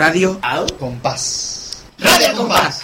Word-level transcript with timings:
Radio 0.00 0.40
Au. 0.40 0.66
Compás. 0.78 1.84
Radio 1.98 2.34
Compás. 2.34 2.80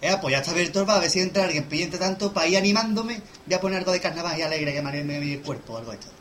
Eh, 0.00 0.16
pues 0.20 0.30
ya 0.30 0.38
está 0.38 0.52
abierto 0.52 0.86
bar, 0.86 0.98
a 0.98 1.00
ver 1.00 1.10
si 1.10 1.18
entra 1.18 1.42
alguien 1.42 1.64
pillente 1.64 1.98
tanto 1.98 2.32
para 2.32 2.46
ir 2.46 2.56
animándome. 2.56 3.20
Voy 3.44 3.54
a 3.54 3.60
poner 3.60 3.80
algo 3.80 3.90
de 3.90 3.98
carnaval 3.98 4.38
y 4.38 4.42
alegre 4.42 4.72
que 4.72 4.82
me 4.82 4.90
anime 4.90 5.18
mi 5.18 5.38
cuerpo, 5.38 5.78
algo 5.78 5.90
de 5.90 5.96
esto. 5.96 6.12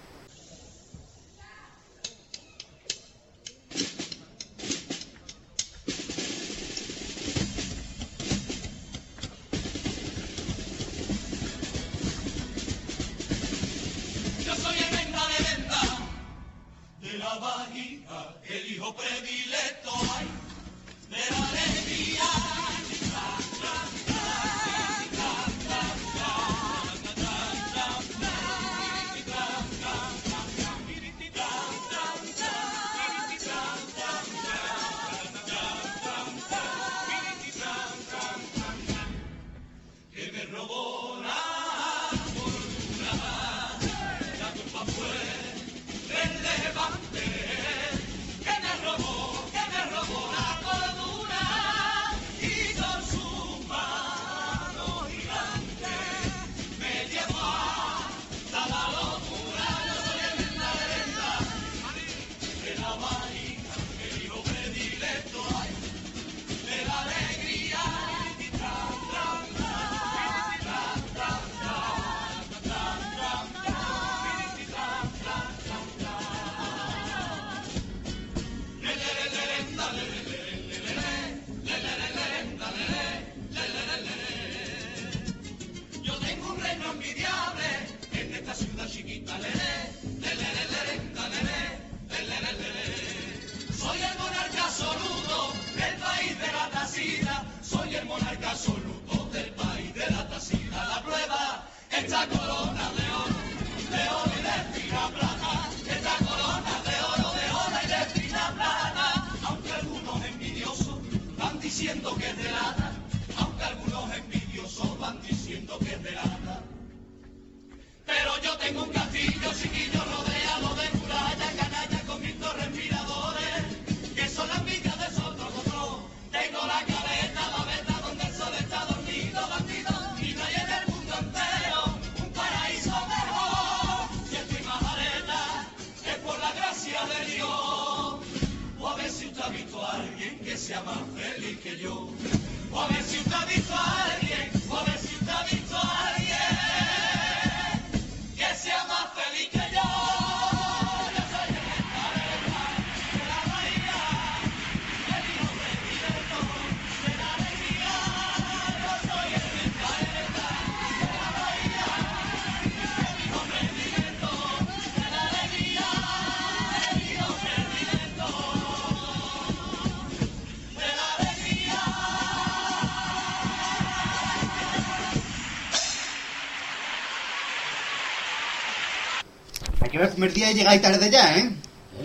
Primer 180.31 180.33
día 180.33 180.51
y 180.51 180.53
llegáis 180.55 180.81
tarde 180.81 181.09
ya, 181.09 181.37
¿eh? 181.37 181.49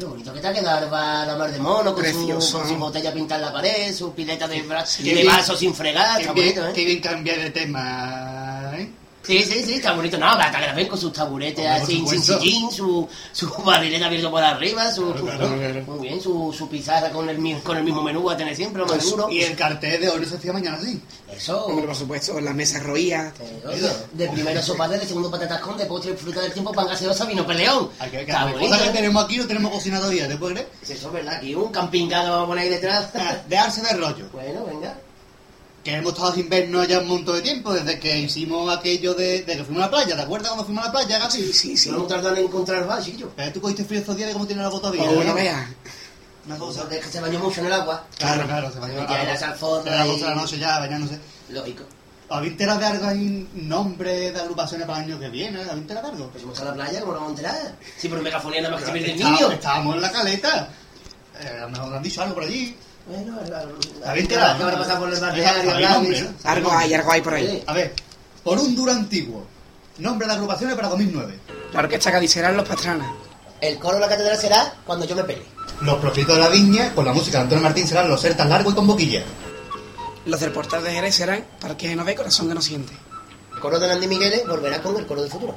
Lo 0.01 0.09
bonito 0.11 0.33
que 0.35 0.41
te 0.41 0.47
ha 0.49 0.53
quedado 0.53 0.91
va 0.91 1.25
la 1.25 1.37
mar 1.37 1.51
de 1.51 1.59
mono 1.59 1.95
con 1.95 2.05
su, 2.05 2.29
con 2.29 2.69
su 2.69 2.77
botella 2.77 3.13
pintada 3.13 3.41
en 3.41 3.47
la 3.47 3.53
pared, 3.53 3.95
su 3.95 4.13
pileta 4.13 4.47
de, 4.47 4.63
Qué 4.63 5.03
de 5.03 5.15
bien. 5.15 5.27
vaso 5.27 5.57
sin 5.57 5.75
fregar, 5.75 6.21
está 6.21 6.35
Qué 6.35 6.41
bien, 6.43 6.55
bonito, 6.57 6.75
qué 6.75 6.83
¿eh? 6.83 6.85
bien 6.85 7.01
cambiar 7.01 7.39
de 7.39 7.51
tema, 7.51 8.73
¿eh? 8.77 8.89
Sí, 9.23 9.43
sí, 9.43 9.63
sí, 9.63 9.75
está 9.75 9.93
bonito. 9.93 10.17
No, 10.17 10.27
que 10.39 10.59
la 10.67 10.73
ven 10.73 10.87
con 10.89 10.99
sus 10.99 11.13
taburetes 11.13 11.59
Hombre, 11.67 11.83
así, 11.83 12.05
sin 12.09 12.23
sillín, 12.23 12.71
su, 12.71 13.07
su 13.33 13.49
barrilete 13.65 14.05
abierto 14.05 14.31
por 14.31 14.43
arriba, 14.43 14.91
su, 14.91 15.03
Claro, 15.13 15.19
su- 15.19 15.25
claro, 15.27 15.57
claro. 15.57 15.83
muy 15.87 15.99
bien, 16.09 16.21
su, 16.21 16.55
su 16.57 16.69
pizarra 16.69 17.11
con 17.11 17.29
el, 17.29 17.63
con 17.63 17.77
el 17.77 17.85
mismo 17.85 18.03
menú 18.03 18.25
va 18.25 18.33
a 18.35 18.37
tener 18.39 18.57
siempre, 18.57 18.81
lo 18.81 18.89
más 18.89 19.05
duro. 19.11 19.29
Y 19.31 19.43
el 19.43 19.55
cartel 19.57 20.01
de 20.01 20.09
hoy 20.09 20.25
se 20.25 20.37
hacía 20.37 20.53
mañana 20.53 20.79
así. 20.79 21.01
Eso, 21.39 21.67
Hombre, 21.67 21.87
por 21.87 21.95
supuesto, 21.95 22.41
la 22.41 22.53
mesa 22.53 22.81
roía. 22.81 23.33
eh, 23.39 23.83
de 24.13 24.29
primero 24.29 24.61
sopa 24.61 24.89
de 24.89 25.07
segundo 25.07 25.31
patatas 25.31 25.61
con, 25.61 25.79
de 25.79 25.87
postre 25.87 26.17
fruta 26.17 26.41
del 26.41 26.53
tiempo, 26.53 26.73
pan 26.73 26.89
gaseosa, 26.89 27.27
vino 27.27 27.47
peleón. 27.47 27.91
Hay 28.01 28.11
que 28.11 28.17
ver 28.19 28.27
que 28.27 28.33
¿eh? 28.33 28.91
tenemos 28.93 29.25
aquí 29.25 29.37
no 29.37 29.47
tenemos 29.47 29.71
cocinado 29.71 30.03
todavía, 30.03 30.27
¿te 30.27 30.37
puedes 30.37 30.55
creer? 30.59 30.71
Sí, 30.83 30.93
Eso 30.95 31.07
es 31.07 31.13
verdad, 31.13 31.35
aquí 31.37 31.55
un 31.55 31.71
camping 31.71 32.09
gas 32.09 32.25
lo 32.27 32.33
vamos 32.33 32.45
a 32.45 32.49
poner 32.49 32.65
ahí 32.65 32.71
detrás. 32.71 33.09
Ah, 33.15 33.37
Dejarse 33.49 33.83
de 33.83 33.93
rollo. 33.95 34.29
bueno, 34.33 34.65
venga. 34.65 34.99
Que 35.85 35.95
hemos 35.95 36.13
estado 36.13 36.35
sin 36.35 36.49
vernos 36.49 36.89
ya 36.89 36.99
un 36.99 37.07
montón 37.09 37.37
de 37.37 37.43
tiempo, 37.43 37.73
desde 37.73 38.01
que 38.01 38.19
hicimos 38.19 38.77
aquello 38.77 39.15
de, 39.15 39.43
de 39.43 39.57
que 39.57 39.65
fuimos 39.65 39.83
a 39.85 39.87
la 39.87 39.91
playa. 39.91 40.17
¿Te 40.17 40.23
acuerdas 40.23 40.49
cuando 40.49 40.65
fuimos 40.65 40.83
a 40.83 40.87
la 40.89 40.93
playa, 40.93 41.19
Gaby? 41.19 41.33
Sí, 41.33 41.53
sí, 41.53 41.77
sí. 41.77 41.91
No 41.91 42.03
tardado 42.03 42.35
en 42.37 42.45
encontrar 42.47 42.85
más, 42.85 43.05
chiquillo. 43.05 43.31
Pero 43.37 43.53
tú 43.53 43.61
cogiste 43.61 43.85
frío 43.85 44.01
estos 44.01 44.17
días 44.17 44.27
de 44.29 44.33
cómo 44.33 44.47
tiene 44.47 44.61
la. 44.63 44.69
Oh, 44.71 44.93
¿eh? 44.93 45.25
no 45.25 45.35
veas. 45.35 45.69
Una 46.49 46.57
cosa. 46.59 46.87
Es 46.91 47.05
que 47.05 47.13
se 47.13 47.21
bañó 47.21 47.39
mucho 47.39 47.61
en 47.61 47.67
el 47.67 47.73
agua. 47.75 48.05
Claro, 48.19 48.47
claro, 48.47 48.73
se 48.73 48.79
bañó. 48.81 48.95
Era 49.03 49.23
Era 49.23 49.33
las 49.35 49.43
y- 49.43 49.61
12 49.61 49.91
de 49.91 50.27
la 50.27 50.35
noche 50.35 50.59
ya, 50.59 50.79
bañándose. 50.79 51.21
Lógico. 51.51 51.85
¿Habéis 52.31 52.53
enterado 52.53 52.81
de 52.81 52.87
algo 52.87 53.07
ahí, 53.07 53.49
nombre 53.55 54.31
de 54.33 54.41
agrupaciones 54.41 54.87
para 54.87 54.99
el 54.99 55.05
año 55.11 55.19
que 55.21 55.29
viene? 55.31 55.61
¿Habéis 55.61 55.73
enterado 55.79 56.09
de 56.09 56.13
algo? 56.15 56.31
Pues 56.31 56.43
vamos 56.43 56.61
a 56.61 56.65
la 56.65 56.75
playa, 56.75 57.01
¿cómo 57.01 57.13
nos 57.13 57.21
vamos 57.23 57.39
a 57.39 57.41
enterar? 57.43 57.75
Sí, 57.97 58.09
pero 58.09 58.23
megafonía 58.23 58.61
nada 58.63 58.73
más 58.75 58.81
que 58.81 58.87
se 58.87 58.93
pierde 58.93 59.13
el 59.13 59.19
niño. 59.19 59.51
Estábamos 59.53 59.95
en 59.95 60.01
la 60.03 60.13
caleta. 60.13 60.69
Eh, 61.41 61.49
a 61.59 61.61
lo 61.63 61.69
mejor 61.71 61.95
han 61.97 62.03
dicho 62.03 62.23
algo 62.23 62.35
por 62.35 62.45
allí. 62.45 62.77
Bueno, 63.07 63.39
¿Habéis 64.05 64.25
enterado? 64.25 64.57
¿Qué 64.59 64.63
habrá 64.65 64.79
pasado 64.79 64.99
por 65.01 65.09
el 65.09 65.15
Deja- 65.15 65.27
barrio? 65.53 65.71
sabéis 65.71 65.89
nombre, 65.91 66.21
¿no? 66.23 66.29
Algo 66.51 66.73
hay, 66.73 66.95
algo 66.95 67.13
hay 67.13 67.21
por 67.23 67.35
ahí. 67.35 67.65
A 67.67 67.73
ver, 67.73 67.95
por 68.43 68.59
un 68.59 68.75
duro 68.75 68.93
antiguo. 68.93 69.47
Nombre 69.99 70.27
de 70.27 70.33
agrupaciones 70.35 70.77
para 70.77 70.89
2009. 70.89 71.39
La 71.73 71.81
orquesta 71.81 72.13
Cádiz 72.13 72.31
serán 72.33 72.57
los 72.57 72.69
Pastranas. 72.69 73.09
El 73.61 73.79
coro 73.79 73.95
de 73.95 74.01
la 74.01 74.09
catedral 74.09 74.37
será 74.37 74.75
cuando 74.87 75.05
yo 75.05 75.17
me 75.17 75.25
pele. 75.25 75.43
Los 75.81 75.99
propietarios 75.99 76.45
de 76.45 76.45
la 76.45 76.49
viña, 76.49 76.95
con 76.95 77.05
la 77.05 77.13
música 77.13 77.39
de 77.39 77.45
Antonio 77.45 77.65
Martín, 77.65 77.87
serán 77.87 78.09
los 78.09 78.21
sertas 78.21 78.49
largos 78.49 78.73
y 78.73 78.77
con 78.77 78.87
boquilla. 78.87 79.23
Los 80.27 80.41
del 80.41 80.53
portal 80.53 80.85
de 80.85 80.93
Jerez 80.93 81.15
serán 81.15 81.45
Parque 81.61 81.89
que 81.89 81.97
no 81.97 82.05
ve, 82.05 82.15
corazón 82.15 82.49
que 82.49 82.55
no 82.55 82.63
siente. 82.63 82.93
El 83.53 83.61
coro 83.61 83.79
de 83.79 83.89
Nandi 83.89 84.07
Migueles 84.07 84.47
volverá 84.47 84.81
con 84.81 84.97
el 84.97 85.07
coro 85.07 85.23
del 85.23 85.31
futuro. 85.31 85.57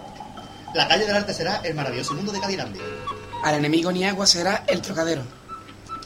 La 0.73 0.87
calle 0.87 1.05
del 1.05 1.15
arte 1.15 1.33
será 1.33 1.57
el 1.63 1.75
maravilloso 1.75 2.13
mundo 2.13 2.31
de 2.31 2.39
Cadirandi. 2.39 2.79
Al 3.43 3.55
enemigo 3.55 3.91
ni 3.91 4.05
agua 4.05 4.25
será 4.25 4.63
el 4.67 4.81
trocadero. 4.81 5.21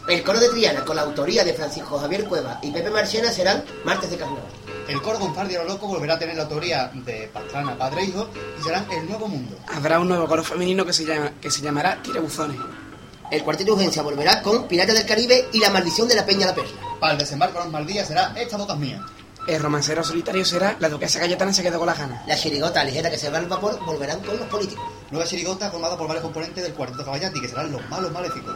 El 0.07 0.21
coro 0.23 0.39
de 0.39 0.49
Triana, 0.49 0.85
con 0.85 0.95
la 0.95 1.01
autoría 1.01 1.43
de 1.43 1.53
Francisco 1.53 1.97
Javier 1.97 2.25
Cueva 2.25 2.59
y 2.61 2.69
Pepe 2.69 2.91
Marchena, 2.91 3.31
serán 3.31 3.63
martes 3.83 4.11
de 4.11 4.17
carnaval. 4.17 4.45
El 4.87 5.01
coro 5.01 5.17
a 5.17 5.43
lo 5.43 5.63
loco 5.63 5.87
volverá 5.87 6.13
a 6.13 6.19
tener 6.19 6.35
la 6.35 6.43
autoría 6.43 6.91
de 6.93 7.27
Pastrana, 7.33 7.75
padre 7.75 8.01
e 8.01 8.05
hijo, 8.05 8.29
y 8.59 8.63
serán 8.63 8.85
el 8.91 9.09
nuevo 9.09 9.27
mundo. 9.27 9.57
Habrá 9.67 9.99
un 9.99 10.07
nuevo 10.07 10.27
coro 10.27 10.43
femenino 10.43 10.85
que 10.85 10.93
se, 10.93 11.05
llama, 11.05 11.31
que 11.41 11.49
se 11.49 11.61
llamará 11.61 12.03
Tirabuzones. 12.03 12.57
El 13.31 13.43
cuarteto 13.43 13.71
de 13.71 13.77
urgencia 13.77 14.03
volverá 14.03 14.43
con 14.43 14.67
Pirata 14.67 14.93
del 14.93 15.07
Caribe 15.07 15.49
y 15.51 15.59
La 15.59 15.71
maldición 15.71 16.07
de 16.07 16.13
la 16.13 16.23
Peña 16.23 16.45
la 16.45 16.53
Perla. 16.53 16.79
Para 16.99 17.13
el 17.13 17.19
desembarco 17.19 17.57
de 17.57 17.63
los 17.63 17.73
Maldías 17.73 18.07
será 18.07 18.31
Esta 18.37 18.57
boca 18.57 18.73
es 18.73 18.79
mía. 18.79 19.03
El 19.47 19.59
romancero 19.59 20.03
solitario 20.03 20.45
será 20.45 20.75
La 20.79 20.89
duquesa 20.89 21.19
Cayetana 21.19 21.51
se 21.51 21.63
quedó 21.63 21.79
con 21.79 21.87
las 21.87 21.97
ganas. 21.97 22.27
La 22.27 22.35
chirigota 22.35 22.83
ligera 22.83 23.09
que 23.09 23.17
se 23.17 23.31
va 23.31 23.39
al 23.39 23.47
vapor 23.47 23.83
volverán 23.83 24.19
con 24.19 24.37
los 24.37 24.47
políticos. 24.47 24.85
Nueva 25.09 25.25
chirigota 25.27 25.71
formada 25.71 25.97
por 25.97 26.07
varios 26.07 26.23
componentes 26.23 26.63
del 26.63 26.75
cuarteto 26.75 27.03
Caballati, 27.03 27.41
que 27.41 27.47
serán 27.47 27.71
los 27.71 27.89
malos 27.89 28.11
maléficos. 28.11 28.55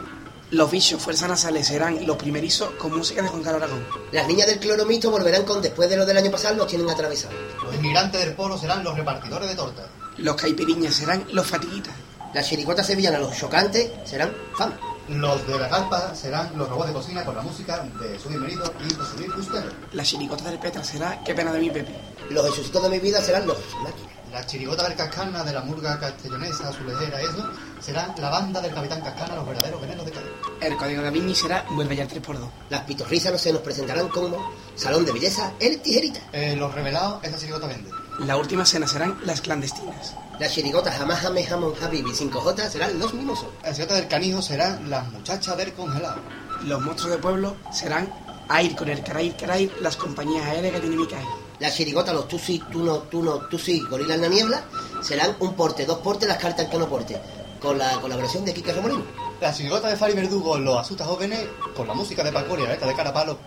Los 0.52 0.68
bichos 0.68 1.00
fuerzas 1.00 1.28
nasales 1.28 1.68
serán 1.68 2.04
los 2.04 2.16
primerizos 2.16 2.70
con 2.72 2.96
música 2.96 3.22
de 3.22 3.28
Juan 3.28 3.40
Carlos 3.40 3.62
Aragón. 3.62 3.86
Las 4.10 4.26
niñas 4.26 4.48
del 4.48 4.58
cloromito 4.58 5.08
volverán 5.08 5.44
con 5.44 5.62
Después 5.62 5.88
de 5.88 5.96
lo 5.96 6.04
del 6.04 6.16
año 6.16 6.28
pasado, 6.32 6.56
los 6.56 6.66
tienen 6.66 6.90
atravesados. 6.90 7.36
Los 7.62 7.72
inmigrantes 7.76 8.20
del 8.24 8.34
polo 8.34 8.58
serán 8.58 8.82
los 8.82 8.96
repartidores 8.96 9.48
de 9.48 9.54
tortas. 9.54 9.86
Los 10.16 10.34
caipiriñas 10.34 10.92
serán 10.94 11.24
los 11.30 11.46
fatiguitas. 11.46 11.94
Las 12.34 12.48
chirigotas 12.48 12.84
sevillanas, 12.84 13.20
los 13.20 13.36
chocantes, 13.38 13.92
serán 14.04 14.32
fama. 14.56 14.76
Los 15.08 15.46
de 15.46 15.56
la 15.56 15.68
galpa 15.68 16.14
serán 16.16 16.50
los 16.56 16.68
robots 16.68 16.88
de 16.88 16.94
cocina 16.94 17.24
con 17.24 17.36
la 17.36 17.42
música 17.42 17.86
de 18.00 18.18
Su 18.18 18.28
Bienvenido 18.28 18.64
y 18.88 18.92
José 18.92 19.18
Luis 19.18 19.36
Bustelo. 19.36 19.70
La 19.92 20.02
chiricota 20.02 20.50
del 20.50 20.58
Petra 20.58 20.82
será 20.82 21.22
Qué 21.24 21.32
pena 21.32 21.52
de 21.52 21.60
mi 21.60 21.70
Pepe. 21.70 21.94
Los 22.28 22.44
Jesucitos 22.50 22.82
de 22.82 22.88
mi 22.88 22.98
vida 22.98 23.22
serán 23.22 23.46
los 23.46 23.56
máquinas. 23.84 24.19
La 24.32 24.46
chirigota 24.46 24.84
del 24.84 24.96
Cascana, 24.96 25.42
de 25.42 25.52
la 25.52 25.60
murga 25.62 25.98
castellonesa, 25.98 26.68
azulejera, 26.68 27.20
eso, 27.20 27.50
serán 27.80 28.14
la 28.18 28.30
banda 28.30 28.60
del 28.60 28.72
Capitán 28.72 29.00
Cascana, 29.00 29.34
los 29.34 29.46
verdaderos 29.46 29.80
venenos 29.80 30.06
de 30.06 30.12
Cádiz. 30.12 30.30
El 30.60 30.76
código 30.76 31.02
da 31.02 31.10
Vinci 31.10 31.34
será 31.34 31.64
Vuelve 31.70 31.96
ya 31.96 32.06
3x2. 32.06 32.48
Las 32.68 32.82
pitorrízanos 32.82 33.40
se 33.40 33.52
nos 33.52 33.62
presentarán 33.62 34.08
como 34.08 34.52
Salón 34.76 35.04
de 35.04 35.12
Belleza, 35.12 35.52
El 35.58 35.80
Tijerita. 35.80 36.20
Eh, 36.32 36.54
los 36.54 36.72
revelados, 36.72 37.24
esa 37.24 37.38
chirigota 37.38 37.66
vende. 37.66 37.90
La 38.20 38.36
última 38.36 38.64
cena 38.64 38.86
serán 38.86 39.18
las 39.24 39.40
clandestinas. 39.40 40.14
Las 40.38 40.52
chirigotas 40.52 40.96
Jamás 40.96 41.20
Jamé 41.20 41.44
Jamón 41.44 41.74
Habibi 41.82 42.12
5J 42.12 42.68
serán 42.68 42.98
los 43.00 43.12
mimosos. 43.12 43.48
La 43.64 43.72
chirigota 43.72 43.96
del 43.96 44.08
Canijo 44.08 44.42
serán 44.42 44.88
las 44.88 45.10
muchachas 45.10 45.56
del 45.56 45.72
congelado. 45.72 46.20
Los 46.64 46.80
monstruos 46.80 47.16
de 47.16 47.18
pueblo 47.18 47.56
serán 47.72 48.12
Air 48.48 48.76
con 48.76 48.88
el 48.88 49.02
Carair 49.02 49.34
Carair, 49.36 49.72
las 49.80 49.96
compañías 49.96 50.44
aéreas 50.46 50.74
que 50.74 50.80
tiene 50.80 50.96
Micael. 50.96 51.26
Las 51.60 51.74
chirigotas, 51.74 52.14
los 52.14 52.26
tú 52.26 52.38
sí, 52.38 52.62
tú 52.72 52.82
no, 52.82 53.00
tú 53.00 53.22
no, 53.22 53.36
tú 53.48 53.58
sí, 53.58 53.80
Gorila 53.80 54.14
en 54.14 54.22
la 54.22 54.28
niebla, 54.28 54.64
serán 55.02 55.36
un 55.40 55.54
porte, 55.54 55.84
dos 55.84 55.98
portes, 55.98 56.26
las 56.26 56.38
cartas 56.38 56.66
que 56.68 56.78
no 56.78 56.88
porte. 56.88 57.20
Con 57.60 57.76
la 57.76 58.00
colaboración 58.00 58.46
de 58.46 58.54
Kike 58.54 58.72
Remolino. 58.72 59.04
La 59.40 59.52
chirigota 59.52 59.88
de 59.88 59.96
Fari 59.96 60.14
Verdugo, 60.14 60.58
los 60.58 60.78
asustas 60.78 61.06
jóvenes, 61.06 61.40
con 61.76 61.86
la 61.86 61.92
música 61.92 62.24
de 62.24 62.32
Paco 62.32 62.56
la 62.56 62.70
letra 62.70 62.88
de 62.88 62.94
Carapalo, 62.94 63.38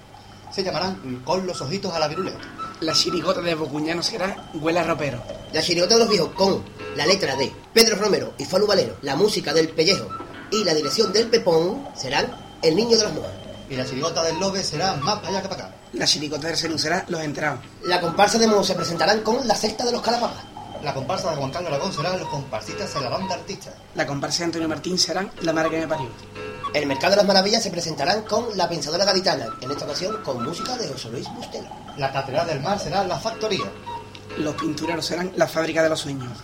se 0.52 0.64
llamarán 0.64 1.24
Con 1.26 1.48
los 1.48 1.60
ojitos 1.62 1.92
a 1.92 1.98
la 1.98 2.08
viruleta. 2.08 2.38
La 2.82 2.94
chirigota 2.94 3.42
de 3.42 3.56
Bocuñano 3.56 4.04
será 4.04 4.52
Huela 4.54 4.84
Ropero. 4.84 5.20
La 5.52 5.64
chirigota 5.64 5.96
de 5.96 6.02
los 6.02 6.10
viejos 6.10 6.30
con 6.36 6.64
la 6.96 7.08
letra 7.08 7.36
de 7.36 7.52
Pedro 7.74 7.96
Romero 7.96 8.34
y 8.38 8.46
Falu 8.46 8.68
Valero, 8.68 8.98
la 9.02 9.16
música 9.16 9.54
del 9.54 9.70
pellejo 9.70 10.08
y 10.52 10.64
la 10.64 10.76
dirección 10.76 11.12
del 11.12 11.30
Pepón 11.30 11.88
serán 11.96 12.28
El 12.62 12.76
Niño 12.76 12.96
de 12.96 13.04
las 13.06 13.14
Mojas. 13.14 13.32
Y 13.72 13.76
la 13.76 13.86
chirigota 13.86 14.22
del 14.22 14.40
Lobe 14.40 14.62
será 14.62 14.98
más 14.98 15.16
para 15.16 15.30
allá 15.30 15.42
que 15.42 15.48
para 15.50 15.66
acá. 15.66 15.76
La 15.94 16.06
chiricota 16.06 16.56
será 16.56 17.06
Los 17.08 17.22
Entrados. 17.22 17.60
La 17.84 18.02
comparsa 18.02 18.40
de 18.40 18.48
Mono 18.48 18.64
se 18.64 18.74
presentarán 18.74 19.22
con 19.22 19.48
la 19.48 19.56
secta 19.56 19.86
de 19.86 19.92
los 19.92 20.02
Calapapas. 20.02 20.44
La 20.82 20.92
comparsa 20.92 21.30
de 21.30 21.38
Juan 21.38 21.52
Carlos 21.52 21.72
Aragón 21.72 21.94
serán 21.94 22.20
los 22.20 22.28
comparsitas 22.30 22.94
de 22.94 23.02
la 23.02 23.10
banda 23.10 23.36
artista. 23.36 23.74
La 23.94 24.08
comparsa 24.08 24.40
de 24.40 24.46
Antonio 24.46 24.68
Martín 24.68 24.98
serán 24.98 25.32
La 25.42 25.54
Madre 25.54 25.70
que 25.70 25.80
me 25.82 25.88
parió. 25.88 26.10
El 26.74 26.88
Mercado 26.88 27.12
de 27.12 27.18
las 27.18 27.28
Maravillas 27.28 27.62
se 27.62 27.70
presentarán 27.70 28.24
con 28.24 28.58
La 28.58 28.68
Pensadora 28.68 29.06
Gaditana, 29.06 29.46
en 29.62 29.70
esta 29.70 29.86
ocasión 29.86 30.24
con 30.24 30.44
música 30.44 30.76
de 30.76 30.88
José 30.88 31.12
Luis 31.12 31.28
Bustelo. 31.36 31.70
La 31.98 32.12
catedral 32.12 32.48
del 32.48 32.60
mar 32.60 32.80
será 32.80 33.04
la 33.04 33.20
factoría. 33.20 33.72
Los 34.40 34.56
pintureros 34.56 35.06
serán 35.06 35.32
La 35.36 35.48
Fábrica 35.48 35.84
de 35.84 35.90
los 35.90 36.00
Sueños. 36.00 36.40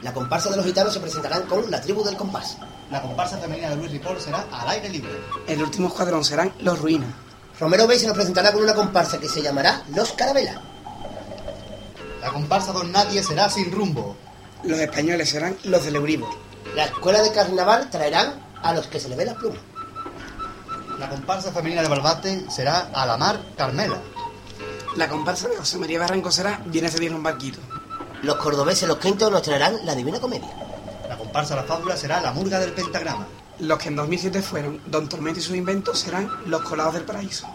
La 0.00 0.14
comparsa 0.14 0.48
de 0.48 0.56
los 0.56 0.64
gitanos 0.64 0.94
se 0.94 1.00
presentarán 1.00 1.42
con 1.42 1.70
La 1.70 1.80
Tribu 1.80 2.02
del 2.02 2.16
Compás. 2.16 2.56
La 2.90 3.02
comparsa 3.02 3.36
femenina 3.36 3.68
de 3.68 3.76
Luis 3.76 3.90
Ripoll 3.90 4.18
será 4.18 4.46
al 4.50 4.68
aire 4.70 4.88
libre. 4.88 5.12
El 5.46 5.62
último 5.62 5.88
escuadrón 5.88 6.24
serán 6.24 6.52
Los 6.60 6.80
Ruinas. 6.80 7.10
Romero 7.58 7.86
Bey 7.86 7.98
se 7.98 8.06
nos 8.06 8.16
presentará 8.16 8.52
con 8.52 8.62
una 8.62 8.74
comparsa 8.74 9.18
que 9.18 9.28
se 9.28 9.42
llamará 9.42 9.82
Los 9.94 10.12
Carabelas. 10.12 10.56
La 12.20 12.32
comparsa 12.32 12.72
Don 12.72 12.90
Nadie 12.90 13.22
será 13.22 13.50
sin 13.50 13.70
rumbo. 13.70 14.16
Los 14.64 14.78
españoles 14.78 15.28
serán 15.30 15.56
Los 15.64 15.84
del 15.84 15.96
Euribor. 15.96 16.30
La 16.74 16.84
escuela 16.84 17.22
de 17.22 17.32
carnaval 17.32 17.90
traerán 17.90 18.34
a 18.62 18.72
los 18.72 18.86
que 18.86 19.00
se 19.00 19.08
le 19.08 19.16
ve 19.16 19.24
las 19.24 19.34
plumas. 19.36 19.60
La 20.98 21.08
comparsa 21.08 21.52
femenina 21.52 21.82
de 21.82 21.88
Balbate 21.88 22.50
será 22.50 22.90
a 22.92 23.04
la 23.06 23.16
mar 23.16 23.40
Carmela. 23.56 23.98
La 24.96 25.08
comparsa 25.08 25.48
de 25.48 25.56
José 25.56 25.78
María 25.78 25.98
Barranco 25.98 26.30
será 26.30 26.60
Viene 26.66 26.88
a 26.88 26.90
cedir 26.90 27.12
un 27.14 27.22
barquito. 27.22 27.58
Los 28.22 28.36
cordobeses, 28.36 28.88
los 28.88 28.98
quintos, 28.98 29.30
nos 29.30 29.42
traerán 29.42 29.84
la 29.84 29.94
Divina 29.94 30.20
Comedia. 30.20 30.50
La 31.08 31.16
comparsa 31.16 31.56
La 31.56 31.64
Fábula 31.64 31.96
será 31.96 32.20
la 32.20 32.32
murga 32.32 32.60
del 32.60 32.72
pentagrama. 32.72 33.26
Los 33.62 33.78
que 33.78 33.90
en 33.90 33.96
2007 33.96 34.42
fueron 34.42 34.80
Don 34.86 35.08
Tormento 35.08 35.38
y 35.38 35.42
sus 35.42 35.54
inventos 35.54 36.00
serán 36.00 36.28
Los 36.46 36.62
Colados 36.62 36.94
del 36.94 37.04
Paraíso. 37.04 37.46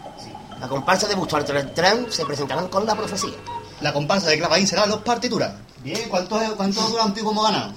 La 0.58 0.70
comparsa 0.70 1.06
de 1.06 1.16
Busto 1.16 1.38
Tran 1.44 2.10
se 2.10 2.26
presentarán 2.26 2.70
con 2.70 2.86
la 2.86 2.96
profecía. 2.96 3.36
La 3.82 3.92
comparsa 3.92 4.30
de 4.30 4.38
Clavaín 4.38 4.66
será 4.66 4.86
los 4.86 5.02
partituras. 5.02 5.54
Bien, 5.84 6.08
¿cuánto, 6.08 6.40
cuánto 6.56 6.82
dura 6.88 7.04
un 7.04 7.14
tío 7.14 7.26
como 7.26 7.44
ganado? 7.44 7.74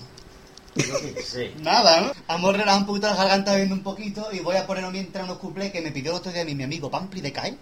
Sí. 0.77 1.53
Nada, 1.59 2.03
¿no? 2.03 2.13
Vamos 2.29 2.51
a 2.51 2.53
relajar 2.53 2.79
un 2.79 2.87
poquito 2.87 3.09
la 3.09 3.17
garganta 3.17 3.57
viendo 3.57 3.75
un 3.75 3.83
poquito 3.83 4.29
y 4.31 4.39
voy 4.39 4.55
a 4.55 4.65
poner 4.65 4.89
mientras 4.93 5.25
unos 5.25 5.39
cuplés 5.39 5.73
que 5.73 5.81
me 5.81 5.91
pidió 5.91 6.13
el 6.13 6.19
otro 6.19 6.31
día 6.31 6.45
mi, 6.45 6.55
mi 6.55 6.63
amigo 6.63 6.89
Pampli 6.89 7.21
de 7.21 7.33
CAE. 7.33 7.59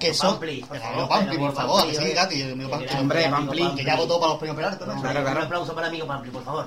Que 0.00 0.14
son... 0.14 0.30
Pampli, 0.30 0.64
por 0.64 0.78
favor, 0.78 1.08
Pampli, 1.10 1.36
por 1.36 1.54
favor, 1.54 1.80
Pampli, 1.82 1.98
que 1.98 2.06
sí. 2.06 2.12
Gati, 2.14 2.42
amigo 2.42 2.70
Pampli. 2.70 2.96
Hombre, 2.96 3.28
Pampli, 3.28 3.74
Que 3.74 3.84
ya 3.84 3.96
votó 3.96 4.18
para 4.18 4.30
los 4.30 4.38
premios 4.38 4.56
Peralta, 4.56 4.86
¿no? 4.86 4.94
Hombre, 4.94 5.10
Un 5.20 5.26
aplauso 5.26 5.74
para 5.74 5.88
el 5.88 5.92
amigo 5.92 6.06
Pampli, 6.06 6.30
por 6.30 6.42
favor. 6.42 6.64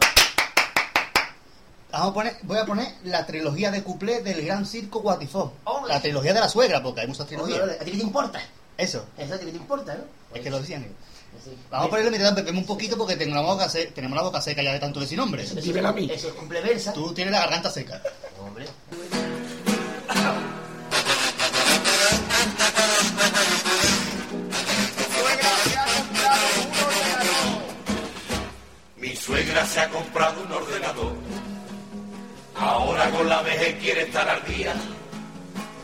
Vamos 1.91 2.09
a 2.11 2.13
poner, 2.13 2.37
voy 2.43 2.57
a 2.57 2.65
poner 2.65 2.87
la 3.03 3.25
trilogía 3.25 3.69
de 3.71 3.83
cuplés 3.83 4.23
del 4.23 4.45
Gran 4.45 4.65
Circo 4.65 5.01
Guatifó. 5.01 5.53
Hombre. 5.65 5.93
La 5.93 6.01
trilogía 6.01 6.33
de 6.33 6.39
la 6.39 6.47
suegra, 6.49 6.81
porque 6.81 7.01
hay 7.01 7.07
muchas 7.07 7.27
trilogías. 7.27 7.61
oye, 7.61 7.73
¿A 7.73 7.79
ti 7.83 7.91
qué 7.91 7.97
te 7.97 8.03
importa? 8.03 8.41
Eso, 8.77 9.05
Eso 9.17 9.33
a 9.33 9.37
ti 9.37 9.45
qué 9.45 9.51
te 9.51 9.57
importa, 9.57 9.95
¿no? 9.95 10.03
es 10.35 10.41
que 10.41 10.49
lo 10.49 10.59
decían 10.59 10.83
ellos. 10.83 10.95
Sí. 11.43 11.51
Vamos 11.69 11.87
a 11.87 11.89
ponerle 11.89 12.11
mientras 12.11 12.35
bebemos 12.35 12.61
un 12.61 12.67
poquito 12.67 12.97
porque 12.97 13.15
tengo 13.15 13.35
la 13.35 13.41
boca 13.41 13.67
se- 13.69 13.87
tenemos 13.87 14.15
la 14.15 14.23
boca 14.23 14.41
seca 14.41 14.61
ya 14.61 14.73
de 14.73 14.79
tanto 14.79 14.99
decir 14.99 15.17
nombre. 15.17 15.43
Eso- 15.43 15.55
Dímelo 15.55 15.89
a 15.89 15.93
mí. 15.93 16.09
Eso 16.11 16.27
es 16.29 16.33
cumpleversa. 16.33 16.93
Tú 16.93 17.13
tienes 17.13 17.31
la 17.33 17.39
garganta 17.39 17.69
seca. 17.69 18.01
Hombre. 18.39 18.65
Mi 28.97 29.15
suegra 29.15 29.65
se 29.65 29.79
ha 29.79 29.89
comprado 29.89 30.43
un 30.43 30.51
ordenador. 30.51 31.13
Ahora 32.61 33.09
con 33.09 33.27
la 33.27 33.41
vejez 33.41 33.75
quiere 33.79 34.03
estar 34.03 34.29
al 34.29 34.43
día. 34.45 34.75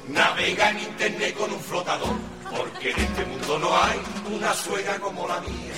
Navega 0.09 0.69
en 0.69 0.79
internet 0.79 1.35
con 1.35 1.51
un 1.51 1.59
flotador. 1.59 2.15
Porque 2.55 2.91
en 2.91 2.99
este 2.99 3.25
mundo 3.25 3.57
no 3.57 3.83
hay 3.83 3.99
una 4.31 4.53
suegra 4.53 4.99
como 4.99 5.27
la 5.27 5.39
mía. 5.41 5.73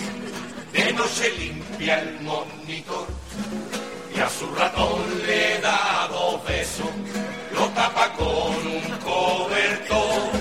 De 0.73 0.91
noche 0.91 1.31
limpia 1.37 2.01
el 2.01 2.19
monitor. 2.19 3.07
Y 4.13 4.19
a 4.19 4.29
su 4.29 4.53
ratón 4.55 5.01
le 5.25 5.59
da 5.61 6.09
dos 6.11 6.43
besos. 6.43 6.89
Lo 7.53 7.65
tapa 7.69 8.11
con 8.13 8.27
un 8.27 8.97
cobertor. 8.99 10.31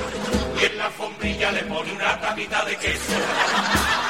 Y 0.61 0.65
en 0.65 0.79
la 0.79 0.87
alfombrilla 0.87 1.53
le 1.53 1.63
pone 1.63 1.93
una 1.93 2.21
tapita 2.21 2.65
de 2.65 2.77
queso. 2.77 3.13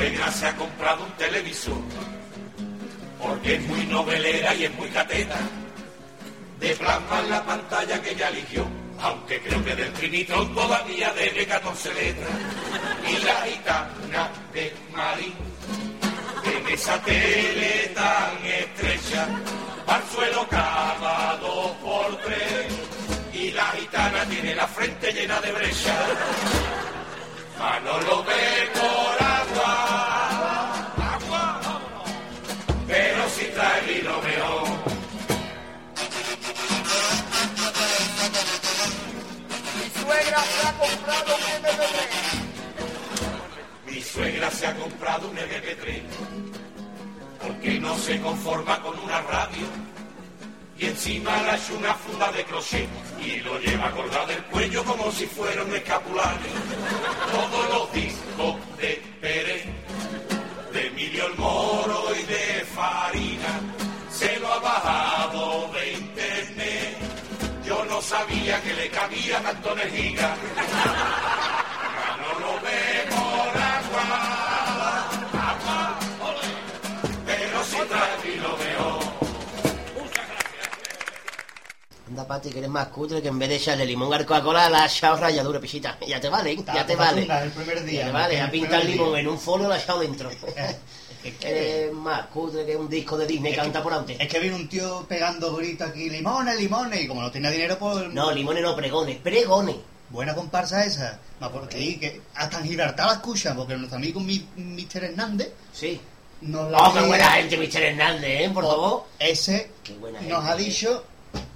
suegra 0.00 0.32
se 0.32 0.46
ha 0.46 0.56
comprado 0.56 1.04
un 1.04 1.12
televisor 1.12 1.82
porque 3.20 3.56
es 3.56 3.60
muy 3.68 3.84
novelera 3.84 4.54
y 4.54 4.64
es 4.64 4.74
muy 4.74 4.88
cateta. 4.88 5.36
De 6.58 6.74
plasma 6.74 7.20
en 7.20 7.30
la 7.30 7.44
pantalla 7.44 8.00
que 8.00 8.14
ya 8.14 8.28
eligió, 8.28 8.66
aunque 8.98 9.40
creo 9.42 9.62
que 9.62 9.76
del 9.76 9.92
Trinitron 9.92 10.54
todavía 10.54 11.12
debe 11.12 11.46
14 11.46 11.94
letras. 11.94 12.30
Y 13.08 13.24
la 13.24 13.34
gitana 13.42 14.30
de 14.54 14.72
Marín, 14.94 15.34
en 16.44 16.68
esa 16.72 16.98
tele 17.02 17.92
tan 17.94 18.46
estrecha, 18.46 19.28
al 19.86 20.02
suelo 20.14 20.48
por 21.82 22.16
tres. 22.24 22.72
Y 23.34 23.50
la 23.50 23.66
gitana 23.72 24.24
tiene 24.24 24.54
la 24.54 24.66
frente 24.66 25.12
llena 25.12 25.40
de 25.42 25.52
brecha. 25.52 25.94
Manolo 27.58 28.24
ve 28.24 28.70
por 28.72 29.29
suegra 44.20 44.50
se 44.50 44.66
ha 44.66 44.76
comprado 44.76 45.30
un 45.30 45.36
MP3 45.36 46.02
porque 47.40 47.80
no 47.80 47.96
se 47.96 48.20
conforma 48.20 48.78
con 48.82 48.98
una 48.98 49.22
radio 49.22 49.66
y 50.76 50.84
encima 50.86 51.30
le 51.42 51.74
una 51.74 51.94
funda 51.94 52.30
de 52.32 52.44
crochet 52.44 52.88
y 53.18 53.40
lo 53.40 53.58
lleva 53.60 53.90
colgado 53.92 54.26
del 54.26 54.42
cuello 54.44 54.84
como 54.84 55.10
si 55.10 55.24
fuera 55.26 55.62
un 55.62 55.74
escapulario. 55.74 56.52
Todos 57.32 57.70
los 57.70 57.92
discos 57.92 58.56
de 58.78 59.02
Pérez, 59.22 59.64
de 60.74 60.86
Emilio 60.88 61.26
el 61.26 61.36
Moro 61.36 62.08
y 62.14 62.22
de 62.24 62.66
Farina, 62.74 63.60
se 64.10 64.38
lo 64.38 64.52
ha 64.52 64.58
bajado 64.58 65.72
de 65.72 65.92
internet. 65.92 66.98
Yo 67.64 67.84
no 67.86 68.02
sabía 68.02 68.60
que 68.62 68.74
le 68.74 68.88
cabía 68.90 69.40
tanto 69.42 69.74
nejiga. 69.74 70.36
Que 82.48 82.58
eres 82.58 82.70
más 82.70 82.86
cutre 82.88 83.20
que 83.20 83.28
en 83.28 83.38
vez 83.38 83.48
de 83.50 83.56
echarle 83.56 83.84
limón 83.84 84.12
al 84.14 84.24
Coca-Cola 84.24 84.70
la 84.70 84.84
has 84.84 84.96
echado 84.96 85.16
ralladura, 85.16 85.60
pisita. 85.60 85.98
Ya 86.06 86.20
te 86.20 86.28
vale, 86.28 86.56
ya 86.56 86.86
te 86.86 86.96
vale. 86.96 87.22
el 87.42 87.50
primer 87.50 87.84
día, 87.84 88.00
Ya 88.00 88.06
te 88.06 88.12
vale, 88.12 88.40
ha 88.40 88.50
pintado 88.50 88.82
el 88.82 88.90
limón 88.92 89.10
día. 89.10 89.20
en 89.20 89.28
un 89.28 89.38
folio 89.38 89.66
y 89.66 89.68
lo 89.68 89.74
ha 89.74 89.78
echado 89.78 90.00
dentro. 90.00 90.30
Es 91.22 91.34
que- 91.34 91.90
más 91.92 92.26
cutre 92.28 92.64
que 92.64 92.74
un 92.76 92.88
disco 92.88 93.18
de 93.18 93.26
Disney 93.26 93.52
que 93.52 93.58
canta 93.58 93.82
por 93.82 93.92
antes. 93.92 94.16
Es 94.18 94.26
que 94.26 94.38
viene 94.40 94.56
un 94.56 94.66
tío 94.70 95.04
pegando 95.06 95.54
gritos 95.54 95.90
aquí, 95.90 96.08
limones, 96.08 96.56
limones, 96.58 97.02
y 97.02 97.06
como 97.06 97.20
no 97.20 97.30
tenía 97.30 97.50
dinero, 97.50 97.76
pues... 97.78 98.08
No, 98.08 98.32
limones 98.32 98.62
no, 98.62 98.74
pregones, 98.74 99.18
pregones. 99.18 99.76
Buena 100.08 100.34
comparsa 100.34 100.82
esa. 100.82 101.18
Me 101.38 101.46
acuerdo 101.46 101.68
que, 101.68 102.22
hasta 102.36 102.58
en 102.60 102.64
Gibraltar 102.64 103.06
la 103.06 103.12
escuchan, 103.12 103.54
porque 103.54 103.76
nuestro 103.76 103.98
amigo 103.98 104.18
Mi- 104.18 104.48
Mr. 104.56 105.04
Hernández 105.04 105.52
Sí. 105.74 106.00
nos 106.40 106.70
la 106.70 106.78
Oh, 106.88 106.94
qué 106.94 107.00
buena 107.02 107.30
gente, 107.32 107.56
Mr. 107.58 107.82
Hernández, 107.82 108.40
¿eh? 108.40 108.50
Por 108.54 108.64
favor. 108.64 109.04
Ese 109.18 109.70
Qué 109.84 109.92
buena 109.98 110.22
nos 110.22 110.42
gente, 110.42 110.50
ha 110.50 110.54
¿eh? 110.54 110.64
dicho 110.64 111.04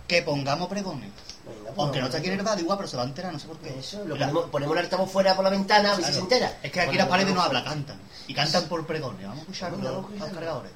que 0.07 0.23
pongamos 0.23 0.69
pregones. 0.69 1.11
Venga, 1.45 1.71
pues, 1.71 1.79
Aunque 1.79 2.01
no 2.01 2.07
está 2.07 2.19
aquí 2.19 2.29
en 2.29 2.39
el 2.39 2.45
radio, 2.45 2.63
igual, 2.63 2.79
pero 2.79 2.89
se 2.89 2.97
va 2.97 3.03
a 3.03 3.07
enterar, 3.07 3.33
no 3.33 3.39
sé 3.39 3.47
por 3.47 3.59
qué. 3.59 3.79
Eso, 3.79 4.05
lo 4.05 4.15
ponemos, 4.17 4.51
ponemos 4.51 4.77
el 4.77 4.85
altavoz 4.85 5.11
fuera 5.11 5.35
por 5.35 5.45
la 5.45 5.51
ventana 5.51 5.93
a 5.93 5.97
ver 5.97 6.05
si 6.05 6.13
se 6.13 6.21
entera. 6.21 6.59
Es 6.63 6.73
que 6.73 6.81
aquí 6.81 6.97
las 6.97 7.09
paredes 7.09 7.35
no 7.35 7.43
hablan, 7.43 7.65
cantan. 7.65 7.99
Y 8.27 8.35
cantan 8.35 8.65
por 8.69 8.87
pregones. 8.87 9.23
Vamos 9.23 9.39
a 9.39 9.41
escuchar 9.43 9.73
los, 9.73 10.11
los 10.11 10.31
cargadores. 10.31 10.73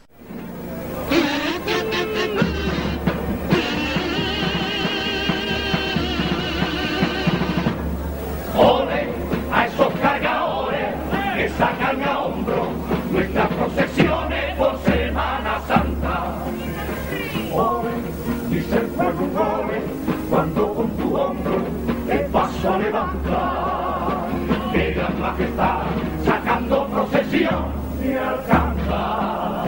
A 22.65 22.79
levantar. 22.79 24.27
Que 24.73 24.93
gran 24.93 25.21
majestad 25.21 25.83
sacando 26.25 26.87
procesión 26.89 27.67
y 28.03 28.15
alcanza. 28.15 29.65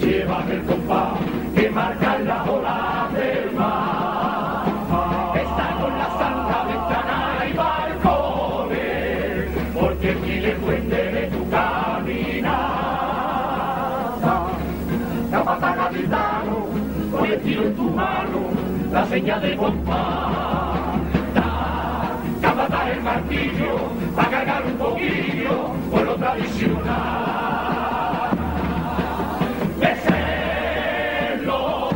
Llevan 0.00 0.50
el 0.50 0.62
compás 0.62 1.18
que 1.54 1.70
marca 1.70 2.18
las 2.18 2.48
olas 2.48 3.12
del 3.14 3.52
mar. 3.52 4.64
Está 5.34 5.76
con 5.80 5.98
la 5.98 6.08
santa 6.18 6.64
ventana 6.64 7.46
y 7.48 7.52
balcones, 7.52 9.48
porque 9.74 10.12
tiene 10.24 10.54
duende 10.54 11.12
de 11.12 11.26
tu 11.26 11.50
caminata. 11.50 12.62
Capataz 15.30 15.76
gaditano, 15.76 16.66
con 17.10 17.26
el 17.26 17.40
tiro 17.42 17.62
en 17.62 17.76
tu 17.76 17.90
mano, 17.90 18.40
la 18.90 19.06
señal 19.06 19.42
de 19.42 19.56
compás. 19.56 20.51
Martillo, 23.02 23.90
para 24.14 24.30
cargar 24.30 24.64
un 24.64 24.78
poquillo 24.78 25.72
con 25.90 26.06
lo 26.06 26.14
tradicional. 26.14 28.30
Becerro, 29.80 31.90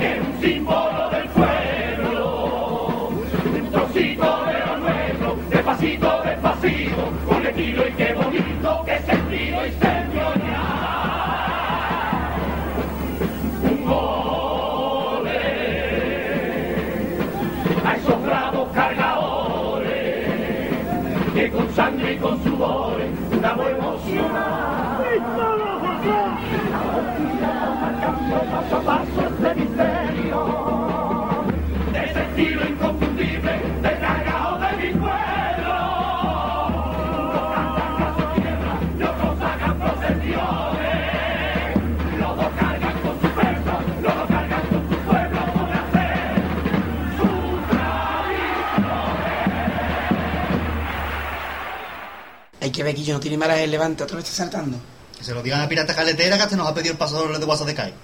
es 0.00 0.20
un 0.20 0.40
símbolo 0.40 1.10
del 1.10 1.28
pueblo, 1.30 3.08
un 3.44 3.70
trocito 3.72 4.44
de 4.46 4.60
lo 4.64 4.76
nuestro, 4.78 5.36
despacito, 5.50 6.22
despacito, 6.24 7.12
con 7.28 7.44
estilo 7.46 7.88
y 7.88 7.92
qué 7.92 8.14
bonito, 8.14 8.84
qué 8.86 8.98
sentido 9.00 9.66
y 9.66 9.70
señorial. 9.72 10.03
Sangre 21.74 22.14
y 22.14 22.16
con 22.18 22.42
sudores, 22.44 23.10
una 23.32 23.52
voz 23.54 23.68
emocional. 23.68 24.74
Hay 52.64 52.70
que 52.70 52.82
ver 52.82 52.94
que 52.94 53.02
yo 53.02 53.12
no 53.12 53.20
tiene 53.20 53.36
malas 53.36 53.58
el 53.58 53.70
levante, 53.70 54.04
otra 54.04 54.16
vez 54.16 54.24
está 54.24 54.38
saltando. 54.38 54.78
Que 55.18 55.22
se 55.22 55.34
lo 55.34 55.42
digan 55.42 55.60
a 55.60 55.68
Pirata 55.68 55.94
Caletera, 55.94 56.38
que 56.38 56.44
hasta 56.44 56.56
nos 56.56 56.66
ha 56.66 56.72
pedido 56.72 56.92
el 56.92 56.98
pasador 56.98 57.38
de 57.38 57.44
WhatsApp 57.44 57.66
de 57.66 57.74
CAI. 57.74 57.94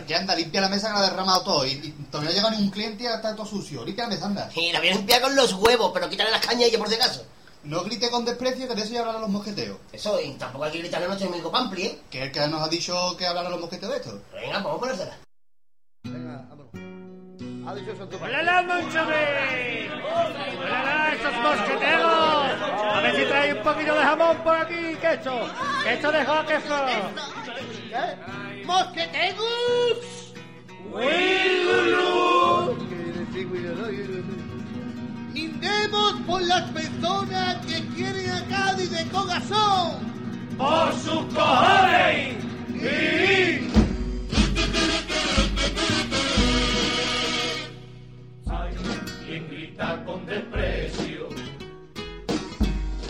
Limpia 0.00 0.60
la 0.60 0.68
mesa 0.68 0.88
que 0.88 0.94
la 0.94 1.00
ha 1.00 1.10
derramado 1.10 1.42
todo. 1.42 1.66
Y, 1.66 1.72
y 1.72 1.90
todavía 2.10 2.30
no 2.30 2.36
llega 2.36 2.50
ni 2.50 2.62
un 2.62 2.70
cliente 2.70 3.04
y 3.04 3.06
ya 3.06 3.14
está 3.14 3.34
todo 3.34 3.46
sucio. 3.46 3.84
Limpia 3.84 4.04
la 4.04 4.10
mesa, 4.10 4.26
anda. 4.26 4.50
Y 4.54 4.72
la 4.72 4.80
voy 4.80 4.88
a 4.88 4.94
limpiar 4.94 5.20
con 5.20 5.34
los 5.36 5.52
huevos, 5.54 5.90
pero 5.92 6.08
quítale 6.08 6.30
las 6.30 6.44
cañas 6.44 6.72
y 6.72 6.76
por 6.76 6.88
si 6.88 6.94
acaso. 6.94 7.24
No 7.64 7.84
grite 7.84 8.10
con 8.10 8.24
desprecio, 8.24 8.66
que 8.66 8.74
de 8.74 8.82
eso 8.82 8.92
ya 8.92 9.00
hablarán 9.00 9.20
los 9.20 9.30
mosqueteos. 9.30 9.78
Eso, 9.92 10.20
y 10.20 10.32
tampoco 10.32 10.64
hay 10.64 10.72
que 10.72 10.78
gritarle 10.78 11.04
a 11.04 11.08
nuestro 11.08 11.28
amigo 11.28 11.52
Pampli, 11.52 11.84
¿eh? 11.84 12.00
Que 12.10 12.18
es 12.18 12.24
el 12.24 12.32
que 12.32 12.48
nos 12.48 12.60
ha 12.60 12.68
dicho 12.68 13.16
que 13.16 13.24
hablarán 13.24 13.52
los 13.52 13.60
mosqueteos 13.60 13.92
de 13.92 13.98
esto. 13.98 14.20
Venga, 14.32 14.58
vamos 14.58 14.76
a 14.76 14.80
ponérsela. 14.80 15.18
¡Hola, 17.64 18.62
Monchame! 18.62 19.88
¡Hola, 20.58 21.14
esos 21.14 21.34
mosqueteros! 21.34 22.94
A 22.94 23.00
ver 23.00 23.16
si 23.16 23.24
trae 23.24 23.54
un 23.54 23.62
poquito 23.62 23.94
de 23.94 24.02
jamón 24.02 24.36
por 24.38 24.56
aquí, 24.56 24.96
queso. 25.00 25.38
Queso 25.84 26.12
de 26.12 26.26
queso. 26.48 26.86
¿Qué? 27.88 28.51
¡Mosqueteros! 28.66 30.34
Brindemos 35.32 36.12
por 36.26 36.42
las 36.42 36.70
personas 36.70 37.66
que 37.66 37.86
quieren 37.94 38.30
a 38.30 38.44
Cádiz 38.48 38.90
de 38.90 39.04
corazón. 39.10 40.12
¡Por 40.58 40.92
sus 40.94 41.24
cojones! 41.34 42.36
Hay 48.50 48.74
quien 49.26 49.48
grita 49.48 50.04
con 50.04 50.26
desprecio 50.26 51.28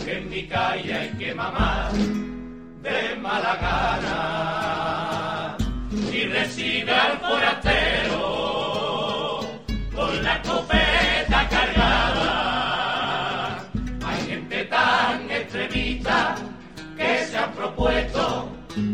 que 0.05 0.17
en 0.17 0.29
mi 0.29 0.47
calle 0.47 0.93
hay 0.93 1.09
que 1.17 1.33
mamar 1.33 1.91
de 1.93 3.15
mala 3.21 3.55
gana 3.55 5.42
y 6.23 6.27
recibe 6.27 6.91
al 6.93 7.17
forastero 7.19 8.19
con 9.93 10.23
la 10.23 10.35
escopeta 10.35 11.49
cargada. 11.49 12.37
Hay 14.05 14.27
gente 14.27 14.63
tan 14.65 15.29
extremista 15.29 16.35
que 16.95 17.25
se 17.25 17.37
han 17.37 17.51
propuesto 17.51 18.49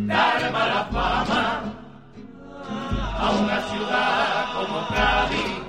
dar 0.08 0.52
mala 0.52 0.90
fama 0.92 1.76
a 2.68 3.32
una 3.32 3.62
ciudad 3.70 4.54
como 4.56 4.88
Cádiz 4.88 5.60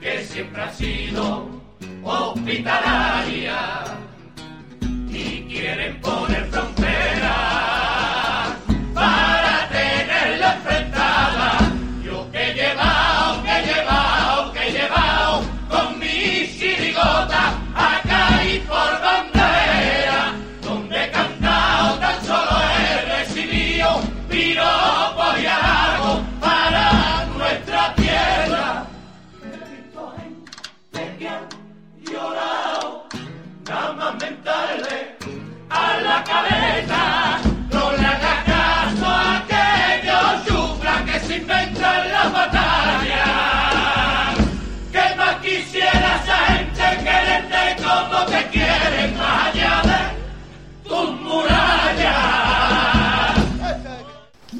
que 0.00 0.24
siempre 0.24 0.62
ha 0.62 0.72
sido 0.72 1.48
hospitalaria 2.02 3.84
y 5.08 5.44
quieren 5.48 6.00
poner 6.02 6.44
fronteras 6.46 7.57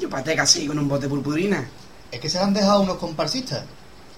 pateca 0.09 0.43
así 0.43 0.67
con 0.67 0.77
un 0.77 0.87
bote 0.87 1.03
de 1.03 1.09
purpurina. 1.09 1.67
Es 2.11 2.19
que 2.19 2.29
se 2.29 2.39
han 2.39 2.53
dejado 2.53 2.81
unos 2.81 2.97
comparsistas. 2.97 3.63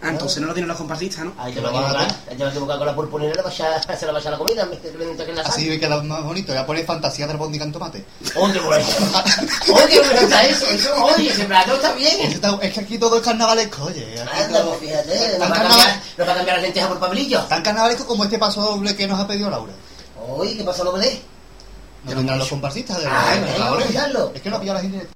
Ah, 0.04 0.10
entonces 0.10 0.42
no 0.42 0.48
lo 0.48 0.54
tienen 0.54 0.68
los 0.68 0.78
comparsistas, 0.78 1.26
¿no? 1.26 1.34
Ahí 1.38 1.54
te 1.54 1.62
Pero 1.62 1.72
va 1.74 1.92
a. 1.92 2.02
Ahí 2.04 2.36
te 2.36 2.44
va 2.44 2.48
a 2.48 2.52
equivocar 2.52 2.78
con 2.80 2.88
la 2.88 2.96
purpurina 2.96 3.34
se 4.00 4.06
la 4.08 4.12
va 4.14 4.20
a 4.20 4.32
la 4.32 4.38
comida. 4.38 4.68
Que 4.72 5.34
la. 5.34 5.42
Así 5.44 5.80
queda 5.80 6.02
más 6.02 6.24
bonito. 6.24 6.54
Ya 6.54 6.66
pone 6.66 6.84
fantasía 6.84 7.28
del 7.28 7.38
bondiga 7.38 7.66
en 7.66 7.72
tomate. 7.72 8.04
Oye, 8.36 8.60
bueno. 8.60 8.86
Oye, 9.76 10.00
bueno 10.00 10.20
está 10.22 10.44
eso. 10.44 10.66
Eso, 10.66 10.90
oye, 11.04 11.30
ese 11.30 11.46
plato 11.46 11.76
está 11.76 11.94
bien. 11.94 12.20
Es 12.62 12.74
que 12.74 12.80
aquí 12.80 12.98
todo 12.98 13.18
es 13.18 13.24
carnavalesco, 13.24 13.84
oye. 13.86 14.20
Anda, 14.22 14.62
todo- 14.62 14.70
pues 14.78 14.90
fíjate. 14.90 15.38
No 15.38 15.40
Tan 15.40 15.52
va 15.52 15.56
a 15.56 15.60
cambiar, 15.68 16.02
no 16.18 16.26
va 16.26 16.32
a 16.32 16.36
cambiar 16.36 16.56
las 16.58 16.64
lentejas 16.64 16.90
por 16.90 17.00
pablillo. 17.00 17.40
Tan 17.42 17.62
carnavalesco 17.62 18.08
como 18.08 18.24
este 18.24 18.40
paso 18.40 18.62
doble 18.62 18.96
que 18.96 19.08
nos 19.08 19.20
ha 19.20 19.28
pedido 19.28 19.50
Laura. 19.52 19.74
Oye, 20.30 20.58
¿qué 20.58 20.64
pasó, 20.64 20.84
lo 20.84 20.94
que 20.96 21.22
No 22.06 22.16
vendrán 22.16 22.40
los 22.40 22.48
comparsistas 22.50 23.00
de 23.00 23.08
Ay, 23.08 23.40
de 23.40 23.46
venga, 23.46 23.58
Laura. 23.60 23.66
vamos 23.66 23.78
a 23.78 23.82
escucharlo. 23.86 24.32
Es 24.34 24.42
que 24.42 24.50
no 24.50 24.56
ha 24.56 24.60
pillado 24.60 24.78
la 24.80 24.82
gente. 24.82 25.08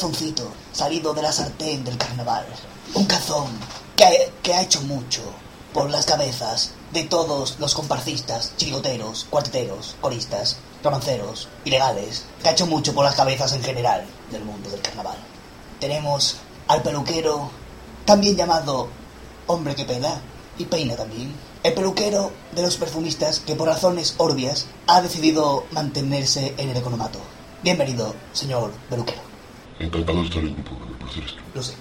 Cazoncito 0.00 0.50
salido 0.72 1.12
de 1.12 1.20
la 1.20 1.30
sartén 1.30 1.84
del 1.84 1.98
carnaval. 1.98 2.46
Un 2.94 3.04
cazón 3.04 3.48
que, 3.96 4.54
ha 4.54 4.62
hecho 4.62 4.80
mucho 4.80 5.20
por 5.74 5.90
las 5.90 6.06
cabezas 6.06 6.70
de 6.90 7.02
todos 7.02 7.56
los 7.58 7.74
comparcistas, 7.74 8.54
chirigoteros, 8.56 9.26
cuarteteros, 9.28 9.96
coristas, 10.00 10.56
romanceros, 10.82 11.48
ilegales, 11.66 12.24
que 12.42 12.48
ha 12.48 12.52
hecho 12.52 12.66
mucho 12.66 12.94
por 12.94 13.04
las 13.04 13.14
cabezas 13.14 13.52
en 13.52 13.62
general 13.62 14.06
del 14.32 14.42
mundo 14.42 14.70
del 14.70 14.80
carnaval. 14.80 15.18
Tenemos 15.80 16.38
al 16.66 16.80
peluquero, 16.80 17.50
también 18.06 18.36
llamado 18.36 18.88
hombre 19.48 19.74
que 19.74 19.84
pela 19.84 20.18
y 20.56 20.64
peina 20.64 20.96
también. 20.96 21.34
El 21.62 21.74
peluquero 21.74 22.32
de 22.52 22.62
los 22.62 22.78
perfumistas 22.78 23.40
que 23.40 23.54
por 23.54 23.68
razones 23.68 24.14
obvias 24.16 24.66
ha 24.86 25.02
decidido 25.02 25.66
mantenerse 25.72 26.54
en 26.56 26.70
el 26.70 26.76
economato. 26.78 27.18
Bienvenido, 27.62 28.14
señor 28.32 28.72
peluquero. 28.88 29.29
Encantado 29.80 30.20
de 30.20 30.26
estar 30.28 30.42
en 30.44 30.54
tu 30.54 30.62
programa, 30.62 30.90
el 30.92 30.96
placer 30.98 31.24
es 31.24 31.32
mío. 31.34 31.42
Lo 31.54 31.62
sé. 31.62 31.74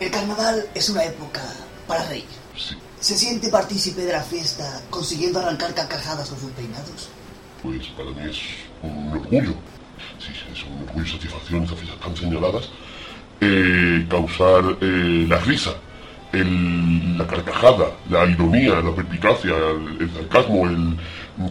El 0.00 0.10
carnaval 0.10 0.64
es 0.74 0.88
una 0.88 1.04
época 1.04 1.42
para 1.86 2.04
reír. 2.08 2.24
Sí, 2.56 2.74
¿Se 3.00 3.16
siente 3.18 3.48
partícipe 3.48 4.02
de 4.02 4.12
la 4.12 4.22
fiesta 4.22 4.80
consiguiendo 4.90 5.40
arrancar 5.40 5.74
carcajadas 5.74 6.28
con 6.28 6.38
sus 6.40 6.50
peinados? 6.52 7.08
pues 7.62 7.86
para 7.96 8.10
mí 8.10 8.28
es 8.30 8.38
un 8.82 9.08
orgullo. 9.12 9.52
Sí, 10.18 10.32
sí, 10.32 10.52
es 10.52 10.64
un 10.64 10.82
orgullo 10.88 11.06
y 11.06 11.10
satisfacción 11.10 11.62
esas 11.64 11.78
fechas 11.78 11.96
tan 12.00 12.16
señaladas. 12.16 12.68
eh, 13.40 14.06
causar 14.08 14.62
eh, 14.80 15.26
la 15.28 15.38
risa, 15.38 15.72
el- 16.32 17.18
la 17.18 17.26
carcajada, 17.26 17.86
la 18.08 18.24
ironía, 18.26 18.80
la 18.80 18.94
perspicacia, 18.94 19.50
el, 19.56 19.96
el 20.00 20.12
sarcasmo, 20.14 20.66
el, 20.68 20.96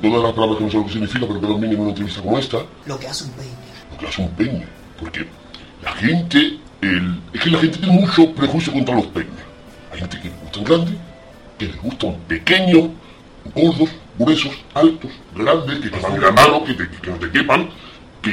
todas 0.02 0.24
las 0.24 0.32
palabras 0.34 0.58
que 0.58 0.64
no 0.66 0.72
sé 0.72 0.78
lo 0.78 0.86
que 0.86 0.92
significa, 0.94 1.26
pero 1.28 1.42
que 1.42 1.48
también 1.48 1.74
en 1.74 1.80
una 1.82 1.90
entrevista 1.90 2.22
como 2.22 2.38
esta, 2.40 2.60
Lo 2.86 2.98
que 2.98 3.08
hace 3.10 3.26
un 3.26 3.32
peine. 3.32 3.52
lo 3.92 3.98
que 3.98 4.08
hace 4.08 4.22
un 4.22 4.30
peine. 4.32 4.68
Porque 5.00 5.28
la 5.84 5.92
gente, 5.94 6.60
el- 6.82 7.20
es 7.34 7.42
que 7.42 7.50
la 7.50 7.60
gente 7.60 7.78
tiene 7.80 7.94
mucho 8.00 8.32
prejuicio 8.34 8.74
contra 8.74 8.96
los 8.96 9.08
peines. 9.08 9.34
Hay 9.92 10.00
gente 10.00 10.20
que 10.22 10.30
les 10.30 10.40
gustan 10.42 10.64
grandes, 10.64 10.94
que 11.58 11.66
les 11.68 11.82
gustan 11.82 12.16
pequeños, 12.28 12.90
gordos, 13.56 13.90
gruesos, 14.18 14.54
altos, 14.74 15.12
grandes, 15.36 15.80
que 15.80 15.90
te 15.90 16.00
van 16.00 16.22
la 16.22 16.32
mano, 16.32 16.64
que, 16.64 16.74
te- 16.74 16.90
que 16.90 17.10
no 17.12 17.18
te 17.18 17.32
quepan, 17.32 17.70
que... 18.22 18.32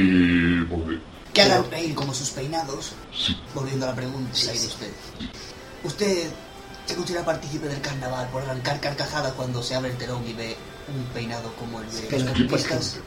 hombre, 0.71 0.99
Que 1.33 1.43
hagan 1.43 1.71
reír 1.71 1.95
como 1.95 2.13
sus 2.15 2.31
peinados. 2.31 2.93
sí, 3.15 3.37
Volviendo 3.55 3.87
a 3.87 3.91
la 3.91 3.95
pregunta 3.97 4.31
de 4.33 4.53
usted. 4.53 4.91
¿Usted 5.85 6.29
se 6.87 6.95
considera 6.95 7.25
partícipe 7.25 7.67
del 7.69 7.81
carnaval 7.81 8.29
por 8.31 8.43
arrancar 8.43 8.81
carcajadas 8.81 9.33
cuando 9.33 9.63
se 9.63 9.75
abre 9.75 9.91
el 9.91 9.97
telón 9.97 10.23
y 10.27 10.33
ve 10.33 10.57
un 10.89 11.05
peinado 11.15 11.53
como 11.59 11.81
el 11.81 11.87
de 11.87 11.93
los 11.93 12.01
¿qué 12.01 12.17
pasa? 12.17 12.69
carnavistas? 12.69 13.01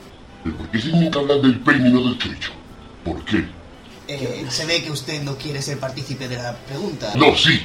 ¿Pero 0.43 0.55
¿Por 0.57 0.67
qué 0.69 0.79
que 1.11 1.19
hablar 1.19 1.41
del 1.41 1.59
peine 1.59 1.89
y 1.89 1.93
no 1.93 2.01
del 2.03 2.17
chocho? 2.17 2.51
¿Por 3.03 3.23
qué? 3.25 3.45
Eh, 4.15 4.45
se 4.49 4.65
ve 4.65 4.83
que 4.83 4.91
usted 4.91 5.21
no 5.23 5.37
quiere 5.37 5.61
ser 5.61 5.79
partícipe 5.79 6.27
de 6.27 6.37
la 6.37 6.55
pregunta. 6.57 7.13
No, 7.15 7.35
sí. 7.35 7.61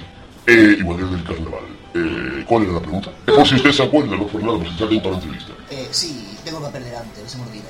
Eh, 0.47 0.77
igual 0.79 1.01
es 1.05 1.11
del 1.11 1.25
carnaval. 1.25 1.65
Eh, 1.95 2.45
¿Cuál 2.47 2.65
era 2.65 2.73
la 2.75 2.81
pregunta? 2.81 3.11
Es 3.27 3.35
por 3.35 3.49
si 3.49 3.55
usted 3.57 3.73
se 3.73 3.83
acuerda, 3.83 4.17
no 4.17 4.27
por 4.27 4.43
nada, 4.43 4.59
si 4.61 4.69
está 4.71 4.85
la 5.11 5.17
entrevista. 5.17 5.53
Eh, 5.71 5.89
sí, 5.91 6.37
tengo 6.45 6.59
el 6.59 6.65
papel 6.65 6.85
delante, 6.85 7.23
no 7.23 7.29
se 7.29 7.37
me 7.39 7.43
olvida. 7.45 7.65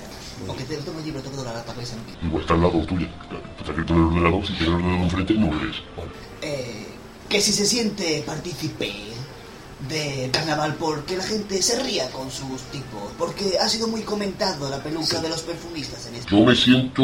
Aunque 0.49 0.65
te- 0.65 0.77
tengo 0.77 0.99
el 0.99 1.05
libro, 1.07 1.21
tengo 1.23 1.43
la 1.45 1.65
cabeza 1.65 1.95
en. 1.97 2.27
Igual 2.27 2.43
está 2.43 2.55
al 2.55 2.61
lado 2.62 2.85
tuyo. 2.85 3.07
Está 3.59 3.71
escrito 3.71 3.95
en 3.95 3.99
el 4.01 4.05
ordenador, 4.07 4.47
si 4.47 4.53
tienes 4.53 4.69
el 4.69 4.75
ordenador 4.75 5.03
enfrente, 5.05 5.35
no 5.35 5.47
lo. 5.47 5.53
Vale. 5.53 6.11
Eh, 6.43 6.87
que 7.29 7.41
si 7.41 7.53
se 7.53 7.65
siente 7.67 8.23
partícipe 8.27 8.93
del 9.89 10.31
carnaval 10.31 10.75
porque 10.75 11.17
la 11.17 11.25
gente 11.25 11.61
se 11.62 11.83
ría 11.83 12.09
con 12.11 12.31
sus 12.31 12.62
tipos, 12.73 13.12
porque 13.19 13.59
ha 13.61 13.69
sido 13.69 13.89
muy 13.89 14.03
comentado 14.03 14.69
la 14.69 14.83
peluca 14.83 15.21
de 15.21 15.29
los 15.29 15.43
perfumistas 15.43 16.07
en 16.07 16.17
este. 16.17 16.31
Yo 16.37 16.45
me 16.45 16.55
siento, 16.55 17.03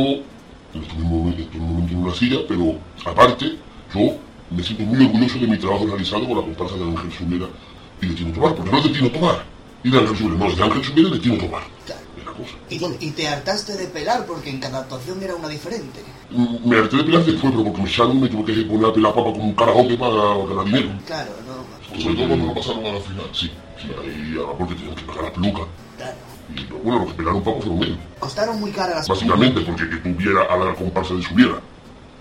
estoy 0.80 0.98
momento, 0.98 1.42
estoy 1.42 1.60
momento 1.60 1.92
en 1.92 1.98
una 1.98 2.14
silla, 2.14 2.38
pero 2.48 2.76
aparte, 3.04 3.56
yo 3.94 4.16
me 4.50 4.62
siento 4.62 4.84
muy 4.84 5.04
orgulloso 5.04 5.38
de 5.38 5.46
mi 5.46 5.58
trabajo 5.58 5.86
realizado 5.86 6.26
con 6.26 6.36
la 6.36 6.42
comparsa 6.42 6.76
de 6.76 6.84
Ángel 6.84 7.12
Subiera 7.12 7.46
y 8.00 8.06
de 8.06 8.14
Tino 8.14 8.32
Tomar, 8.32 8.54
porque 8.54 8.70
no 8.70 8.78
es 8.78 8.84
de 8.84 8.90
Tino 8.90 9.10
Tomar 9.10 9.44
y 9.84 9.90
de 9.90 9.98
Ángel 9.98 10.16
Subiera, 10.16 10.36
no, 10.38 10.46
es 10.46 10.56
de 10.56 10.62
Ángel 10.64 10.84
Subiera 10.84 11.08
y 11.08 11.12
de 11.12 11.18
Tino 11.18 11.36
Tomar. 11.38 11.62
Claro. 11.86 12.02
Cosa. 12.32 12.54
Y, 12.70 13.06
y 13.06 13.10
te 13.10 13.28
hartaste 13.28 13.76
de 13.76 13.86
pelar 13.88 14.24
porque 14.24 14.48
en 14.48 14.58
cada 14.58 14.78
actuación 14.78 15.22
era 15.22 15.34
una 15.34 15.48
diferente. 15.48 16.00
Mm, 16.30 16.66
Me 16.66 16.78
harté 16.78 16.96
de 16.96 17.04
pelar 17.04 17.22
después, 17.26 17.52
pero 17.52 17.62
porque 17.62 17.82
me 17.82 17.90
salió 17.90 18.14
me 18.14 18.26
tuve 18.26 18.54
que 18.54 18.62
poner 18.62 18.86
a 18.86 18.92
pelar 18.94 19.12
papa 19.12 19.32
como 19.32 19.44
un 19.44 19.52
carajote 19.52 19.98
para 19.98 20.14
ganar 20.48 20.64
dinero. 20.64 20.88
Claro, 21.06 21.30
no. 21.46 22.00
Sobre 22.00 22.14
todo 22.14 22.28
cuando 22.28 22.46
lo 22.46 22.54
pasaron 22.54 22.86
a 22.86 22.92
la 22.92 23.00
final, 23.00 23.26
sí. 23.32 23.50
Sí, 23.78 23.88
ahí, 24.02 24.34
ah, 24.40 24.54
porque 24.56 24.74
tenían 24.76 24.94
que 24.94 25.02
pagar 25.02 25.24
la 25.24 25.32
peluca. 25.34 25.62
Claro. 25.98 26.16
Y 26.56 26.64
bueno, 26.84 27.00
los 27.00 27.08
que 27.08 27.14
pelaron 27.14 27.42
papas 27.42 27.64
fueron 27.64 27.82
ellos. 27.84 27.98
Costaron 28.18 28.60
muy 28.60 28.70
caras 28.72 28.96
las 28.96 29.08
Básicamente 29.08 29.60
porque 29.62 29.88
que 29.88 29.96
tuviera 29.96 30.42
a 30.42 30.56
la 30.56 30.74
comparsa 30.74 31.14
de 31.14 31.22
Subiera 31.22 31.60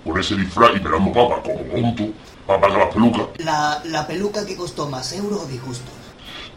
con 0.03 0.19
ese 0.19 0.35
disfraz 0.35 0.71
y 0.75 0.79
pelando 0.79 1.11
papa 1.11 1.41
como 1.43 1.59
tonto 1.61 2.13
para 2.47 2.59
pagar 2.59 2.77
las 2.79 2.93
pelucas, 2.93 3.21
La, 3.37 3.81
la 3.85 4.07
peluca 4.07 4.45
que 4.45 4.55
costó 4.55 4.89
más 4.89 5.13
euro 5.13 5.41
o 5.41 5.45
disgustos. 5.45 5.93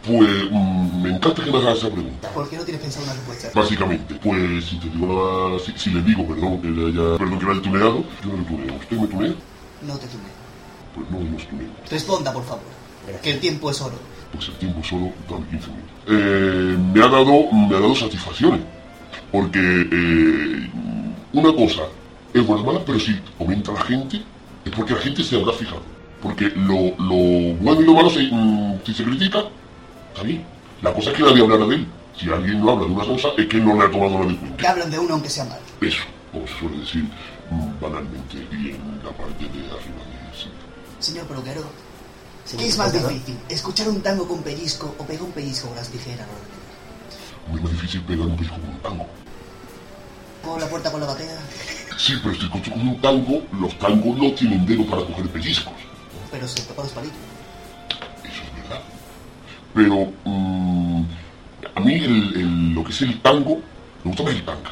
pues 0.03 0.27
mm, 0.51 1.01
me 1.03 1.09
encanta 1.09 1.43
que 1.43 1.51
me 1.51 1.57
hagas 1.59 1.77
esa 1.77 1.89
pregunta. 1.91 2.29
¿Por 2.29 2.49
qué 2.49 2.57
no 2.57 2.63
tienes 2.63 2.81
pensado 2.81 3.05
una 3.05 3.13
respuesta? 3.13 3.51
Básicamente, 3.53 4.15
pues 4.15 4.65
si 4.65 4.79
te 4.79 4.89
digo 4.89 5.07
la, 5.07 5.59
si, 5.59 5.71
si 5.77 5.89
le 5.91 6.01
digo, 6.01 6.25
perdón, 6.27 6.59
que 6.61 6.67
le 6.69 6.87
haya, 6.87 7.17
perdón 7.19 7.39
que 7.39 7.45
le 7.45 7.51
haya 7.51 7.61
tuneado, 7.61 8.03
yo 8.23 8.29
no 8.31 8.37
le 8.37 8.43
tuneo. 8.45 8.75
¿Usted 8.75 8.97
me 8.97 9.07
tunea? 9.07 9.33
No 9.83 9.93
te 9.97 10.07
tuneo. 10.07 10.35
Pues 10.95 11.11
no 11.11 11.19
nos 11.19 11.47
tuneamos. 11.47 11.89
Responda, 11.89 12.33
por 12.33 12.43
favor. 12.43 12.63
Que 13.21 13.31
el 13.31 13.39
tiempo 13.39 13.69
es 13.69 13.79
oro. 13.81 13.95
Pues 14.33 14.47
el 14.49 14.55
tiempo 14.55 14.83
solo 14.83 15.11
dame 15.29 15.45
15 15.49 15.67
minutos. 15.69 15.91
Eh, 16.07 16.77
me 16.93 17.01
ha 17.03 17.07
dado, 17.07 17.51
me 17.51 17.75
ha 17.75 17.79
dado 17.79 17.95
satisfacciones. 17.95 18.61
Porque 19.31 19.59
eh, 19.59 20.69
una 21.33 21.53
cosa 21.53 21.83
es 22.33 22.45
buena 22.45 22.63
o 22.63 22.65
mala, 22.65 22.79
pero 22.85 22.99
si 22.99 23.19
comenta 23.37 23.71
la 23.71 23.81
gente, 23.81 24.21
es 24.65 24.71
porque 24.71 24.93
la 24.93 24.99
gente 24.99 25.23
se 25.23 25.35
habrá 25.39 25.53
fijado. 25.53 25.81
Porque 26.21 26.49
lo, 26.55 26.95
lo 26.97 27.53
bueno 27.61 27.81
y 27.81 27.85
lo 27.85 27.93
malo, 27.93 28.09
se, 28.09 28.23
mm, 28.31 28.79
si 28.85 28.93
se 28.93 29.03
critica, 29.03 29.43
está 30.13 30.23
bien. 30.23 30.43
La 30.81 30.93
cosa 30.93 31.11
es 31.11 31.17
que 31.17 31.23
nadie 31.23 31.41
hablará 31.41 31.65
de 31.65 31.75
él. 31.75 31.87
Si 32.17 32.29
alguien 32.29 32.61
no 32.61 32.71
habla 32.71 32.85
de 32.87 32.91
una 32.93 33.05
cosa, 33.05 33.29
es 33.37 33.45
que 33.47 33.57
no 33.57 33.73
le 33.75 33.83
ha 33.85 33.91
tomado 33.91 34.23
en 34.23 34.29
Que 34.29 34.37
cuenta. 34.37 34.71
hablan 34.71 34.91
de 34.91 34.99
uno 34.99 35.13
aunque 35.15 35.29
sea 35.29 35.45
mal. 35.45 35.59
Eso, 35.81 36.03
como 36.31 36.47
se 36.47 36.53
suele 36.59 36.77
decir 36.79 37.03
mm, 37.51 37.81
banalmente 37.81 38.37
y 38.51 38.69
en 38.71 38.99
la 39.03 39.11
parte 39.11 39.43
de 39.43 39.49
arriba 39.49 39.75
de 39.75 40.37
sí. 40.37 40.47
Señor 40.99 41.25
peluquero, 41.27 41.61
¿qué 42.57 42.67
es 42.67 42.77
más 42.77 42.93
difícil? 42.93 43.37
¿Escuchar 43.49 43.89
un 43.89 44.01
tango 44.01 44.27
con 44.27 44.41
pellizco 44.43 44.93
o 44.97 45.03
pegar 45.05 45.23
un 45.23 45.31
pellizco 45.31 45.67
con 45.67 45.77
las 45.77 45.89
tijeras? 45.89 46.27
Muy 47.47 47.61
más 47.61 47.71
difícil 47.71 48.01
pegar 48.01 48.25
un 48.27 48.37
disco 48.37 48.55
con 48.55 48.69
un 48.69 48.79
tango. 48.79 49.07
¿Con 50.43 50.59
la 50.59 50.67
puerta 50.69 50.91
con 50.91 51.01
la 51.01 51.07
batea? 51.07 51.37
Sí, 51.97 52.13
pero 52.21 52.35
si 52.35 52.47
con 52.49 52.61
un 52.87 53.01
tango, 53.01 53.41
los 53.59 53.77
tangos 53.79 54.17
no 54.17 54.31
tienen 54.33 54.65
dedo 54.65 54.85
para 54.85 55.05
coger 55.05 55.27
pellizcos. 55.29 55.73
Pero 56.31 56.47
se 56.47 56.61
toca 56.63 56.83
los 56.83 56.91
palillos. 56.91 57.15
Eso 58.23 58.41
es 58.43 58.63
verdad. 58.63 58.81
Pero 59.73 60.11
mm, 60.25 61.03
a 61.75 61.79
mí 61.79 61.93
el- 61.95 62.35
el- 62.35 62.73
lo 62.73 62.83
que 62.83 62.91
es 62.91 63.01
el 63.01 63.21
tango, 63.21 63.61
me 64.03 64.09
gusta 64.11 64.23
más 64.23 64.33
el 64.33 64.45
tanga. 64.45 64.71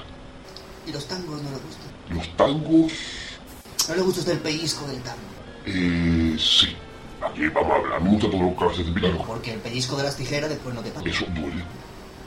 Y 0.86 0.92
los 0.92 1.08
tangos 1.08 1.42
no 1.42 1.50
le 1.50 1.56
gustan. 1.58 1.88
Los 2.10 2.38
tangos, 2.38 2.92
No 3.88 3.96
le 3.96 4.02
gusta 4.02 4.20
a 4.20 4.22
usted 4.22 4.34
el 4.34 4.40
pellizco 4.40 4.86
del 4.88 5.02
tango. 5.02 5.20
eh, 5.66 6.36
sí. 6.38 6.76
Aquí 7.26 7.48
vamos 7.50 7.72
a 7.72 7.76
hablar. 7.76 7.94
A 7.94 8.00
me 8.00 8.10
gusta 8.10 8.30
todo 8.30 8.42
lo 8.42 8.56
que 8.56 8.66
hace 8.66 8.84
de 8.84 8.92
picar. 8.92 9.12
Porque 9.26 9.54
el 9.54 9.60
pellizco 9.60 9.96
de 9.96 10.04
las 10.04 10.16
tijeras 10.16 10.50
después 10.50 10.76
no 10.76 10.82
te 10.82 10.92
pagan. 10.92 11.08
Eso 11.08 11.26
duele. 11.30 11.64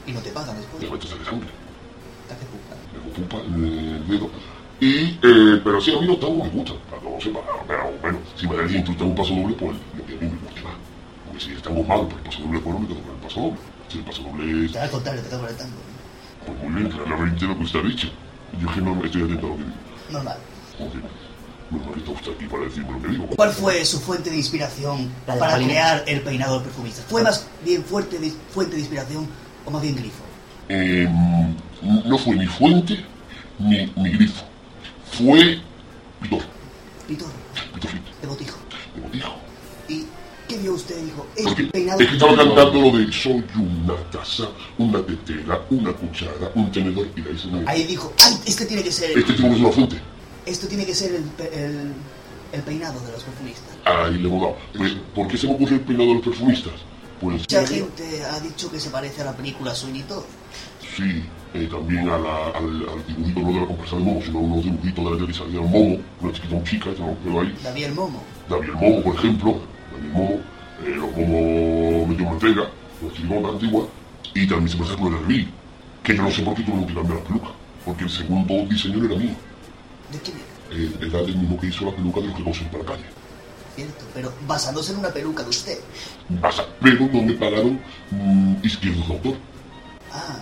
Y 0.05 0.11
no 0.11 0.19
te 0.21 0.31
pagan 0.31 0.55
después. 0.57 0.83
Me 0.83 0.89
metes 0.89 1.19
de 1.19 1.25
sangre. 1.25 1.49
Te 2.27 2.33
hace 2.33 2.45
pupa. 2.45 2.75
Me 2.93 3.11
ocupa 3.11 3.37
el 3.45 4.07
dedo. 4.07 4.29
Y, 4.79 5.19
eh, 5.23 5.61
pero 5.63 5.81
sí, 5.81 5.95
a 5.95 5.99
mí 5.99 6.07
los 6.07 6.19
tangos 6.19 6.53
me. 6.53 6.63
Para 6.63 7.01
que 7.01 7.09
no 7.09 7.21
sepa. 7.21 7.39
Pero 7.67 7.93
bueno, 8.01 8.19
si 8.35 8.47
me 8.47 8.55
da 8.55 8.63
instructor 8.63 9.07
un 9.07 9.15
paso 9.15 9.33
doble, 9.33 9.55
pues 9.55 9.77
lo 9.97 10.05
que 10.05 10.13
a 10.13 10.17
mí 10.17 10.29
me 10.29 10.47
gusta 10.47 10.61
más. 10.61 10.73
Porque 11.25 11.39
si 11.39 11.51
el 11.51 11.61
tango 11.61 11.81
es 11.81 11.87
malo, 11.87 12.03
pues 12.09 12.17
el 12.17 12.23
paso 12.23 12.41
doble 12.43 12.57
es 12.57 12.63
bueno, 12.63 12.79
me 12.79 12.87
quedo 12.87 13.01
con 13.01 13.11
el 13.11 13.21
paso 13.21 13.39
doble. 13.41 13.57
Si 13.89 13.97
el 13.97 14.03
paso 14.03 14.23
doble 14.23 14.65
es 14.65 14.71
Te 14.71 14.79
al 14.79 14.89
contrario, 14.91 15.21
te 15.21 15.29
toca 15.29 15.49
el 15.49 15.57
tango. 15.57 15.77
Pues 16.45 16.63
muy 16.63 16.81
bien, 16.81 16.89
claramente 16.91 17.45
lo 17.45 17.57
que 17.57 17.63
usted 17.63 17.79
ha 17.79 17.83
dicho. 17.83 18.09
Yo 18.59 18.73
que 18.73 18.81
no 18.81 19.05
estoy 19.05 19.23
atento 19.23 19.45
a 19.45 19.49
lo 19.49 19.57
que 19.57 19.63
digo. 19.63 19.75
Normal. 20.11 20.37
Bueno, 21.69 21.93
está 21.97 22.11
usted 22.11 22.31
aquí 22.33 22.45
para 22.45 22.63
decirme 22.63 22.91
lo 22.93 23.01
que 23.01 23.07
digo. 23.09 23.27
¿Cuál 23.35 23.51
fue 23.51 23.83
su 23.85 23.99
fuente 23.99 24.29
de 24.29 24.37
inspiración 24.37 25.11
La 25.25 25.33
de 25.33 25.39
para 25.39 25.51
Paulina. 25.53 25.71
crear 25.71 26.03
el 26.07 26.21
peinado 26.21 26.55
del 26.55 26.63
perfumista? 26.63 27.01
¿Fue 27.09 27.21
más 27.23 27.47
bien 27.65 27.83
fuerte 27.83 28.17
de- 28.19 28.33
fuente 28.53 28.75
de 28.75 28.79
inspiración 28.81 29.27
o 29.65 29.71
más 29.71 29.81
bien 29.81 29.95
grifo? 29.95 30.23
Eh, 30.69 31.07
no 32.05 32.17
fue 32.17 32.35
ni 32.35 32.45
fuente 32.47 33.03
ni, 33.59 33.85
ni 33.95 34.11
grifo. 34.11 34.43
Fue 35.11 35.59
pitor. 36.21 36.41
Pitor, 37.07 37.27
Pitorcito. 37.73 38.03
de 38.21 38.27
botijo. 38.27 38.57
De 38.95 39.01
botijo. 39.01 39.33
Y 39.89 40.05
¿Qué 40.47 40.57
vio 40.59 40.75
usted? 40.75 40.95
Dijo, 41.03 41.27
Porque 41.43 41.61
el 41.63 41.69
peinado... 41.71 41.99
es 41.99 42.07
que 42.07 42.13
estaba 42.13 42.35
cantando 42.37 42.79
lo 42.81 42.97
de 42.97 43.11
soy 43.11 43.43
una 43.57 43.95
taza, 44.11 44.47
una 44.77 45.05
tetera, 45.05 45.61
una 45.69 45.91
cuchara, 45.91 46.51
un 46.55 46.71
tenedor 46.71 47.05
y 47.17 47.19
ahí 47.19 47.37
se 47.37 47.47
me... 47.49 47.69
Ahí 47.69 47.83
dijo, 47.83 48.13
¡ay! 48.23 48.33
Este 48.45 48.65
tiene 48.65 48.81
que 48.81 48.91
ser... 48.93 49.11
Este 49.17 49.33
tipo 49.33 49.47
es 49.49 49.59
una 49.59 49.69
fuente. 49.71 49.97
Esto 50.47 50.67
tiene 50.67 50.85
que 50.85 50.93
ser 50.95 51.13
el, 51.13 51.23
pe- 51.23 51.51
el, 51.53 51.91
el 52.53 52.61
peinado 52.63 52.99
de 53.01 53.11
los 53.11 53.23
perfumistas. 53.23 53.75
Ahí 53.85 54.17
le 54.17 54.29
dado. 54.29 54.55
Pues, 54.77 54.93
¿por 55.13 55.27
qué 55.27 55.37
se 55.37 55.47
me 55.47 55.53
ocurre 55.53 55.75
el 55.75 55.81
peinado 55.81 56.09
de 56.09 56.15
los 56.15 56.23
perfumistas? 56.23 56.73
Pues 57.19 57.39
Mucha 57.39 57.65
gente 57.67 58.23
ha 58.25 58.39
dicho 58.39 58.69
que 58.71 58.79
se 58.79 58.89
parece 58.89 59.21
a 59.21 59.25
la 59.25 59.35
película 59.35 59.73
Sweeney 59.75 60.03
Todd. 60.03 60.23
sí, 60.95 61.23
eh, 61.53 61.67
también 61.71 62.07
a 62.09 62.17
la- 62.17 62.47
al, 62.55 62.87
al 62.89 63.07
dibujito 63.07 63.39
no 63.41 63.47
de 63.53 63.61
la 63.61 63.67
compresa 63.67 63.95
de 63.95 64.03
momo, 64.03 64.21
sino 64.23 64.39
unos 64.39 64.63
dibujitos 64.63 65.03
de 65.05 65.11
la 65.11 65.15
tele 65.17 65.27
que 65.27 65.33
salía 65.33 65.59
un 65.61 65.71
momo, 65.71 65.97
una 66.21 66.33
chiquita, 66.33 66.55
un 66.55 66.63
chica, 66.63 66.85
tenemos 66.91 67.17
un 67.17 67.23
pelo 67.23 67.41
ahí. 67.41 67.55
David 67.63 67.83
el 67.85 67.93
Momo. 67.95 68.23
David 68.49 68.69
el 68.69 68.75
Momo, 68.75 69.03
por 69.03 69.15
ejemplo, 69.15 69.61
David 69.91 70.05
el 70.05 70.11
Momo, 70.11 70.33
eh, 70.85 70.95
los 70.95 71.11
momos 71.17 72.07
medio 72.09 72.25
manteca, 72.29 72.69
los 73.01 73.13
chirigotas 73.13 73.51
antiguas, 73.53 73.87
y 74.35 74.47
también 74.47 74.69
se 74.69 74.77
parece 74.77 74.95
con 74.97 75.13
el 75.13 75.19
Reveal, 75.21 75.47
que 76.03 76.15
yo 76.15 76.21
no 76.21 76.31
sé 76.31 76.41
por 76.43 76.53
qué 76.55 76.61
tuvieron 76.63 76.87
que 76.87 76.93
cambiar 76.93 77.17
la 77.19 77.23
peluca, 77.23 77.47
porque 77.85 78.03
el 78.03 78.09
segundo 78.09 78.53
diseño 78.69 79.05
era 79.05 79.15
mío, 79.15 79.33
¿De 80.11 80.19
quién 80.19 80.37
era? 80.37 80.47
eh, 80.83 80.91
era 81.01 81.19
del 81.21 81.35
mismo 81.37 81.59
que 81.59 81.67
hizo 81.67 81.85
la 81.85 81.91
peluca 81.95 82.19
de 82.21 82.27
los 82.27 82.35
que 82.37 82.43
consiguen 82.43 82.71
para 82.71 82.83
la 82.83 82.89
calle. 82.91 83.03
Cierto, 83.75 84.05
pero 84.13 84.33
basándose 84.47 84.91
en 84.93 84.99
una 84.99 85.09
peluca 85.09 85.43
de 85.43 85.49
usted. 85.49 85.77
Pasa, 86.41 86.65
pero 86.81 87.07
no 87.11 87.21
me 87.21 87.33
pagaron 87.33 87.79
mm, 88.11 88.55
izquierdos 88.63 89.07
de 89.07 89.13
autor. 89.13 89.35
Ah, 90.11 90.39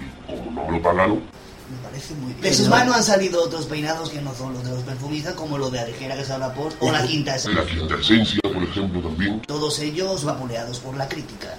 Y 0.00 0.30
como 0.30 0.50
no 0.52 0.66
me 0.70 0.78
lo 0.78 0.82
pagaron, 0.82 1.16
me 1.16 1.76
parece 1.82 2.14
muy 2.14 2.28
bien. 2.32 2.40
De 2.42 2.54
sus 2.54 2.68
manos 2.68 2.94
han 2.94 3.02
salido 3.02 3.42
otros 3.42 3.66
peinados 3.66 4.10
que 4.10 4.20
no 4.22 4.32
son 4.34 4.52
los 4.54 4.62
de 4.64 4.70
los 4.70 4.82
perfumistas, 4.84 5.34
como 5.34 5.58
lo 5.58 5.70
de 5.70 5.80
Alejera 5.80 6.14
que 6.16 6.24
se 6.24 6.32
habla 6.32 6.54
por, 6.54 6.72
o 6.80 6.92
la 6.92 7.04
quinta 7.04 7.32
la 7.32 7.36
esencia. 7.38 7.66
quinta 7.66 7.94
esencia, 7.96 8.40
por 8.42 8.62
ejemplo, 8.62 9.00
también. 9.00 9.40
Todos 9.40 9.78
ellos 9.80 10.24
vapuleados 10.24 10.78
por 10.78 10.96
la 10.96 11.08
crítica. 11.08 11.54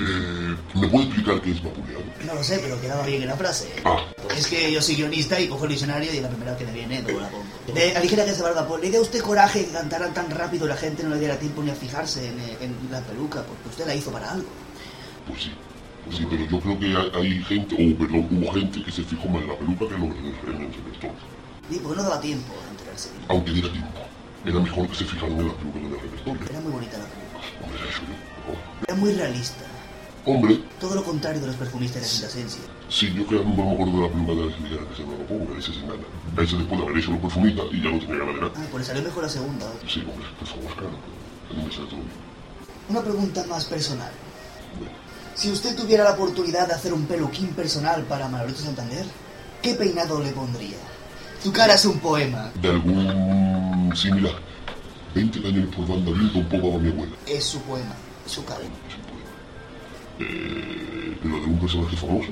Eh, 0.00 0.56
¿Me 0.74 0.88
puede 0.88 1.06
explicar 1.06 1.40
qué 1.40 1.50
es 1.52 1.62
vapuleado? 1.62 2.02
No 2.26 2.34
lo 2.34 2.44
sé, 2.44 2.58
pero 2.58 2.80
quedaba 2.80 3.04
bien 3.06 3.22
en 3.22 3.28
la 3.28 3.36
frase. 3.36 3.68
Ah, 3.84 3.98
Es 4.36 4.46
que 4.46 4.70
yo 4.72 4.80
soy 4.82 4.96
guionista 4.96 5.40
y 5.40 5.48
cojo 5.48 5.64
el 5.64 5.70
diccionario 5.70 6.12
y 6.12 6.20
la 6.20 6.28
primera 6.28 6.56
que 6.56 6.64
me 6.64 6.72
viene 6.72 7.02
luego 7.02 7.20
la 7.20 7.28
pongo. 7.28 7.44
De 7.74 7.96
Aligera 7.96 8.24
que 8.24 8.34
se 8.34 8.42
va 8.42 8.48
al 8.50 8.54
vapor, 8.54 8.80
¿le 8.80 8.90
dio 8.90 9.00
usted 9.02 9.20
coraje 9.20 9.64
que 9.66 9.72
cantaran 9.72 10.12
tan 10.14 10.30
rápido 10.30 10.66
la 10.66 10.76
gente 10.76 11.02
no 11.02 11.10
le 11.10 11.18
diera 11.20 11.36
tiempo 11.38 11.62
ni 11.62 11.70
a 11.70 11.74
fijarse 11.74 12.26
en, 12.28 12.38
en 12.60 12.76
la 12.90 13.00
peluca? 13.00 13.42
Porque 13.42 13.68
usted 13.68 13.86
la 13.86 13.94
hizo 13.94 14.10
para 14.12 14.32
algo. 14.32 14.48
pues 15.26 15.42
sí. 15.44 15.52
Pues 16.04 16.16
sí, 16.16 16.26
pero 16.30 16.44
yo 16.46 16.60
creo 16.60 16.78
que 16.78 17.18
hay, 17.18 17.42
gente, 17.44 17.74
o 17.74 17.98
perdón, 17.98 18.28
hubo 18.30 18.52
gente 18.52 18.82
que 18.82 18.90
se 18.92 19.02
fijó 19.02 19.28
más 19.28 19.42
en 19.42 19.48
la 19.48 19.56
peluca 19.58 19.88
que 19.88 19.94
en 19.94 20.08
los 20.08 20.16
en 20.18 20.26
el 20.62 20.72
repertorio. 20.72 21.16
Y 21.70 21.76
porque 21.80 21.96
no 21.96 22.02
daba 22.02 22.20
tiempo 22.20 22.54
a 22.66 22.70
enterarse. 22.70 23.08
Aunque 23.28 23.50
diera 23.52 23.70
tiempo. 23.72 23.98
Era 24.46 24.60
mejor 24.60 24.88
que 24.88 24.94
se 24.94 25.04
fijaran 25.04 25.38
en 25.40 25.48
la 25.48 25.54
peluca 25.54 25.78
que 25.80 25.86
en 25.86 25.92
el 25.92 26.00
repertorio. 26.00 26.42
Era 26.48 26.60
muy 26.60 26.72
bonita 26.72 26.96
la 26.98 27.04
peluca. 27.04 27.64
Hombre, 27.64 27.90
eso 27.90 28.00
yo. 28.08 28.37
Era 28.88 28.96
muy 28.96 29.12
realista. 29.12 29.64
Hombre, 30.24 30.60
Todo 30.80 30.94
lo 30.94 31.04
contrario 31.04 31.42
de 31.42 31.46
los 31.48 31.56
perfumistas 31.56 32.00
de 32.02 32.08
quinta 32.08 32.26
esencia. 32.26 32.60
sí, 32.88 33.12
yo 33.14 33.26
que 33.26 33.34
no 33.34 33.44
me 33.44 33.72
acuerdo 33.72 33.92
de 33.96 34.00
la 34.00 34.08
peluca 34.08 34.32
de 34.32 34.46
la 34.50 34.56
señora 34.56 34.88
que 34.88 34.96
se 34.96 35.02
me 35.04 35.18
lo 35.18 35.26
pongo, 35.26 35.54
ese 35.58 35.72
sin 35.74 35.86
nada. 35.86 35.98
Ese 36.42 36.56
después 36.56 36.80
de 36.80 36.86
haber 36.86 36.96
hecho 36.98 37.10
los 37.10 37.20
perfumitas 37.20 37.64
y 37.70 37.82
ya 37.82 37.90
no 37.90 37.98
tenía 37.98 38.16
ganas 38.18 38.34
de 38.34 38.40
nada. 38.40 38.52
Ah, 38.56 38.66
pues 38.70 38.86
salió 38.86 39.02
mejor 39.02 39.22
la 39.24 39.28
segunda. 39.28 39.66
Sí, 39.86 40.00
hombre, 40.00 40.26
por 40.38 40.48
favor, 40.48 40.72
claro. 40.74 40.96
A 41.50 41.54
mí 41.54 41.64
me 41.66 41.72
sale 41.72 41.86
todo 41.86 41.96
bien. 41.96 42.10
Una 42.88 43.00
pregunta 43.02 43.44
más 43.46 43.64
personal. 43.66 44.10
Bueno, 44.78 44.92
Si 45.34 45.50
usted 45.50 45.76
tuviera 45.76 46.04
la 46.04 46.12
oportunidad 46.12 46.66
de 46.66 46.72
hacer 46.74 46.94
un 46.94 47.04
peluquín 47.04 47.48
personal 47.48 48.02
para 48.04 48.26
Manolito 48.28 48.60
Santander, 48.60 49.04
¿qué 49.62 49.74
peinado 49.74 50.18
le 50.22 50.32
pondría? 50.32 50.78
Tu 51.44 51.52
cara 51.52 51.74
es 51.74 51.84
un 51.84 51.98
poema. 52.00 52.50
de 52.60 52.68
algún 52.70 53.92
similar. 53.94 54.32
20 55.14 55.42
cañones 55.42 55.74
por 55.74 55.86
banda 55.86 56.10
viento 56.10 56.38
un 56.38 56.48
poco 56.48 56.76
a 56.76 56.78
mi 56.78 56.88
abuela. 56.90 57.12
Es 57.26 57.44
su 57.44 57.60
poema, 57.60 57.94
su 58.28 58.44
cara. 58.44 58.60
Eh, 60.20 61.16
pero 61.22 61.36
de 61.38 61.44
un 61.46 61.58
personaje 61.60 61.96
famoso. 61.96 62.28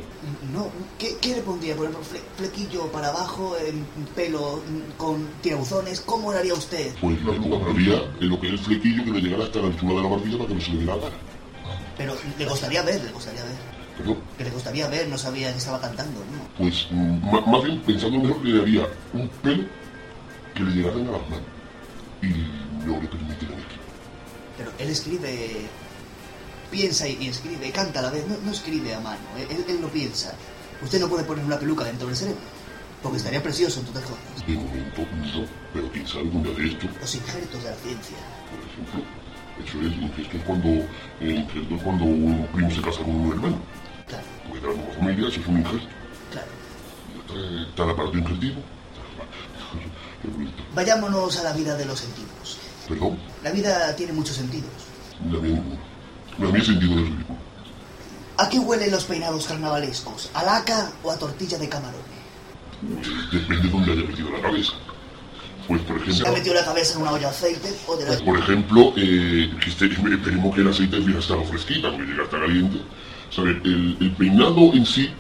No, 0.52 0.68
¿qué, 0.98 1.16
qué 1.20 1.36
le 1.36 1.42
pondría? 1.42 1.76
Por 1.76 1.86
ejemplo, 1.86 2.04
fle- 2.04 2.22
flequillo 2.36 2.90
para 2.90 3.08
abajo, 3.08 3.56
em, 3.64 3.84
pelo 4.16 4.60
con 4.96 5.26
tirabuzones. 5.40 6.00
¿Cómo 6.00 6.32
lo 6.32 6.38
haría 6.38 6.54
usted? 6.54 6.94
Pues 7.00 7.22
le 7.24 7.32
pondría 7.32 8.02
en 8.20 8.28
lo 8.28 8.40
que 8.40 8.48
es 8.48 8.52
el 8.54 8.58
flequillo 8.58 9.04
que 9.04 9.10
le 9.12 9.20
llegara 9.20 9.44
hasta 9.44 9.60
la 9.60 9.66
altura 9.68 9.94
de 9.94 10.02
la 10.02 10.08
barbilla 10.08 10.36
para 10.38 10.48
que 10.48 10.54
no 10.56 10.60
se 10.60 10.70
le 10.72 10.76
viera 10.78 10.96
la. 10.96 11.10
Pero 11.96 12.16
le 12.38 12.44
gustaría 12.46 12.82
ver, 12.82 13.04
le 13.04 13.12
gustaría 13.12 13.42
ver. 13.44 13.76
Perdón. 13.98 14.16
Que 14.36 14.44
le 14.44 14.50
gustaría 14.50 14.88
ver, 14.88 15.08
no 15.08 15.16
sabía 15.16 15.52
que 15.52 15.58
estaba 15.58 15.80
cantando, 15.80 16.20
¿no? 16.20 16.48
Pues 16.58 16.88
mm, 16.90 17.50
más 17.50 17.62
bien 17.64 17.80
pensando 17.82 18.18
mejor 18.18 18.44
le 18.44 18.58
daría 18.58 18.86
un 19.14 19.28
pelo 19.28 19.64
que 20.54 20.62
le 20.64 20.70
llegara 20.72 20.96
a 20.96 20.98
las 20.98 21.30
manos. 21.30 21.46
Y 22.20 22.26
no 22.84 23.00
le 23.00 23.06
permitiera 23.08 23.54
aquí. 23.54 23.76
Pero 24.58 24.70
él 24.78 24.88
escribe, 24.90 25.66
piensa 26.76 27.08
y, 27.08 27.16
y 27.20 27.28
escribe, 27.28 27.70
canta 27.72 28.00
a 28.00 28.02
la 28.02 28.10
vez, 28.10 28.26
no, 28.28 28.36
no 28.44 28.52
escribe 28.52 28.94
a 28.94 29.00
mano, 29.00 29.18
él, 29.38 29.46
él- 29.50 29.64
él 29.68 29.80
lo 29.80 29.88
piensa. 29.88 30.34
Usted 30.82 31.00
no 31.00 31.08
puede 31.08 31.24
poner 31.24 31.42
una 31.44 31.58
peluca 31.58 31.84
dentro 31.84 32.06
del 32.06 32.16
cerebro, 32.16 32.40
porque 33.02 33.16
estaría 33.18 33.42
precioso 33.42 33.80
en 33.80 33.86
todas 33.86 34.04
cosas. 34.04 34.46
De 34.46 34.52
momento 34.54 35.00
no, 35.00 35.46
pero 35.72 35.90
quién 35.90 36.06
sabe 36.06 36.24
día 36.24 36.52
de 36.52 36.66
esto, 36.68 36.86
Los 37.00 37.14
injertos 37.14 37.62
de 37.64 37.70
la 37.70 37.76
ciencia. 37.76 38.16
por 38.50 38.60
ejemplo. 38.68 39.02
Eso 39.64 39.80
es, 39.80 39.96
ingesto 40.02 40.36
es 40.36 40.42
cuando, 40.44 40.68
eh, 40.68 41.46
es 41.76 41.82
cuando 41.82 42.04
un 42.04 42.46
primo 42.52 42.70
se 42.70 42.82
casa 42.82 42.98
con 42.98 43.14
un 43.16 43.32
hermano. 43.32 43.58
Claro, 44.06 44.24
Porque 44.50 44.66
la 44.66 44.72
misma 44.74 44.92
familia, 44.98 45.28
eso 45.28 45.40
es 45.40 45.46
un 45.46 45.58
ingesto. 45.60 45.88
claro. 46.30 46.46
Eh, 47.34 47.66
el 47.74 47.90
aparato 47.90 48.18
injertivo. 48.18 48.60
Vayámonos 50.74 51.38
a 51.38 51.42
la 51.44 51.52
vida 51.52 51.76
de 51.76 51.84
los 51.86 52.00
sentidos. 52.00 52.58
Perdón, 52.88 53.18
La 53.42 53.50
vida 53.50 53.94
tiene 53.96 54.12
muchos 54.12 54.36
sentidos. 54.36 54.70
la 55.32 55.38
mía, 55.40 55.62
sentido 56.64 56.96
de 56.96 57.02
ridículo. 57.02 57.38
¿A 58.38 58.48
qué 58.48 58.58
huelen 58.58 58.90
los 58.90 59.04
peinados 59.04 59.46
carnavalescos? 59.46 60.30
¿A 60.34 60.42
laca 60.42 60.92
o 61.02 61.10
a 61.10 61.18
tortilla 61.18 61.56
de 61.58 61.68
camarón? 61.68 62.00
Pues 62.80 63.30
depende 63.32 63.62
de 63.64 63.70
dónde 63.70 63.92
haya 63.92 64.02
metido 64.02 64.30
la 64.30 64.40
cabeza. 64.42 64.72
Pues 65.66 65.80
por 65.82 65.98
¿Se 65.98 66.04
ha 66.04 66.12
ejemplo, 66.12 66.32
metido 66.34 66.54
la 66.54 66.64
cabeza 66.64 66.94
en 66.94 67.02
una 67.02 67.12
olla 67.12 67.22
de 67.22 67.26
aceite 67.34 67.74
o 67.88 67.96
de 67.96 68.04
la... 68.04 68.24
por 68.24 68.38
ejemplo 68.38 68.92
eh, 68.96 69.50
que 69.60 69.70
este- 69.70 69.86
esperemos 69.86 70.54
que 70.54 70.60
el 70.60 70.68
aceite 70.68 70.98
hubiera 71.00 71.18
estado 71.18 71.42
fresquita, 71.44 71.90
porque 71.90 72.04
llega 72.06 72.22
a 72.22 72.24
estar 72.24 72.40
caliente. 72.40 72.82
¿Sabe? 73.30 73.50
El, 73.64 73.96
el 74.00 74.12
peinado 74.12 74.72
en 74.74 74.86
sí, 74.86 75.10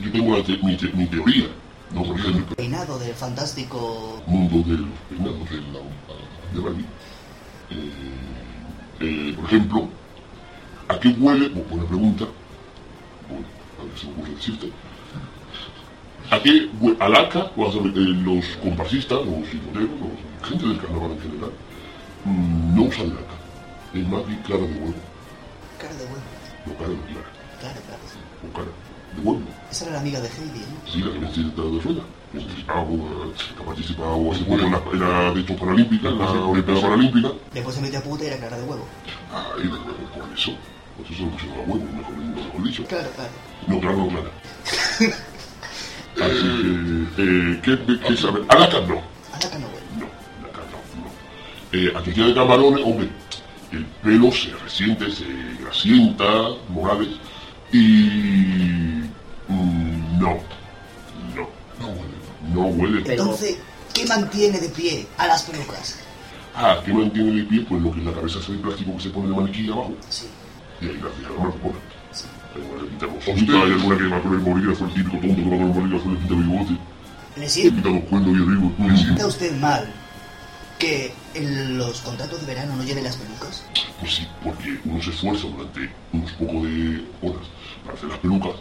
yo 0.00 0.12
tengo 0.12 0.42
te- 0.42 0.58
mi, 0.58 0.76
te- 0.76 0.92
mi 0.92 1.06
teoría, 1.06 1.46
no 1.94 2.02
por 2.02 2.18
ejemplo, 2.18 2.44
el 2.50 2.56
peinado 2.56 2.98
del 2.98 3.14
fantástico... 3.14 4.22
mundo 4.26 4.56
de 4.68 4.78
los 4.78 4.90
peinados 5.08 5.48
de, 5.48 6.60
la, 6.60 6.70
de. 6.70 6.80
Eh, 7.70 7.90
eh, 9.00 9.32
por 9.36 9.44
ejemplo, 9.46 9.78
¿a 9.84 10.03
qué 11.04 11.20
huele? 11.20 11.50
bu- 11.52 11.64
Buena 11.68 11.84
pregunta. 11.86 12.24
Bueno, 13.28 13.44
a 13.80 13.84
ver 13.84 13.98
si 13.98 14.06
me 14.06 14.12
ocurre 14.14 14.30
decirte. 14.34 14.70
¿A 16.30 16.40
qué 16.42 16.68
huele? 16.80 16.96
¿A 17.00 17.08
laca? 17.08 17.50
O 17.56 17.68
a 17.68 17.72
saber, 17.72 17.92
eh, 17.96 18.00
los 18.24 18.44
comparsistas, 18.62 19.18
los 19.26 19.46
siloteros, 19.48 19.90
los 20.00 20.48
gente 20.48 20.66
del 20.66 20.78
carnaval 20.80 21.10
en 21.12 21.20
general, 21.20 21.50
mm, 22.24 22.74
no 22.76 22.82
usan 22.84 23.08
laca. 23.10 23.34
Es 23.94 24.08
más 24.08 24.26
bien 24.26 24.40
clara 24.40 24.62
de 24.62 24.72
huevo. 24.80 24.94
Cara 25.78 25.94
de 25.94 26.04
huevo. 26.04 26.24
No 26.66 26.72
cara 26.74 26.88
de 26.88 26.96
clara. 26.96 27.28
Claro, 27.60 27.80
claro. 27.86 28.02
O 28.48 28.52
cara 28.56 28.70
de 29.16 29.20
huevo. 29.22 29.42
Esa 29.70 29.84
era 29.84 29.94
la 29.94 30.00
amiga 30.00 30.20
de 30.20 30.28
Heidi, 30.28 30.60
¿no? 30.60 30.90
Sí, 30.90 30.98
la 31.00 31.12
que 31.12 31.18
me 31.18 31.26
estoy 31.28 31.44
de. 31.44 32.02
Participado, 32.34 32.88
que 32.88 33.62
ha 33.62 33.66
participado 33.66 34.32
hace 34.32 34.42
poco 34.44 34.60
en 34.62 34.72
la, 34.72 34.82
en 34.92 34.98
la 35.00 35.30
de 35.34 35.40
hecho 35.40 35.56
paralímpica, 35.56 36.08
en 36.08 36.18
la 36.18 36.30
Olimpiada 36.32 36.80
Paralímpica. 36.80 37.28
Después 37.52 37.76
se 37.76 37.80
metió 37.80 37.98
a 38.00 38.02
puta 38.02 38.24
y 38.24 38.26
era 38.26 38.38
cara 38.38 38.56
de 38.58 38.64
huevo. 38.64 38.84
De 39.56 39.68
huevo, 39.68 39.84
por 40.18 40.32
eso. 40.36 40.50
Por 40.96 41.06
eso 41.06 41.14
se 41.14 41.22
lo 41.22 41.30
pusieron 41.30 41.58
a 41.58 41.62
huevo, 41.62 41.84
mejor, 41.92 42.16
mejor 42.16 42.62
dicho. 42.62 42.84
Claro, 42.86 43.10
claro. 43.14 43.30
No, 43.66 43.80
claro, 43.80 43.96
no, 43.96 44.08
clara. 44.08 44.30
Así 46.14 46.42
que, 47.16 47.22
eh, 47.22 47.60
¿qué, 47.62 48.00
qué 48.06 48.16
sabe? 48.16 48.42
A 48.48 48.54
la 48.58 48.68
no. 48.68 49.02
A 49.32 49.38
laca 49.40 49.58
no 49.58 49.66
huele. 49.66 49.86
No, 49.98 50.06
la 50.42 50.52
cara 50.52 50.66
no. 50.70 51.02
no. 51.02 51.08
Eh, 51.72 51.90
a 51.90 52.02
tortilla 52.02 52.26
de 52.26 52.34
camarones, 52.34 52.84
hombre, 52.84 53.08
el 53.72 53.84
pelo 54.02 54.30
se 54.30 54.50
resiente, 54.62 55.10
se 55.10 55.24
grasienta, 55.60 56.24
morales, 56.68 57.08
y... 57.72 59.08
mm, 59.48 60.18
no, 60.20 60.38
no, 61.34 61.48
no 61.80 61.88
huele. 61.88 62.14
No 62.52 62.60
huele. 62.66 63.10
Entonces, 63.10 63.58
¿qué 63.92 64.06
mantiene 64.06 64.60
de 64.60 64.68
pie 64.68 65.06
a 65.18 65.26
las 65.26 65.42
pelucas? 65.42 65.98
Ah, 66.54 66.80
¿qué 66.84 66.92
mantiene 66.92 67.32
de 67.32 67.42
pie? 67.42 67.66
Pues 67.68 67.82
lo 67.82 67.90
que 67.92 67.98
es 67.98 68.06
la 68.06 68.12
cabeza 68.12 68.38
ese 68.38 68.52
de 68.52 68.58
plástico 68.58 68.96
que 68.96 69.02
se 69.02 69.10
pone 69.10 69.28
de 69.28 69.34
maniquí 69.34 69.68
abajo. 69.68 69.94
Sí. 70.08 70.26
Y 70.80 70.86
ahí 70.86 71.00
la 71.02 71.10
fija 71.10 71.30
la 71.30 71.38
mano, 71.38 71.54
pone. 71.56 71.74
Ahí 72.54 72.82
le 72.82 72.88
pintamos. 72.88 73.16
O 73.16 73.36
si 73.36 73.50
hay 73.50 73.72
alguna 73.72 73.98
que 73.98 74.06
va 74.06 74.22
con 74.22 74.32
el 74.34 74.40
bolígrafo, 74.40 74.84
el 74.84 74.94
típico 74.94 75.18
tonto 75.18 75.36
que 75.36 75.42
con 75.42 75.52
el 75.52 75.72
bolígrafo, 75.72 76.10
le 76.10 76.16
pinta 76.16 76.34
bigote, 76.34 76.78
¿Le 77.36 77.42
le 77.42 77.48
sienta 77.48 77.74
pinta 77.74 77.90
los 77.90 78.08
cuernos 78.08 78.36
y 78.36 78.42
arriba. 78.42 78.96
¿Sienta 78.96 79.26
usted 79.26 79.56
mal 79.58 79.92
que 80.78 81.12
en 81.34 81.78
los 81.78 82.00
contratos 82.00 82.40
de 82.40 82.46
verano 82.46 82.76
no 82.76 82.84
lleven 82.84 83.04
las 83.04 83.16
pelucas? 83.16 83.64
Pues 84.00 84.14
sí, 84.14 84.28
porque 84.42 84.78
uno 84.84 85.02
se 85.02 85.10
esfuerza 85.10 85.46
durante 85.48 85.90
unos 86.12 86.32
pocos 86.32 86.62
de 86.62 87.04
horas 87.22 87.46
para 87.84 87.96
hacer 87.96 88.08
las 88.08 88.18
pelucas 88.18 88.54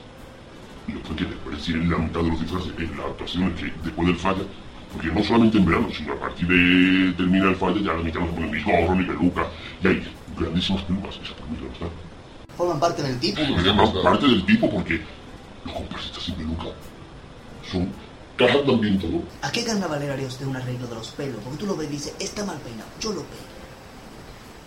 y 0.88 0.94
después 0.94 1.18
que 1.18 1.26
después 1.26 1.70
en 1.70 1.90
la 1.90 1.98
mitad 1.98 2.22
de 2.22 2.30
los 2.30 2.40
disfraces, 2.42 2.74
en 2.78 2.98
las 2.98 3.06
actuaciones 3.08 3.60
que 3.60 3.74
después 3.84 4.08
del 4.08 4.18
falla, 4.18 4.44
porque 4.92 5.08
no 5.08 5.24
solamente 5.24 5.58
en 5.58 5.66
verano, 5.66 5.88
sino 5.96 6.14
a 6.14 6.20
partir 6.20 6.48
de 6.48 7.14
terminar 7.14 7.50
el 7.50 7.56
falla, 7.56 7.80
ya 7.82 7.94
la 7.94 8.04
mitad 8.04 8.20
no 8.20 8.28
se 8.28 8.34
ponen 8.34 8.52
ni 8.52 8.62
gorro 8.62 8.96
ni 8.96 9.06
peluca, 9.06 9.48
y 9.84 9.88
ahí, 9.88 10.04
gran 10.34 10.46
grandísimas 10.46 10.84
plumas, 10.84 11.18
no 11.18 11.68
está. 11.74 11.86
Forman 12.58 12.80
parte 12.80 13.02
del 13.02 13.20
tipo. 13.20 13.42
Forman 13.42 14.04
parte 14.04 14.28
del 14.28 14.46
tipo 14.46 14.70
porque 14.70 15.02
los 15.66 15.74
comparsistas 15.74 16.24
siempre 16.24 16.46
nunca 16.46 16.66
son 17.72 17.90
cajas 18.38 18.66
de 18.66 18.74
ambiente, 18.74 19.08
¿no? 19.08 19.24
¿A 19.42 19.52
qué 19.52 19.64
carnavalero 19.64 20.14
haría 20.14 20.28
usted 20.28 20.46
un 20.46 20.56
arreglo 20.56 20.88
de 20.88 20.96
los 20.96 21.10
pelos? 21.10 21.38
Porque 21.44 21.58
tú 21.58 21.66
lo 21.66 21.76
ves 21.76 21.90
y 21.90 21.92
dices, 21.94 22.16
está 22.20 22.46
mal 22.46 22.58
peinado, 22.58 22.90
yo 23.00 23.14
lo 23.14 23.24
peino. 23.24 23.54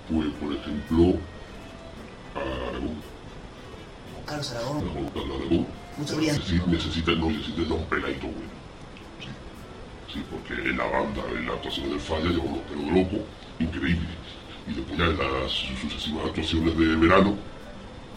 Pues, 0.09 0.29
por 0.41 0.57
ejemplo, 0.57 1.19
a 2.35 2.69
Aragón. 2.69 3.17
Carlos 4.25 4.51
Aragón, 4.53 4.77
Aragón, 4.79 5.07
a 5.07 5.35
Aragón. 5.37 5.67
mucho 5.97 6.17
brillante. 6.17 6.41
Necesita, 6.41 6.67
necesita, 6.67 7.13
no, 7.13 7.31
necesita 7.31 7.75
un 7.75 7.85
peladito 7.85 8.27
bueno. 8.27 8.57
Sí. 9.21 10.15
sí, 10.15 10.25
porque 10.31 10.55
en 10.55 10.77
la 10.77 10.85
banda, 10.87 11.23
en 11.37 11.47
la 11.47 11.53
actuación 11.53 11.91
del 11.91 12.01
falla, 12.01 12.31
llevó 12.31 12.45
unos 12.45 12.63
pelos 12.63 12.85
de 12.87 12.93
loco, 12.93 13.25
increíble. 13.59 14.09
Y 14.69 14.75
después 14.75 14.99
ya 14.99 15.05
en 15.05 15.19
las 15.19 15.53
sucesivas 15.81 16.27
actuaciones 16.27 16.77
de 16.77 16.97
verano, 16.97 17.37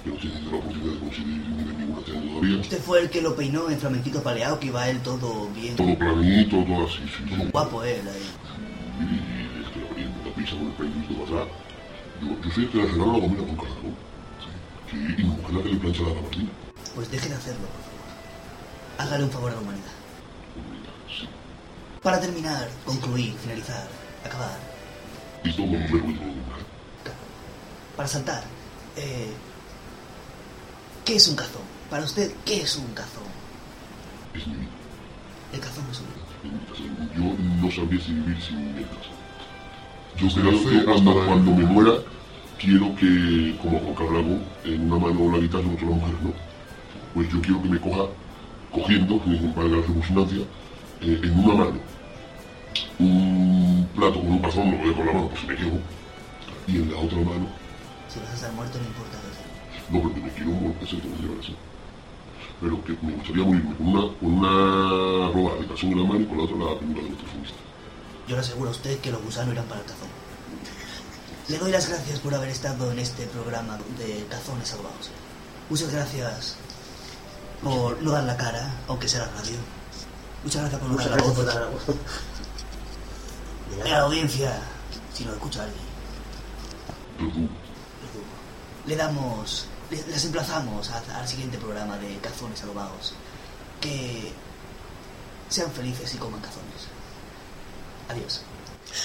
que 0.04 0.10
no 0.10 0.16
he 0.16 0.20
tenido 0.20 0.52
la 0.52 0.58
oportunidad 0.58 0.94
de 0.94 1.00
conseguir 1.00 1.28
ninguna 1.28 1.78
año 1.78 2.30
todavía. 2.32 2.62
Usted 2.62 2.82
fue 2.82 3.02
el 3.02 3.10
que 3.10 3.22
lo 3.22 3.36
peinó 3.36 3.70
en 3.70 3.80
flamenquito 3.80 4.24
paleado, 4.24 4.60
que 4.60 4.68
iba 4.68 4.90
él 4.90 5.00
todo 5.02 5.50
bien. 5.50 5.76
Todo 5.76 5.98
planito, 5.98 6.64
todo 6.64 6.86
así, 6.86 7.00
sí, 7.06 7.24
sí. 7.28 7.50
Guapo 7.52 7.84
él 7.84 8.02
ahí. 8.08 8.30
Y 9.00 9.66
estoy 9.66 9.84
abriendo 9.90 10.30
la 10.30 10.36
pizza 10.36 10.56
con 10.56 10.68
el 10.68 10.74
peinito 10.74 11.14
para 11.26 11.42
atrás. 11.42 11.58
Yo, 12.22 12.28
yo 12.42 12.52
soy 12.52 12.64
el 12.64 12.70
que 12.70 12.78
la 12.78 12.86
regala 12.86 13.14
la 13.14 13.20
comida 13.20 13.44
con 13.46 13.56
caracol. 13.56 13.94
Sí. 14.42 14.50
sí, 14.92 14.98
y 14.98 15.24
mi 15.24 15.30
mujer 15.30 15.54
la 15.54 15.64
que 15.64 15.70
le 15.70 15.78
plancha 15.78 16.04
la 16.04 16.14
gabardina. 16.14 16.50
Pues 16.96 17.12
deje 17.12 17.30
de 17.30 17.36
hacerlo, 17.36 17.68
por 17.68 17.82
favor. 17.84 18.00
Hágale 18.98 19.24
un 19.24 19.32
favor 19.32 19.52
a 19.52 19.56
la 19.56 19.62
humanidad. 19.62 19.94
Sí. 21.08 21.30
Para 22.02 22.20
terminar, 22.20 22.70
concluir, 22.86 23.34
finalizar, 23.34 23.88
acabar, 24.26 24.58
Y 25.44 25.52
todo 25.54 25.66
un 25.66 25.82
mujer. 25.82 26.02
para 27.96 28.08
saltar, 28.08 28.44
eh, 28.98 29.32
¿qué 31.06 31.16
es 31.16 31.28
un 31.28 31.36
cazón? 31.36 31.62
Para 31.90 32.04
usted, 32.04 32.32
¿qué 32.46 32.62
es 32.62 32.76
un 32.76 32.94
cazón? 32.94 33.24
Es 34.34 34.46
mi 34.48 34.54
vida. 34.54 34.70
El 35.54 35.60
cazón 35.60 35.86
es 35.92 36.00
un... 36.00 36.08
Es 36.74 36.80
mi 36.82 36.90
vida. 36.90 37.10
Yo 37.16 37.62
no 37.62 37.72
sabría 37.72 38.02
si 38.02 38.14
vivir 38.14 38.42
sin 38.42 38.58
el 38.78 38.86
caso. 38.86 39.12
Yo 40.18 40.28
creo 40.28 40.70
que 40.70 40.92
hasta 40.92 41.26
cuando 41.26 41.52
me 41.52 41.64
muera, 41.64 41.94
quiero 42.58 42.94
que, 42.96 43.58
como 43.62 43.80
Juan 43.80 43.96
Carlos 43.96 44.14
Aragón, 44.14 44.44
en 44.66 44.92
una 44.92 45.00
mano 45.00 45.32
la 45.32 45.38
guitarra 45.40 45.64
y 45.64 45.68
en 45.68 45.74
otra 45.74 45.90
la 45.90 45.96
mujer, 45.96 46.16
¿no? 46.24 46.34
Pues 47.14 47.30
yo 47.32 47.42
quiero 47.42 47.62
que 47.62 47.70
me 47.70 47.80
coja 47.80 48.10
cogiendo, 48.72 49.24
que 49.24 49.30
me 49.30 49.54
valga 49.54 49.78
la 49.78 49.82
redundancia, 49.82 50.44
eh, 51.02 51.22
en 51.24 51.40
una 51.40 51.54
mano 51.56 51.80
un 53.00 53.39
plato 54.00 54.20
con 54.20 54.32
un 54.32 54.42
pasón, 54.42 54.72
lo 54.72 54.78
voy 54.78 54.94
con 54.94 55.06
la 55.06 55.14
mano, 55.14 55.30
pues 55.30 55.44
me 55.46 55.56
quedo, 55.56 55.80
y 56.68 56.76
en 56.78 56.92
la 56.92 56.98
otra 57.00 57.18
mano, 57.18 57.48
Si 58.08 58.20
vas 58.20 58.30
a 58.30 58.34
estar 58.34 58.52
muerto, 58.54 58.78
no 58.80 58.86
importa. 58.86 59.18
no, 59.90 60.02
porque 60.02 60.20
me 60.22 60.30
quiero 60.32 60.52
morir, 60.52 60.76
eso 60.82 60.98
tengo 60.98 61.16
que 61.18 61.24
llevar 61.24 61.40
así. 61.40 61.56
Pero 62.62 62.84
que 62.84 62.98
me 63.02 63.14
gustaría 63.14 63.44
morirme 63.44 63.76
con 63.76 63.88
una, 63.88 64.02
con 64.20 64.34
una 64.34 65.32
roba 65.34 65.56
de 65.60 65.68
calzón 65.68 65.92
en 65.92 65.98
la 66.02 66.08
mano 66.08 66.20
y 66.22 66.26
con 66.26 66.38
la 66.38 66.44
otra 66.44 66.58
la 66.58 66.80
pintura 66.80 67.04
de 67.04 67.10
nuestro 67.10 67.30
fumista. 67.30 67.58
Yo 68.28 68.36
le 68.36 68.42
aseguro 68.42 68.70
a 68.70 68.72
usted 68.72 69.00
que 69.00 69.12
los 69.12 69.22
gusanos 69.24 69.54
irán 69.54 69.66
para 69.66 69.80
el 69.82 69.86
cazón. 69.86 70.08
Le 71.48 71.58
doy 71.58 71.72
las 71.72 71.90
gracias 71.90 72.20
por 72.20 72.34
haber 72.36 72.50
estado 72.50 72.92
en 72.92 73.00
este 73.00 73.26
programa 73.28 73.78
de 73.98 74.26
Cazones 74.30 74.68
Salvados. 74.70 75.10
Muchas 75.70 75.92
gracias 75.92 76.58
por 77.64 78.02
no 78.02 78.12
dar 78.12 78.24
la 78.24 78.38
cara, 78.38 78.72
aunque 78.88 79.08
sea 79.08 79.22
la 79.22 79.32
radio. 79.32 79.58
Muchas 80.44 80.62
gracias 80.62 80.82
por 80.82 80.90
no 80.92 80.98
dar 80.98 81.10
la 81.10 81.24
voz. 81.24 81.86
Dar 83.78 83.88
la 83.90 84.00
audiencia, 84.02 84.60
si 85.14 85.24
lo 85.26 85.34
escucha 85.34 85.64
alguien. 85.64 87.50
Le 88.86 88.96
damos, 88.96 89.66
le- 89.92 90.06
les 90.08 90.26
emplazamos 90.26 90.90
al 90.90 91.28
siguiente 91.28 91.58
programa 91.58 91.98
de 91.98 92.18
Cazones 92.18 92.60
Salvados. 92.60 93.14
Que 93.82 94.32
sean 95.50 95.72
felices 95.72 96.14
y 96.14 96.18
coman 96.18 96.42
cazones. 96.42 96.88
Adiós. 98.10 98.42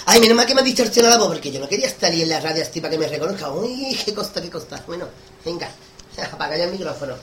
Ay, 0.06 0.20
menos 0.20 0.36
mal 0.36 0.46
que 0.46 0.54
me 0.54 0.60
has 0.62 0.66
distorsionado 0.66 1.14
la 1.14 1.18
voz, 1.22 1.28
porque 1.34 1.52
yo 1.52 1.60
no 1.60 1.68
quería 1.68 1.86
estar 1.86 2.10
ahí 2.10 2.22
en 2.22 2.30
la 2.30 2.40
radio 2.40 2.62
así 2.62 2.80
para 2.80 2.90
que 2.92 2.98
me 2.98 3.06
reconozca. 3.06 3.50
Uy, 3.52 3.98
qué 4.04 4.14
costa, 4.14 4.40
qué 4.40 4.50
costa. 4.50 4.82
Bueno, 4.86 5.06
venga, 5.44 5.68
apaga 6.32 6.56
ya 6.56 6.64
el 6.64 6.72
micrófono. 6.72 7.14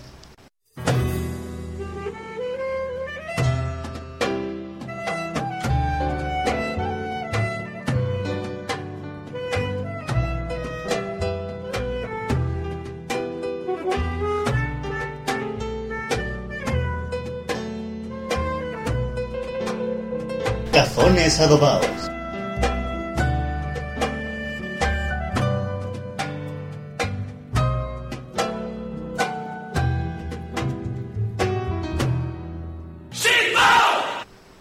Cazones 21.32 21.40
adobados. 21.40 21.86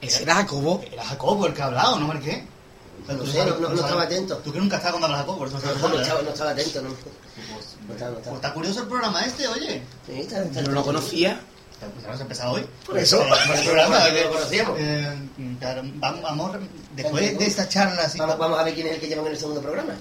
¿Ese 0.00 0.22
era 0.22 0.34
Jacobo? 0.36 0.82
Era 0.92 1.04
Jacobo 1.04 1.46
el 1.46 1.54
que 1.54 1.62
ha 1.62 1.66
hablado, 1.66 1.98
¿no, 1.98 2.06
Marqué? 2.06 2.44
No 3.08 3.26
sé, 3.26 3.44
no, 3.44 3.58
no, 3.58 3.68
no 3.70 3.74
estaba 3.74 4.02
atento. 4.02 4.36
Tú 4.38 4.52
que 4.52 4.60
nunca 4.60 4.76
estás 4.76 4.92
cuando 4.92 5.06
hablas 5.06 5.20
Jacobo, 5.20 5.38
por 5.38 5.48
eso 5.48 5.58
no 5.58 5.86
hablar. 5.86 6.02
estaba, 6.02 6.22
no 6.22 6.30
estaba 6.30 6.50
atento, 6.50 6.82
no. 6.82 6.90
Pues, 6.90 7.06
estaba, 7.90 8.10
no 8.10 8.14
pues 8.14 8.18
estaba. 8.18 8.36
está 8.36 8.54
curioso 8.54 8.82
el 8.82 8.86
programa 8.86 9.24
este, 9.24 9.48
oye. 9.48 9.82
Sí, 10.06 10.20
está, 10.20 10.42
está, 10.42 10.62
no 10.62 10.72
lo 10.72 10.84
conocía. 10.84 11.40
Pues 11.80 12.04
hemos 12.04 12.20
empezado 12.20 12.52
hoy. 12.52 12.66
Por 12.84 12.98
eso, 12.98 13.18
por 13.26 13.56
el 13.56 13.64
programa, 13.64 13.98
no 14.00 14.04
que- 14.14 14.24
lo 14.24 14.30
conocíamos. 14.32 14.76
eh, 14.78 15.18
claro, 15.58 15.82
vamos, 15.94 16.22
vamos, 16.22 16.56
después 16.94 17.38
de 17.38 17.46
esta 17.46 17.68
charla 17.68 18.02
así, 18.02 18.18
Vamos, 18.18 18.36
vamos 18.38 18.58
a 18.58 18.62
ver 18.64 18.74
quién 18.74 18.86
es 18.88 18.94
el 18.94 19.00
que 19.00 19.08
llevan 19.08 19.26
en 19.26 19.32
el 19.32 19.38
segundo 19.38 19.62
programa. 19.62 19.94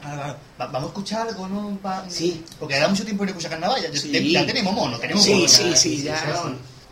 Va- 0.60 0.66
vamos 0.68 0.84
a 0.84 0.88
escuchar 0.88 1.28
algo, 1.30 1.48
¿no? 1.48 1.80
Sí. 2.10 2.44
Porque 2.60 2.78
da 2.78 2.88
mucho 2.90 3.06
tiempo 3.06 3.24
de 3.24 3.30
escuchar 3.32 3.52
carnaval. 3.52 3.82
Ya, 3.82 3.98
Sí. 3.98 4.32
ya 4.32 4.46
tenemos 4.46 4.74
mono, 4.74 5.00
tenemos 5.00 5.24
Sí, 5.24 5.34
mono. 5.34 5.48
sí, 5.48 5.74
sí, 5.76 6.04
ya. 6.04 6.22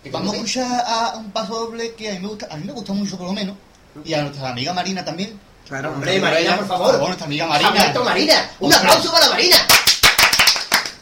¿Qué 0.04 0.10
Vamos 0.12 0.32
a 0.34 0.36
escuchar 0.38 0.84
a 0.88 1.18
un 1.18 1.32
paso 1.32 1.54
doble 1.66 1.94
que 1.96 2.10
a 2.12 2.14
mí 2.14 2.20
me 2.20 2.28
gusta, 2.30 2.48
a 2.50 2.56
mí 2.56 2.64
me 2.64 2.72
gusta 2.72 2.94
mucho 2.94 3.18
por 3.18 3.28
lo 3.28 3.34
menos. 3.34 3.58
Y 4.06 4.14
a 4.14 4.22
nuestra 4.22 4.50
amiga 4.50 4.74
Marina 4.74 5.04
también. 5.04 5.38
Claro, 5.68 5.90
Hombre, 5.92 6.18
Marina, 6.22 6.56
por 6.56 6.68
favor. 6.68 6.98
nuestra 7.00 7.26
amiga 7.26 7.46
Marina. 7.46 7.94
Marina. 8.06 8.52
Un 8.62 8.74
aplauso 8.74 9.12
para 9.12 9.28
Marina. 9.30 9.58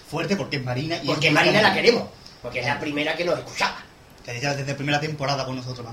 Fuerte 0.10 0.36
porque 0.36 0.58
es 0.58 0.64
Marina. 0.64 0.98
Y 1.04 1.06
Porque 1.08 1.28
es 1.28 1.34
Marina 1.34 1.62
la 1.62 1.74
queremos. 1.74 2.04
Porque 2.46 2.60
es 2.62 2.66
la 2.66 2.80
primera 2.80 3.16
que 3.16 3.26
nos 3.26 3.38
escuchaba. 3.40 3.78
Que 4.24 4.40
ya 4.40 4.54
desde 4.56 4.74
primera 4.74 5.00
temporada 5.00 5.46
con 5.46 5.56
nosotros 5.56 5.86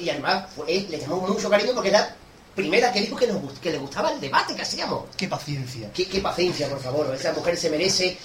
y 0.00 0.10
además 0.10 0.44
fue- 0.54 0.66
es- 0.76 0.88
le 0.90 0.98
tenemos 0.98 1.28
mucho 1.28 1.50
cariño 1.50 1.72
porque 1.74 1.88
es 1.88 1.92
la 1.94 2.14
primera 2.54 2.92
que 2.92 3.00
dijo 3.00 3.16
que, 3.16 3.26
nos, 3.26 3.58
que 3.58 3.70
le 3.70 3.78
gustaba 3.78 4.12
el 4.12 4.20
debate 4.20 4.54
que 4.54 4.62
hacíamos. 4.62 5.04
Qué 5.16 5.26
paciencia. 5.28 5.90
Qué, 5.92 6.06
qué 6.08 6.20
paciencia, 6.20 6.68
por 6.68 6.80
favor. 6.80 7.14
Esa 7.14 7.32
mujer 7.32 7.56
se 7.56 7.70
merece 7.70 8.16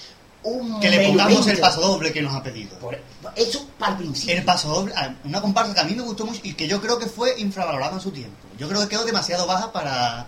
un 0.43 0.79
Que 0.79 0.89
le 0.89 1.07
pongamos 1.07 1.45
el 1.47 1.59
paso 1.59 1.81
doble 1.81 2.11
que 2.11 2.21
nos 2.21 2.33
ha 2.33 2.41
pedido. 2.43 2.77
Por- 2.79 2.99
eso 3.35 3.67
para 3.77 3.91
el 3.93 3.97
principio. 3.99 4.35
El 4.37 4.43
paso 4.43 4.69
doble, 4.69 4.93
ah, 4.95 5.13
una 5.23 5.41
comparsa 5.41 5.73
que 5.73 5.79
a 5.79 5.83
mí 5.83 5.93
me 5.95 6.01
gustó 6.03 6.25
mucho 6.25 6.39
y 6.43 6.53
que 6.53 6.67
yo 6.67 6.81
creo 6.81 6.97
que 6.99 7.05
fue 7.07 7.39
infravalorada 7.39 7.93
en 7.93 8.01
su 8.01 8.11
tiempo. 8.11 8.35
Yo 8.57 8.67
creo 8.67 8.81
que 8.81 8.87
quedó 8.89 9.05
demasiado 9.05 9.45
baja 9.47 9.71
para, 9.71 10.25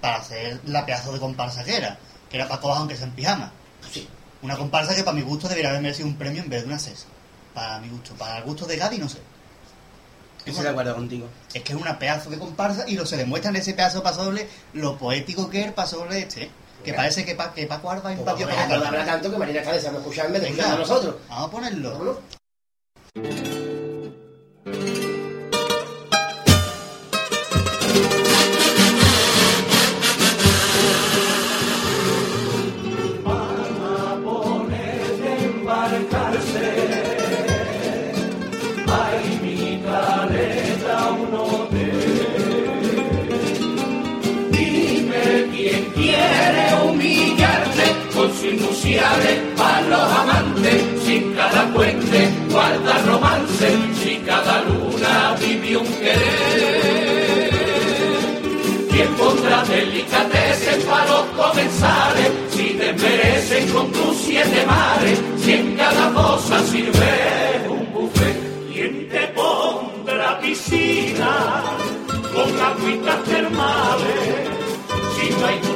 para 0.00 0.16
hacer 0.16 0.60
la 0.66 0.84
pedazo 0.86 1.12
de 1.12 1.18
comparsa 1.20 1.64
que 1.64 1.76
era, 1.76 1.98
que 2.30 2.36
era 2.36 2.48
Paco 2.48 2.68
Bajo 2.68 2.80
aunque 2.80 2.96
sea 2.96 3.06
en 3.06 3.12
pijama. 3.12 3.52
Sí. 3.92 4.08
Una 4.42 4.56
comparsa 4.56 4.94
que 4.94 5.02
para 5.02 5.16
mi 5.16 5.22
gusto 5.22 5.48
debería 5.48 5.70
haber 5.70 5.82
merecido 5.82 6.08
un 6.08 6.16
premio 6.16 6.42
en 6.42 6.48
vez 6.50 6.62
de 6.62 6.68
una 6.68 6.78
cesa. 6.78 7.06
Para 7.54 7.78
mi 7.80 7.88
gusto, 7.88 8.14
para 8.14 8.38
el 8.38 8.44
gusto 8.44 8.66
de 8.66 8.76
Gadi 8.76 8.98
no 8.98 9.08
sé. 9.08 9.18
Estoy 10.44 10.62
de 10.62 10.70
acuerdo 10.70 10.94
contigo. 10.94 11.26
Es 11.52 11.62
que 11.62 11.72
es 11.72 11.78
una 11.80 11.98
pedazo 11.98 12.30
de 12.30 12.38
comparsa 12.38 12.84
y 12.86 12.94
lo 12.94 13.04
se 13.04 13.16
demuestra 13.16 13.50
en 13.50 13.56
ese 13.56 13.74
pedazo 13.74 13.98
de 13.98 14.04
paso 14.04 14.24
doble 14.24 14.48
lo 14.74 14.96
poético 14.96 15.50
que 15.50 15.60
es 15.62 15.66
el 15.66 15.72
paso 15.72 15.96
doble 15.98 16.20
este. 16.20 16.50
Que 16.84 16.92
Venga. 16.92 16.98
parece 16.98 17.24
que, 17.24 17.34
pa, 17.34 17.52
que 17.52 17.66
Paco 17.66 17.90
Arba 17.90 18.02
Pues 18.02 18.18
invadió 18.18 18.46
vamos 18.46 18.62
a 18.62 18.68
Paco 18.68 18.68
dejarlo 18.68 18.80
de 18.82 18.86
Arba. 18.86 19.00
hablar 19.00 19.06
tanto 19.06 19.30
que 19.32 19.38
Marina 19.38 19.60
está 19.60 19.72
deseando 19.72 19.98
escuchar 20.00 20.26
en 20.26 20.32
vez 20.34 20.56
de 20.56 20.62
a 20.62 20.76
nosotros. 20.76 21.16
Vamos 21.28 21.48
a 21.48 21.50
ponerlo. 21.50 21.90
Vámonos. 21.92 22.16
Para 49.56 49.80
los 49.82 50.12
amantes, 50.12 50.82
si 51.04 51.20
cada 51.36 51.66
puente 51.72 52.28
guarda 52.50 52.98
romance, 53.04 53.68
si 54.02 54.16
cada 54.24 54.62
luna 54.62 55.36
vive 55.40 55.76
un 55.76 55.86
querer. 55.86 57.50
Quien 58.90 59.08
pondrá 59.14 59.62
delicateces 59.64 60.84
para 60.84 61.06
los 61.06 61.26
comensales, 61.36 62.30
si 62.50 62.72
desmerece 62.72 63.66
con 63.72 63.92
tus 63.92 64.16
siete 64.16 64.64
mares, 64.66 65.20
si 65.42 65.52
en 65.52 65.76
cada 65.76 66.12
cosa 66.12 66.62
sirve 66.64 67.66
un 67.68 67.92
buffet. 67.92 68.72
¿Quién 68.72 69.08
te 69.08 69.26
pondrá 69.28 70.40
piscina 70.40 71.62
con 72.34 72.60
agüitas 72.60 73.24
termales? 73.24 74.48
Si 75.18 75.30
no 75.30 75.46
hay 75.46 75.75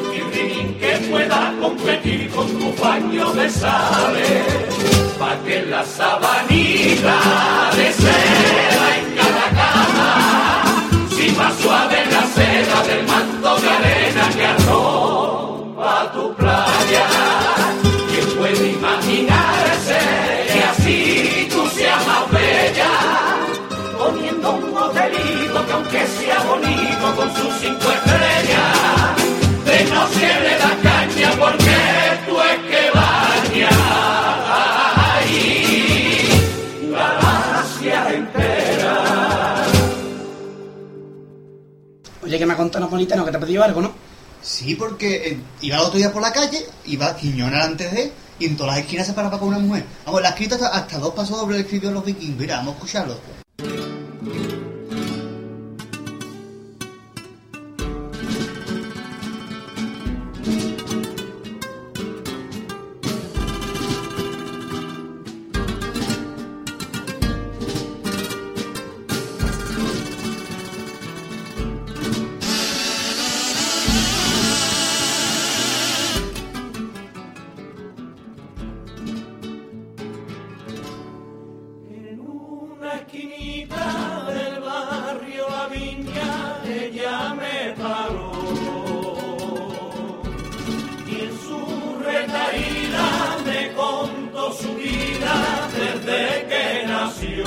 pueda 1.10 1.52
competir 1.60 2.30
con 2.30 2.46
tu 2.46 2.72
baño 2.82 3.32
de 3.32 3.50
sales, 3.50 4.44
pa' 5.18 5.36
que 5.44 5.66
la 5.66 5.84
sabanita 5.84 7.18
de 7.76 7.92
seda 7.92 8.88
en 8.98 9.06
cada 9.18 9.46
cama, 9.60 10.62
si 11.16 11.30
más 11.32 11.54
suave 11.56 11.98
la 12.06 12.24
seda 12.36 12.82
del 12.88 13.06
manto 13.06 13.56
de 13.60 13.68
arena 13.70 14.28
que 14.36 14.46
arropa 14.46 16.12
tu 16.14 16.34
playa, 16.34 17.06
¿quién 18.10 18.26
puede 18.38 18.68
imaginarse 18.72 19.98
que 20.52 20.62
así 20.72 21.48
tú 21.50 21.66
seas 21.74 22.06
más 22.06 22.30
bella? 22.30 22.90
poniendo 24.00 24.52
un 24.52 24.76
hotelito 24.76 25.66
que 25.66 25.72
aunque 25.72 26.06
sea 26.06 26.38
bonito 26.48 27.06
con 27.16 27.28
sus 27.36 27.52
cinco 27.60 27.92
Contado 42.60 42.84
Napolitano 42.84 43.24
que 43.24 43.30
te 43.30 43.36
ha 43.38 43.40
pedido 43.40 43.64
algo, 43.64 43.80
¿no? 43.80 43.92
Sí, 44.42 44.74
porque 44.74 45.28
eh, 45.28 45.40
iba 45.62 45.76
el 45.76 45.82
otro 45.82 45.96
día 45.96 46.12
por 46.12 46.20
la 46.20 46.30
calle, 46.30 46.66
iba 46.84 47.16
Quiñona 47.16 47.64
antes 47.64 47.90
de, 47.90 48.12
y 48.38 48.44
en 48.46 48.56
todas 48.56 48.74
las 48.74 48.84
esquinas 48.84 49.06
se 49.06 49.14
paraba 49.14 49.38
con 49.38 49.48
una 49.48 49.58
mujer. 49.58 49.84
Vamos, 50.04 50.20
la 50.20 50.28
ha 50.28 50.32
escrito 50.32 50.56
hasta, 50.56 50.68
hasta 50.68 50.98
dos 50.98 51.14
pasos 51.14 51.38
dobles 51.38 51.56
le 51.56 51.62
escribió 51.62 51.90
los 51.90 52.04
vikingos. 52.04 52.38
Mira, 52.38 52.56
vamos 52.56 52.74
a 52.74 52.76
escucharlo. 52.76 53.39
Esquinita 83.12 84.26
del 84.28 84.60
barrio 84.60 85.46
La 85.48 85.66
Viña 85.66 86.58
ella 86.64 87.34
me 87.34 87.72
paró 87.72 88.32
y 91.06 91.14
en 91.24 91.32
su 91.44 91.98
retaíla 92.04 93.38
me 93.44 93.72
contó 93.72 94.52
su 94.52 94.74
vida 94.76 95.68
desde 95.76 96.46
que 96.50 96.86
nació. 96.86 97.44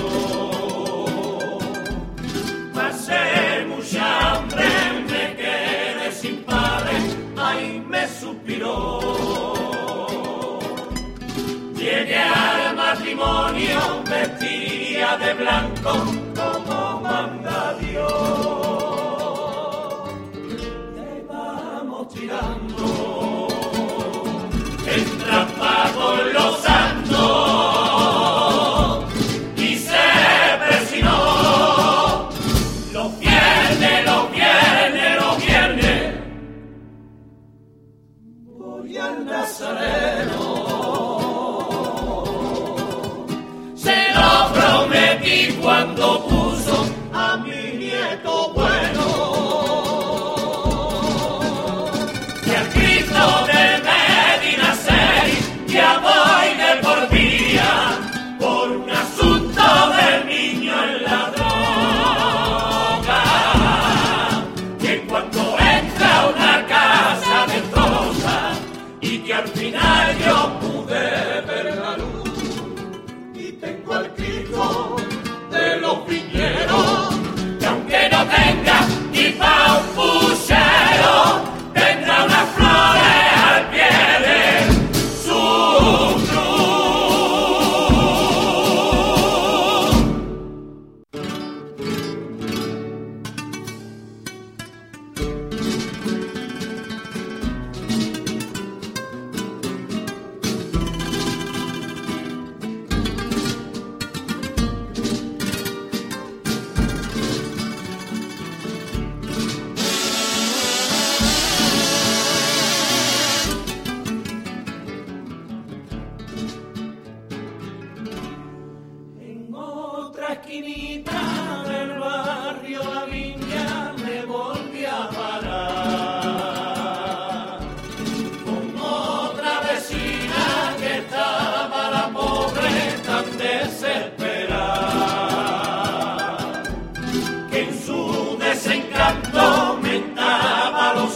Pasé 2.74 3.66
mucha 3.68 4.36
hambre, 4.36 4.66
me 5.08 5.36
quedé 5.38 6.12
sin 6.12 6.44
padre, 6.44 6.98
ay 7.38 7.84
me 7.88 8.08
suspiró. 8.08 9.00
Llegué 11.76 12.18
al 12.18 12.76
matrimonio 12.76 14.04
de 15.04 15.34
blanco 15.34 16.23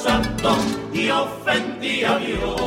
santos 0.04 0.58
y 0.93 1.10
ofendía 1.10 2.14
a 2.16 2.20
Dios. 2.20 2.62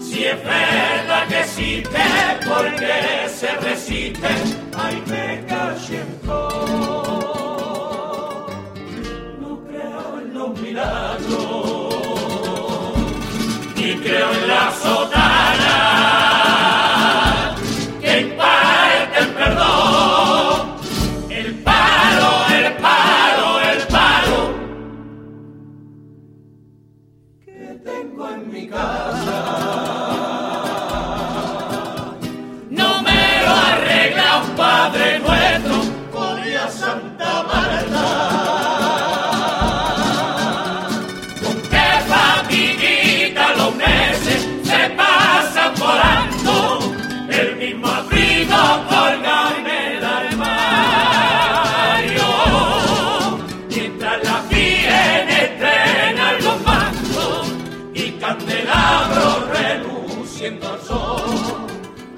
Si 0.00 0.24
es 0.24 0.44
verdad 0.44 1.28
que 1.28 1.40
existe, 1.40 2.02
porque 2.48 3.28
se 3.28 3.50
resiste, 3.56 4.28
ay 4.76 5.02
me 5.06 5.44
caliento. 5.46 6.36
No 9.40 9.50
creo 9.66 10.20
en 10.20 10.34
los 10.34 10.60
milagros, 10.60 11.34
ni 13.76 13.94
creo 13.96 14.32
en 14.32 14.48
la 14.48 14.72
sotana, 14.82 15.13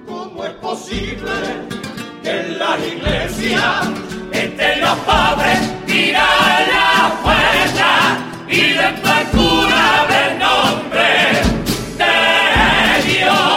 ¿Cómo 0.07 0.45
es 0.45 0.53
posible 0.55 1.31
que 2.23 2.31
en 2.31 2.59
las 2.59 2.79
iglesias 2.81 3.89
estén 4.33 4.81
los 4.81 4.99
pobres 4.99 5.87
tirados 5.87 6.69
la 6.73 7.21
puerta 7.23 8.19
y 8.49 8.73
después 8.75 9.19
el 9.19 9.27
cura 9.33 10.07
en 10.11 10.39
nombre 10.39 11.43
de 11.99 12.15
Dios? 13.13 13.57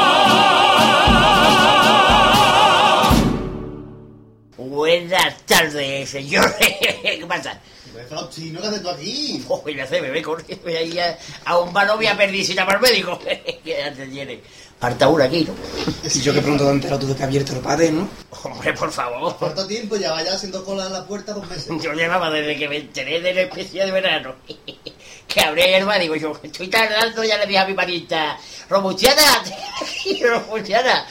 Buenas 4.58 5.46
tardes, 5.46 6.10
señor. 6.10 6.56
¿Qué 6.60 7.26
pasa? 7.28 7.60
Faustino, 8.08 8.60
¿qué 8.62 8.68
haces 8.68 8.82
tú 8.82 8.90
aquí? 8.90 9.46
Oh, 9.48 9.64
ya 9.76 9.86
sé, 9.86 10.02
me 10.02 10.10
ve 10.10 10.22
con 10.22 10.42
voy 10.64 10.76
ahí 10.76 10.98
a, 11.00 11.18
a 11.46 11.60
un 11.60 11.74
no 11.74 11.96
voy 11.96 12.08
a 12.08 12.16
llamar 12.56 12.76
al 12.76 12.82
médico. 12.82 13.20
que 13.20 13.60
ya 13.66 13.94
te 13.94 14.08
tiene. 14.08 14.42
Falta 14.80 15.10
una 15.10 15.26
aquí, 15.26 15.44
¿no? 15.44 15.54
Y 16.10 16.22
yo 16.22 16.34
que 16.34 16.42
pronto 16.42 16.64
te 16.64 16.70
has 16.70 16.76
enterado 16.76 17.00
tú 17.02 17.08
de 17.08 17.16
que 17.16 17.24
ha 17.24 17.26
abierto 17.26 17.54
el 17.54 17.60
padre, 17.60 17.92
¿no? 17.92 18.08
Hombre, 18.44 18.74
por 18.74 18.92
favor. 18.92 19.36
¿Cuánto 19.38 19.68
tiempo 19.68 19.98
ya 19.98 20.12
vaya 20.12 20.34
haciendo 20.34 20.64
cola 20.64 20.88
en 20.88 20.94
la 20.94 21.06
puerta 21.06 21.34
dos 21.34 21.48
meses? 21.50 21.68
Yo 21.84 21.92
llevaba 21.94 22.30
desde 22.30 22.58
que 22.58 22.70
me 22.70 22.78
enteré 22.78 23.20
del 23.20 23.38
especial 23.40 23.88
de 23.88 23.92
verano. 23.92 24.36
que 25.28 25.42
abrí 25.42 25.64
el 25.64 25.86
bar, 25.86 26.00
digo 26.00 26.16
yo, 26.16 26.34
estoy 26.42 26.70
tardando, 26.70 27.24
ya 27.24 27.38
le 27.38 27.46
dije 27.46 27.60
a 27.60 27.66
mi 27.66 27.74
panita, 27.74 28.38
Robustiana, 28.70 29.44
Robustiana. 30.22 31.06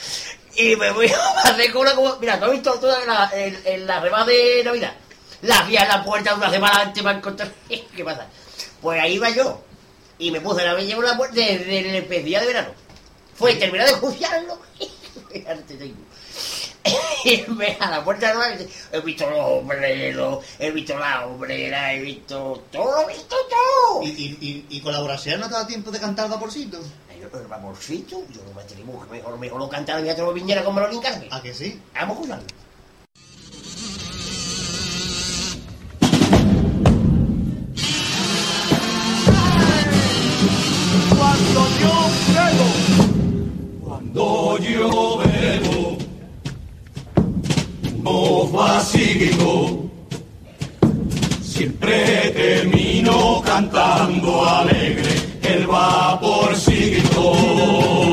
Y 0.56 0.74
me 0.74 0.90
voy 0.90 1.06
a 1.08 1.50
hacer 1.50 1.70
cola 1.70 1.94
como... 1.94 2.16
Mira, 2.16 2.38
¿tú 2.38 2.46
has 2.46 2.50
visto 2.52 2.72
toda 2.80 3.04
la, 3.04 3.30
en, 3.34 3.60
en 3.64 3.86
la 3.86 4.00
remada 4.00 4.24
de 4.24 4.62
Navidad? 4.64 4.92
La 5.42 5.62
vi 5.62 5.76
en 5.76 5.86
la 5.86 6.02
puerta 6.02 6.34
una 6.34 6.50
semana 6.50 6.80
antes 6.80 7.02
para 7.02 7.18
encontrar... 7.18 7.52
¿Qué 7.68 8.04
pasa? 8.04 8.26
Pues 8.80 9.00
ahí 9.00 9.14
iba 9.14 9.30
yo. 9.30 9.60
Y 10.18 10.30
me 10.30 10.40
puse 10.40 10.64
la 10.64 10.74
bella 10.74 10.96
en 10.96 11.04
la 11.04 11.16
puerta 11.16 11.36
desde 11.36 11.78
el 11.78 11.94
especial 11.94 12.40
de 12.40 12.46
verano. 12.48 12.87
Fue 13.38 13.54
terminar 13.54 13.86
de 13.86 13.94
juzgarlo. 13.94 14.58
Fíjate, 15.32 15.74
tengo. 15.76 15.96
Y 17.24 17.44
me 17.50 17.76
a 17.78 17.90
la 17.90 18.04
puerta 18.04 18.32
no 18.32 18.40
he 18.44 19.00
visto 19.02 19.28
los 19.28 19.38
hombreros, 19.40 20.44
he 20.58 20.70
visto 20.70 20.98
la 20.98 21.26
hombrera, 21.26 21.92
he 21.92 22.00
visto 22.00 22.64
todo, 22.72 23.02
he 23.02 23.14
visto 23.14 23.36
todo. 23.50 24.02
¿Y, 24.02 24.08
y, 24.08 24.38
y, 24.40 24.76
y 24.76 24.80
colaboración 24.80 25.40
no 25.40 25.48
te 25.48 25.54
da 25.54 25.66
tiempo 25.66 25.90
de 25.90 26.00
cantar 26.00 26.30
vaporcito? 26.30 26.80
Pero 27.30 27.48
vaporcito, 27.48 28.22
yo 28.32 28.42
no 28.44 28.54
me 28.54 28.62
atrevo, 28.62 29.02
que 29.02 29.10
mejor, 29.10 29.38
mejor 29.38 29.58
lo 29.58 29.68
cantara 29.68 30.00
mi 30.00 30.08
otro 30.08 30.32
viñera 30.32 30.64
como 30.64 30.80
lo 30.80 30.90
encargue. 30.90 31.28
¿A 31.30 31.42
que 31.42 31.52
sí? 31.52 31.78
Vamos 31.94 32.16
a 32.16 32.20
juzgarlo. 32.20 32.46
Cuando 41.18 41.68
yo 41.80 41.94
bebo, 42.34 42.97
cuando 43.98 44.58
yo 44.58 45.18
bebo, 45.18 45.98
no 48.04 48.46
vacío, 48.46 49.90
siempre 51.42 52.30
termino 52.30 53.42
cantando 53.44 54.48
alegre 54.48 55.10
el 55.42 55.66
vaporcito 55.66 56.94
y 56.94 58.07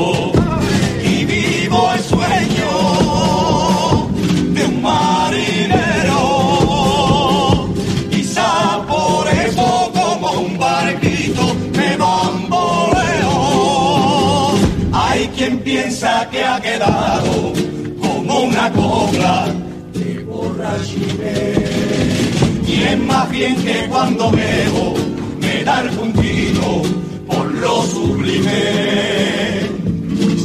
que 15.86 16.42
ha 16.42 16.60
quedado 16.60 17.52
como 18.00 18.40
una 18.40 18.72
copla 18.72 19.46
de 19.92 20.18
borrachines. 20.24 21.58
Y 22.66 22.82
es 22.82 22.98
más 22.98 23.30
bien 23.30 23.54
que 23.62 23.86
cuando 23.88 24.32
bebo 24.32 24.94
me 25.38 25.62
da 25.62 25.82
el 25.82 25.90
puntito 25.90 26.82
por 27.28 27.46
lo 27.54 27.82
sublime. 27.84 29.60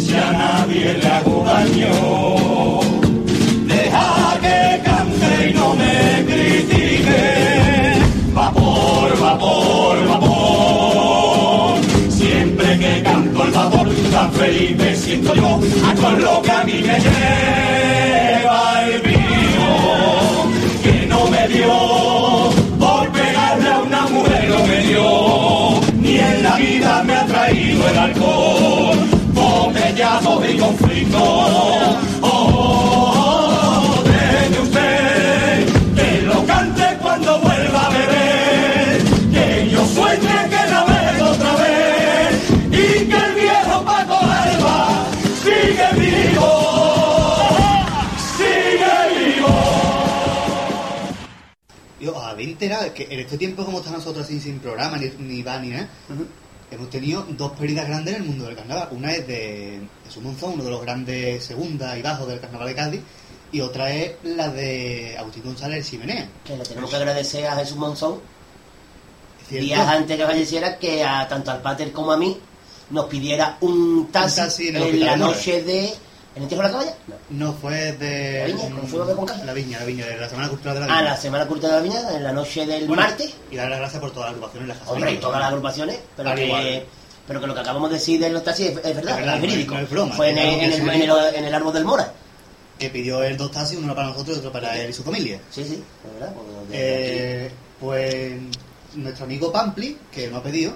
Si 0.06 0.14
a 0.14 0.32
nadie 0.32 0.94
le 0.94 1.08
hago 1.08 1.44
daño, 1.44 2.61
tan 14.12 14.32
feliz 14.34 14.78
me 14.78 14.96
siento 14.96 15.34
yo. 15.34 15.60
A 15.88 15.96
con 15.96 16.22
lo 16.22 16.42
que 16.42 16.52
a 16.52 16.64
mí 16.64 16.74
me 16.74 16.98
lleva 17.00 18.84
el 18.86 19.02
vino, 19.02 19.70
que 20.84 21.06
no 21.08 21.28
me 21.28 21.48
dio 21.48 21.74
por 22.80 23.10
pegarle 23.10 23.70
a 23.70 23.80
una 23.80 24.02
mujer, 24.08 24.50
no 24.50 24.68
me 24.68 24.80
dio. 24.88 25.82
Ni 26.02 26.18
en 26.18 26.44
la 26.44 26.56
vida 26.58 27.04
me 27.04 27.14
ha 27.16 27.26
traído 27.26 27.90
el 27.90 27.98
alcohol, 27.98 28.98
botellazos 29.34 30.50
y 30.50 30.58
conflictos. 30.58 32.11
Yo, 52.62 52.76
a 52.76 52.80
ver, 52.80 52.88
entera, 52.88 52.94
que 52.94 53.14
en 53.14 53.20
este 53.20 53.38
tiempo 53.38 53.66
como 53.66 53.80
está 53.80 53.92
nosotros 53.92 54.26
así 54.26 54.40
sin 54.40 54.60
programa, 54.60 54.98
ni, 54.98 55.10
ni 55.20 55.42
va 55.44 55.60
ni 55.60 55.70
nada, 55.70 55.90
hemos 56.70 56.90
tenido 56.90 57.26
dos 57.30 57.52
pérdidas 57.54 57.88
grandes 57.88 58.16
en 58.16 58.22
el 58.22 58.28
mundo 58.28 58.46
del 58.46 58.56
carnaval. 58.56 58.90
Una 58.92 59.12
es 59.12 59.28
de 59.28 59.82
Jesús 60.06 60.24
Monzón, 60.24 60.54
uno 60.54 60.64
de 60.64 60.70
los 60.70 60.82
grandes 60.82 61.44
segunda 61.44 61.98
y 61.98 62.02
bajos 62.02 62.28
del 62.28 62.40
carnaval 62.40 62.68
de 62.68 62.76
Cádiz, 62.76 63.02
y 63.52 63.62
otra 63.62 63.94
es 63.94 64.14
la 64.24 64.50
de 64.50 65.16
Agustín 65.18 65.44
González 65.44 65.90
Chimenea. 65.90 66.30
Que 66.46 66.56
le 66.56 66.64
tenemos 66.64 66.90
que 66.90 66.96
agradecer 66.96 67.46
a 67.48 67.56
Jesús 67.56 67.78
Monzón, 67.78 68.20
cierto. 69.48 69.66
días 69.66 69.88
antes 69.88 70.18
que 70.18 70.26
falleciera, 70.26 70.78
que 70.78 71.04
a 71.04 71.28
tanto 71.28 71.52
al 71.52 71.62
Pater 71.62 71.92
como 71.92 72.12
a 72.12 72.18
mí 72.18 72.38
nos 72.92 73.06
pidiera 73.06 73.58
un 73.62 74.10
taxi, 74.12 74.40
Un 74.40 74.46
taxi 74.46 74.68
en 74.70 75.00
la 75.00 75.18
noche 75.18 75.64
de... 75.64 75.94
¿En 76.36 76.44
el 76.44 76.48
Tejo 76.50 76.62
de 76.62 76.68
la 76.68 76.72
Caballa? 76.72 76.96
No. 77.08 77.16
No, 77.48 77.54
fue 77.54 77.92
de... 77.94 78.40
¿La 78.40 78.46
Viña? 78.46 78.70
¿Cómo 78.76 78.88
fuimos 78.88 79.08
de? 79.40 79.46
La 79.46 79.54
Viña, 79.54 79.80
la 79.80 79.86
Viña, 79.86 80.06
de 80.06 80.18
la 80.18 80.30
Semana 80.30 80.48
Cultural 80.50 80.76
de 80.76 80.80
la 80.80 80.86
Viña. 80.86 81.00
Ah, 81.00 81.04
la 81.04 81.18
Semana 81.18 81.46
Curta 81.46 81.68
de 81.68 81.74
la 81.74 81.82
Viña, 81.82 82.00
en 82.16 82.24
la 82.24 82.32
noche 82.32 82.66
del 82.66 82.88
Bueno, 82.88 83.04
martes. 83.04 83.34
Y 83.52 83.56
dar 83.58 83.70
las 83.70 83.80
gracias 83.80 84.00
por 84.02 84.12
todas 84.12 84.28
las 84.30 84.36
agrupaciones. 84.36 84.68
Las 84.70 84.88
Hombre, 84.88 85.12
y 85.12 85.18
todas 85.18 85.40
las 85.40 85.50
agrupaciones, 85.50 86.00
pero 86.16 86.30
Al 86.30 86.36
que, 86.38 86.46
igual. 86.46 86.84
pero 87.28 87.42
que 87.42 87.48
lo 87.48 87.54
que 87.54 87.60
acabamos 87.60 87.90
de 87.90 87.96
decir 87.98 88.20
de 88.22 88.30
los 88.30 88.44
taxis 88.46 88.68
es, 88.70 88.78
es 88.78 88.96
verdad, 88.96 89.12
Es 89.20 89.26
verdad, 89.26 89.42
verídico. 89.42 89.74
no 89.76 89.80
es 89.82 89.90
broma, 89.90 90.16
Fue 90.16 90.30
en 90.30 90.38
el, 90.38 90.48
en, 90.48 90.60
el, 90.62 90.74
en, 90.90 91.02
el, 91.02 91.36
en 91.36 91.46
el 91.46 91.54
árbol 91.54 91.74
del 91.74 91.84
Mora. 91.86 92.14
Que 92.80 92.90
pidió 92.90 93.22
él 93.24 93.36
dos 93.36 93.52
taxis, 93.52 93.78
uno 93.78 93.94
para 93.94 94.08
nosotros 94.08 94.38
y 94.38 94.40
otro 94.40 94.52
para 94.54 94.78
él 94.80 94.90
y 94.90 94.94
su 94.94 95.04
familia. 95.04 95.40
Sí, 95.52 95.66
sí, 95.66 95.84
es 96.06 96.14
verdad. 96.20 96.34
desde 96.70 97.46
Eh, 97.48 97.52
pues 97.80 98.34
nuestro 98.96 99.26
amigo 99.26 99.52
Pampli, 99.52 99.98
que 100.12 100.30
nos 100.30 100.40
ha 100.40 100.44
pedido, 100.44 100.74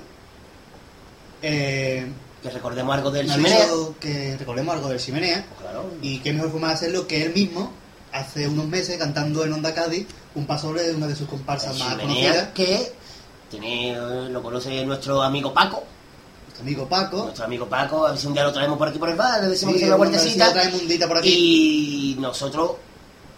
eh, 1.42 2.06
que 2.46 2.50
recordemos 2.52 2.96
algo 2.96 3.12
del 3.12 3.28
chimenea. 3.32 3.66
que 4.00 4.38
recordemos 4.38 4.76
algo 4.76 4.90
del 4.90 5.00
Chimenea. 5.00 5.46
Pues 5.48 5.62
claro. 5.62 5.90
Y 6.02 6.20
qué 6.20 6.32
mejor 6.34 6.52
forma 6.52 6.68
de 6.70 6.74
hacerlo 6.76 7.08
que 7.08 7.24
él 7.26 7.34
mismo, 7.34 7.72
hace 8.12 8.48
unos 8.48 8.68
meses, 8.68 8.98
cantando 8.98 9.44
en 9.46 9.54
Onda 9.54 9.74
Cádiz, 9.74 10.08
un 10.36 10.46
pasoble 10.46 10.84
de 10.84 10.94
una 10.96 11.08
de 11.08 11.16
sus 11.16 11.28
comparsas 11.28 11.74
El 11.74 11.80
más 11.80 11.90
chimenea 11.98 12.32
conocidas, 12.34 12.50
que 12.54 12.94
tiene, 13.50 13.92
eh, 13.94 14.30
lo 14.30 14.42
conoce 14.44 14.86
nuestro 14.86 15.22
amigo 15.22 15.54
Paco. 15.54 15.84
nuestro 16.46 16.64
amigo 16.64 16.88
Paco. 16.88 17.24
Nuestro 17.24 17.46
amigo 17.46 17.68
Paco, 17.68 18.06
a 18.06 18.12
ver 18.12 18.20
si 18.20 18.28
un 18.28 18.34
día 18.34 18.44
lo 18.44 18.54
traemos 18.54 18.78
por 18.78 18.88
aquí 18.90 19.00
por 19.00 19.10
el 19.10 19.16
bar, 19.16 19.42
le 19.42 19.50
decimos 19.50 19.74
Sí, 19.74 19.80
que 19.80 19.86
sea 19.86 19.96
una 19.96 19.98
vueltecita. 19.98 21.08
por 21.08 21.18
aquí. 21.18 22.16
Y 22.16 22.22
nosotros 22.22 22.72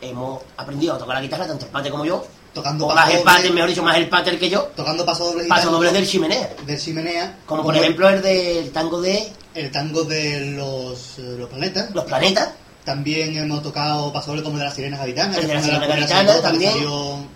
hemos 0.02 0.42
aprendido 0.58 0.94
a 0.96 0.98
tocar 0.98 1.16
la 1.16 1.22
guitarra, 1.22 1.48
tanto 1.48 1.66
el 1.66 1.72
pater 1.72 1.92
como 1.92 2.06
yo. 2.06 2.26
Tocando 2.54 2.88
O 2.88 2.96
más 2.96 3.10
el 3.14 3.22
pater, 3.22 3.52
mejor 3.54 3.70
dicho, 3.70 3.84
más 3.84 3.98
el 3.98 4.10
pater 4.10 4.40
que 4.40 4.50
yo. 4.50 4.64
tocando 4.76 5.06
pasodobles 5.06 5.46
y 5.46 5.50
Paso 5.50 5.70
dobles 5.72 5.94
del 5.94 6.08
chimenea. 6.08 6.50
del 6.66 6.80
Chimenea. 6.80 7.38
Como 7.46 7.64
por 7.64 7.76
ejemplo 7.76 8.10
el 8.10 8.22
del 8.22 8.72
tango 8.72 9.00
de 9.02 9.32
el 9.54 9.72
tango 9.72 10.04
de 10.04 10.52
los, 10.56 11.18
eh, 11.20 11.36
los 11.38 11.50
planetas. 11.50 11.90
Los 11.92 12.06
Planetas, 12.06 12.50
También 12.86 13.36
hemos 13.38 13.62
tocado 13.64 14.12
pasodobles 14.14 14.44
como 14.44 14.58
de 14.58 14.64
las 14.66 14.74
sirenas 14.76 15.00
gaditanas. 15.00 15.38
el 15.38 15.48
de 15.48 15.54
las 15.56 15.66
que 15.66 16.42
también 16.42 16.74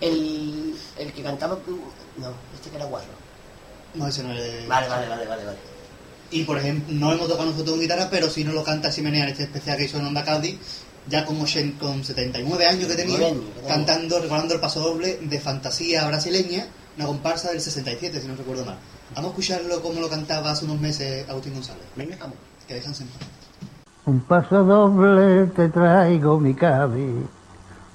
el, 0.00 0.74
el 0.98 1.12
que 1.12 1.22
cantaba... 1.22 1.58
No, 2.16 2.28
este 2.54 2.70
que 2.70 2.76
era 2.76 2.84
guarro. 2.86 3.06
No, 3.94 4.06
ese 4.08 4.22
no 4.22 4.32
es. 4.32 4.66
Vale, 4.68 4.88
vale, 4.88 5.08
vale, 5.08 5.26
vale. 5.26 5.44
vale. 5.44 5.58
Y 6.30 6.44
por 6.44 6.58
ejemplo, 6.58 6.94
no 6.94 7.12
hemos 7.12 7.28
tocado 7.28 7.50
nosotros 7.50 7.74
en 7.74 7.82
guitarra, 7.82 8.08
pero 8.10 8.30
sí 8.30 8.42
nos 8.44 8.54
lo 8.54 8.64
canta 8.64 8.90
Chimenea 8.90 9.24
en 9.24 9.30
este 9.30 9.42
especial 9.42 9.76
que 9.76 9.84
hizo 9.84 9.98
en 9.98 10.06
Onda 10.06 10.24
Cádiz, 10.24 10.56
ya 11.08 11.24
con, 11.24 11.40
80 11.40 11.78
con 11.78 12.04
79 12.04 12.66
años 12.66 12.86
que 12.86 12.94
tenía, 12.94 13.16
79 13.16 13.26
años 13.26 13.68
cantando, 13.68 14.20
recordando 14.20 14.54
el 14.54 14.60
paso 14.60 14.80
doble 14.80 15.18
de 15.22 15.40
Fantasía 15.40 16.06
Brasileña, 16.06 16.66
una 16.96 17.06
comparsa 17.06 17.50
del 17.50 17.60
67, 17.60 18.20
si 18.20 18.28
no 18.28 18.36
recuerdo 18.36 18.64
mal. 18.64 18.78
Vamos 19.14 19.30
a 19.30 19.30
escucharlo 19.30 19.82
como 19.82 20.00
lo 20.00 20.08
cantaba 20.08 20.50
hace 20.50 20.64
unos 20.64 20.80
meses 20.80 21.28
Agustín 21.28 21.54
González. 21.54 21.84
Venga, 21.96 22.16
vamos. 22.20 22.36
Que 22.66 22.74
descansen. 22.74 23.08
Un 24.06 24.20
paso 24.20 24.64
doble 24.64 25.46
te 25.48 25.68
traigo 25.68 26.40
mi 26.40 26.54
cabi, 26.54 27.24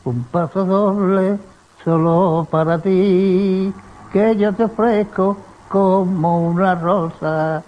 un 0.05 0.23
paso 0.25 0.63
doble 0.63 1.37
solo 1.83 2.47
para 2.49 2.79
ti, 2.81 3.73
que 4.13 4.35
yo 4.37 4.53
te 4.53 4.63
ofrezco 4.63 5.37
como 5.69 6.47
una 6.47 6.75
rosa, 6.75 7.63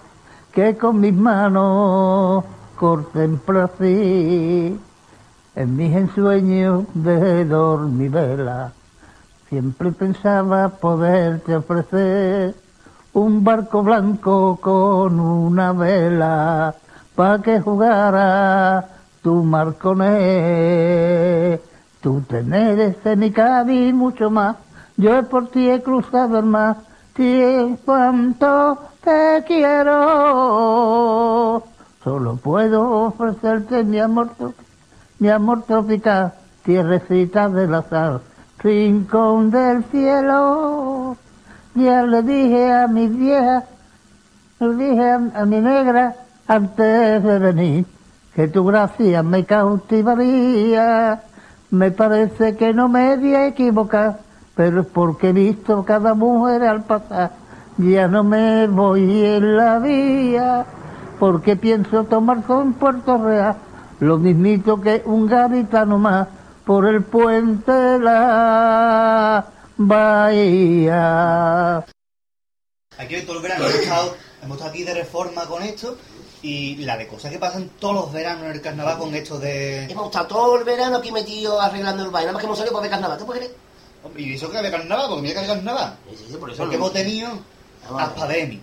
que 0.52 0.76
con 0.76 1.00
mis 1.00 1.12
manos 1.12 2.44
contemplo 2.76 3.64
así. 3.64 4.78
En 5.56 5.76
mis 5.76 5.94
ensueños 5.94 6.84
de 6.94 7.44
dormivela, 7.44 8.72
siempre 9.48 9.90
pensaba 9.90 10.68
poderte 10.68 11.56
ofrecer 11.56 12.54
un 13.14 13.42
barco 13.42 13.82
blanco 13.82 14.60
con 14.60 15.18
una 15.18 15.72
vela 15.72 16.72
pa' 17.16 17.42
que 17.42 17.60
jugara 17.60 18.86
tu 19.22 19.42
mar 19.42 19.74
con 19.76 20.02
él. 20.02 21.60
Tú 22.00 22.22
y 23.68 23.92
mucho 23.92 24.30
más. 24.30 24.56
Yo 24.96 25.28
por 25.28 25.48
ti 25.48 25.68
he 25.68 25.82
cruzado 25.82 26.38
el 26.38 26.46
mar. 26.46 26.76
Ti 27.14 27.76
cuanto 27.84 28.78
te 29.02 29.42
quiero. 29.46 30.00
Solo 32.04 32.36
puedo 32.36 33.06
ofrecerte 33.06 33.82
mi 33.84 33.98
amor, 33.98 34.30
mi 35.20 35.28
amor 35.28 35.62
tropical, 35.64 36.32
tierrecita 36.64 37.48
de 37.50 37.68
la 37.68 37.82
sal, 37.82 38.22
rincón 38.58 39.50
del 39.50 39.84
cielo. 39.84 41.16
Ya 41.74 42.02
le 42.02 42.22
dije 42.22 42.72
a 42.72 42.88
mi 42.88 43.06
vieja, 43.06 43.64
le 44.60 44.74
dije 44.74 45.10
a, 45.10 45.44
mi 45.44 45.60
negra 45.60 46.16
antes 46.48 47.22
de 47.22 47.38
venir 47.38 47.86
que 48.34 48.48
tu 48.48 48.64
gracia 48.64 49.22
me 49.22 49.44
cautivaría. 49.44 51.22
Me 51.70 51.90
parece 51.90 52.56
que 52.56 52.72
no 52.72 52.88
me 52.88 53.16
voy 53.18 53.34
a 53.34 53.46
equivocar, 53.46 54.20
pero 54.56 54.80
es 54.80 54.86
porque 54.86 55.28
he 55.28 55.32
visto 55.34 55.84
cada 55.84 56.14
mujer 56.14 56.62
al 56.64 56.82
pasar. 56.84 57.32
Ya 57.76 58.08
no 58.08 58.24
me 58.24 58.66
voy 58.66 59.24
en 59.24 59.56
la 59.56 59.78
vía, 59.78 60.64
porque 61.18 61.56
pienso 61.56 62.04
tomar 62.04 62.42
con 62.42 62.72
Puerto 62.72 63.22
Real, 63.22 63.56
lo 64.00 64.18
mismito 64.18 64.80
que 64.80 65.02
un 65.04 65.26
gaditano 65.26 65.98
más 65.98 66.28
por 66.64 66.86
el 66.86 67.02
puente 67.02 67.70
de 67.72 67.98
la 67.98 69.44
bahía. 69.76 71.78
Aquí 72.98 73.14
hoy 73.14 73.22
todo 73.22 73.36
el 73.36 73.42
verano 73.42 73.64
hemos 73.66 73.80
estado, 73.80 74.16
hemos 74.42 74.56
estado 74.56 74.70
aquí 74.70 74.84
de 74.84 74.94
reforma 74.94 75.46
con 75.46 75.62
esto 75.62 75.96
y 76.42 76.76
la 76.76 76.96
de 76.96 77.06
cosas 77.06 77.30
que 77.32 77.38
pasan 77.38 77.70
todos 77.78 77.94
los 77.94 78.12
veranos 78.12 78.44
en 78.44 78.50
el 78.52 78.60
carnaval 78.62 78.98
con 78.98 79.14
esto 79.14 79.38
de... 79.38 79.84
Hemos 79.84 80.06
estado 80.06 80.26
todo 80.26 80.56
el 80.58 80.64
verano 80.64 80.96
aquí 80.98 81.12
metidos 81.12 81.60
arreglando 81.62 82.04
el 82.04 82.10
baile. 82.10 82.26
Nada 82.26 82.32
más 82.34 82.40
que 82.40 82.46
hemos 82.46 82.58
salido 82.58 82.72
para 82.74 82.82
ver 82.82 82.90
carnaval. 82.90 83.18
¿Tú 83.18 83.26
puedes 83.26 83.42
creer? 83.46 83.56
Y 84.16 84.34
eso 84.34 84.50
que 84.50 84.56
había 84.58 84.70
carnaval, 84.70 85.06
porque 85.08 85.22
mira 85.22 85.34
que 85.34 85.40
había 85.40 85.54
carnaval. 85.54 85.96
Sí, 86.10 86.16
sí, 86.16 86.24
sí, 86.30 86.36
por 86.38 86.50
eso 86.50 86.62
Porque 86.62 86.76
no- 86.78 86.84
hemos 86.84 86.92
tenido. 86.94 87.30
Aspademi 87.88 88.60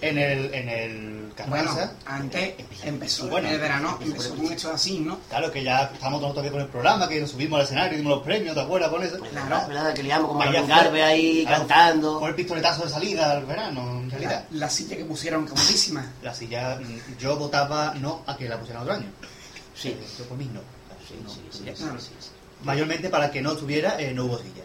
en 0.00 0.18
el, 0.18 0.54
en 0.54 0.68
el 0.68 1.32
Bueno, 1.48 1.66
Carranza. 1.74 1.92
antes 2.06 2.54
empezó, 2.82 3.28
Bueno, 3.28 3.48
en 3.48 3.54
el 3.54 3.60
verano 3.60 3.98
empezó 4.00 4.34
con 4.34 4.46
hechos 4.52 4.72
así, 4.74 5.00
¿no? 5.00 5.18
Claro 5.28 5.50
que 5.50 5.62
ya 5.62 5.90
estamos 5.92 6.20
todos 6.20 6.32
todavía 6.32 6.52
con 6.52 6.60
el 6.62 6.68
programa, 6.68 7.08
que 7.08 7.20
nos 7.20 7.30
subimos 7.30 7.58
al 7.58 7.64
escenario, 7.64 7.98
dimos 7.98 8.14
los 8.16 8.22
premios, 8.22 8.54
¿te 8.54 8.60
acuerdas 8.60 8.90
con 8.90 9.02
eso? 9.02 9.18
¿Verdad? 9.20 9.68
¿Verdad? 9.68 9.94
Que 9.94 10.02
liamos 10.02 10.30
con 10.32 10.52
ya 10.52 10.60
fue- 10.60 10.68
Garbe 10.68 11.02
ahí 11.02 11.44
claro, 11.46 11.66
cantando. 11.66 12.18
Fue 12.20 12.28
el 12.30 12.34
pistoletazo 12.34 12.84
de 12.84 12.90
salida 12.90 13.32
al 13.32 13.44
verano, 13.44 14.00
en 14.00 14.10
realidad. 14.10 14.44
La, 14.52 14.58
la 14.60 14.70
silla 14.70 14.96
que 14.96 15.04
pusieron 15.04 15.46
comodísima. 15.46 16.12
La 16.22 16.34
silla, 16.34 16.76
mm, 16.80 17.18
yo 17.18 17.36
votaba 17.36 17.94
no 17.96 18.22
a 18.26 18.36
que 18.36 18.48
la 18.48 18.58
pusieran 18.58 18.82
otro 18.82 18.94
año. 18.94 19.06
Sí. 19.74 19.96
Yo 20.18 20.24
por 20.24 20.38
mí 20.38 20.48
no. 20.52 20.60
Sí, 21.06 21.16
sí, 21.50 21.64
sí. 21.68 22.30
Mayormente 22.64 23.08
para 23.08 23.30
que 23.30 23.42
no 23.42 23.52
estuviera, 23.52 24.00
eh, 24.00 24.12
no 24.14 24.26
hubo 24.26 24.38
silla. 24.38 24.62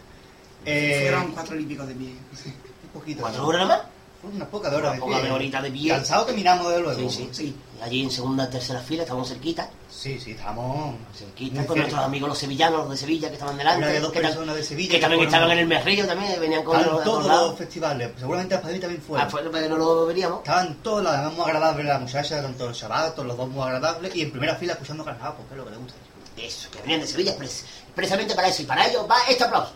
Eh, 0.66 1.08
Fueron 1.10 1.32
cuatro 1.32 1.58
pico 1.58 1.86
de 1.86 1.95
pie. 1.95 2.08
un 2.10 2.89
poquito. 2.93 3.22
¿Cuatro 3.22 3.47
horas 3.47 3.68
nada 3.68 3.78
más? 3.84 3.95
Fueron 4.26 4.36
unas 4.38 4.48
pocas 4.50 4.72
de 4.72 4.78
horas 4.78 5.00
pocas 5.00 5.22
de 5.24 5.32
horitas 5.32 5.62
de 5.64 5.72
pie. 5.72 5.90
Cansado 5.92 6.26
terminamos 6.26 6.72
de 6.72 6.80
luego. 6.80 7.00
Sí, 7.00 7.10
sí, 7.10 7.30
sí. 7.32 7.56
Y 7.78 7.82
allí 7.84 8.04
en 8.04 8.10
segunda, 8.10 8.50
tercera 8.50 8.80
fila, 8.80 9.04
estábamos 9.04 9.30
cerquita. 9.30 9.70
Sí, 9.90 10.20
sí, 10.20 10.32
estamos... 10.32 10.96
Cerquita 11.16 11.58
con 11.58 11.66
cerca. 11.68 11.80
nuestros 11.82 12.04
amigos 12.04 12.30
los 12.30 12.38
sevillanos, 12.40 12.80
los 12.80 12.90
de 12.90 12.98
Sevilla, 12.98 13.28
que 13.28 13.36
estaban 13.36 13.56
delante. 13.58 13.78
Una 13.84 13.88
de 13.90 14.00
dos 14.00 14.12
que 14.12 14.20
personas 14.22 14.56
de 14.56 14.64
Sevilla 14.64 14.92
Que 14.92 15.00
también 15.00 15.20
fueron- 15.20 15.34
estaban 15.34 15.52
en 15.52 15.60
el 15.60 15.68
Merrillo, 15.68 16.08
también 16.08 16.40
venían 16.40 16.64
con 16.64 16.80
Estaban 16.80 17.04
todos 17.04 17.26
los 17.26 17.58
festivales, 17.58 18.12
seguramente 18.18 18.56
Aspademi 18.56 18.80
también 18.80 19.02
fue. 19.02 19.22
Ah, 19.22 19.30
fue 19.30 19.44
no 19.44 19.78
lo 19.78 20.06
veríamos. 20.08 20.40
Estaban 20.40 20.76
todos 20.82 21.04
los 21.04 21.12
demás 21.12 21.34
muy 21.34 21.46
agradables, 21.46 21.86
la 21.86 22.00
muchacha, 22.00 22.42
tanto 22.42 22.68
el 22.70 22.74
Shabbat, 22.74 23.18
los 23.20 23.38
dos 23.38 23.48
muy 23.50 23.62
agradables, 23.64 24.16
y 24.16 24.22
en 24.24 24.32
primera 24.32 24.56
fila 24.56 24.74
escuchando 24.74 25.06
carnaval, 25.06 25.36
porque 25.38 25.54
es 25.54 25.58
lo 25.58 25.66
que 25.66 25.72
le 25.72 25.78
gusta. 25.78 25.94
Eso, 26.38 26.70
que 26.72 26.82
venían 26.82 27.02
de 27.02 27.08
Sevilla 27.08 27.32
expres- 27.32 27.64
expresamente 27.88 28.34
para 28.36 28.48
eso. 28.48 28.62
Y 28.64 28.66
para 28.66 28.88
ello 28.88 29.08
va 29.08 29.18
este 29.30 29.44
aplauso. 29.44 29.72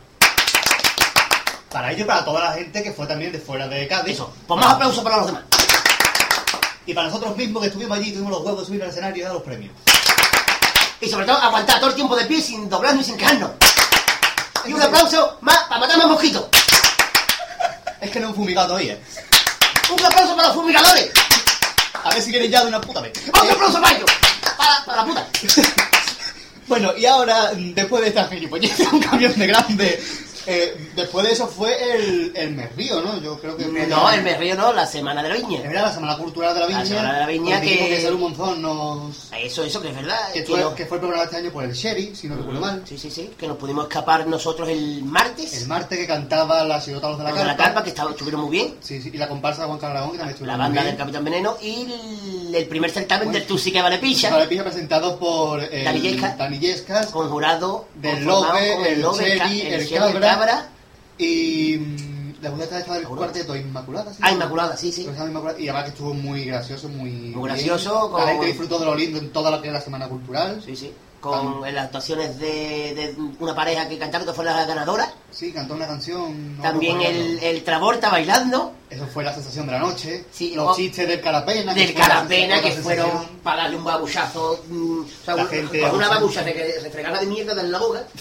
Para 1.72 1.92
ello 1.92 2.04
y 2.04 2.08
para 2.08 2.26
toda 2.26 2.44
la 2.46 2.54
gente 2.54 2.82
que 2.82 2.92
fue 2.92 3.06
también 3.06 3.32
de 3.32 3.40
fuera 3.40 3.68
de 3.68 3.88
Cádiz. 3.88 4.16
Eso. 4.16 4.34
Pues 4.48 4.60
más 4.60 4.74
aplausos 4.74 5.04
para 5.04 5.18
los 5.18 5.28
demás. 5.28 5.44
Y 6.86 6.94
para 6.94 7.08
nosotros 7.08 7.38
mismos 7.38 7.62
que 7.62 7.68
estuvimos 7.68 7.98
allí, 7.98 8.12
tuvimos 8.12 8.32
los 8.32 8.42
huevos 8.42 8.62
de 8.62 8.66
subir 8.66 8.84
al 8.84 8.90
escenario 8.90 9.22
y 9.22 9.24
dar 9.24 9.34
los 9.34 9.44
premios. 9.44 9.72
Y 11.02 11.08
sobre 11.08 11.26
todo 11.26 11.38
aguantar 11.38 11.80
todo 11.80 11.90
el 11.90 11.96
tiempo 11.96 12.16
de 12.16 12.26
pie 12.26 12.42
sin 12.42 12.68
doblarnos 12.68 13.06
y 13.06 13.10
sin 13.10 13.18
quejarnos. 13.18 13.52
Y 14.66 14.74
un 14.74 14.82
aplauso 14.82 15.38
más 15.42 15.58
para 15.70 15.82
matar 15.82 15.98
más 16.00 16.08
mosquitos. 16.08 16.46
Es 18.02 18.10
que 18.10 18.20
no 18.20 18.30
han 18.30 18.36
fumigado 18.36 18.70
todavía. 18.70 18.98
Un 19.92 20.06
aplauso 20.06 20.36
para 20.36 20.48
los 20.48 20.58
fumigadores. 20.58 21.12
A 22.04 22.10
ver 22.10 22.22
si 22.22 22.32
quieren 22.32 22.50
ya 22.50 22.62
de 22.64 22.70
una 22.70 22.82
puta 22.82 23.02
vez. 23.02 23.14
Otro 23.28 23.52
aplauso 23.52 23.82
para 23.82 23.96
ellos. 23.96 24.12
Para, 24.58 24.86
para 24.86 24.98
la 24.98 25.06
puta. 25.06 25.28
Bueno, 26.70 26.96
y 26.96 27.04
ahora, 27.08 27.50
después 27.56 28.04
de 28.04 28.10
esta 28.10 28.28
gilipollez, 28.28 28.80
un 28.94 29.00
camión 29.00 29.34
de 29.36 29.48
grande, 29.48 30.04
eh, 30.50 30.90
después 30.96 31.26
de 31.28 31.34
eso 31.34 31.48
fue 31.48 31.76
el, 31.96 32.32
el 32.36 32.52
Merrío, 32.52 33.02
¿no? 33.02 33.20
Yo 33.22 33.40
creo 33.40 33.56
que 33.56 33.66
No, 33.88 34.12
el 34.12 34.24
Merrillo 34.24 34.56
no, 34.56 34.74
la 34.74 34.86
Semana 34.86 35.22
de 35.24 35.30
la 35.30 35.36
Viña. 35.36 35.62
Era 35.70 35.84
la 35.84 35.94
Semana 35.94 36.18
Cultural 36.18 36.54
de 36.54 36.60
la 36.62 36.66
Viña. 36.68 36.80
La 36.80 36.86
Semana 36.86 37.14
de 37.14 37.20
la 37.20 37.26
Viña 37.28 37.62
que- 37.62 37.78
que 37.90 38.02
Salud 38.02 38.20
Monzón 38.20 38.62
nos... 38.62 39.30
Eso, 39.40 39.64
eso, 39.64 39.82
que 39.82 39.90
es 39.90 39.96
verdad. 39.96 40.18
Que 40.34 40.42
que 40.44 40.46
fue, 40.52 40.60
no- 40.62 40.76
que 40.76 40.86
fue 40.86 40.98
el 40.98 41.02
programa 41.02 41.24
este 41.26 41.38
año 41.38 41.52
por 41.52 41.64
el 41.64 41.74
Sherry, 41.74 42.16
si 42.16 42.28
no 42.28 42.36
recuerdo 42.38 42.60
mal. 42.62 42.84
Sí, 42.86 42.98
sí, 42.98 43.10
sí. 43.12 43.30
Que 43.38 43.48
nos 43.48 43.58
pudimos 43.58 43.86
escapar 43.86 44.26
nosotros 44.28 44.68
el 44.70 45.04
martes. 45.04 45.62
El 45.62 45.68
martes 45.68 45.98
que 45.98 46.08
cantaba 46.08 46.64
la 46.64 46.82
Sidotalos 46.82 47.18
de 47.18 47.24
la 47.26 47.30
Los 47.32 47.40
de 47.40 47.46
la 47.46 47.52
Carpa. 47.56 47.66
carpa, 47.66 47.84
que 47.84 47.90
estaba- 47.90 48.12
estuvieron 48.12 48.42
muy 48.42 48.52
bien. 48.52 48.76
Sí, 48.82 49.02
sí, 49.02 49.12
y 49.14 49.18
la 49.18 49.28
comparsa 49.28 49.62
de 49.62 49.68
Juan 49.68 49.80
Carlos 49.80 50.12
que 50.12 50.18
también 50.18 50.26
La 50.28 50.32
estuvieron 50.32 50.60
banda 50.60 50.82
muy 50.82 50.90
del. 50.90 50.98
Capitán 50.98 51.24
Veneno 51.24 51.58
y 51.62 51.82
el, 52.50 52.56
el 52.56 52.66
primer 52.68 52.90
certamen 52.92 53.32
del 53.32 53.46
Tú 53.46 53.58
sí 53.58 53.72
que 53.72 53.82
vale 53.82 53.98
picha. 54.00 54.30
Vale, 54.30 54.48
Pija 54.48 54.64
presentado 54.64 55.18
por 55.20 55.62
el 55.64 55.84
Dani 55.86 56.02
Yescas. 56.02 56.38
Dani 56.38 56.60
Yescas, 56.60 57.08
Con 57.08 57.30
jurado. 57.30 57.86
del 57.96 58.24
Lobe, 58.24 58.92
el 58.94 59.02
Lobe, 59.02 59.18
Cherry, 59.24 59.38
Ca- 59.40 59.52
el 59.76 59.88
Cherry, 59.88 60.14
Y 61.18 61.78
mm, 61.78 62.42
la 62.42 62.52
mujer 62.52 62.70
estaba 62.72 62.96
del 62.98 63.08
cuarteto 63.08 63.56
Inmaculada. 63.56 64.14
¿sí? 64.14 64.20
Ah, 64.22 64.32
Inmaculada, 64.32 64.78
sí, 64.78 64.92
sí. 64.92 65.04
Inmaculada, 65.04 65.60
Y 65.60 65.68
además 65.68 65.84
que 65.86 65.90
estuvo 65.90 66.14
muy 66.14 66.46
gracioso, 66.46 66.88
muy 66.88 67.10
Muy 67.12 67.30
bien. 67.32 67.44
gracioso, 67.44 68.10
con- 68.12 68.22
La 68.22 68.32
gente 68.32 68.46
disfrutó 68.48 68.80
de 68.80 68.86
lo 68.86 68.96
lindo 68.96 69.18
en 69.20 69.32
toda 69.32 69.52
que 69.62 69.72
la 69.72 69.82
Semana 69.82 70.08
Cultural. 70.08 70.62
Sí, 70.66 70.76
sí. 70.76 70.94
Con 71.20 71.62
las 71.74 71.86
actuaciones 71.86 72.40
de, 72.40 72.94
de 72.96 73.16
una 73.40 73.54
pareja 73.54 73.88
que 73.90 73.98
cantaron, 73.98 74.26
que 74.26 74.34
fue 74.34 74.46
la 74.46 74.66
ganadora. 74.66 75.12
Sí, 75.32 75.52
cantó 75.52 75.74
una 75.76 75.86
canción. 75.86 76.58
no 76.58 76.64
También 76.64 77.02
el, 77.02 77.40
el 77.44 77.64
Travolta 77.64 78.10
bailando. 78.10 78.74
Eso 78.90 79.06
fue 79.06 79.24
la 79.24 79.34
sensación 79.34 79.68
de 79.68 79.74
la 79.74 79.80
noche. 79.80 80.26
Sí, 80.32 80.54
Los 80.56 80.70
o- 80.72 80.76
chistes 80.76 81.08
del 81.08 81.22
Carapena. 81.22 81.74
que 81.76 81.82
Del 81.88 81.94
Carapena, 81.94 82.62
que 82.62 82.72
fueron 82.72 83.10
para 83.44 83.64
darle 83.64 83.78
un 83.78 83.84
babuchazo. 83.84 84.64
mm, 84.70 85.02
o 85.02 85.06
sea, 85.26 85.36
La 85.36 85.44
un- 85.44 85.50
gente 85.50 85.82
con 85.82 85.96
una 85.96 86.08
babucha 86.10 86.42
re- 86.42 86.80
refregada 86.82 87.20
de 87.20 87.26
mierda 87.28 87.62
en 87.62 87.72
la 87.72 87.78
boca. 87.80 88.04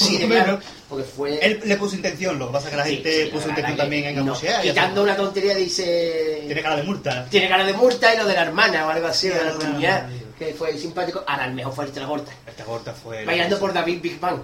O 0.00 0.26
claro. 0.28 0.60
Porque 0.88 1.04
fue. 1.04 1.44
Él 1.44 1.60
le 1.64 1.76
puso 1.76 1.96
intención, 1.96 2.38
lo 2.38 2.46
que 2.48 2.52
pasa 2.52 2.66
es 2.66 2.70
que 2.70 2.76
la 2.76 2.84
Sí, 2.84 2.94
gente 2.94 3.24
sí, 3.24 3.30
puso 3.30 3.48
intención 3.48 3.76
que 3.76 3.82
también 3.82 4.04
en 4.04 4.24
no. 4.26 4.34
Quitando 4.62 5.02
una 5.02 5.16
tontería, 5.16 5.54
dice. 5.56 6.42
Tiene 6.46 6.62
cara 6.62 6.76
de 6.76 6.82
multa. 6.84 7.26
Tiene 7.28 7.48
cara 7.48 7.64
de 7.64 7.72
multa 7.72 8.14
y 8.14 8.18
lo 8.18 8.26
de 8.26 8.34
la 8.34 8.42
hermana 8.42 8.86
o 8.86 8.90
algo 8.90 9.06
así, 9.08 9.28
Sí, 9.28 9.34
de 9.34 9.44
la 9.44 9.52
la 9.52 10.08
que 10.38 10.54
fue 10.54 10.76
simpático. 10.78 11.22
Ahora, 11.26 11.46
el 11.46 11.54
mejor 11.54 11.72
fue 11.74 11.84
el 11.86 11.92
Travolta. 11.92 12.32
Esta 12.46 12.64
corta 12.64 12.92
fue. 12.92 13.24
Bailando 13.24 13.58
por 13.58 13.72
David 13.72 14.00
Big 14.00 14.20
Bang. 14.20 14.40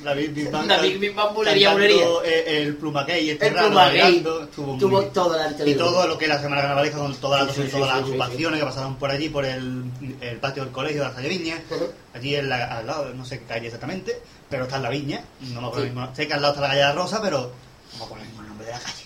David 0.00 0.30
Big 0.32 0.50
Bang. 0.50 0.66
David 0.66 0.98
Big 0.98 1.14
Bang, 1.14 1.34
bulería, 1.34 1.72
bulería. 1.72 2.06
eh, 2.24 2.62
El 2.62 2.76
plumaquey, 2.76 3.30
este 3.30 3.48
El 3.48 3.54
raro, 3.54 3.66
Pluma 3.68 3.88
Gay 3.90 4.00
bailando, 4.00 4.42
estuvo 4.44 4.66
muy 4.68 4.78
tuvo 4.78 5.00
bien. 5.00 5.12
todo 5.12 5.34
el 5.34 5.40
arte 5.42 5.68
Y 5.70 5.74
todo 5.74 6.06
lo 6.06 6.16
que 6.16 6.24
es 6.24 6.28
la 6.30 6.40
semana 6.40 6.62
carnavalesca 6.62 6.98
con 6.98 7.14
todas 7.16 7.44
las, 7.46 7.54
Sí, 7.54 7.62
sí, 7.64 7.68
todas 7.70 7.88
sí, 7.88 7.94
las 7.96 8.04
agrupaciones 8.04 8.60
que 8.60 8.66
pasaron 8.66 8.96
por 8.96 9.10
allí, 9.10 9.28
por 9.28 9.44
el, 9.44 9.84
el 10.22 10.36
patio 10.38 10.62
del 10.64 10.72
colegio 10.72 11.02
de 11.02 11.08
la 11.08 11.14
calle 11.14 11.28
Viña, 11.28 11.62
Ujú. 11.70 11.86
allí 12.14 12.34
en 12.34 12.48
la, 12.48 12.64
al 12.78 12.86
lado, 12.86 13.12
no 13.12 13.24
sé 13.26 13.40
qué 13.40 13.44
calle 13.44 13.66
exactamente, 13.66 14.18
pero 14.48 14.62
está 14.64 14.76
en 14.76 14.82
la 14.84 14.88
Viña, 14.90 15.22
no 15.52 15.60
me 15.60 15.66
acuerdo 15.66 15.84
el 15.86 15.92
mismo- 15.92 16.14
sé 16.16 16.26
que 16.26 16.32
al 16.34 16.40
lado 16.40 16.54
está 16.54 16.62
la 16.62 16.68
calle 16.68 16.80
de 16.80 16.86
la 16.86 16.92
Rosa, 16.92 17.20
pero 17.20 17.52
no 17.92 17.98
me 17.98 18.04
acuerdo 18.04 18.22
el 18.24 18.30
mismo 18.30 18.42
nombre 18.44 18.66
de 18.66 18.72
la 18.72 18.78
calle. 18.78 19.04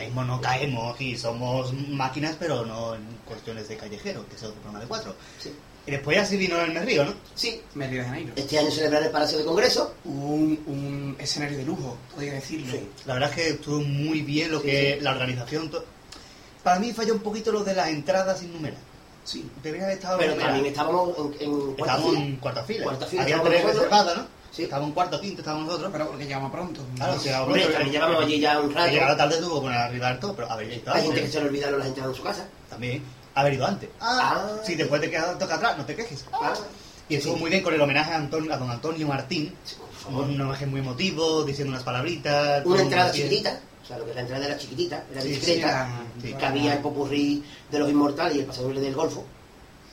Mismo 0.00 0.24
no 0.24 0.40
caemos 0.40 1.00
y 1.00 1.16
somos 1.16 1.72
máquinas, 1.72 2.36
pero 2.38 2.64
no 2.64 2.94
en 2.94 3.02
cuestiones 3.26 3.68
de 3.68 3.76
callejero, 3.76 4.26
que 4.28 4.36
es 4.36 4.42
otro 4.42 4.54
programa 4.56 4.80
de 4.80 4.86
cuatro. 4.86 5.14
Sí. 5.38 5.52
Y 5.86 5.90
después 5.92 6.18
así 6.18 6.36
vino 6.36 6.58
el 6.60 6.72
Me 6.72 6.80
Río, 6.84 7.04
¿no? 7.04 7.14
Sí, 7.34 7.62
Me 7.74 7.86
Río 7.88 8.00
de 8.02 8.08
Janeiro. 8.08 8.32
este 8.36 8.58
año 8.58 8.70
celebrar 8.70 9.02
el 9.02 9.10
Palacio 9.10 9.38
de 9.38 9.44
Congreso. 9.44 9.94
Un, 10.04 10.62
un 10.66 11.16
escenario 11.18 11.56
de 11.56 11.64
lujo, 11.64 11.96
podría 12.14 12.34
decirlo. 12.34 12.72
Sí. 12.72 12.88
La 13.06 13.14
verdad 13.14 13.30
es 13.30 13.34
que 13.36 13.48
estuvo 13.50 13.80
muy 13.80 14.20
bien 14.22 14.50
lo 14.52 14.60
Sí, 14.60 14.66
que 14.66 14.94
sí. 14.98 15.00
la 15.04 15.12
organización... 15.12 15.70
Para 16.62 16.78
mí 16.78 16.92
falló 16.92 17.14
un 17.14 17.20
poquito 17.20 17.52
lo 17.52 17.64
de 17.64 17.74
las 17.74 17.88
entradas 17.88 18.40
sin 18.40 18.52
numerar. 18.52 18.78
Sí. 19.24 19.48
Debería 19.62 19.86
haber 19.86 19.96
estado 19.98 20.18
Pero 20.18 20.34
también 20.34 20.66
estábamos 20.66 21.10
en, 21.18 21.24
en 21.40 21.74
cuarta 21.74 21.82
Estábamos 21.96 22.10
fila. 22.10 22.24
en 22.26 22.36
cuarta 22.36 22.64
fila. 22.64 22.84
Cuarta 22.84 23.06
fila, 23.06 23.22
Había 23.22 23.42
tres 23.42 23.64
reservadas, 23.64 24.16
¿no? 24.18 24.26
Sí. 24.50 24.64
Estábamos 24.64 24.88
en 24.88 24.94
cuarto, 24.94 25.20
quinto, 25.20 25.40
estábamos 25.42 25.66
nosotros. 25.66 25.90
Pero 25.92 26.06
porque 26.08 26.24
llegamos 26.24 26.50
pronto. 26.50 26.80
Claro, 26.96 27.18
sí, 27.18 27.28
también 27.28 27.90
llevamos 27.92 28.24
allí 28.24 28.40
ya 28.40 28.60
un 28.60 28.72
rato. 28.74 28.90
Llegar 28.90 29.10
la 29.10 29.16
tarde 29.16 29.36
tuvo 29.38 29.56
que 29.56 29.60
poner 29.66 29.78
arriba 29.78 30.08
del 30.08 30.18
todo, 30.20 30.34
pero 30.34 30.50
haber 30.50 30.72
ido 30.72 30.92
Hay 30.94 31.02
gente 31.02 31.22
que 31.22 31.28
se 31.28 31.40
le 31.40 31.48
olvidaron 31.48 31.78
las 31.78 31.88
entradas 31.88 32.10
en 32.12 32.16
su 32.16 32.22
casa. 32.22 32.48
También 32.70 33.02
haber 33.34 33.54
ido 33.54 33.66
antes. 33.66 33.88
Ah. 34.00 34.56
Si 34.64 34.74
después 34.74 35.00
te 35.00 35.10
quedas 35.10 35.38
toca 35.38 35.54
atrás, 35.56 35.78
no 35.78 35.84
te 35.84 35.94
quejes. 35.94 36.24
Ah, 36.32 36.54
Y 37.08 37.16
estuvo 37.16 37.34
Sí. 37.34 37.40
muy 37.40 37.50
bien 37.50 37.62
con 37.62 37.72
el 37.72 37.80
homenaje 37.80 38.12
a, 38.12 38.16
Anton- 38.20 38.50
a 38.52 38.56
don 38.58 38.70
Antonio 38.70 39.06
Martín. 39.06 39.54
sí, 39.64 39.76
por 39.76 39.88
favor. 40.12 40.24
Un 40.24 40.40
homenaje 40.40 40.66
muy 40.66 40.80
emotivo, 40.80 41.42
diciendo 41.44 41.70
unas 41.72 41.82
palabritas. 41.84 42.64
Una 42.66 42.82
entrada 42.82 43.12
chiquitita. 43.12 43.60
O 43.82 43.86
sea, 43.86 43.96
lo 43.98 44.04
que 44.04 44.10
es 44.10 44.16
la 44.16 44.22
entrada 44.22 44.44
era 44.46 44.58
chiquitita, 44.58 45.04
era 45.10 45.22
Sí, 45.22 45.28
sí, 45.28 45.34
discreta. 45.36 45.88
sí. 46.20 46.32
Cabía 46.34 46.74
el 46.74 46.80
popurrí 46.80 47.42
de 47.70 47.78
los 47.78 47.88
inmortales 47.88 48.36
y 48.36 48.40
el 48.40 48.44
pasador 48.46 48.74
del 48.78 48.94
Golfo. 48.94 49.24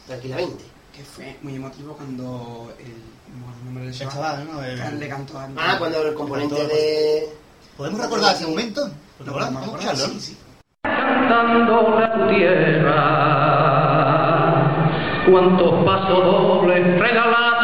Tranquilamente. 0.07 0.63
Que 0.95 1.03
fue 1.03 1.37
muy 1.41 1.55
emotivo 1.55 1.93
cuando 1.95 2.73
el, 2.79 2.93
el 3.27 3.65
nombre 3.65 3.83
del 3.85 3.93
El 3.93 3.99
chaval, 3.99 4.15
chaval, 4.15 4.47
¿no? 4.53 4.63
El- 4.63 4.99
le 4.99 5.07
cantó 5.09 5.39
a 5.39 5.47
Ah, 5.57 5.75
cuando 5.77 6.01
el 6.03 6.13
componente 6.13 6.55
Todo- 6.55 6.67
de. 6.67 7.29
¿Podemos 7.77 7.99
recordar 8.01 8.35
ese 8.35 8.47
momento? 8.47 8.89
No, 9.19 9.61
escucharlo, 9.61 10.05
sí, 10.05 10.19
sí. 10.19 10.37
cantándole 10.83 12.03
a 12.05 12.13
tu 12.13 12.27
tierra. 12.35 12.91
Cuántos 15.29 15.85
pasos 15.85 16.23
dobles 16.23 16.99
regalaste 16.99 17.54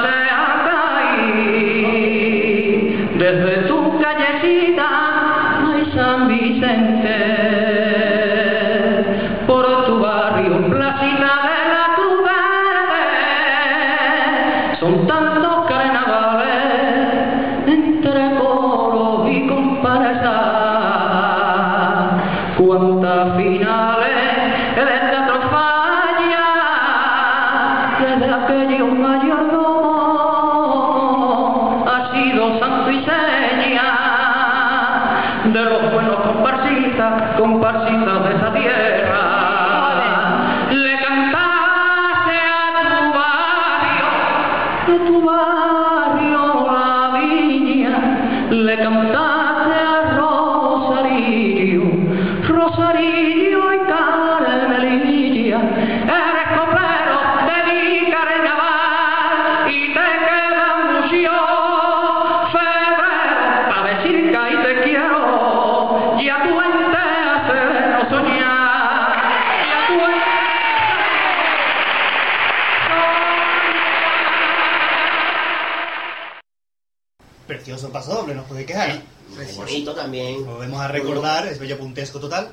recordar, 80.92 81.48
es 81.48 81.60
bello 81.60 81.78
puntesco 81.78 82.20
total. 82.20 82.52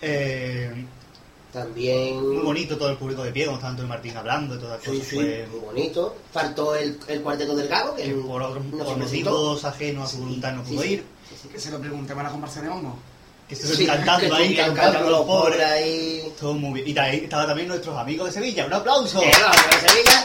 Eh, 0.00 0.84
También. 1.52 2.26
muy 2.34 2.36
bonito 2.44 2.76
todo 2.76 2.90
el 2.90 2.96
público 2.96 3.24
de 3.24 3.32
pie, 3.32 3.44
cuando 3.44 3.56
estaba 3.58 3.70
Antonio 3.70 3.88
Martín 3.88 4.16
hablando 4.16 4.54
y 4.54 4.58
todas 4.58 4.76
las 4.78 4.82
Sí, 4.84 4.90
cosas. 4.98 5.08
sí, 5.08 5.16
Fue- 5.16 5.46
muy 5.50 5.60
bonito. 5.60 6.16
Faltó 6.32 6.74
el, 6.74 6.98
el 7.08 7.22
cuarteto 7.22 7.56
del 7.56 7.68
Gago, 7.68 7.94
que 7.96 8.02
que 8.04 8.14
por, 8.14 8.42
otros- 8.42 8.64
motivos 8.98 9.64
ajenos 9.64 10.04
a 10.08 10.12
su 10.12 10.18
voluntad 10.22 10.52
no 10.52 10.62
pudo 10.62 10.82
sí, 10.82 10.88
ir. 10.94 11.04
sí, 11.28 11.34
sí. 11.42 11.48
Que 11.48 11.58
se 11.58 11.70
lo 11.70 11.80
preguntemos 11.80 12.20
a 12.20 12.24
la 12.24 12.30
comparsa 12.30 12.60
de 12.62 12.68
Momo. 12.68 12.98
Que 13.48 13.54
estuvo 13.54 13.72
Sí, 13.74 13.86
cantando 13.86 14.28
que 14.28 14.42
ahí, 14.42 14.54
cantando 14.54 15.08
los 15.10 15.24
pobres. 15.24 15.60
ahí. 15.62 16.32
Todo 16.38 16.52
muy 16.52 16.82
bien. 16.82 16.94
Y 16.96 16.98
ahí 17.00 17.16
estaba 17.24 17.46
también 17.46 17.66
nuestros 17.68 17.96
amigos 17.96 18.26
de 18.26 18.32
Sevilla. 18.34 18.66
¡Un 18.66 18.74
aplauso! 18.74 19.22
Eh, 19.22 19.32
no, 19.40 19.48
de 19.80 19.88
Sevilla, 19.88 20.22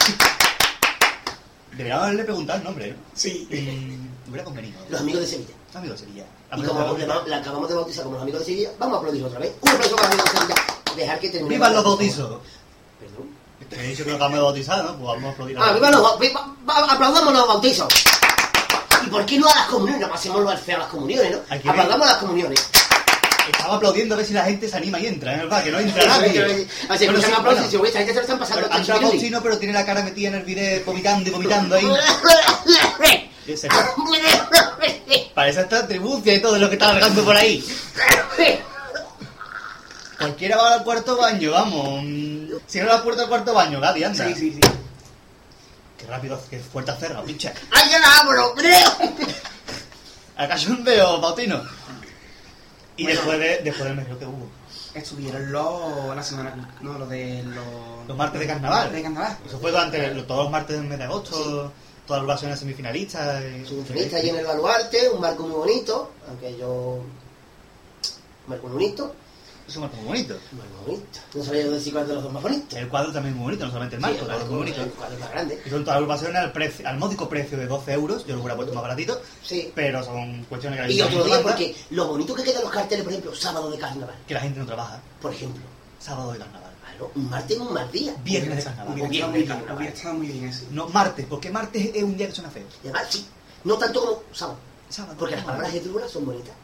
Deberíamos 1.76 2.04
haberle 2.04 2.24
preguntado 2.24 2.58
el 2.58 2.64
nombre, 2.64 2.90
¿no? 2.92 2.96
Sí. 3.14 3.48
Mm, 3.50 4.28
hubiera 4.30 4.44
convenido. 4.44 4.78
los 4.88 5.00
amigos 5.00 5.20
de 5.22 5.26
Sevilla. 5.26 5.54
Amigos 5.74 6.00
de 6.00 6.06
Sevilla. 6.06 6.24
Y 6.56 6.62
como 6.62 6.96
la 7.26 7.36
acabamos 7.38 7.68
de 7.68 7.74
bautizar 7.74 8.04
como 8.04 8.14
los 8.14 8.22
amigos 8.22 8.40
de 8.40 8.46
Sevilla, 8.46 8.70
vamos 8.78 8.94
a 8.96 8.98
aplaudir 8.98 9.24
otra 9.24 9.38
vez. 9.40 9.52
Un 9.60 9.68
aplauso 9.70 9.96
para 9.96 10.08
los 10.14 10.18
amigos 10.20 10.32
de 10.34 10.38
Sevilla. 10.54 10.94
Dejar 10.96 11.18
que 11.18 11.28
termine. 11.30 11.54
¡Vivan 11.54 11.74
los 11.74 11.84
bautizos! 11.84 12.38
Perdón. 13.00 13.28
Te 13.68 13.80
he 13.80 13.88
dicho 13.88 14.04
que 14.04 14.10
lo 14.10 14.16
acabamos 14.16 14.38
de 14.38 14.42
bautizar, 14.44 14.84
¿no? 14.84 14.90
Pues 14.96 15.00
vamos 15.06 15.24
a 15.24 15.30
aplaudir. 15.32 15.58
Ah, 15.58 15.72
viva 15.72 15.90
los 15.90 16.18
viva- 16.20 16.54
va- 16.68 16.92
aplaudamos 16.92 17.32
los 17.32 17.48
bautizos. 17.48 17.88
¿Y 19.04 19.08
por 19.08 19.26
qué 19.26 19.38
no 19.38 19.48
a 19.48 19.54
las 19.54 19.66
comuniones? 19.66 20.00
No 20.02 20.08
pasemos 20.10 20.42
lo 20.42 20.56
feo 20.56 20.76
a 20.76 20.80
las 20.80 20.88
comuniones, 20.88 21.32
¿no? 21.32 21.70
Aplaudamos 21.70 22.06
a 22.06 22.10
las 22.12 22.18
comuniones. 22.20 22.70
Estaba 23.52 23.74
aplaudiendo 23.76 24.14
a 24.14 24.18
ver 24.18 24.26
si 24.26 24.32
la 24.32 24.44
gente 24.44 24.68
se 24.68 24.76
anima 24.76 24.98
y 24.98 25.06
entra, 25.06 25.34
¿eh? 25.34 25.38
¿verdad? 25.38 25.62
Que 25.64 25.70
no 25.70 25.78
entra 25.78 26.06
nadie. 26.06 26.66
Así 26.88 27.04
Bueno, 27.04 27.18
escuchan 27.20 27.40
aplausos 27.40 27.72
y 27.72 27.76
"Uy, 27.76 27.86
esta 27.88 27.98
gente 27.98 28.12
se 28.12 28.18
lo 28.18 28.22
están 28.22 28.38
pasando. 28.38 28.68
Ha 28.70 28.76
entrado 28.78 29.00
Faustino, 29.02 29.42
pero 29.42 29.58
tiene 29.58 29.74
la 29.74 29.84
cara 29.84 30.02
metida 30.02 30.28
en 30.28 30.34
el 30.36 30.42
video 30.44 30.82
vomitando 30.84 31.28
y 31.28 31.32
vomitando 31.32 31.74
ahí. 31.76 31.86
Ese- 33.46 33.68
Parece 35.34 35.60
esta 35.60 35.86
tribucia 35.86 36.32
y 36.34 36.40
todo 36.40 36.56
lo 36.58 36.68
que 36.68 36.76
está 36.76 36.92
largando 36.92 37.22
por 37.24 37.36
ahí. 37.36 37.62
Cualquiera 40.18 40.56
va 40.56 40.74
al 40.74 40.84
cuarto 40.84 41.16
baño, 41.16 41.50
vamos. 41.50 42.02
Mm, 42.04 42.46
Cierra 42.66 42.94
la 42.94 43.02
puerta 43.02 43.22
del 43.22 43.28
cuarto 43.28 43.52
baño, 43.52 43.80
Gaby, 43.80 44.04
anda. 44.04 44.26
Sí, 44.28 44.34
sí, 44.34 44.52
sí. 44.54 44.60
Qué 45.98 46.06
rápido, 46.06 46.40
qué 46.48 46.58
puerta 46.72 46.96
cerra, 46.96 47.22
pincha. 47.22 47.52
¡Ay, 47.72 47.90
ya 47.90 47.98
la 47.98 48.18
abro! 48.20 48.54
¿Acaso 50.36 50.70
un 50.70 50.82
veo, 50.84 51.20
Faustino? 51.20 51.62
Y 52.96 53.04
Bueno. 53.04 53.16
después, 53.20 53.38
de, 53.40 53.58
después 53.64 53.84
del 53.84 53.96
medio 53.96 54.18
que 54.18 54.26
hubo. 54.26 54.48
Estuvieron 54.94 55.50
los. 55.50 56.14
La 56.14 56.22
semana. 56.22 56.76
No, 56.80 56.96
los 56.98 57.08
de. 57.08 57.42
Los, 57.42 58.06
Los 58.06 58.16
martes 58.16 58.40
de 58.40 58.46
carnaval. 58.46 58.92
de 58.92 59.02
carnaval. 59.02 59.36
Eso 59.46 59.58
fue 59.58 59.70
durante 59.72 60.14
los- 60.14 60.26
todos 60.26 60.44
los 60.44 60.52
martes 60.52 60.76
del 60.76 60.86
mes 60.86 60.98
de 60.98 61.04
agosto, 61.04 61.72
todas 62.06 62.22
las 62.22 62.30
ocasiones 62.30 62.58
semifinalistas. 62.60 63.42
y- 63.42 63.66
Semifinalista 63.66 64.16
allí 64.18 64.28
en 64.30 64.36
el 64.36 64.46
baluarte, 64.46 65.08
un 65.10 65.20
marco 65.20 65.42
muy 65.44 65.56
bonito, 65.56 66.12
aunque 66.28 66.56
yo... 66.56 66.68
Un 67.00 68.50
marco 68.50 68.68
muy 68.68 68.74
bonito. 68.84 69.14
Es 69.66 69.76
un 69.76 69.82
marco 69.82 69.96
muy 69.96 70.06
bonito. 70.06 70.34
Marco 70.52 70.84
bonito. 70.86 71.18
No 71.34 71.42
sabía 71.44 71.62
yo 71.62 71.70
decir 71.70 71.92
cuál 71.92 72.06
de 72.06 72.14
los 72.14 72.22
dos 72.22 72.32
más 72.32 72.42
bonitos. 72.42 72.78
El 72.78 72.88
cuadro 72.88 73.12
también 73.12 73.32
es 73.34 73.38
muy 73.38 73.44
bonito, 73.46 73.64
no 73.64 73.70
solamente 73.70 73.96
el 73.96 74.02
marco, 74.02 74.16
Sí, 74.16 74.20
el 74.20 74.26
cuadro 74.26 74.44
es 74.44 74.50
muy 74.50 74.58
bonito. 74.58 74.82
el 74.82 74.90
cuadro 74.90 75.14
es 75.14 75.20
más 75.20 75.30
grande. 75.30 75.62
Y 75.64 75.70
son 75.70 75.84
todas 75.84 75.96
agrupaciones 75.96 76.36
al, 76.36 76.52
precio, 76.52 76.88
al 76.88 76.98
módico 76.98 77.28
precio 77.28 77.56
de 77.58 77.66
12 77.66 77.92
euros. 77.92 78.26
Yo 78.26 78.34
lo 78.34 78.40
hubiera 78.40 78.56
puesto 78.56 78.74
más 78.74 78.82
baratito, 78.82 79.20
Sí. 79.42 79.72
pero 79.74 80.04
son 80.04 80.44
cuestiones 80.44 80.78
que 80.80 80.86
la 80.86 80.90
Y 80.92 80.96
gente 80.98 81.14
otro 81.16 81.18
no 81.18 81.24
día, 81.34 81.42
porque 81.42 81.76
lo 81.90 82.08
bonito 82.08 82.34
que 82.34 82.42
quedan 82.44 82.62
los 82.62 82.70
carteles, 82.72 83.04
por 83.04 83.12
ejemplo, 83.12 83.34
sábado 83.34 83.70
de 83.70 83.78
carnaval, 83.78 84.14
Que 84.28 84.34
la 84.34 84.40
gente 84.40 84.58
no 84.60 84.66
trabaja. 84.66 85.00
por 85.20 85.32
ejemplo. 85.32 85.62
Sábado 85.98 86.32
de 86.32 86.38
carnaval. 86.38 86.70
Claro, 86.84 87.10
un 87.14 87.30
martes 87.30 87.56
es 87.56 87.62
un 87.62 87.72
mal 87.74 87.90
día. 87.90 88.14
Viernes 88.22 88.58
de 88.58 88.64
carnaval. 88.64 88.92
Hubiera 89.00 89.08
estado 89.08 89.30
muy 89.32 89.38
de 89.40 89.44
bien, 89.44 89.88
estado 89.88 90.14
muy 90.14 90.44
ese. 90.48 90.66
No, 90.70 90.88
martes, 90.88 91.26
porque 91.28 91.50
martes 91.50 91.90
es 91.94 92.02
un 92.02 92.16
día 92.16 92.26
que 92.28 92.34
suena 92.34 92.50
feo. 92.50 92.66
Y 92.84 92.88
además, 92.88 93.06
sí, 93.08 93.26
no 93.64 93.78
tanto 93.78 94.00
como 94.00 94.22
sábado. 94.32 94.58
Sábado. 94.90 95.16
Porque 95.18 95.34
las 95.36 95.44
palabras 95.44 95.74
heduras 95.74 96.10
son 96.10 96.26
bonitas. 96.26 96.54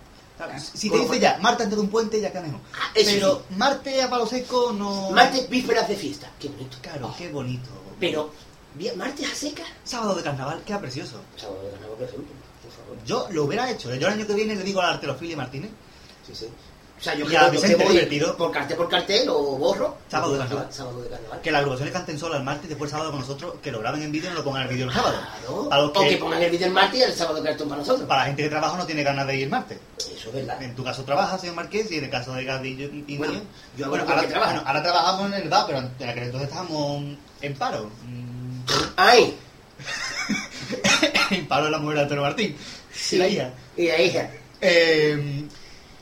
Si 0.58 0.90
te 0.90 0.98
dice 0.98 1.20
ya, 1.20 1.38
antes 1.42 1.70
de 1.70 1.76
un 1.76 1.88
puente, 1.88 2.20
ya 2.20 2.30
mejor. 2.30 2.60
Ah, 2.74 2.90
Pero 2.94 3.44
martes 3.56 4.02
a 4.02 4.10
palo 4.10 4.26
seco 4.26 4.72
no. 4.72 5.10
Martes, 5.10 5.48
vísperas 5.48 5.88
de 5.88 5.96
fiesta. 5.96 6.30
Qué 6.38 6.48
bonito. 6.48 6.78
Claro, 6.80 7.14
qué 7.16 7.28
bonito. 7.28 7.70
Pero, 7.98 8.32
martes 8.96 9.30
a 9.30 9.34
seca. 9.34 9.64
Sábado 9.84 10.14
de 10.14 10.22
carnaval, 10.22 10.62
queda 10.64 10.80
precioso. 10.80 11.20
Sábado 11.36 11.62
de 11.64 11.70
carnaval, 11.72 11.96
por 11.96 12.08
ejemplo. 12.08 12.34
Por 12.62 12.72
favor. 12.72 13.04
Yo 13.04 13.26
lo 13.30 13.44
hubiera 13.44 13.70
hecho. 13.70 13.94
Yo 13.94 14.06
el 14.08 14.14
año 14.14 14.26
que 14.26 14.34
viene 14.34 14.54
le 14.54 14.62
digo 14.62 14.80
a 14.80 14.86
la 14.86 14.92
Arterofilia 14.92 15.36
Martínez 15.36 15.70
Sí, 16.26 16.34
sí. 16.34 16.46
O 17.00 17.02
sea, 17.02 17.14
yo 17.14 17.24
creo 17.24 17.50
que 17.50 17.76
voy 17.76 17.92
divertido. 17.94 18.36
por 18.36 18.52
cartel 18.52 18.76
por 18.76 18.88
cartel 18.90 19.26
o 19.30 19.56
borro. 19.56 19.96
Sábado 20.08 20.34
de 20.34 20.38
carnaval. 20.40 20.66
Sábado 20.70 21.00
de 21.02 21.08
carnaval. 21.08 21.40
Que 21.40 21.50
las 21.50 21.58
agrupaciones 21.60 21.94
canten 21.94 22.18
solo 22.18 22.36
el 22.36 22.42
martes 22.44 22.66
y 22.66 22.68
después 22.68 22.90
el 22.90 22.92
sábado 22.92 23.10
con 23.10 23.20
nosotros, 23.20 23.54
que 23.62 23.72
lo 23.72 23.78
graben 23.80 24.02
en 24.02 24.12
vídeo 24.12 24.28
y 24.28 24.32
no 24.34 24.38
lo 24.40 24.44
pongan 24.44 24.62
el 24.64 24.68
vídeo 24.68 24.86
el 24.86 24.92
sábado. 24.92 25.16
Claro. 25.68 25.92
O 25.94 26.00
que 26.08 26.16
pongan 26.18 26.42
el 26.42 26.50
vídeo 26.50 26.66
el 26.66 26.72
martes 26.74 27.00
y 27.00 27.02
el 27.02 27.12
sábado 27.14 27.42
cartón 27.42 27.68
para 27.70 27.80
nosotros. 27.80 28.06
para 28.06 28.20
la 28.20 28.26
gente 28.26 28.42
que 28.42 28.48
trabaja 28.50 28.76
no 28.76 28.84
tiene 28.84 29.02
ganas 29.02 29.26
de 29.26 29.36
ir 29.36 29.42
el 29.44 29.48
martes. 29.50 29.78
Eso 29.98 30.28
es 30.28 30.34
verdad. 30.34 30.62
En 30.62 30.74
tu 30.74 30.84
caso 30.84 31.02
trabajas, 31.04 31.40
señor 31.40 31.56
Marqués, 31.56 31.90
y 31.90 31.96
en 31.96 32.04
el 32.04 32.10
caso 32.10 32.34
de 32.34 32.44
Gadillo 32.44 32.90
y 33.06 33.16
Bueno, 33.16 33.32
mío- 33.32 33.42
yo 33.78 33.88
bueno, 33.88 34.04
ahora, 34.06 34.28
trabajo. 34.28 34.52
bueno, 34.52 34.62
ahora 34.68 34.82
trabajamos 34.82 35.26
en 35.28 35.34
el 35.42 35.48
bar, 35.48 35.64
pero 35.66 35.78
en 35.78 36.08
aquel 36.08 36.22
entonces 36.24 36.48
estábamos 36.50 37.04
en 37.40 37.54
paro. 37.56 37.90
Mm, 38.04 38.60
¡Ay! 38.96 39.36
en 41.30 41.48
paro 41.48 41.64
de 41.64 41.70
la 41.70 41.78
mujer 41.78 41.96
de 41.96 42.02
Antonio 42.02 42.22
Martín. 42.24 42.56
Y 43.10 43.16
la 43.16 43.26
hija. 43.28 43.50
Y 43.76 43.86
la 43.88 44.00
hija. 44.02 44.30
Eh, 44.60 45.44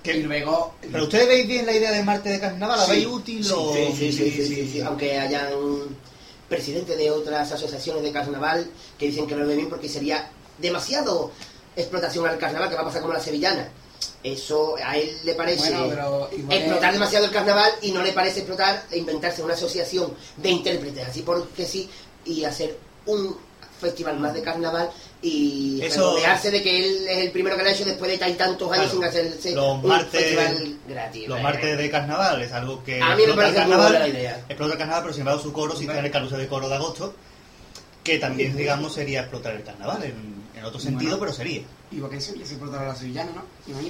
Y 0.04 0.12
luego... 0.22 0.74
pero 0.90 1.04
ustedes 1.04 1.28
veis 1.28 1.46
bien 1.46 1.66
la 1.66 1.72
idea 1.72 1.90
del 1.90 2.04
martes 2.04 2.32
de 2.32 2.40
carnaval, 2.40 2.78
¿la 2.78 2.84
Sí. 2.86 2.90
veis 2.92 3.06
útil 3.06 3.44
Sí, 3.44 3.52
o...? 3.54 3.72
sí, 3.96 4.12
sí. 4.12 4.80
Aunque 4.80 5.18
hayan 5.18 5.48
presidentes 6.48 6.96
de 6.96 7.10
otras 7.10 7.52
asociaciones 7.52 8.02
de 8.02 8.12
carnaval 8.12 8.70
que 8.98 9.06
dicen 9.06 9.26
que 9.26 9.34
no 9.34 9.42
lo 9.42 9.48
ven 9.48 9.58
bien 9.58 9.68
porque 9.68 9.88
sería 9.88 10.30
demasiado 10.58 11.30
explotación 11.76 12.26
al 12.26 12.38
carnaval, 12.38 12.68
que 12.70 12.74
va 12.74 12.82
a 12.82 12.84
pasar 12.86 13.02
como 13.02 13.12
la 13.12 13.20
sevillana. 13.20 13.68
Eso 14.24 14.74
a 14.84 14.96
él 14.96 15.10
le 15.24 15.34
parece 15.34 15.70
Bueno, 15.70 16.28
explotar 16.50 16.88
es- 16.88 16.92
demasiado 16.94 17.24
el 17.26 17.30
carnaval 17.30 17.70
y 17.82 17.92
no 17.92 18.02
le 18.02 18.12
parece 18.12 18.40
explotar 18.40 18.84
e 18.90 18.98
inventarse 18.98 19.42
una 19.42 19.54
asociación 19.54 20.12
de 20.38 20.48
intérpretes 20.50 21.06
así 21.06 21.22
porque 21.22 21.64
sí 21.66 21.88
y 22.24 22.44
hacer 22.44 22.76
un 23.06 23.36
festival 23.80 24.18
más 24.18 24.34
de 24.34 24.42
carnaval 24.42 24.90
y 25.20 25.80
Eso- 25.82 26.10
regodearse 26.14 26.50
de 26.50 26.62
que 26.62 26.78
él 26.78 27.08
es 27.08 27.18
el 27.18 27.30
primero 27.32 27.56
que 27.56 27.62
lo 27.64 27.68
ha 27.68 27.72
hecho 27.72 27.84
después 27.84 28.10
de 28.10 28.18
tan- 28.18 28.36
tantos 28.36 28.70
años 28.70 28.92
Claro. 28.92 28.98
sin 28.98 29.04
hacerse 29.04 29.54
Los 29.54 29.82
un 29.82 29.86
martes- 29.88 30.10
festival 30.20 30.76
gratis. 30.88 31.28
Los 31.28 31.42
martes 31.42 31.78
de 31.78 31.90
carnaval 31.90 32.42
es 32.42 32.52
algo 32.52 32.84
que 32.84 33.00
A 33.02 33.10
mí 33.10 33.16
me 33.16 33.22
explota 33.24 33.30
el 33.30 33.36
parece 33.36 33.52
muy 33.52 33.58
carnaval, 33.70 33.92
buena 33.92 33.98
la 33.98 34.08
idea. 34.08 34.44
explota 34.48 34.72
el 34.74 34.78
carnaval, 34.78 35.02
pero 35.02 35.14
sin 35.14 35.20
embargo 35.22 35.40
su 35.42 35.52
coro 35.52 35.74
sí 35.76 35.84
está 35.84 35.98
en 35.98 36.04
el 36.04 36.10
carrusel 36.12 36.38
de 36.38 36.46
coro 36.48 36.68
de 36.68 36.74
agosto, 36.76 37.14
que 38.04 38.18
también, 38.18 38.56
digamos, 38.56 38.94
sería 38.94 39.20
explotar 39.20 39.54
el 39.54 39.64
carnaval, 39.64 40.02
en, 40.04 40.38
en 40.56 40.64
otro 40.64 40.78
sentido, 40.80 41.18
Bueno. 41.18 41.20
pero 41.20 41.32
sería. 41.32 41.62
Sevilla 41.90 42.44
se 42.46 42.56
la 42.56 42.94
sevillana. 42.94 43.30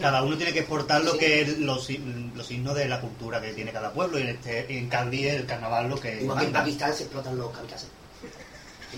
Cada 0.00 0.22
uno 0.22 0.36
tiene 0.36 0.52
que 0.52 0.60
exportar 0.60 1.02
lo 1.02 1.12
Sí. 1.12 1.18
que 1.18 1.40
es 1.42 1.58
los, 1.58 1.84
si- 1.84 2.00
los 2.34 2.46
signos 2.46 2.74
de 2.76 2.88
la 2.88 3.00
cultura 3.00 3.40
que 3.40 3.52
tiene 3.52 3.72
cada 3.72 3.92
pueblo, 3.92 4.18
y 4.18 4.22
en, 4.22 4.28
este, 4.28 4.78
en 4.78 4.88
Cádiz 4.88 5.26
el 5.26 5.46
carnaval 5.46 5.88
lo 5.88 5.98
que 6.00 6.20
Igual 6.22 6.38
que 6.38 6.44
en. 6.46 6.52
Pakistán 6.52 6.94
se 6.94 7.02
explotan 7.04 7.36
los 7.36 7.50
kamikazes. 7.50 7.88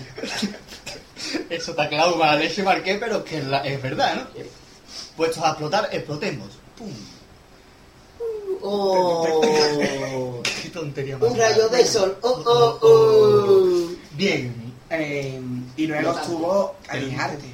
Eso 1.51 1.71
está 1.73 1.89
claro 1.89 2.19
para 2.19 2.37
leche 2.37 2.63
marqué, 2.63 2.95
pero 2.97 3.25
que 3.25 3.39
es, 3.39 3.45
la- 3.45 3.65
es 3.67 3.81
verdad, 3.83 4.15
¿no? 4.17 4.27
Puestos 5.17 5.43
a 5.45 5.49
explotar, 5.51 5.89
explotemos. 5.93 6.49
¡Pum! 6.77 6.89
¡Oh! 8.63 10.41
¡Qué 10.63 10.69
tontería 10.71 11.19
más 11.19 11.31
Un 11.31 11.39
rayo 11.39 11.69
de 11.69 11.87
sol. 11.87 12.17
¡Oh, 12.23 12.43
oh, 12.47 12.79
oh! 12.83 13.91
Bien. 14.13 14.75
Eh, 14.91 15.41
y 15.77 15.87
luego 15.87 16.13
No 16.13 16.19
estuvo 16.21 16.75
Calijarte. 16.87 17.45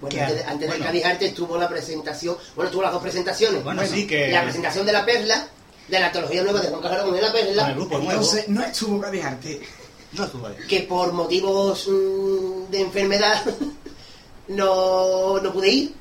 Bueno, 0.00 0.20
antes, 0.22 0.36
de- 0.36 0.44
antes 0.44 0.68
Bueno. 0.68 0.82
de 0.84 0.86
Calijarte 0.86 1.26
estuvo 1.26 1.58
la 1.58 1.68
presentación. 1.68 2.36
Bueno, 2.54 2.70
tuvo 2.70 2.82
las 2.82 2.92
dos 2.92 3.02
presentaciones. 3.02 3.64
Bueno, 3.64 3.84
sí 3.84 4.06
que... 4.06 4.28
La 4.28 4.42
presentación 4.44 4.86
de 4.86 4.92
la 4.92 5.04
perla, 5.04 5.48
de 5.88 5.98
la 6.00 6.06
antología 6.06 6.42
nueva 6.44 6.60
de 6.60 6.68
Juan 6.68 6.80
Carlos 6.82 7.12
de 7.14 7.20
la 7.22 7.30
Con 7.32 7.40
el 7.40 7.46
perla, 7.46 7.72
grupo 7.72 7.98
nuevo. 7.98 8.10
Entonces, 8.12 8.48
no 8.48 8.62
estuvo 8.64 9.00
Calijarte. 9.00 9.60
No 10.12 10.24
estuvo 10.24 10.46
ahí. 10.46 10.54
que 10.68 10.80
por 10.80 11.12
motivos 11.12 11.86
mm, 11.88 12.70
de 12.70 12.80
enfermedad 12.80 13.44
no, 14.48 15.40
no 15.40 15.52
pude 15.52 15.68
ir. 15.68 15.94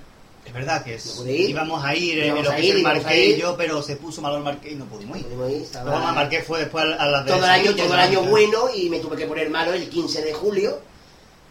Es 0.45 0.53
verdad 0.53 0.81
que 0.83 0.95
es, 0.95 1.19
No 1.19 1.29
ir. 1.29 1.49
íbamos 1.49 1.83
a 1.83 1.93
ir, 1.93 2.19
eh, 2.19 2.27
Íbamos 2.27 2.47
a 2.47 2.59
ir, 2.59 2.75
el 2.77 2.85
a 2.85 2.93
Marqués 2.93 3.37
y 3.37 3.41
yo, 3.41 3.57
pero 3.57 3.81
se 3.83 3.97
puso 3.97 4.21
malo 4.21 4.37
el 4.37 4.43
Marqués 4.43 4.71
y 4.71 4.75
no 4.75 4.85
pudimos 4.85 5.17
No 5.17 5.19
ir. 5.19 5.25
pudimos 5.25 5.51
ir, 5.51 5.61
estaba- 5.63 5.91
Luego 5.91 6.07
el 6.07 6.15
Marqués 6.15 6.45
fue 6.47 6.59
después 6.59 6.85
a 6.97 7.05
las 7.05 7.25
de 7.25 7.31
todo 7.31 7.43
el 7.43 7.49
año, 7.49 7.75
todo 7.75 7.93
el 7.93 7.99
año 7.99 8.21
¿no? 8.21 8.29
bueno 8.29 8.59
y 8.73 8.89
me 8.89 8.99
tuve 8.99 9.17
que 9.17 9.25
poner 9.25 9.49
malo 9.49 9.73
el 9.73 9.89
15 9.89 10.21
de 10.21 10.33
julio. 10.33 10.79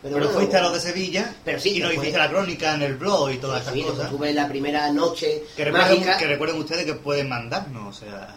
Pero, 0.02 0.14
Pero 0.14 0.26
bueno, 0.26 0.38
fuiste 0.40 0.56
a 0.58 0.62
los 0.62 0.72
de 0.74 0.80
Sevilla 0.80 1.34
Pero 1.44 1.58
sí, 1.58 1.76
y 1.76 1.80
nos 1.80 1.92
hiciste 1.92 2.18
la 2.18 2.28
crónica 2.28 2.74
en 2.74 2.82
el 2.82 2.96
blog 2.96 3.30
y 3.32 3.38
todas 3.38 3.62
esas 3.62 3.74
Sí, 3.74 3.82
cosas. 3.82 4.10
tuve 4.10 4.32
la 4.32 4.46
primera 4.46 4.90
noche 4.92 5.42
Que 5.56 5.64
recuerden, 5.64 5.98
mágica. 5.98 6.18
que 6.18 6.26
recuerden 6.26 6.58
ustedes 6.58 6.84
que 6.84 6.94
pueden 6.94 7.28
mandarnos, 7.28 7.96
o 7.96 7.98
sea, 8.00 8.34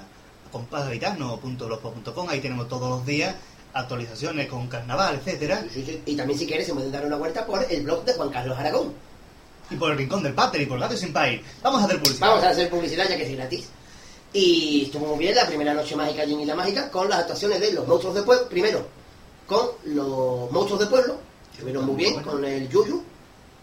a 2.29 2.31
ahí 2.31 2.39
tenemos 2.39 2.67
todos 2.67 2.89
los 2.89 3.05
días 3.05 3.35
actualizaciones 3.73 4.47
con 4.47 4.67
carnaval, 4.67 5.15
etcétera, 5.15 5.61
Sí, 5.63 5.69
sí, 5.73 5.83
sí. 5.85 6.01
Y 6.05 6.15
también 6.15 6.39
si 6.39 6.45
quieres 6.47 6.65
se 6.65 6.73
pueden 6.73 6.91
dar 6.91 7.05
una 7.05 7.17
vuelta 7.17 7.45
por 7.45 7.65
el 7.69 7.83
blog 7.83 8.03
de 8.05 8.13
Juan 8.13 8.29
Carlos 8.29 8.57
Aragón. 8.57 8.93
y 9.69 9.75
por 9.75 9.91
el 9.91 9.97
rincón 9.97 10.23
del 10.23 10.33
Pater 10.33 10.61
y 10.61 10.65
por 10.65 10.79
Gato 10.79 10.97
Sin 10.97 11.13
País. 11.13 11.41
Vamos 11.61 11.81
a 11.81 11.85
hacer 11.85 11.99
publicidad. 12.01 12.27
Vamos 12.27 12.43
a 12.43 12.49
hacer 12.49 12.69
publicidad 12.69 13.07
ya 13.07 13.17
que 13.17 13.23
es 13.31 13.37
gratis. 13.37 13.67
Y 14.33 14.83
estuvo 14.85 15.07
muy 15.07 15.19
bien 15.19 15.35
la 15.35 15.45
primera 15.45 15.73
noche 15.73 15.95
mágica 15.95 16.21
allí 16.23 16.33
en 16.33 16.41
Isla 16.41 16.55
Mágica 16.55 16.89
con 16.91 17.09
las 17.09 17.19
actuaciones 17.19 17.59
de 17.59 17.73
los 17.73 17.87
monstruos 17.87 18.15
de 18.15 18.23
pueblo. 18.23 18.47
Primero, 18.49 18.85
con 19.47 19.69
los 19.85 20.51
monstruos 20.51 20.79
de 20.81 20.87
pueblo. 20.87 21.17
Estuvieron 21.53 21.85
muy 21.85 21.95
bien 21.95 22.21
con 22.23 22.43
el 22.45 22.69
Yuyu. 22.69 23.03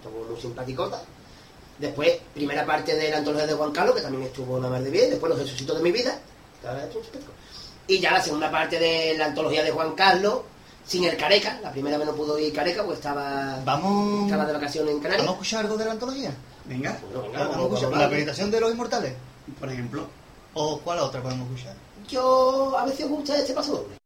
Estuvo 0.03 0.25
muy 0.31 0.41
simpaticota. 0.41 1.03
Después, 1.79 2.13
primera 2.35 2.65
parte 2.65 2.95
de 2.95 3.11
la 3.11 3.19
antología 3.19 3.47
de 3.47 3.55
Juan 3.55 3.71
Carlos, 3.73 3.95
que 3.97 4.03
también 4.03 4.25
estuvo 4.25 4.57
una 4.57 4.69
más 4.69 4.83
de 4.83 4.91
bien. 4.91 5.11
Después, 5.11 5.31
los 5.31 5.39
resucitos 5.39 5.77
de 5.77 5.83
mi 5.83 5.93
vida. 5.93 6.19
que 6.61 6.69
ahora 6.69 6.85
es 6.87 6.95
un 6.95 7.03
espectáculo. 7.03 7.36
Y 7.89 7.99
ya 8.01 8.13
la 8.13 8.21
segunda 8.23 8.51
parte 8.51 8.79
de 8.79 9.17
la 9.17 9.27
antología 9.27 9.63
de 9.63 9.71
Juan 9.71 9.93
Carlos, 9.95 10.41
sin 10.87 11.05
el 11.05 11.17
Careca. 11.17 11.59
La 11.63 11.71
primera 11.71 11.99
vez 11.99 12.07
no 12.07 12.15
pudo 12.15 12.39
ir 12.39 12.53
Careca 12.53 12.83
porque 12.83 12.97
estaba, 12.99 13.61
Vamos, 13.65 14.25
estaba 14.25 14.45
de 14.47 14.53
vacaciones 14.53 14.93
en 14.95 15.01
Canarias. 15.01 15.27
¿Vamos 15.27 15.39
a 15.39 15.43
escuchar 15.43 15.65
algo 15.65 15.77
de 15.77 15.85
la 15.85 15.93
antología? 15.93 16.31
Venga, 16.65 16.99
Bueno, 17.13 17.23
venga, 17.23 17.39
¿Vamos 17.41 17.57
a 17.57 17.63
escuchar 17.63 17.83
vamos. 17.91 17.99
la 17.99 18.09
presentación 18.09 18.51
de 18.51 18.61
los 18.61 18.71
inmortales? 18.73 19.13
por 19.61 19.71
ejemplo. 19.71 20.07
¿O 20.55 20.79
cuál 20.81 20.99
otra 21.01 21.23
podemos 21.23 21.49
escuchar? 21.51 21.77
Yo, 22.09 22.77
a 22.79 22.85
os 22.85 22.99
gusta 22.99 23.37
este 23.37 23.53
paso 23.53 23.73
doble. 23.77 23.97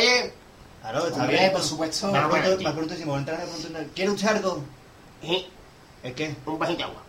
Eh, 0.00 0.18
eh, 0.26 0.32
Puede... 0.82 1.12
Claro, 1.12 1.26
bien. 1.28 1.52
por 1.52 1.62
supuesto. 1.62 2.10
Pregunto, 2.10 2.58
sí. 2.58 2.64
me 2.64 2.70
pregunto 2.72 2.94
si 2.94 3.00
me 3.00 3.06
voy 3.06 3.16
a 3.16 3.18
entrar, 3.18 3.38
me 3.38 3.44
pregunto, 3.44 3.92
¿quiere 3.94 4.10
usted 4.10 4.28
algo? 4.28 4.64
Sí, 5.22 5.46
¿El 6.02 6.14
qué? 6.14 6.34
un 6.46 6.58
vasito 6.58 6.78
de 6.78 6.84
agua. 6.84 7.02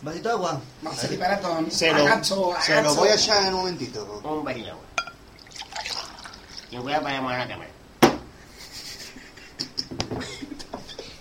¿Un 0.00 0.04
vasito 0.04 0.28
de 0.28 0.34
agua? 0.34 0.60
Vamos 0.82 1.02
a 1.04 1.08
separar 1.08 1.40
todo. 1.40 1.70
Se 1.70 1.90
lo, 1.92 2.02
Agacho, 2.06 2.54
se 2.60 2.72
lo 2.74 2.78
agacho. 2.80 2.94
voy 2.96 3.08
a 3.08 3.14
echar 3.14 3.42
en 3.46 3.54
un 3.54 3.60
momentito. 3.60 4.20
Un 4.22 4.44
vasito 4.44 4.64
de 4.66 4.70
agua. 4.72 4.84
Y 6.70 6.76
voy 6.76 6.92
a 6.92 7.00
poner 7.00 7.16
a 7.22 7.38
la 7.38 7.48
cámara. 7.48 7.70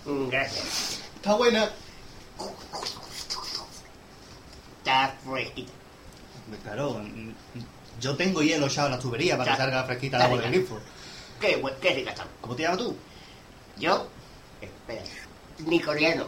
Mm, 0.06 0.30
Gracias. 0.30 1.00
Está 1.16 1.34
buena. 1.36 1.70
Está 4.80 5.16
fresquita. 5.26 5.72
Claro, 6.64 7.00
mm, 7.00 7.32
yo 8.02 8.16
tengo 8.18 8.42
hielo 8.42 8.68
echado 8.68 8.88
en 8.88 8.94
la 8.96 9.00
tubería 9.00 9.38
para 9.38 9.52
que 9.52 9.58
Ya. 9.58 9.64
salga 9.64 9.84
fresquita 9.86 10.18
el 10.18 10.24
agua 10.24 10.42
del 10.42 10.52
grifo. 10.52 10.78
Qué, 11.44 11.62
qué 11.82 11.94
rica 11.94 12.12
está. 12.12 12.26
¿Cómo 12.40 12.56
te 12.56 12.64
llamas 12.64 12.78
tú? 12.78 12.96
Yo, 13.78 14.08
espera, 14.62 15.04
nicoriano. 15.66 16.26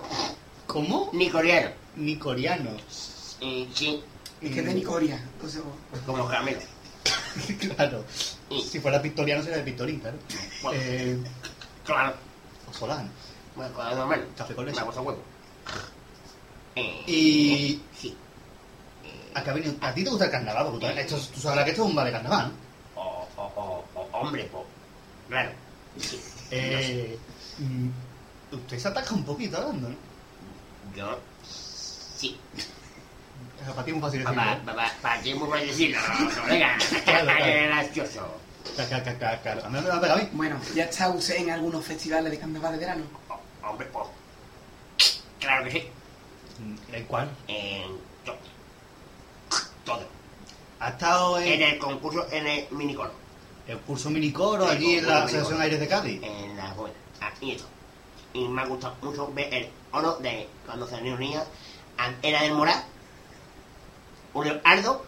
¿Cómo? 0.68 1.10
Nicoriano. 1.14 1.70
Ni 1.96 2.18
coreano. 2.18 2.72
Y 3.40 3.70
sí, 3.74 4.04
Es 4.42 4.52
que 4.54 4.60
es 4.60 4.66
de 4.66 4.74
Nicoria. 4.74 5.16
entonces, 5.36 5.62
como 6.06 6.18
los 6.18 6.30
caramelos. 6.30 6.64
claro. 7.76 8.04
Y- 8.50 8.62
Si 8.62 8.82
fuera 8.82 9.00
victoriano 9.00 9.42
sería 9.42 9.58
de 9.60 9.64
Victorín, 9.64 10.00
claro. 10.02 10.18
Bueno. 10.62 10.82
Eh, 10.84 11.18
Claro. 11.86 12.14
o 12.70 12.74
Solano. 12.74 13.08
Bueno, 13.56 13.74
con 13.74 13.86
la 13.86 13.96
normal. 13.96 14.28
Café 14.36 14.54
con 14.54 14.66
leche. 14.66 14.78
Una 14.80 14.86
cosa 14.88 15.00
huevo. 15.02 15.20
Eh, 16.76 17.04
Y... 17.08 17.82
Sí. 17.98 18.18
¿A, 19.34 19.42
qué 19.44 19.50
ha 19.50 19.54
venido? 19.54 19.76
¿A 19.80 19.94
ti 19.94 20.04
te 20.04 20.10
gusta 20.10 20.26
el 20.26 20.32
carnaval? 20.32 20.66
Porque 20.72 20.88
tú, 20.94 21.00
esto, 21.00 21.18
tú 21.34 21.40
sabrás 21.40 21.64
que 21.64 21.72
esto 21.72 21.84
es 21.84 21.90
un 21.90 21.96
bar 21.96 22.06
de 22.06 22.12
carnaval, 22.12 22.52
¿no? 22.96 23.02
O, 23.02 23.28
o, 23.38 23.44
o, 23.56 23.86
o 24.02 24.18
hombre, 24.20 24.44
po. 24.46 24.66
Claro. 25.30 25.52
Eh, 26.52 27.18
mm, 27.60 27.90
usted 28.56 28.80
se 28.80 28.88
ataca 28.88 29.14
un 29.14 29.24
poquito 29.24 29.58
hablando, 29.58 29.90
¿no? 29.90 29.96
Yo, 30.96 31.20
sí. 31.44 32.40
Para 33.66 33.84
ti 33.84 33.90
es 33.92 33.96
muy 33.96 34.02
fácil 34.04 34.20
decirlo. 34.20 34.42
Papá, 34.42 34.54
¿eh? 34.54 34.62
papá, 34.66 34.92
para 35.02 35.22
ti 35.22 35.32
es 35.32 35.36
muy 35.38 35.50
fácil 35.50 35.68
decirlo, 35.68 36.00
no, 36.20 36.46
venga. 36.48 36.78
Gracioso. 37.06 38.28
Claro, 38.76 38.90
claro, 39.04 39.18
claro, 39.20 39.40
claro. 39.42 39.66
A 39.66 39.70
mí 39.70 39.80
me 39.82 39.90
va 39.90 39.96
a 39.96 40.02
pegar 40.02 40.18
a 40.20 40.22
mí. 40.22 40.30
Bueno, 40.34 40.60
¿ya 40.76 40.84
está 40.86 41.10
usted 41.10 41.36
en 41.38 41.50
algunos 41.52 41.84
festivales 41.86 42.32
de 42.32 42.40
carnaval 42.40 42.74
de 42.74 42.80
verano? 42.80 43.04
O- 43.30 43.68
hombre, 43.70 43.88
po. 43.88 44.12
Claro 45.40 45.66
que 45.66 45.72
sí. 45.72 45.84
¿En 46.94 47.04
cuál? 47.06 47.30
En 47.48 47.98
todo. 48.24 48.38
Todo. 49.84 50.08
Ha 50.80 50.90
estado 50.90 51.40
En 51.40 51.54
en 51.54 51.62
el 51.62 51.80
concurso, 51.80 52.28
en 52.32 52.48
el 52.48 52.68
minicoro. 52.72 53.12
El 53.68 53.78
curso 53.80 54.10
minicoro 54.10 54.68
allí 54.68 54.96
en 54.96 55.08
la 55.08 55.24
Asociación. 55.24 55.62
Aires 55.62 55.80
de 55.80 55.88
Cádiz. 55.88 56.22
En 56.24 56.56
la 56.58 56.74
buena. 56.74 56.96
Ah, 57.22 57.32
y 57.42 57.52
eso. 57.52 57.66
Y 58.34 58.48
me 58.48 58.62
ha 58.62 58.66
gustado 58.66 58.96
mucho 59.02 59.32
ver 59.34 59.54
el 59.54 59.68
oro 59.92 60.18
de 60.18 60.48
cuando 60.66 60.88
se 60.88 60.98
reunía. 61.00 61.44
Era 62.22 62.42
del 62.44 62.54
Morá, 62.54 62.84
un 64.34 64.44
Leonardo, 64.46 65.06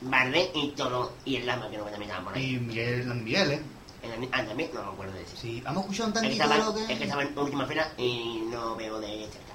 Bardet 0.00 0.50
y 0.54 0.68
todo. 0.68 1.12
Y 1.24 1.36
el 1.36 1.46
Lama, 1.46 1.68
que 1.70 1.78
no 1.78 1.84
me 1.84 1.90
también 1.90 2.10
estaban 2.10 2.24
por 2.24 2.34
ahí. 2.36 2.54
Y 2.54 2.58
Miguel, 2.60 3.06
Miguel, 3.14 3.50
¿eh? 3.52 3.62
El- 4.02 4.28
ah, 4.30 4.44
también 4.46 4.70
no 4.72 4.82
me 4.84 4.88
acuerdo 4.92 5.12
de 5.14 5.22
eso. 5.22 5.36
Sí, 5.36 5.60
vamos 5.64 5.78
a 5.78 5.80
escuchar 5.86 6.06
un 6.06 6.12
Es 6.12 6.20
que, 6.20 6.20
tanguito 6.38 6.48
de 6.48 6.54
estaba, 6.54 6.72
lo 6.72 6.78
es 6.78 6.86
que 6.86 6.98
que... 6.98 7.04
estaba 7.04 7.22
en 7.24 7.38
última 7.38 7.66
fila 7.66 7.92
y 7.98 8.42
no 8.48 8.76
veo 8.76 9.00
de 9.00 9.08
cerca. 9.08 9.54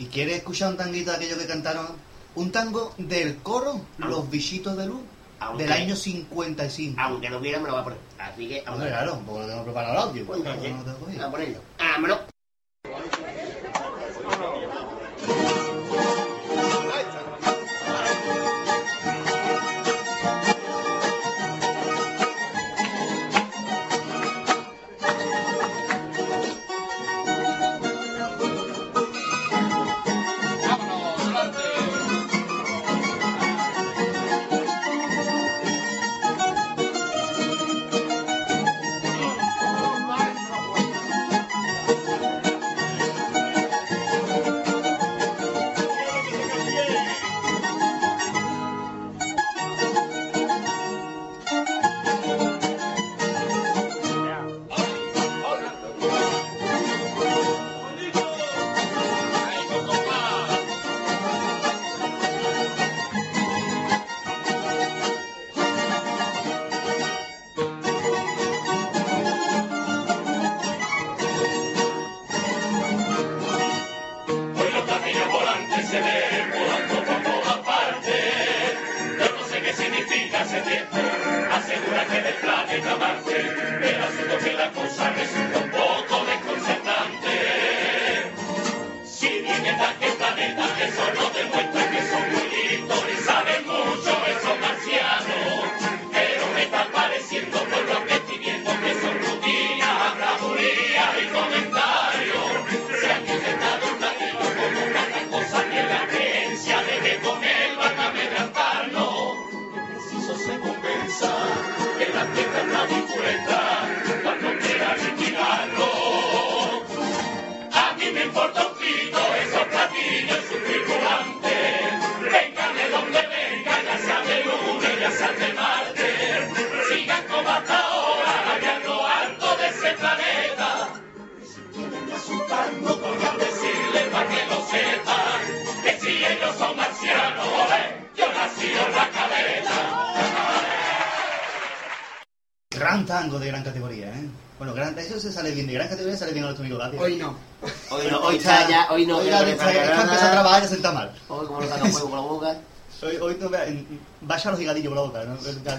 ¿Y 0.00 0.06
quieres 0.06 0.38
escuchar 0.38 0.70
un 0.70 0.76
tanguito 0.76 1.10
de 1.12 1.16
aquello 1.16 1.38
que 1.38 1.46
cantaron? 1.46 1.86
Un 2.34 2.50
tango 2.50 2.92
del 2.98 3.36
coro 3.42 3.80
Los 3.98 4.28
Bichitos 4.30 4.76
de 4.76 4.86
Luz 4.86 5.02
Aunque- 5.42 5.64
del 5.64 5.72
año 5.72 5.96
55. 5.96 7.00
Aunque 7.00 7.30
no 7.30 7.38
hubiera, 7.38 7.58
me 7.60 7.68
lo 7.68 7.74
va 7.74 7.80
a 7.80 7.84
poner. 7.84 7.98
Así 8.18 8.48
que, 8.48 8.64
Hombre, 8.68 8.88
claro, 8.88 9.20
porque 9.26 9.40
lo 9.42 9.48
tengo 9.48 9.64
preparado 9.64 9.92
el 9.94 9.98
audio. 10.08 10.26
Pues 10.26 10.38
entonces, 10.38 10.72
no 10.72 11.22
lo 11.22 11.26
a 11.26 11.30
ponerlo. 11.30 11.58
¡Vámonos! 11.78 12.18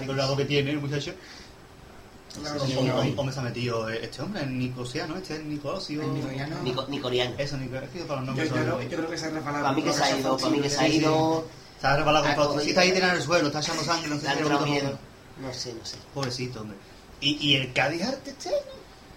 Con 0.06 0.14
el 0.16 0.18
lado 0.22 0.36
que 0.36 0.44
tiene, 0.44 0.70
el 0.72 0.80
muchacho. 0.80 1.12
Claro, 2.40 2.60
Sí, 2.66 2.72
sí, 2.72 2.78
o- 2.90 3.20
o 3.20 3.24
me 3.24 3.32
se 3.32 3.38
ha 3.38 3.42
metido 3.42 3.88
este 3.88 4.20
hombre, 4.22 4.42
el 4.42 4.58
Nicosiano, 4.58 5.16
este 5.16 5.36
es 5.36 5.44
Nicosio. 5.44 6.02
Nico- 6.64 6.86
Nicoriano. 6.88 7.34
Eso, 7.38 7.56
Nico, 7.56 7.76
es 7.76 7.90
que 7.90 8.00
para 8.00 8.20
los 8.22 8.26
Yo, 8.26 8.26
nombres 8.26 8.48
yo, 8.48 8.54
son- 8.56 8.64
creo, 8.64 8.82
yo 8.82 8.96
creo 8.96 9.10
que 9.10 9.18
se 9.18 9.26
ha 9.26 9.30
resbalado. 9.30 9.64
Para 9.64 9.76
mí 9.76 9.82
que 9.82 9.92
se 9.92 10.02
ha 10.02 10.18
ido, 10.18 10.36
para 10.36 10.50
mí 10.50 10.60
que 10.60 10.70
se 10.70 10.80
ha 10.80 10.88
ido. 10.88 11.46
Se 11.80 11.86
ha 11.86 11.96
rebalado 11.96 12.24
con 12.26 12.34
todo. 12.34 12.60
Si 12.60 12.70
está 12.70 12.80
ahí 12.80 12.90
en 12.90 13.04
el 13.04 13.22
suelo, 13.22 13.46
está 13.46 13.60
echando 13.60 13.84
sangre, 13.84 14.08
no 14.08 14.16
sé 14.18 14.22
si 14.28 14.42
le 14.42 14.58
miedo. 14.60 14.98
No 15.40 15.52
sé, 15.52 15.74
no 15.74 15.84
sé. 15.84 15.96
Pobrecito, 16.12 16.60
hombre. 16.62 16.76
¿Y, 17.20 17.36
y 17.50 17.54
el 17.56 17.72
Cádiz 17.72 18.02
Arte 18.02 18.30
este? 18.30 18.50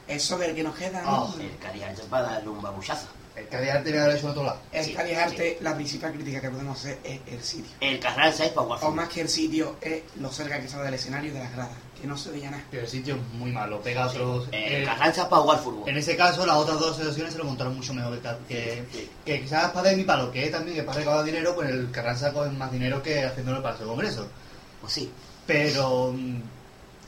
Eso 0.07 0.37
que, 0.39 0.53
que 0.53 0.63
nos 0.63 0.75
queda, 0.75 1.01
¿no? 1.01 1.33
El 1.39 1.57
Cariño 1.57 1.85
para 2.09 2.27
darle 2.33 2.49
un 2.49 2.61
babuchazo. 2.61 3.07
El 3.37 3.47
Cádiz 3.47 3.69
Arte 3.69 3.99
haber 3.99 4.15
hecho 4.17 4.25
en 4.25 4.31
otro 4.31 4.43
lado. 4.43 4.59
El 4.71 4.83
Sí, 4.83 4.95
Arte, 4.97 5.57
la 5.61 5.75
principal 5.75 6.11
crítica 6.13 6.41
que 6.41 6.49
podemos 6.49 6.79
hacer 6.79 6.97
es 7.03 7.19
el 7.27 7.41
sitio. 7.43 7.71
El 7.79 7.99
Carranza 7.99 8.45
es 8.45 8.51
para 8.51 8.63
jugar 8.65 8.77
O 8.79 8.81
fútbol. 8.81 8.95
más 8.95 9.09
que 9.09 9.21
el 9.21 9.29
sitio, 9.29 9.75
es 9.81 10.01
lo 10.19 10.31
cerca 10.31 10.59
que 10.59 10.65
está 10.65 10.81
del 10.81 10.93
escenario 10.95 11.29
y 11.29 11.33
de 11.33 11.39
las 11.39 11.51
gradas, 11.53 11.77
que 12.01 12.07
no 12.07 12.17
se 12.17 12.31
veía 12.31 12.49
nada. 12.49 12.63
Pero 12.71 12.83
el 12.83 12.89
sitio 12.89 13.15
es 13.15 13.21
muy 13.33 13.51
malo, 13.51 13.79
pega 13.81 14.03
a 14.05 14.07
otros... 14.07 14.47
El 14.51 14.81
eh, 14.81 14.85
Carranza 14.85 15.21
es 15.23 15.27
para 15.27 15.41
jugar 15.43 15.59
fútbol. 15.59 15.87
En 15.87 15.97
ese 15.97 16.15
caso, 16.17 16.45
las 16.47 16.55
otras 16.57 16.79
dos 16.79 16.91
asociaciones 16.95 17.33
se 17.33 17.37
lo 17.39 17.45
montaron 17.45 17.75
mucho 17.75 17.93
mejor 17.93 18.19
que, 18.19 18.27
que, 18.47 18.83
Sí. 18.91 19.09
que 19.23 19.41
quizás 19.41 19.71
para 19.71 19.91
mi 19.91 20.03
palo, 20.03 20.31
que 20.31 20.47
también 20.49 20.75
que 20.75 20.83
para 20.83 20.97
recaudar 20.99 21.23
dinero, 21.23 21.53
pues 21.53 21.69
el 21.69 21.91
Carranza 21.91 22.33
con 22.33 22.57
más 22.57 22.71
dinero 22.71 23.03
que 23.03 23.23
haciéndolo 23.23 23.61
para 23.61 23.77
el 23.77 23.85
Congreso. 23.85 24.27
Pues 24.81 24.93
sí. 24.93 25.11
Pero 25.45 26.13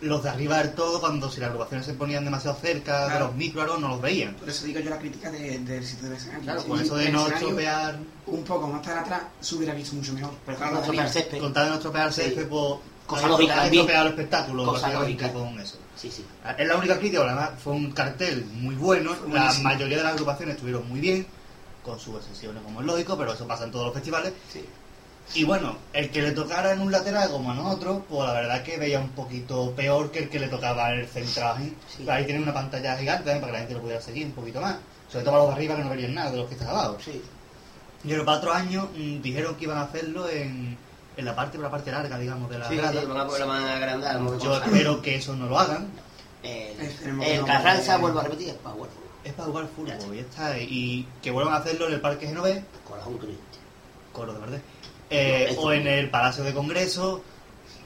los 0.01 0.23
de 0.23 0.29
arriba 0.29 0.59
del 0.59 0.73
todo, 0.73 0.99
cuando 0.99 1.29
si 1.29 1.39
las 1.41 1.49
agrupaciones 1.49 1.85
se 1.85 1.93
ponían 1.93 2.23
demasiado 2.23 2.55
cerca 2.57 3.09
de 3.09 3.19
los 3.19 3.35
micros, 3.35 3.79
no 3.79 3.89
los 3.89 4.01
veían. 4.01 4.33
Por 4.35 4.49
eso 4.49 4.65
digo 4.65 4.79
yo 4.79 4.89
la 4.89 4.97
crítica 4.99 5.29
de- 5.29 5.59
del 5.59 5.85
sitio 5.85 6.07
del 6.07 6.17
escenario. 6.17 6.43
Claro, 6.43 6.63
por 6.63 6.81
eso 6.81 6.95
de 6.95 7.07
el 7.07 7.11
no 7.13 7.27
estropear, 7.27 7.99
Un 8.27 8.43
poco 8.43 8.67
más 8.67 8.85
para 8.85 9.01
atrás 9.01 9.21
se 9.41 9.55
hubiera 9.55 9.73
visto 9.73 9.95
mucho 9.95 10.13
mejor. 10.13 10.31
Pero 10.45 10.57
Claro, 10.57 10.81
no 10.85 10.93
el 11.01 11.09
césped. 11.09 11.39
con 11.39 11.51
tal 11.51 11.63
de 11.65 11.69
no 11.71 11.75
estropear 11.77 12.13
Sí. 12.13 12.21
césped, 12.21 12.47
pues... 12.47 12.75
Cosa 13.07 13.27
lógica 13.27 13.65
estropeado 13.65 14.05
el 14.05 14.09
espectáculo, 14.11 14.65
Cosa 14.65 14.93
lógica. 14.93 15.33
con 15.33 15.59
eso. 15.59 15.77
Sí, 15.95 16.11
sí. 16.11 16.23
Es 16.57 16.67
la 16.67 16.77
única 16.77 16.97
crítica, 16.99 17.21
porque 17.21 17.33
además 17.33 17.59
fue 17.61 17.73
un 17.73 17.91
cartel 17.91 18.45
muy 18.53 18.75
bueno, 18.75 19.15
Fue 19.15 19.27
la 19.33 19.39
buenísimo. 19.41 19.63
mayoría 19.63 19.97
de 19.97 20.03
las 20.03 20.13
agrupaciones 20.13 20.55
estuvieron 20.55 20.87
muy 20.87 20.99
bien, 20.99 21.25
con 21.83 21.99
sus 21.99 22.17
excepciones 22.17 22.61
como 22.63 22.81
es 22.81 22.85
lógico, 22.85 23.17
pero 23.17 23.33
eso 23.33 23.47
pasa 23.47 23.63
en 23.63 23.71
todos 23.71 23.85
los 23.85 23.93
festivales. 23.95 24.31
Sí. 24.53 24.63
Y 25.35 25.43
bueno, 25.43 25.77
el 25.93 26.09
que 26.09 26.21
le 26.21 26.31
tocara 26.31 26.73
en 26.73 26.81
un 26.81 26.91
lateral 26.91 27.29
como 27.29 27.51
en 27.53 27.59
otro, 27.59 28.03
pues 28.09 28.27
la 28.27 28.33
verdad 28.33 28.63
que 28.63 28.77
veía 28.77 28.99
un 28.99 29.09
poquito 29.09 29.71
peor 29.75 30.11
que 30.11 30.19
el 30.19 30.29
que 30.29 30.39
le 30.39 30.47
tocaba 30.47 30.91
en 30.91 31.01
el 31.01 31.07
central. 31.07 31.61
¿eh? 31.61 31.73
Sí. 31.97 32.09
Ahí 32.09 32.25
tiene 32.25 32.41
una 32.41 32.53
pantalla 32.53 32.97
gigante 32.97 33.23
también 33.25 33.41
para 33.41 33.51
que 33.51 33.53
la 33.53 33.59
gente 33.59 33.73
lo 33.75 33.81
pudiera 33.81 34.01
seguir 34.01 34.25
un 34.25 34.31
poquito 34.33 34.59
más. 34.61 34.77
Sobre 35.11 35.23
todo 35.25 35.33
para 35.33 35.43
los 35.43 35.49
de 35.49 35.55
arriba 35.55 35.75
que 35.75 35.83
no 35.83 35.89
verían 35.89 36.13
nada 36.15 36.31
de 36.31 36.37
los 36.37 36.47
que 36.47 36.53
están 36.55 36.69
abajo. 36.69 36.97
Sí. 37.03 37.21
Y 38.03 38.09
pero 38.09 38.25
para 38.25 38.37
otros 38.37 38.55
años 38.55 38.87
mm, 38.95 39.21
dijeron 39.21 39.55
que 39.55 39.65
iban 39.65 39.77
a 39.77 39.81
hacerlo 39.83 40.29
en, 40.29 40.77
en 41.17 41.25
la 41.25 41.35
parte, 41.35 41.57
por 41.57 41.65
la 41.65 41.71
parte 41.71 41.91
larga, 41.91 42.17
digamos, 42.17 42.49
de 42.49 42.59
la 42.59 42.67
Sí, 42.67 42.77
grada. 42.77 43.01
sí, 43.01 43.05
van 43.07 44.03
a 44.03 44.37
Yo 44.39 44.55
espero 44.55 45.01
que 45.01 45.15
eso 45.15 45.35
no 45.35 45.47
lo 45.47 45.59
hagan. 45.59 45.89
El, 46.41 47.45
Carranza, 47.45 47.97
vuelvo 47.97 48.19
a 48.19 48.23
repetir, 48.23 48.49
es 48.49 48.55
para 48.55 48.73
jugar 48.75 48.89
fútbol. 48.89 49.09
Es 49.25 49.33
para 49.33 49.47
jugar 49.49 49.65
Ya 49.65 49.95
fútbol, 49.97 50.17
está. 50.17 50.57
y 50.57 50.61
está. 50.61 50.73
Y 50.73 51.07
que 51.21 51.31
vuelvan 51.31 51.53
a 51.53 51.57
hacerlo 51.57 51.87
en 51.87 51.93
el 51.93 52.01
Parque 52.01 52.27
Genové, 52.27 52.63
Corazón 52.87 53.17
Cristo. 53.17 53.41
coro 54.13 54.33
de 54.33 54.39
verdad. 54.39 54.59
Eh, 55.09 55.55
o 55.59 55.71
en 55.71 55.87
el 55.87 56.09
Palacio 56.09 56.43
de 56.43 56.53
Congreso, 56.53 57.21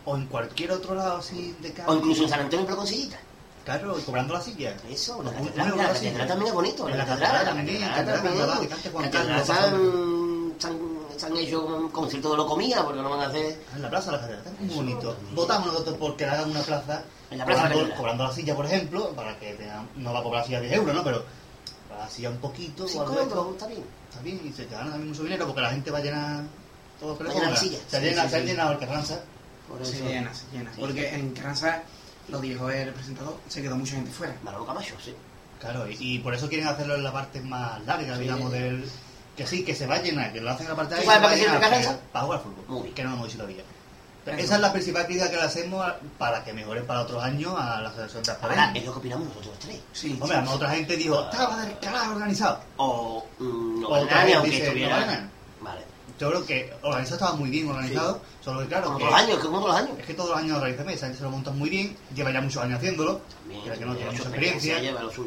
o 0.05 0.17
en 0.17 0.25
cualquier 0.27 0.71
otro 0.71 0.93
lado 0.95 1.17
así 1.17 1.55
de 1.61 1.71
Cádiz. 1.71 1.89
O 1.89 1.95
incluso 1.95 2.23
en 2.23 2.29
San 2.29 2.39
Antonio, 2.41 2.65
pero 2.65 2.77
con 2.77 2.87
sillita. 2.87 3.17
Claro, 3.63 3.95
cobrando 4.05 4.33
la 4.33 4.41
silla. 4.41 4.75
Eso, 4.89 5.23
la 5.23 5.31
Muy- 5.31 5.47
catedral, 5.47 5.77
la 5.77 5.87
catedral 5.93 6.27
también 6.27 6.47
es 6.49 6.53
bonito. 6.53 6.89
En 6.89 6.97
La 6.97 6.97
la 6.97 7.05
catedral, 7.05 7.31
la 7.33 7.39
catedral 7.39 7.55
también, 7.55 7.81
catedral 7.89 8.21
catedral, 8.23 9.43
también. 9.45 10.53
se 10.59 10.67
han- 11.27 11.37
hecho 11.37 11.63
un 11.65 11.89
concierto 11.89 12.31
de 12.31 12.37
locomía, 12.37 12.83
porque 12.83 13.01
no 13.01 13.09
van 13.09 13.21
a 13.21 13.27
hacer... 13.27 13.57
En 13.73 13.81
la 13.81 13.89
plaza 13.89 14.11
la 14.11 14.19
catedral, 14.19 14.45
está 14.45 14.63
muy 14.63 14.75
bonito. 14.75 15.15
Votamos 15.33 15.67
nosotros 15.67 15.95
porque 15.97 16.25
hagan 16.25 16.49
una 16.51 16.59
plaza, 16.61 17.03
En 17.31 17.37
la 17.37 17.45
plaza 17.45 17.69
la 17.69 17.95
cobrando, 17.95 18.23
la 18.25 18.33
silla, 18.33 18.53
por 18.55 18.65
ejemplo, 18.65 19.09
para 19.11 19.37
que 19.39 19.53
tengan- 19.53 19.87
no 19.95 20.11
va 20.11 20.19
a 20.19 20.23
cobrar 20.23 20.41
la 20.41 20.45
silla 20.47 20.59
10 20.59 20.73
euros, 20.73 20.93
¿no? 20.93 21.03
Pero 21.03 21.23
la 21.97 22.09
silla 22.09 22.29
un 22.31 22.37
poquito, 22.37 22.83
o 22.83 22.87
Cinco 22.87 23.03
algo 23.03 23.15
de 23.15 23.21
esto. 23.23 23.35
euros, 23.37 23.53
está 23.53 23.67
bien. 23.67 23.83
Está 24.09 24.21
bien, 24.21 24.41
y 24.43 24.51
se 24.51 24.65
te 24.65 24.75
gana 24.75 24.89
también 24.91 25.09
mucho 25.09 25.23
dinero 25.23 25.45
porque 25.45 25.61
la 25.61 25.69
gente 25.69 25.89
va 25.91 25.99
a 25.99 26.01
llenar 26.01 26.43
todo 27.03 27.55
sillas. 27.55 27.81
Se, 27.87 27.97
Sí, 27.99 28.03
llena, 28.05 28.23
sí, 28.23 28.29
se 28.29 28.35
ha 28.35 28.39
sí. 28.39 28.45
llenado 28.45 28.71
el 28.73 28.79
Carranza. 28.79 29.19
Por 29.67 29.85
Se 29.85 30.01
llena, 30.01 30.33
se 30.33 30.45
llena. 30.51 30.71
Sí. 30.73 30.79
Porque 30.81 31.09
en 31.15 31.31
Carranza, 31.33 31.83
lo 32.29 32.39
dijo 32.39 32.69
el 32.69 32.93
presentador, 32.93 33.37
se 33.47 33.61
quedó 33.61 33.75
mucha 33.75 33.95
gente 33.95 34.11
fuera. 34.11 34.35
Manolo 34.43 34.65
Camacho, 34.65 34.95
sí. 35.03 35.13
Claro, 35.59 35.89
y, 35.89 35.95
y 35.99 36.19
por 36.19 36.33
eso 36.33 36.49
quieren 36.49 36.67
hacerlo 36.67 36.95
en 36.95 37.03
la 37.03 37.13
parte 37.13 37.39
más 37.41 37.81
larga, 37.85 38.15
Sí. 38.15 38.21
digamos, 38.21 38.51
del... 38.51 38.89
Que 39.37 39.47
sí, 39.47 39.63
que 39.63 39.73
se 39.73 39.87
va 39.87 39.95
a 39.95 40.01
llenar, 40.01 40.31
que 40.31 40.41
lo 40.41 40.51
hacen 40.51 40.65
en 40.65 40.71
la 40.71 40.75
parte 40.75 40.95
de 40.95 41.01
¿Tú 41.01 41.09
ahí. 41.09 41.17
sabes 41.19 41.21
se 41.21 41.21
va 41.21 41.23
para 41.23 41.33
a 41.33 41.35
qué 41.35 41.41
sirve 41.41 41.55
llenar, 41.55 41.69
Carranza? 41.69 41.99
Para 42.11 42.25
jugar 42.25 42.41
fútbol. 42.41 42.65
Muy 42.67 42.81
bien. 42.83 42.93
Que 42.95 43.03
no 43.03 43.09
lo 43.09 43.15
hemos 43.15 43.27
dicho 43.27 43.37
todavía. 43.39 43.63
Claro. 44.23 44.39
Esa 44.39 44.55
es 44.55 44.61
la 44.61 44.71
principal 44.71 45.05
crítica 45.05 45.29
que 45.29 45.35
le 45.35 45.41
hacemos 45.41 45.85
para 46.17 46.43
que 46.45 46.53
mejoren 46.53 46.85
para 46.85 47.01
otros 47.01 47.21
años 47.23 47.53
a 47.57 47.81
la 47.81 47.89
asociación 47.89 48.23
de 48.23 48.31
Ahora, 48.41 48.71
es 48.73 48.85
lo 48.85 48.93
que 48.93 48.99
opinamos 48.99 49.27
nosotros 49.27 49.55
tres. 49.59 49.79
Sí, 49.91 50.17
Hombre, 50.21 50.37
además 50.37 50.55
otra 50.55 50.69
gente 50.69 50.95
dijo, 50.95 51.23
estaba 51.29 51.65
del 51.65 51.77
carajo 51.79 52.11
organizado. 52.13 52.59
O 52.77 53.25
mm, 53.39 53.81
no 53.81 53.87
O 53.89 54.05
vez 54.05 54.35
aunque 54.35 54.49
dice, 54.49 54.73
no. 54.87 55.65
Vale. 55.65 55.81
Yo 56.19 56.29
creo 56.29 56.45
que 56.45 56.73
organizado 56.83 57.15
estaba 57.15 57.35
muy 57.35 57.49
bien 57.49 57.67
organizado, 57.67 58.21
solo 58.43 58.61
que 58.61 58.67
claro, 58.67 58.85
Como 58.87 58.99
que, 58.99 59.03
todos 59.05 59.11
los 59.11 59.21
años, 59.21 59.37
que 59.37 59.45
como 59.45 59.59
todos 59.59 59.69
los 59.69 59.77
años. 59.77 59.99
es 59.99 60.05
que 60.05 60.13
todos 60.13 60.29
los 60.29 60.39
años 60.39 60.57
organizan 60.57 60.89
esa 60.89 61.05
gente 61.07 61.17
se 61.17 61.23
lo 61.23 61.31
montan 61.31 61.57
muy 61.57 61.69
bien, 61.69 61.97
lleva 62.15 62.31
ya 62.31 62.41
muchos 62.41 62.63
años 62.63 62.77
haciéndolo, 62.77 63.21
También, 63.39 63.63
que, 63.63 63.85
no 63.85 63.95
tiene 63.95 64.11
mucha 64.11 64.23
experiencia, 64.23 64.75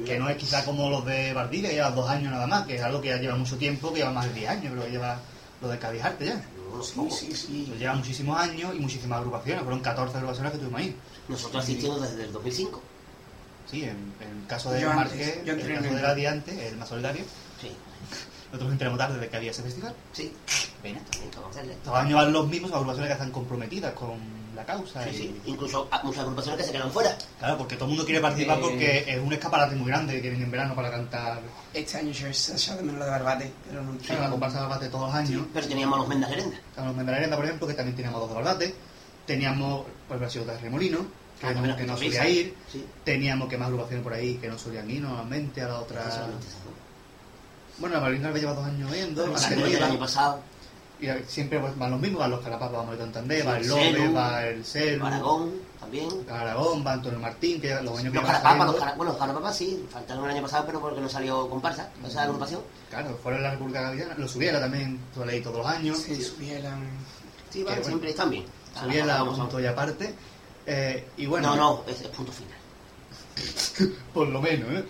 que 0.04 0.18
no 0.18 0.28
es 0.28 0.36
quizá 0.36 0.64
como 0.64 0.88
los 0.88 1.04
de 1.04 1.32
Bardilla, 1.32 1.68
que 1.68 1.74
lleva 1.74 1.90
dos 1.90 2.08
años 2.08 2.30
nada 2.30 2.46
más, 2.46 2.66
que 2.66 2.76
es 2.76 2.82
algo 2.82 3.00
que 3.00 3.08
ya 3.08 3.16
lleva 3.16 3.36
mucho 3.36 3.56
tiempo, 3.56 3.92
que 3.92 3.98
lleva 3.98 4.12
más 4.12 4.26
de 4.26 4.32
10 4.34 4.50
años, 4.50 4.72
creo 4.72 4.84
que 4.84 4.90
lleva 4.90 5.18
lo 5.60 5.68
de 5.68 5.78
Cádiz 5.78 6.04
Arte 6.04 6.26
ya. 6.26 6.42
Sí, 6.82 7.08
sí, 7.10 7.34
sí. 7.34 7.64
Pues 7.68 7.80
lleva 7.80 7.94
muchísimos 7.94 8.38
años 8.38 8.74
y 8.74 8.78
muchísimas 8.78 9.18
agrupaciones, 9.18 9.62
fueron 9.62 9.80
14 9.80 10.16
agrupaciones 10.16 10.52
que 10.52 10.58
tuvimos 10.58 10.80
ahí. 10.80 10.96
Nosotros 11.28 11.64
asistiendo 11.64 11.98
desde 11.98 12.24
el 12.24 12.32
2005. 12.32 12.82
Sí, 13.70 13.82
en, 13.82 14.14
en 14.20 14.42
el 14.42 14.46
caso 14.46 14.70
de 14.70 14.84
antes, 14.84 15.44
yo 15.44 15.54
en 15.54 15.60
el 15.60 15.74
caso 15.74 15.94
de 15.94 16.02
Radiante, 16.02 16.68
el 16.68 16.76
más 16.76 16.88
solidario, 16.88 17.24
Sí, 17.60 17.70
nosotros 18.56 18.72
entramos 18.72 18.98
tarde 18.98 19.18
de 19.18 19.28
que 19.28 19.36
había 19.36 19.50
ese 19.50 19.62
festival. 19.62 19.94
sí. 20.12 20.32
Pena. 20.82 21.00
También 21.10 21.30
que 21.30 21.36
vamos 21.38 21.56
a 21.56 21.58
hacerle. 21.60 21.74
Todos 21.82 21.94
los 21.96 22.04
años 22.04 22.16
van 22.16 22.32
los 22.32 22.48
mismos 22.48 22.72
agrupaciones 22.72 23.08
que 23.08 23.12
están 23.14 23.30
comprometidas 23.32 23.92
con 23.94 24.18
la 24.54 24.64
causa. 24.64 25.02
Sí, 25.04 25.10
y- 25.10 25.16
sí. 25.16 25.40
Incluso 25.46 25.88
a- 25.90 26.02
muchas 26.02 26.20
agrupaciones 26.22 26.60
que 26.60 26.66
se 26.66 26.72
quedan 26.72 26.90
fuera. 26.92 27.16
Claro, 27.38 27.58
porque 27.58 27.74
todo 27.76 27.84
el 27.86 27.90
mundo 27.90 28.04
quiere 28.04 28.20
participar 28.20 28.58
Eh, 28.58 28.60
porque 28.62 29.04
es 29.08 29.18
un 29.20 29.32
escaparate 29.32 29.74
muy 29.74 29.88
grande 29.88 30.14
que 30.14 30.20
vienen 30.20 30.42
en 30.42 30.50
verano 30.50 30.74
para 30.74 30.90
cantar. 30.90 31.40
Este 31.74 31.98
año 31.98 32.12
ha 32.12 32.28
echado 32.30 32.78
de 32.78 32.82
menos 32.84 32.98
la 33.00 33.04
de 33.06 33.10
Barbate, 33.10 33.52
pero 33.68 33.82
no 33.82 33.98
Claro, 33.98 34.20
la 34.22 34.30
comparsa 34.30 34.58
de 34.58 34.66
Barbate 34.68 34.88
todos 34.90 35.06
los 35.08 35.14
años. 35.14 35.42
Pero 35.52 35.66
teníamos 35.66 35.98
los 35.98 36.08
Mendas 36.08 36.30
Lerenda. 36.30 36.56
Claro, 36.74 36.88
Los 36.88 36.96
Mendarenda, 36.96 37.36
por 37.36 37.44
ejemplo, 37.46 37.66
que 37.66 37.74
también 37.74 37.96
teníamos 37.96 38.20
dos 38.20 38.28
de 38.28 38.34
Barbate. 38.36 38.74
Teníamos, 39.26 39.86
por 40.06 40.18
Brasil, 40.18 40.46
de 40.46 40.56
Remolino, 40.58 40.98
que, 41.40 41.46
Ah, 41.48 41.52
no, 41.52 41.76
que 41.76 41.84
no 41.84 41.96
Risa. 41.96 42.18
solía 42.22 42.28
ir. 42.28 42.54
Sí. 42.70 42.86
Teníamos 43.04 43.48
que 43.48 43.58
más 43.58 43.66
agrupaciones 43.66 44.02
por 44.04 44.12
ahí 44.12 44.34
que 44.36 44.48
no 44.48 44.56
solían 44.58 44.88
ir 44.90 45.02
normalmente 45.02 45.60
a 45.62 45.68
la 45.68 45.80
otra. 45.80 46.02
Eso 46.02 46.10
solamente 46.12 46.46
esas 46.46 46.64
dos. 46.64 46.72
Bueno, 47.78 47.96
la 47.96 48.00
Marina 48.00 48.32
lleva 48.32 48.54
dos 48.54 48.64
años 48.64 48.90
viendo. 48.90 49.26
La 49.26 49.48
del 49.48 49.72
iba, 49.72 49.86
año 49.86 49.98
pasado, 49.98 50.40
y 50.98 51.08
siempre 51.26 51.60
pues, 51.60 51.76
van 51.76 51.90
los 51.90 52.00
mismos, 52.00 52.20
van 52.20 52.30
los 52.30 52.40
Calapapas, 52.40 52.78
va 52.78 52.84
Marito 52.84 53.04
Santander, 53.04 53.46
va 53.46 53.58
el 53.58 53.64
Celu, 53.64 54.14
va 54.14 54.46
el 54.46 54.64
Celu, 54.64 55.04
Aragón 55.04 55.52
también. 55.78 56.08
Aragón, 56.30 56.86
va 56.86 56.94
Antonio 56.94 57.18
Martín, 57.18 57.60
que 57.60 57.68
los 57.74 57.98
años 57.98 58.12
que 58.12 58.18
Los 58.18 58.24
van 58.24 58.24
Carapapas, 58.24 58.66
los 58.66 58.96
bueno, 58.96 59.12
los 59.12 59.20
Carapapas 59.20 59.56
sí, 59.56 59.86
faltaron 59.90 60.24
el 60.24 60.30
año 60.30 60.42
pasado, 60.42 60.64
pero 60.66 60.80
porque 60.80 61.02
no 61.02 61.08
salió 61.08 61.50
comparsa, 61.50 61.90
esa 62.06 62.22
agrupación. 62.22 62.62
Claro, 62.88 63.18
fueron 63.22 63.42
la 63.42 63.50
República 63.50 63.82
Gaviana, 63.82 64.14
los 64.16 64.30
Subiera 64.30 64.58
también, 64.58 64.98
suele 65.14 65.36
ir 65.36 65.42
todos 65.42 65.58
los 65.58 65.66
años. 65.66 65.98
Sí, 65.98 66.22
subieran. 66.22 66.88
Sí, 67.50 67.62
van, 67.62 67.74
bueno. 67.74 67.88
siempre 67.88 68.10
están 68.10 68.30
bien. 68.30 68.44
Subiera 68.80 69.18
Vamos, 69.18 69.38
punto 69.38 69.60
y 69.60 69.66
aparte. 69.66 70.14
Eh, 70.66 71.08
y 71.18 71.26
bueno, 71.26 71.54
No, 71.54 71.56
no, 71.56 71.84
es, 71.86 72.00
es 72.00 72.08
punto 72.08 72.32
final. 72.32 72.58
por 74.14 74.28
lo 74.28 74.40
menos, 74.40 74.70
¿eh? 74.70 74.84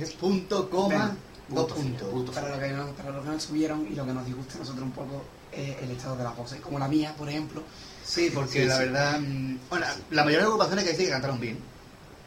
Es 0.00 0.12
punto, 0.12 0.68
coma, 0.68 1.16
dos 1.48 1.72
puntos. 1.72 2.08
punto 2.08 2.32
Para 2.32 2.48
lo, 2.50 2.58
que 2.60 2.68
no, 2.68 2.86
para 2.92 3.10
lo 3.10 3.22
que 3.22 3.28
no 3.28 3.40
subieron 3.40 3.86
y 3.90 3.94
lo 3.94 4.04
que 4.06 4.12
nos 4.12 4.26
disgusta 4.26 4.56
a 4.56 4.58
nosotros 4.58 4.84
un 4.84 4.92
poco 4.92 5.24
es 5.52 5.76
el 5.82 5.90
estado 5.92 6.16
de 6.16 6.24
las 6.24 6.36
voces. 6.36 6.60
Como 6.60 6.78
la 6.78 6.88
mía, 6.88 7.14
por 7.16 7.28
ejemplo. 7.28 7.62
Sí, 8.04 8.30
porque 8.34 8.62
Sí, 8.62 8.66
la 8.66 8.74
sí. 8.78 8.84
verdad. 8.84 9.20
mm, 9.20 9.58
Bueno, 9.70 9.86
la 10.10 10.22
mayoría 10.24 10.40
de 10.40 10.44
agrupaciones 10.46 10.84
que 10.84 10.90
dicen 10.90 11.06
que 11.06 11.12
cantaron 11.12 11.40
bien. 11.40 11.58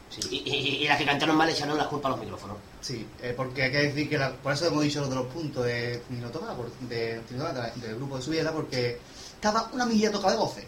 Sí, 0.09 0.21
y, 0.31 0.35
y- 0.49 0.83
y 0.83 0.87
las 0.87 0.97
que 0.97 1.05
cantaron 1.05 1.35
mal 1.37 1.47
echaron 1.49 1.77
la 1.77 1.87
culpa 1.87 2.07
a 2.07 2.11
los 2.11 2.19
micrófonos. 2.19 2.57
Sí, 2.81 3.05
eh, 3.21 3.33
porque 3.37 3.63
hay 3.63 3.71
que 3.71 3.77
decir 3.77 4.09
que 4.09 4.17
la- 4.17 4.31
por 4.31 4.53
eso 4.53 4.65
hemos 4.65 4.81
dicho 4.83 5.01
lo 5.01 5.07
de 5.07 5.15
los 5.15 5.27
puntos 5.27 5.63
de 5.65 6.01
por- 6.09 6.71
de, 6.87 7.19
Trinitoba, 7.27 7.53
de 7.53 7.59
la- 7.61 7.69
del 7.75 7.95
grupo 7.95 8.17
de 8.17 8.23
Subiela, 8.23 8.51
porque 8.51 8.99
cada 9.39 9.69
una 9.73 9.85
mijita 9.85 10.11
toca 10.11 10.31
de 10.31 10.37
voces. 10.37 10.65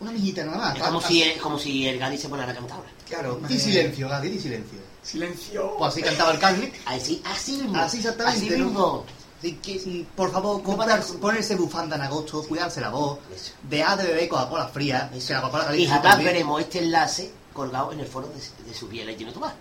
Una 0.00 0.10
mijita 0.10 0.44
nada 0.44 0.58
más. 0.58 0.76
Es 0.76 0.82
como 0.82 1.00
si, 1.00 1.22
es 1.22 1.40
como 1.40 1.58
si 1.58 1.86
el 1.86 1.98
Gadi 1.98 2.18
se 2.18 2.28
ponera 2.28 2.50
a 2.50 2.54
cantar 2.54 2.76
ahora. 2.78 2.90
Claro, 3.08 3.40
di 3.48 3.54
de- 3.54 3.60
silencio, 3.60 4.08
Gadi, 4.08 4.28
di 4.28 4.38
silencio. 4.40 4.78
Silencio. 5.06 5.76
Pues 5.78 5.92
así 5.92 6.02
cantaba 6.02 6.32
el 6.32 6.38
Carly. 6.38 6.72
Así, 6.86 7.22
así 7.24 7.52
mismo. 7.52 7.76
Así 7.78 7.98
exactamente, 7.98 8.46
Así 8.46 8.58
¿no? 8.58 8.64
mismo. 8.66 9.04
Así 9.38 9.52
que, 9.62 10.04
por 10.16 10.32
favor, 10.32 10.62
comprar, 10.62 11.00
ponerse 11.20 11.54
bufanda 11.54 11.94
en 11.96 12.02
agosto, 12.02 12.42
cuidarse 12.42 12.80
la 12.80 12.88
voz, 12.88 13.18
Eso. 13.34 13.52
dejar 13.62 13.98
de 13.98 14.04
beber 14.08 14.28
Coca-Cola 14.28 14.66
fría, 14.68 15.10
que 15.12 15.32
la 15.32 15.40
Coca-Cola 15.42 15.64
Y 15.64 15.66
caliente 15.66 15.88
jamás 15.94 16.10
también. 16.12 16.32
veremos 16.32 16.60
este 16.60 16.78
enlace 16.80 17.30
colgado 17.52 17.92
en 17.92 18.00
el 18.00 18.06
foro 18.06 18.28
de, 18.28 18.64
de 18.68 18.74
su 18.74 18.88
biela 18.88 19.12
y 19.12 19.16
Gino 19.16 19.32
Tomás. 19.32 19.52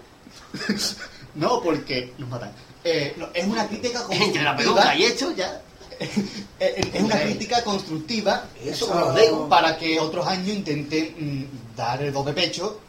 No, 1.35 1.61
porque 1.61 2.13
nos 2.17 2.29
matan. 2.29 2.51
Eh, 2.83 3.13
no, 3.17 3.27
es 3.33 3.45
una 3.45 3.67
crítica 3.67 4.05
Entre 4.09 4.41
la 4.43 4.55
peluca 4.55 4.95
y 4.95 5.03
esto 5.03 5.31
ya. 5.31 5.61
Eh, 6.59 6.89
Es 6.93 7.03
una 7.03 7.19
crítica 7.21 7.61
constructiva 7.65 8.45
Eso 8.63 9.13
para 9.49 9.77
que 9.77 9.97
otros 9.99 10.25
años 10.27 10.49
intenten 10.49 11.15
mm, 11.17 11.75
dar 11.75 12.01
el 12.01 12.11
dos 12.13 12.25
de 12.25 12.33
pecho 12.33 12.79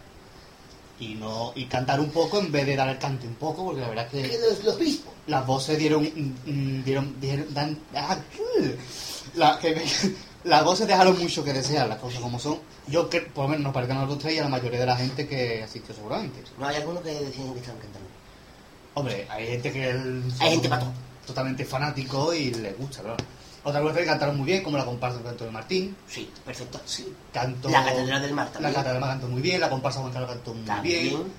y 0.99 1.15
no 1.15 1.53
y 1.55 1.67
cantar 1.67 2.01
un 2.01 2.11
poco 2.11 2.39
en 2.39 2.51
vez 2.51 2.65
de 2.67 2.75
dar 2.77 2.89
el 2.89 2.99
cante 2.99 3.27
un 3.27 3.35
poco, 3.35 3.65
porque 3.67 3.81
la 3.83 3.89
verdad 3.89 4.09
es 4.15 4.31
Que 4.31 4.39
los, 4.39 4.65
los 4.65 4.79
mismos. 4.81 5.13
las 5.27 5.47
voces 5.47 5.79
dieron 5.79 6.03
mm, 6.05 6.83
dieron, 6.85 7.21
dieron 7.21 7.53
dan, 7.55 7.79
ah, 7.95 8.17
la- 9.35 9.59
que 9.59 9.75
me- 9.75 9.85
las 10.51 10.65
voces 10.65 10.87
dejaron 10.87 11.19
mucho 11.19 11.43
que 11.45 11.53
desear, 11.53 11.89
las 11.89 11.99
cosas 11.99 12.21
como 12.21 12.39
son. 12.39 12.59
Yo 12.89 13.09
que 13.11 13.21
por 13.21 13.45
lo 13.45 13.49
menos 13.51 13.65
nos 13.65 13.75
parece 13.75 13.93
a 13.93 13.97
nosotros 13.97 14.19
tres 14.21 14.35
y 14.35 14.39
a 14.39 14.43
la 14.45 14.49
mayoría 14.49 14.81
de 14.81 14.87
la 14.87 14.97
gente 14.97 15.27
que 15.27 15.63
asistió 15.63 15.95
seguramente. 15.95 16.41
No 16.59 16.67
hay 16.67 16.77
algunos 16.77 17.03
que 17.03 17.11
decían 17.13 17.53
que 17.53 17.59
estaban 17.61 17.81
cantando. 17.81 18.09
Hombre, 18.95 19.27
hay 19.29 19.47
gente 19.49 19.73
que 19.73 19.91
el- 19.91 20.23
Hay 20.41 20.51
gente 20.53 20.69
pato. 20.69 20.87
totalmente 21.27 21.65
fanáticos 21.65 22.35
y 22.37 22.53
les 22.55 22.79
gusta, 22.79 23.03
claro. 23.03 23.17
Otra 23.67 23.81
cosa 23.81 23.95
que 23.99 24.05
cantaron 24.05 24.37
muy 24.37 24.47
bien, 24.47 24.63
como 24.63 24.79
la 24.79 24.85
comparsa 24.85 25.19
de 25.19 25.29
Antonio 25.29 25.53
Martín. 25.53 25.97
Sí, 26.09 26.31
perfecto. 26.45 26.81
Sí. 26.87 27.13
Cantó, 27.33 27.69
La 27.69 27.85
Catedral 27.85 28.23
del 28.23 28.33
Mar 28.33 28.49
La. 28.61 28.69
Catedral 28.69 28.85
del 28.95 29.01
Mar 29.01 29.11
cantó 29.11 29.27
muy 29.27 29.43
bien, 29.43 29.61
la 29.61 29.69
comparsa 29.69 29.99
Juan 30.01 30.13
Carlos 30.13 30.31
cantó 30.31 30.55
muy 30.55 30.65
También. 30.65 31.03
bien. 31.03 31.33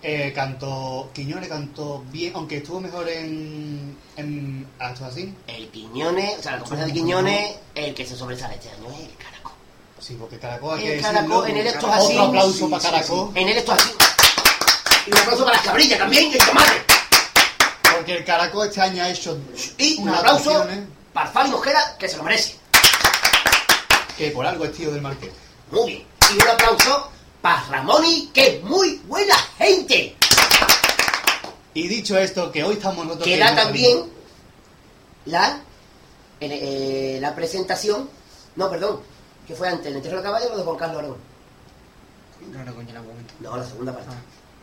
Eh, 0.00 0.32
cantó, 0.32 1.10
Quiñones 1.12 1.48
cantó 1.48 2.04
bien, 2.12 2.30
aunque 2.36 2.58
estuvo 2.58 2.78
mejor 2.80 3.08
en, 3.08 3.96
en 4.16 4.68
actos 4.78 5.02
así. 5.08 5.34
El 5.48 5.68
Quiñones, 5.70 6.38
o 6.38 6.42
sea, 6.42 6.52
la 6.52 6.58
comparsa 6.60 6.84
de 6.86 6.92
Quiñones, 6.92 7.56
el 7.74 7.92
que 7.92 8.06
se 8.06 8.14
sobresale 8.14 8.54
este 8.54 8.68
año 8.70 8.92
es 8.92 9.00
el 9.00 9.16
Caracol. 9.16 9.52
Sí, 9.98 10.16
porque 10.20 10.38
Caracol 10.38 10.78
hay 10.78 10.84
que 10.84 10.94
El 10.94 11.02
Caracol, 11.02 11.48
en 11.48 11.56
él 11.56 11.66
esto 11.66 11.88
es 11.88 11.92
así. 11.92 12.12
Otro 12.12 12.22
aplauso 12.28 12.52
Sí, 12.66 12.70
para 12.70 12.82
sí, 12.82 12.88
Caracol. 12.88 13.30
En 13.34 13.48
él 13.48 13.56
esto 13.56 13.74
es 13.74 13.82
así. 13.82 13.92
Y 15.06 15.10
un 15.10 15.18
aplauso 15.18 15.44
para 15.44 15.56
las 15.56 15.66
cabrillas 15.66 15.98
también, 15.98 16.30
el 16.32 16.38
tomate. 16.38 16.82
Porque 17.96 18.16
el 18.18 18.24
Caracol 18.24 18.68
este 18.68 18.80
año 18.80 19.02
ha 19.02 19.08
hecho 19.10 19.36
Y 19.78 19.98
un 20.00 20.08
aplauso 20.10 20.64
para 21.14 21.30
Fali 21.30 21.50
Mosquera, 21.50 21.96
que 21.98 22.08
se 22.08 22.16
lo 22.18 22.22
merece. 22.24 22.56
que 24.18 24.30
por 24.30 24.44
algo 24.46 24.64
es 24.66 24.72
tío 24.72 24.90
del 24.92 25.00
Marqués. 25.00 25.32
Muy 25.70 25.86
bien. 25.90 26.06
Y 26.30 26.42
un 26.42 26.48
aplauso 26.48 27.10
para 27.40 27.62
Ramoni, 27.64 28.30
que 28.34 28.56
es 28.58 28.62
muy 28.62 28.96
buena 29.06 29.34
gente. 29.58 30.16
Y 31.74 31.88
dicho 31.88 32.16
esto, 32.18 32.52
que 32.52 32.62
hoy 32.62 32.74
estamos 32.74 33.04
nosotros... 33.04 33.26
Que 33.26 33.36
da 33.38 33.46
viendo 33.46 33.62
también 33.62 34.04
la, 35.26 35.60
el- 36.40 36.52
eh, 36.52 37.18
la 37.20 37.34
presentación. 37.34 38.08
No, 38.56 38.70
perdón. 38.70 39.00
que 39.46 39.54
fue 39.56 39.68
antes? 39.68 39.86
¿El 39.86 39.96
entierro 39.96 40.16
del 40.18 40.24
caballo 40.24 40.46
o 40.46 40.50
lo 40.50 40.58
de 40.58 40.62
Juan 40.64 40.76
Carlos 40.76 40.98
Aragón? 40.98 41.18
Coño, 42.38 42.60
en 42.60 42.96
algún 42.96 43.08
momento. 43.12 43.34
No, 43.40 43.56
la 43.56 43.64
segunda 43.66 43.92
parte. 43.92 44.10
Ah. 44.12 44.22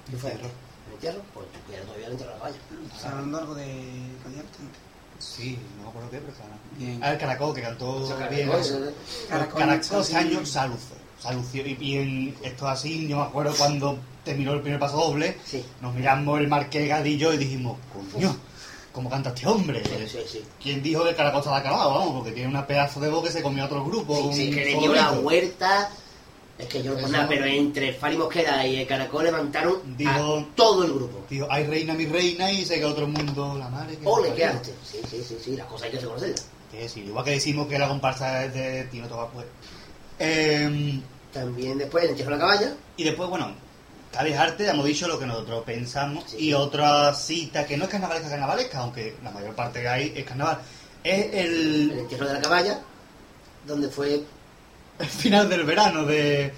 ¿Qué 0.10 0.18
fue? 0.18 0.32
¿El 0.32 0.40
entierro? 0.94 1.22
Pues 1.34 1.48
tú 1.52 1.60
quieres 1.68 1.86
todavía 1.86 2.06
el 2.08 2.12
entierro 2.14 2.32
del 2.34 2.40
caballo. 2.42 2.58
¿Estás 2.96 3.06
hablando 3.12 3.38
algo 3.40 3.56
de? 3.56 3.66
Sí, 5.22 5.58
no 5.78 5.84
me 5.84 5.90
acuerdo 5.90 6.10
qué, 6.10 6.18
pero 6.18 6.34
claro. 6.34 6.52
Bien. 6.78 7.00
Ah, 7.04 7.12
el 7.14 7.18
Caracol, 7.20 7.54
que 7.56 7.62
cantó 7.62 8.00
bien. 8.30 8.50
Caracol, 8.50 8.94
Caracol, 9.30 9.60
Caracol 9.60 10.04
sí. 10.06 10.16
año 10.16 10.46
se 10.46 10.68
lució. 10.68 10.96
Se 11.22 11.34
lució. 11.34 11.68
Y 11.68 11.76
bien, 11.76 12.36
esto 12.44 12.68
así, 12.68 13.08
yo 13.08 13.18
me 13.18 13.24
acuerdo 13.24 13.54
cuando 13.56 14.00
terminó 14.26 14.54
el 14.54 14.62
primer 14.62 14.80
paso 14.80 14.98
doble, 14.98 15.38
Sí. 15.46 15.64
nos 15.82 15.94
miramos 15.94 16.40
el 16.40 16.48
Marqués 16.48 16.88
Gadillo 16.90 17.34
y 17.34 17.38
dijimos, 17.38 17.78
coño, 18.12 18.36
¿cómo 18.92 19.10
canta 19.10 19.30
este 19.30 19.46
hombre? 19.48 19.84
Sí, 19.86 20.08
sí, 20.08 20.18
sí. 20.28 20.44
¿Quién 20.62 20.82
dijo 20.82 21.04
que 21.04 21.12
el 21.12 21.16
Caracol 21.16 21.40
estaba 21.42 21.58
acabado? 21.58 21.92
Vamos, 21.94 22.14
porque 22.16 22.32
tiene 22.32 22.50
una 22.50 22.66
pedazo 22.66 23.00
de 23.00 23.10
voz 23.10 23.24
que 23.24 23.32
se 23.32 23.44
comió 23.44 23.64
a 23.64 23.66
otros 23.68 23.86
grupos. 23.86 24.36
Sí, 24.36 24.50
que 24.50 24.66
le 24.66 24.80
dio 24.80 24.94
la 24.94 25.12
huerta. 25.12 25.90
Es 26.62 26.68
que 26.68 26.84
yo 26.84 26.94
no 26.94 27.08
nada, 27.08 27.28
pero 27.28 27.44
entre 27.46 27.92
Fali 27.94 28.16
Mosquera 28.18 28.66
y 28.68 28.78
el 28.82 28.88
Caracol 28.88 29.24
levantaron 29.24 29.98
Dijo- 29.98 30.38
a 30.40 30.46
todo 30.56 30.84
el 30.86 30.94
grupo. 30.94 31.26
Dijo, 31.30 31.48
ay 31.50 31.66
reina 31.66 31.94
mi 31.96 32.06
reina 32.06 32.52
y 32.52 32.64
se 32.64 32.76
quedó 32.76 32.92
otro 32.92 33.08
mundo 33.08 33.56
la 33.58 33.68
madre. 33.70 33.98
que 33.98 34.06
Ole, 34.08 34.30
me 34.30 34.36
qué 34.36 34.42
parió". 34.44 34.58
arte. 34.60 34.74
Sí, 34.86 35.00
sí, 35.10 35.24
sí, 35.28 35.38
sí, 35.44 35.56
las 35.58 35.66
cosas 35.66 35.86
hay 35.86 35.92
que 35.92 36.00
reconocerlas. 36.00 36.46
Que 36.72 36.88
sí, 36.88 37.00
igual 37.02 37.26
que 37.26 37.32
decimos 37.32 37.68
que 37.68 37.80
la 37.80 37.88
comparsa 37.88 38.46
es 38.46 38.54
de 38.54 38.84
Tino 38.86 39.08
Toba, 39.08 39.30
pues. 39.32 39.46
Em, 40.20 41.02
También 41.34 41.78
después 41.78 42.04
el 42.10 42.16
de 42.16 42.24
la 42.26 42.38
caballa. 42.38 42.74
y 42.98 43.04
después, 43.04 43.28
bueno, 43.30 43.54
Cádiz 44.12 44.36
Arte, 44.38 44.68
hemos 44.68 44.86
dicho 44.86 45.08
lo 45.08 45.18
que 45.18 45.26
nosotros 45.26 45.64
pensamos. 45.66 46.26
Sí. 46.28 46.38
Y 46.50 46.54
otra 46.54 47.14
cita 47.16 47.66
que 47.66 47.78
no 47.78 47.86
es 47.86 47.90
carnavalesca, 47.90 48.30
carnavalesca, 48.30 48.80
aunque 48.80 49.16
la 49.24 49.32
mayor 49.32 49.56
parte 49.56 49.82
que 49.82 49.88
hay 49.88 50.14
es 50.16 50.26
carnaval. 50.26 50.60
Es 51.04 51.26
El 51.34 51.92
el, 51.92 52.00
entierro 52.00 52.28
de 52.28 52.34
la 52.34 52.42
caballa, 52.42 52.82
donde 53.66 53.88
fue 53.90 54.22
el 55.00 55.08
final 55.08 55.50
del 55.50 55.64
verano 55.64 56.06
de, 56.06 56.54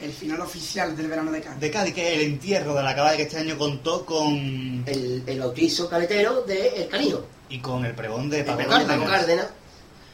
El 0.00 0.12
final 0.12 0.40
oficial 0.40 0.96
del 0.96 1.08
verano 1.08 1.30
de 1.32 1.40
Cádiz. 1.40 1.60
de 1.60 1.70
Cádiz, 1.70 1.94
que 1.94 2.08
es 2.12 2.18
el 2.20 2.26
entierro 2.26 2.74
de 2.74 2.82
la 2.82 2.94
caballa 2.94 3.16
que 3.16 3.22
este 3.22 3.38
año 3.38 3.56
contó 3.56 4.04
con. 4.04 4.82
el, 4.86 5.22
el 5.26 5.40
bautizo 5.40 5.88
caletero 5.88 6.42
de 6.42 6.82
El 6.82 6.88
Canijo. 6.88 7.24
y 7.48 7.60
con 7.60 7.84
el 7.84 7.94
pregón 7.94 8.28
de 8.28 8.44
Paco. 8.44 8.68
Cárdenas, 8.68 9.46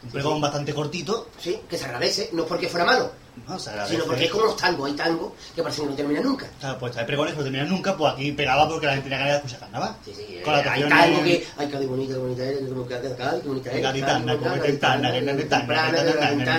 Un 0.04 0.10
pregón 0.10 0.40
bastante 0.40 0.72
cortito. 0.74 1.28
sí, 1.38 1.58
que 1.68 1.78
se 1.78 1.84
agradece, 1.86 2.30
no 2.32 2.46
porque 2.46 2.68
fuera 2.68 2.84
malo, 2.84 3.12
No, 3.48 3.58
sino 3.58 4.04
porque 4.04 4.24
es 4.24 4.30
como 4.30 4.44
los 4.44 4.56
tangos, 4.56 4.90
hay 4.90 4.94
tangos 4.94 5.32
que 5.54 5.62
parece 5.62 5.82
que 5.82 5.88
no 5.88 5.94
terminan 5.94 6.22
nunca. 6.22 6.46
Claro, 6.60 6.78
pues 6.78 6.96
hay 6.96 7.06
pregones 7.06 7.32
que 7.32 7.38
no 7.38 7.44
terminan 7.44 7.68
nunca, 7.68 7.96
pues 7.96 8.12
aquí 8.12 8.32
pegaba 8.32 8.68
porque 8.68 8.86
la 8.86 8.92
gente 8.92 9.08
tenía 9.08 9.18
ganas 9.18 9.32
de 9.32 9.36
escuchar 9.38 9.60
carnaval. 9.60 9.96
Sí, 10.04 10.12
sí, 10.14 10.40
Con 10.44 10.52
la 10.52 10.60
eh, 10.60 10.68
hay 10.68 10.82
tango 10.82 11.24
que, 11.24 11.46
ay, 11.56 11.68
qué 11.68 11.86
bonita, 11.86 12.12
qué 12.12 12.20
bonita 12.20 12.44
eres, 12.44 12.68
como 12.68 12.86
que 12.86 13.14
cada 13.16 13.40
qué 13.40 13.48
bonita 13.48 13.70
eres. 13.70 13.82
Gaditana, 13.82 14.32
como 14.36 14.38
con 14.38 14.54
su 14.54 14.62
gaditana, 14.62 15.10
ventana. 15.10 15.68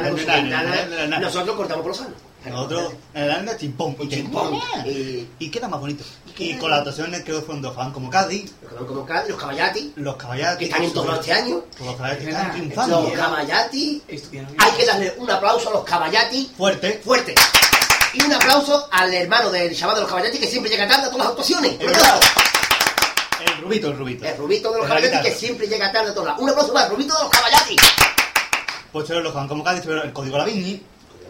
gaditana. 0.10 1.20
Nosotros 1.20 1.56
cortamos 1.56 1.84
por 1.84 1.92
los 1.92 2.02
años. 2.02 2.18
Nosotros, 2.46 2.94
en 3.14 3.24
el 3.24 3.32
anda, 3.32 3.58
chimpón, 3.58 3.96
Chimpón. 3.96 4.10
chimpón. 4.10 4.54
Y- 4.86 5.28
Y 5.40 5.50
queda 5.50 5.68
más 5.68 5.80
bonito. 5.80 6.04
Y 6.38 6.56
con 6.58 6.70
las 6.70 6.80
actuaciones 6.80 7.22
creo 7.24 7.40
que 7.40 7.46
fueron 7.46 7.62
dos 7.62 7.74
Juan 7.76 7.92
como 7.92 8.10
Cádiz, 8.10 8.52
como 8.88 9.06
Cádiz, 9.06 9.30
los 9.30 9.40
caballati, 9.40 9.94
los 9.96 10.16
caballeros 10.16 10.58
que 10.58 10.66
están 10.66 10.84
en 10.84 10.94
todos 10.94 11.20
este 11.20 11.34
año. 11.34 11.64
Los 11.80 11.96
que 11.96 12.30
están 12.30 12.52
triunfando. 12.52 13.02
Los 13.02 13.12
caballati, 13.14 14.02
Estuvieron 14.08 14.56
hay 14.58 14.72
que 14.72 14.86
darle 14.86 15.14
un 15.18 15.30
aplauso 15.30 15.70
a 15.70 15.74
los 15.74 15.84
caballati 15.84 16.52
Fuerte. 16.58 17.02
fuerte. 17.04 17.36
Y 18.14 18.24
un 18.24 18.34
aplauso 18.34 18.88
al 18.92 19.14
hermano 19.14 19.50
del 19.50 19.76
chaval 19.76 19.96
de 19.96 20.02
los 20.02 20.10
caballati 20.10 20.38
que 20.38 20.48
siempre 20.48 20.70
llega 20.72 20.88
tarde 20.88 21.04
a 21.06 21.10
todas 21.10 21.20
las 21.20 21.28
actuaciones. 21.30 21.78
El 21.80 23.58
rubito, 23.62 23.88
el 23.90 23.98
rubito. 23.98 24.26
El 24.26 24.38
Rubito 24.38 24.72
de 24.72 24.78
los 24.80 24.88
de 24.88 24.94
caballati 24.96 25.30
que 25.30 25.36
siempre 25.36 25.68
llega 25.68 25.92
tarde 25.92 26.12
a 26.12 26.14
todas 26.14 26.30
las. 26.34 26.40
Un 26.40 26.50
aplauso 26.50 26.74
para 26.74 26.86
el 26.86 26.92
Rubito 26.92 27.16
de 27.16 27.24
los 27.24 27.30
caballati. 27.32 27.76
Pues 28.92 29.10
los 29.10 29.34
Juan 29.34 29.48
como 29.48 29.64
Cádiz, 29.64 29.84
el 29.86 30.14
Código 30.14 30.38
La 30.38 30.46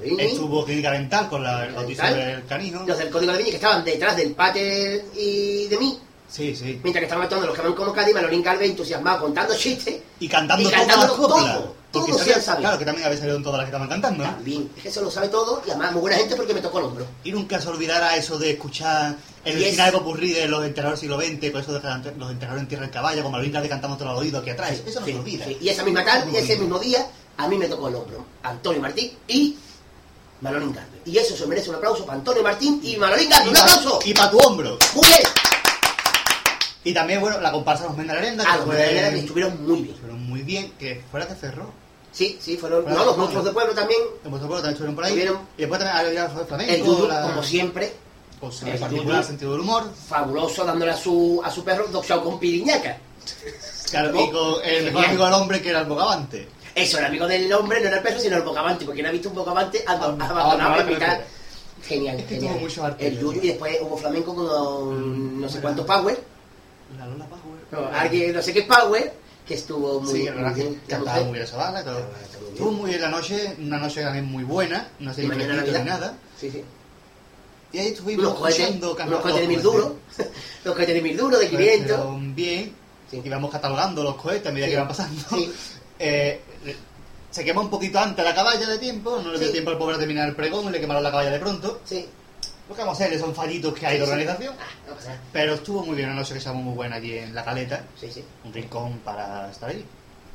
Viñi, 0.04 0.22
estuvo 0.24 0.66
Clínica 0.66 0.92
Dental 0.92 1.30
con 1.30 1.44
la, 1.44 1.66
el 1.66 1.74
bautizo 1.74 2.04
del 2.04 2.46
canijo. 2.46 2.84
Los 2.86 2.98
del 2.98 3.10
Código 3.10 3.32
de 3.32 3.38
la 3.38 3.38
Viña 3.40 3.50
que 3.52 3.56
estaban 3.56 3.84
detrás 3.84 4.16
del 4.18 4.32
Pater 4.34 5.06
y 5.16 5.68
de 5.68 5.78
mí. 5.78 6.00
Sí, 6.30 6.56
sí. 6.56 6.80
Mientras 6.82 7.02
que 7.02 7.06
estaban 7.06 7.24
actuando 7.26 7.46
los 7.48 7.56
que 7.56 7.62
van 7.62 7.74
como 7.74 7.94
Cádiz, 7.94 8.16
Manolín 8.16 8.42
Calve 8.42 8.66
entusiasmado 8.66 9.20
contando 9.22 9.56
chistes. 9.56 9.98
Y 10.20 10.28
cantando 10.28 10.68
Y 10.68 10.72
las 10.72 10.82
coplas. 10.86 11.08
todo, 11.16 11.76
Porque 11.92 12.12
todo 12.12 12.24
se 12.24 12.42
sabe. 12.42 12.62
Claro, 12.62 12.80
que 12.80 12.86
también 12.86 13.06
había 13.06 13.20
salido 13.20 13.38
en 13.38 13.44
todas 13.44 13.58
las 13.60 13.66
que 13.66 13.70
estaban 13.70 13.88
cantando. 13.88 14.24
También, 14.24 14.68
es 14.76 14.82
que 14.82 14.90
eso 14.90 15.02
lo 15.02 15.12
sabe 15.12 15.28
todo 15.28 15.62
y 15.68 15.70
además 15.70 15.92
muy 15.92 16.02
buena 16.02 16.18
gente 16.18 16.36
porque 16.36 16.56
me 16.56 16.62
tocó 16.62 16.80
el 16.80 16.86
hombro. 16.86 17.06
Y 17.24 17.32
nunca 17.32 17.62
se 17.62 17.70
olvidara 17.70 18.16
eso 18.18 18.40
de 18.40 18.50
escuchar 18.52 19.16
el 19.46 19.60
Y 19.60 19.64
es- 19.66 19.72
final 19.72 19.92
de 19.92 19.98
Popurrí 20.00 20.32
de 20.34 20.48
los 20.48 20.66
enterradores 20.66 21.02
del 21.02 21.10
siglo 21.12 21.22
XX, 21.24 21.52
con 21.52 21.62
eso 21.62 21.74
de 21.74 22.14
los 22.18 22.32
enterradores 22.32 22.64
en 22.64 22.68
tierra 22.68 22.84
del 22.86 22.92
caballo, 22.92 23.22
como 23.22 23.38
Malvin 23.38 23.52
de 23.62 23.70
cantamos 23.70 24.00
todo 24.00 24.10
al 24.10 24.16
oído 24.18 24.40
aquí 24.40 24.50
atrás. 24.50 24.72
eso 24.72 25.02
no 25.02 25.06
Sí, 25.06 25.12
se 25.12 25.20
olvida. 25.20 25.46
sí. 25.46 25.58
Y 25.62 25.70
esa 25.70 25.84
misma 25.84 26.04
tarde, 26.04 26.36
ese 26.40 26.58
mismo 26.58 26.80
día, 26.80 27.06
a 27.38 27.48
mí 27.48 27.58
me 27.60 27.68
tocó 27.68 27.90
el 27.90 27.96
hombro. 27.96 28.26
Antonio 28.42 28.82
Martín 28.82 29.12
y 29.28 29.56
Manolín. 30.44 30.76
Y 31.06 31.18
eso 31.18 31.36
se 31.36 31.48
merece 31.48 31.70
un 31.70 31.78
aplauso 31.78 32.06
para 32.06 32.18
Antonio 32.20 32.44
Martín 32.44 32.80
y 32.84 32.98
Manolín 32.98 33.30
Calve. 33.30 33.50
¡Un 33.50 33.58
aplauso! 33.58 34.00
Y 34.06 34.14
para 34.14 34.30
tu 34.30 34.38
hombro. 34.40 34.78
¡Muy 34.94 35.08
bien! 35.08 35.22
Y 36.86 36.94
también, 36.94 37.22
bueno, 37.22 37.40
la 37.40 37.52
comparsa 37.52 37.86
Los 37.86 37.96
de 37.98 38.04
la 38.04 38.14
Arenda, 38.14 38.44
Ah, 38.46 38.58
los 38.58 38.76
que 38.76 39.20
estuvieron 39.20 39.66
muy 39.66 39.82
bien. 39.84 39.94
estuvieron 39.96 40.22
muy 40.28 40.42
bien, 40.42 40.74
que 40.78 41.02
fuera 41.10 41.26
de 41.26 41.36
Ferro. 41.36 41.72
Sí, 42.12 42.38
sí, 42.42 42.58
fueron. 42.58 42.84
No, 42.86 43.06
los 43.06 43.18
monstruos 43.18 43.46
de 43.46 43.52
pueblo 43.54 43.74
también. 43.74 44.00
En 44.24 44.30
vuestro 44.30 44.48
pueblo 44.48 44.62
también 44.62 44.74
estuvieron 44.74 44.96
por 44.96 45.06
ahí. 45.06 45.12
Estuvieron- 45.14 45.48
Y 45.58 45.62
después 45.62 45.80
también 45.80 45.98
había 46.06 46.30
fue 46.30 46.46
flamenco. 46.46 46.74
El 47.04 47.08
la- 47.10 47.22
como 47.22 47.42
siempre, 47.42 47.94
Con 48.40 48.52
su 48.52 48.68
el 48.68 48.78
particular 48.78 49.16
Yuyu. 49.22 49.28
sentido 49.28 49.52
del 49.54 49.62
humor. 49.62 49.90
fabuloso 50.10 50.66
dándole 50.66 50.92
a 50.92 50.98
su, 50.98 51.42
a 51.44 51.50
su 51.50 51.64
perro 51.64 51.88
doxao 51.88 52.22
con 52.24 52.38
piriñaca. 52.40 52.98
Claro, 53.90 54.10
y 54.22 54.30
con 54.32 54.56
el 54.66 54.86
mejor 54.86 55.06
amigo 55.06 55.26
del 55.26 55.34
hombre 55.36 55.62
que 55.62 55.70
era 55.70 55.80
el 55.80 55.86
bogavante. 55.86 56.50
Eso, 56.76 56.98
el 57.00 57.06
amigo 57.06 57.28
del 57.28 57.52
hombre 57.54 57.80
no 57.82 57.88
era 57.88 57.98
el 57.98 58.04
perro, 58.04 58.20
sino 58.20 58.38
el 58.38 58.44
bocavante, 58.44 58.84
porque 58.86 59.04
no 59.04 59.10
ha 59.10 59.12
visto 59.12 59.30
un 59.30 59.36
bocavante 59.36 59.84
Ab- 59.86 59.96
abandonado 59.98 60.34
en 60.56 60.62
abandonado, 60.62 60.86
mitad. 60.92 61.20
Genial, 61.86 62.20
Es 62.20 62.26
que 62.26 62.36
genial. 62.36 62.54
tuvo 62.54 62.62
mucho 62.62 62.84
arte, 62.86 63.08
el 63.08 63.20
Yuyu, 63.20 63.42
y 63.44 63.48
después 63.50 63.78
hubo 63.82 63.98
flamenco 63.98 64.34
con 64.36 65.42
no 65.42 65.50
sé 65.50 65.60
cuántos 65.60 65.86
Power. 65.86 66.20
La 66.98 67.06
Lola 67.06 67.26
Power. 67.28 67.44
No, 67.92 67.98
alguien, 67.98 68.34
no 68.34 68.42
sé 68.42 68.54
qué 68.54 68.64
Power, 68.64 69.14
que 69.46 69.54
estuvo 69.56 70.00
muy, 70.02 70.12
Sí, 70.22 70.30
muy 70.32 70.54
bien. 70.54 70.82
cantaba 70.88 71.22
muy 71.24 71.34
bien. 71.34 71.44
La. 71.44 71.92
Estuvo 72.54 72.72
muy 72.72 72.90
bien 72.90 73.02
la 73.02 73.10
noche, 73.10 73.56
una 73.60 73.78
noche 73.78 74.02
también 74.02 74.26
muy 74.26 74.44
buena, 74.44 74.88
no 75.00 75.12
Y 75.12 75.14
sé 75.16 75.22
ni 75.24 75.28
nada. 75.86 76.18
Sí, 76.40 76.50
sí. 76.50 76.64
Y 77.74 77.80
ahí 77.80 77.88
estuvimos 77.88 78.26
Unos 78.28 78.40
cohetes, 78.40 78.60
escuchando 78.60 78.96
carnaval- 78.96 79.22
cohetes 79.24 79.42
de 79.42 79.48
mil 79.48 79.56
los 79.58 79.64
duros. 79.74 79.92
los 80.64 80.76
cohetes 80.76 80.96
de 80.96 81.02
mil 81.02 81.18
duros, 81.18 81.40
de 81.40 81.48
Pues, 81.48 81.58
500. 81.60 81.98
pero 81.98 82.18
bien, 82.22 82.76
Sí. 83.12 83.22
íbamos 83.26 83.52
catalogando 83.52 84.04
los 84.04 84.16
cohetes 84.16 84.48
a 84.48 84.52
medida 84.52 84.66
Sí. 84.68 84.72
que 84.72 84.76
iban 84.78 84.88
pasando. 84.88 85.22
Sí. 85.30 85.52
Eh, 86.00 86.42
se 87.32 87.44
quemó 87.44 87.62
un 87.62 87.70
poquito 87.70 87.98
antes 88.00 88.24
la 88.24 88.36
caballa 88.36 88.66
de 88.68 88.78
tiempo, 88.78 89.20
no 89.24 89.32
le 89.32 89.38
dio 89.40 89.48
Sí. 89.48 89.54
tiempo 89.54 89.72
al 89.72 89.78
pobre 89.78 89.96
a 89.96 90.00
terminar 90.00 90.28
el 90.30 90.36
pregón, 90.36 90.72
le 90.72 90.80
quemaron 90.80 91.02
la 91.04 91.12
caballa 91.12 91.32
de 91.32 91.40
pronto. 91.40 91.82
Sí. 91.86 92.08
Lo 92.70 92.76
que 92.76 92.82
vamos 92.82 93.00
a 93.02 93.06
hacer 93.06 93.20
son 93.20 93.34
fallitos 93.36 93.74
que 93.74 93.86
hay 93.86 93.98
de 94.00 94.06
sí. 94.06 94.12
organización. 94.12 94.56
Ah, 94.60 94.64
no 94.88 94.96
pasa 94.96 95.10
nada. 95.10 95.22
Pero 95.34 95.54
estuvo 95.56 95.84
muy 95.86 95.96
bien 95.96 96.10
una 96.10 96.20
noche 96.20 96.34
que 96.34 96.38
estaba 96.40 96.56
muy 96.58 96.74
buena 96.76 96.96
allí 96.98 97.18
en 97.18 97.34
la 97.36 97.44
caleta, 97.44 97.84
Sí, 98.00 98.10
sí. 98.12 98.24
un 98.46 98.54
rincón 98.54 99.00
para 99.00 99.50
estar 99.52 99.70
allí. 99.70 99.84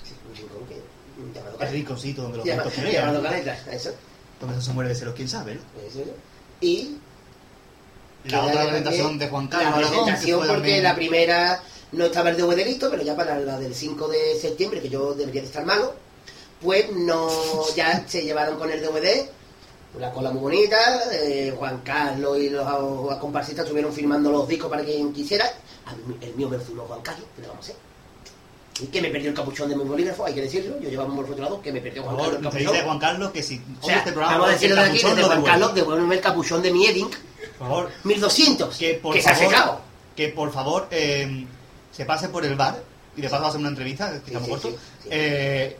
Sí, 0.05 0.15
un 0.29 0.35
rincón 0.37 0.67
que. 0.67 0.99
Llamado 1.35 1.57
El 1.61 1.69
rinconcito 1.73 2.23
donde 2.23 2.37
los 2.39 2.45
vientos 2.45 2.77
Llamado 2.77 3.21
pelean, 3.23 3.23
caleta, 3.45 3.73
eso. 3.73 3.91
donde 4.41 4.63
se 4.63 4.73
muere 4.73 4.91
de 4.91 4.95
celos, 4.95 5.15
quién 5.17 5.29
sabe. 5.29 5.55
¿no? 5.57 5.61
Y 6.61 6.97
La 8.25 8.45
otra 8.45 8.63
presentación 8.67 9.19
de 9.19 9.29
Juan 9.29 9.49
Carlos 9.49 9.81
La 9.81 9.89
presentación 9.89 10.39
porque 10.41 10.53
también- 10.55 10.83
la 10.85 10.95
primera 10.95 11.63
no 11.93 12.05
estaba 12.05 12.31
el 12.31 12.37
DVD 12.37 12.65
listo, 12.65 12.89
pero 12.91 13.03
ya 13.03 13.17
para 13.17 13.39
la 13.41 13.59
del 13.59 13.75
5 13.75 14.09
de 14.09 14.39
septiembre, 14.41 14.81
que 14.81 14.89
yo 14.89 15.15
debería 15.15 15.41
de 15.43 15.47
estar 15.49 15.65
malo, 15.65 15.95
pues 16.61 16.91
no 16.93 17.29
ya 17.75 18.05
se 18.07 18.23
llevaron 18.23 18.59
con 18.59 18.71
el 18.71 18.81
DVD, 18.83 19.29
la 19.99 20.13
cola 20.13 20.31
muy 20.31 20.41
bonita, 20.43 20.77
eh, 21.13 21.55
Juan 21.57 21.81
Carlos 21.85 22.39
y 22.39 22.51
los, 22.51 22.65
los 22.67 23.15
comparsistas 23.17 23.65
estuvieron 23.65 23.93
firmando 23.93 24.31
los 24.31 24.47
discos 24.47 24.69
para 24.71 24.85
quien 24.85 25.13
quisiera. 25.13 25.47
A 25.87 25.95
mí- 25.95 26.17
el 26.21 26.35
mío 26.35 26.49
me 26.49 26.59
lo 26.59 26.63
firmó 26.65 26.83
Juan 26.85 27.01
Carlos, 27.01 27.27
¿qué 27.35 27.43
le 27.43 27.49
vamos 27.49 27.65
a 27.65 27.71
hacer? 27.71 27.77
Y 28.81 28.87
que 28.87 29.01
me 29.03 29.09
perdió 29.11 29.31
el 29.31 29.35
capuchón 29.35 29.69
de 29.69 29.75
mi 29.77 29.83
bolígrafo, 29.83 30.25
hay 30.25 30.35
que 30.35 30.43
decirlo. 30.43 30.79
Yo 30.81 30.89
llevaba 30.89 31.09
un 31.11 31.17
bolígrafo 31.17 31.61
que 31.61 31.73
me 31.73 31.81
perdió 31.81 32.03
Juan 32.05 32.17
favor, 32.17 32.33
Carlos 32.35 32.55
el 32.55 32.61
te 32.65 32.71
dice. 32.73 32.85
Juan 32.85 32.99
Carlos 33.01 33.31
que 33.33 33.43
si 33.43 33.57
O 33.57 33.61
oye 33.61 33.87
sea, 33.87 33.99
este 33.99 34.13
programa, 34.13 34.33
vamos 34.35 34.49
a 34.49 34.53
decirlo 34.53 34.77
de 34.77 34.83
aquí, 34.89 34.99
desde 35.03 35.23
Juan. 35.25 35.43
Carlos, 35.43 35.75
devuélveme 35.75 36.15
el 36.15 36.21
capuchón 36.21 36.63
de 36.63 36.71
mi 36.71 36.87
Edding, 36.87 37.11
Por 37.59 37.69
favor, 37.69 37.91
1200, 38.05 38.77
que 38.77 38.95
por 38.95 39.15
que 39.15 39.23
se 39.23 39.31
ha 39.31 39.35
favor, 39.35 39.51
secado. 39.51 39.81
que 40.15 40.29
por 40.29 40.53
favor 40.53 40.87
eh, 40.93 41.47
se 41.93 42.05
pase 42.05 42.29
por 42.29 42.45
el 42.45 42.55
bar 42.55 42.83
y 43.17 43.21
de 43.21 43.29
paso 43.29 43.43
va 43.43 43.47
a 43.47 43.51
hacer 43.51 43.61
una 43.61 43.71
entrevista, 43.71 44.11
que 44.11 44.17
estamos 44.17 44.49
cortos. 44.49 44.75
Eh, 45.11 45.77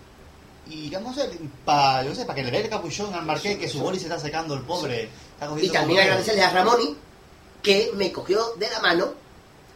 y 0.71 0.91
vamos 0.91 1.17
a 1.19 1.23
para 1.65 2.03
yo 2.03 2.15
sé, 2.15 2.25
para 2.25 2.35
que 2.35 2.45
le 2.45 2.51
dé 2.51 2.61
el 2.61 2.69
capuchón 2.69 3.15
al 3.15 3.25
marqués 3.25 3.57
que 3.57 3.69
su 3.69 3.81
boli 3.81 3.99
se 3.99 4.05
está 4.05 4.19
secando 4.19 4.55
el 4.55 4.63
pobre. 4.63 5.09
Está 5.41 5.49
Y 5.61 5.69
también 5.71 6.01
agradecerle 6.01 6.43
a 6.43 6.51
Ramoni, 6.51 6.97
que 7.63 7.91
me 7.95 8.13
cogió 8.13 8.55
de 8.57 8.69
la 8.69 8.81
mano 8.81 9.29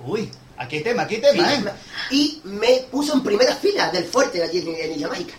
Uy, 0.07 0.29
aquí 0.57 0.77
hay 0.77 0.83
tema, 0.83 1.03
aquí 1.03 1.17
hay 1.17 1.21
tema, 1.21 1.53
¿eh? 1.53 1.65
y 2.11 2.41
me 2.45 2.85
puso 2.91 3.15
en 3.15 3.23
primera 3.23 3.55
fila 3.55 3.91
del 3.91 4.05
fuerte 4.05 4.43
allí 4.43 4.59
en, 4.59 4.69
en 4.75 4.93
Isla 4.93 5.09
Mágica. 5.09 5.35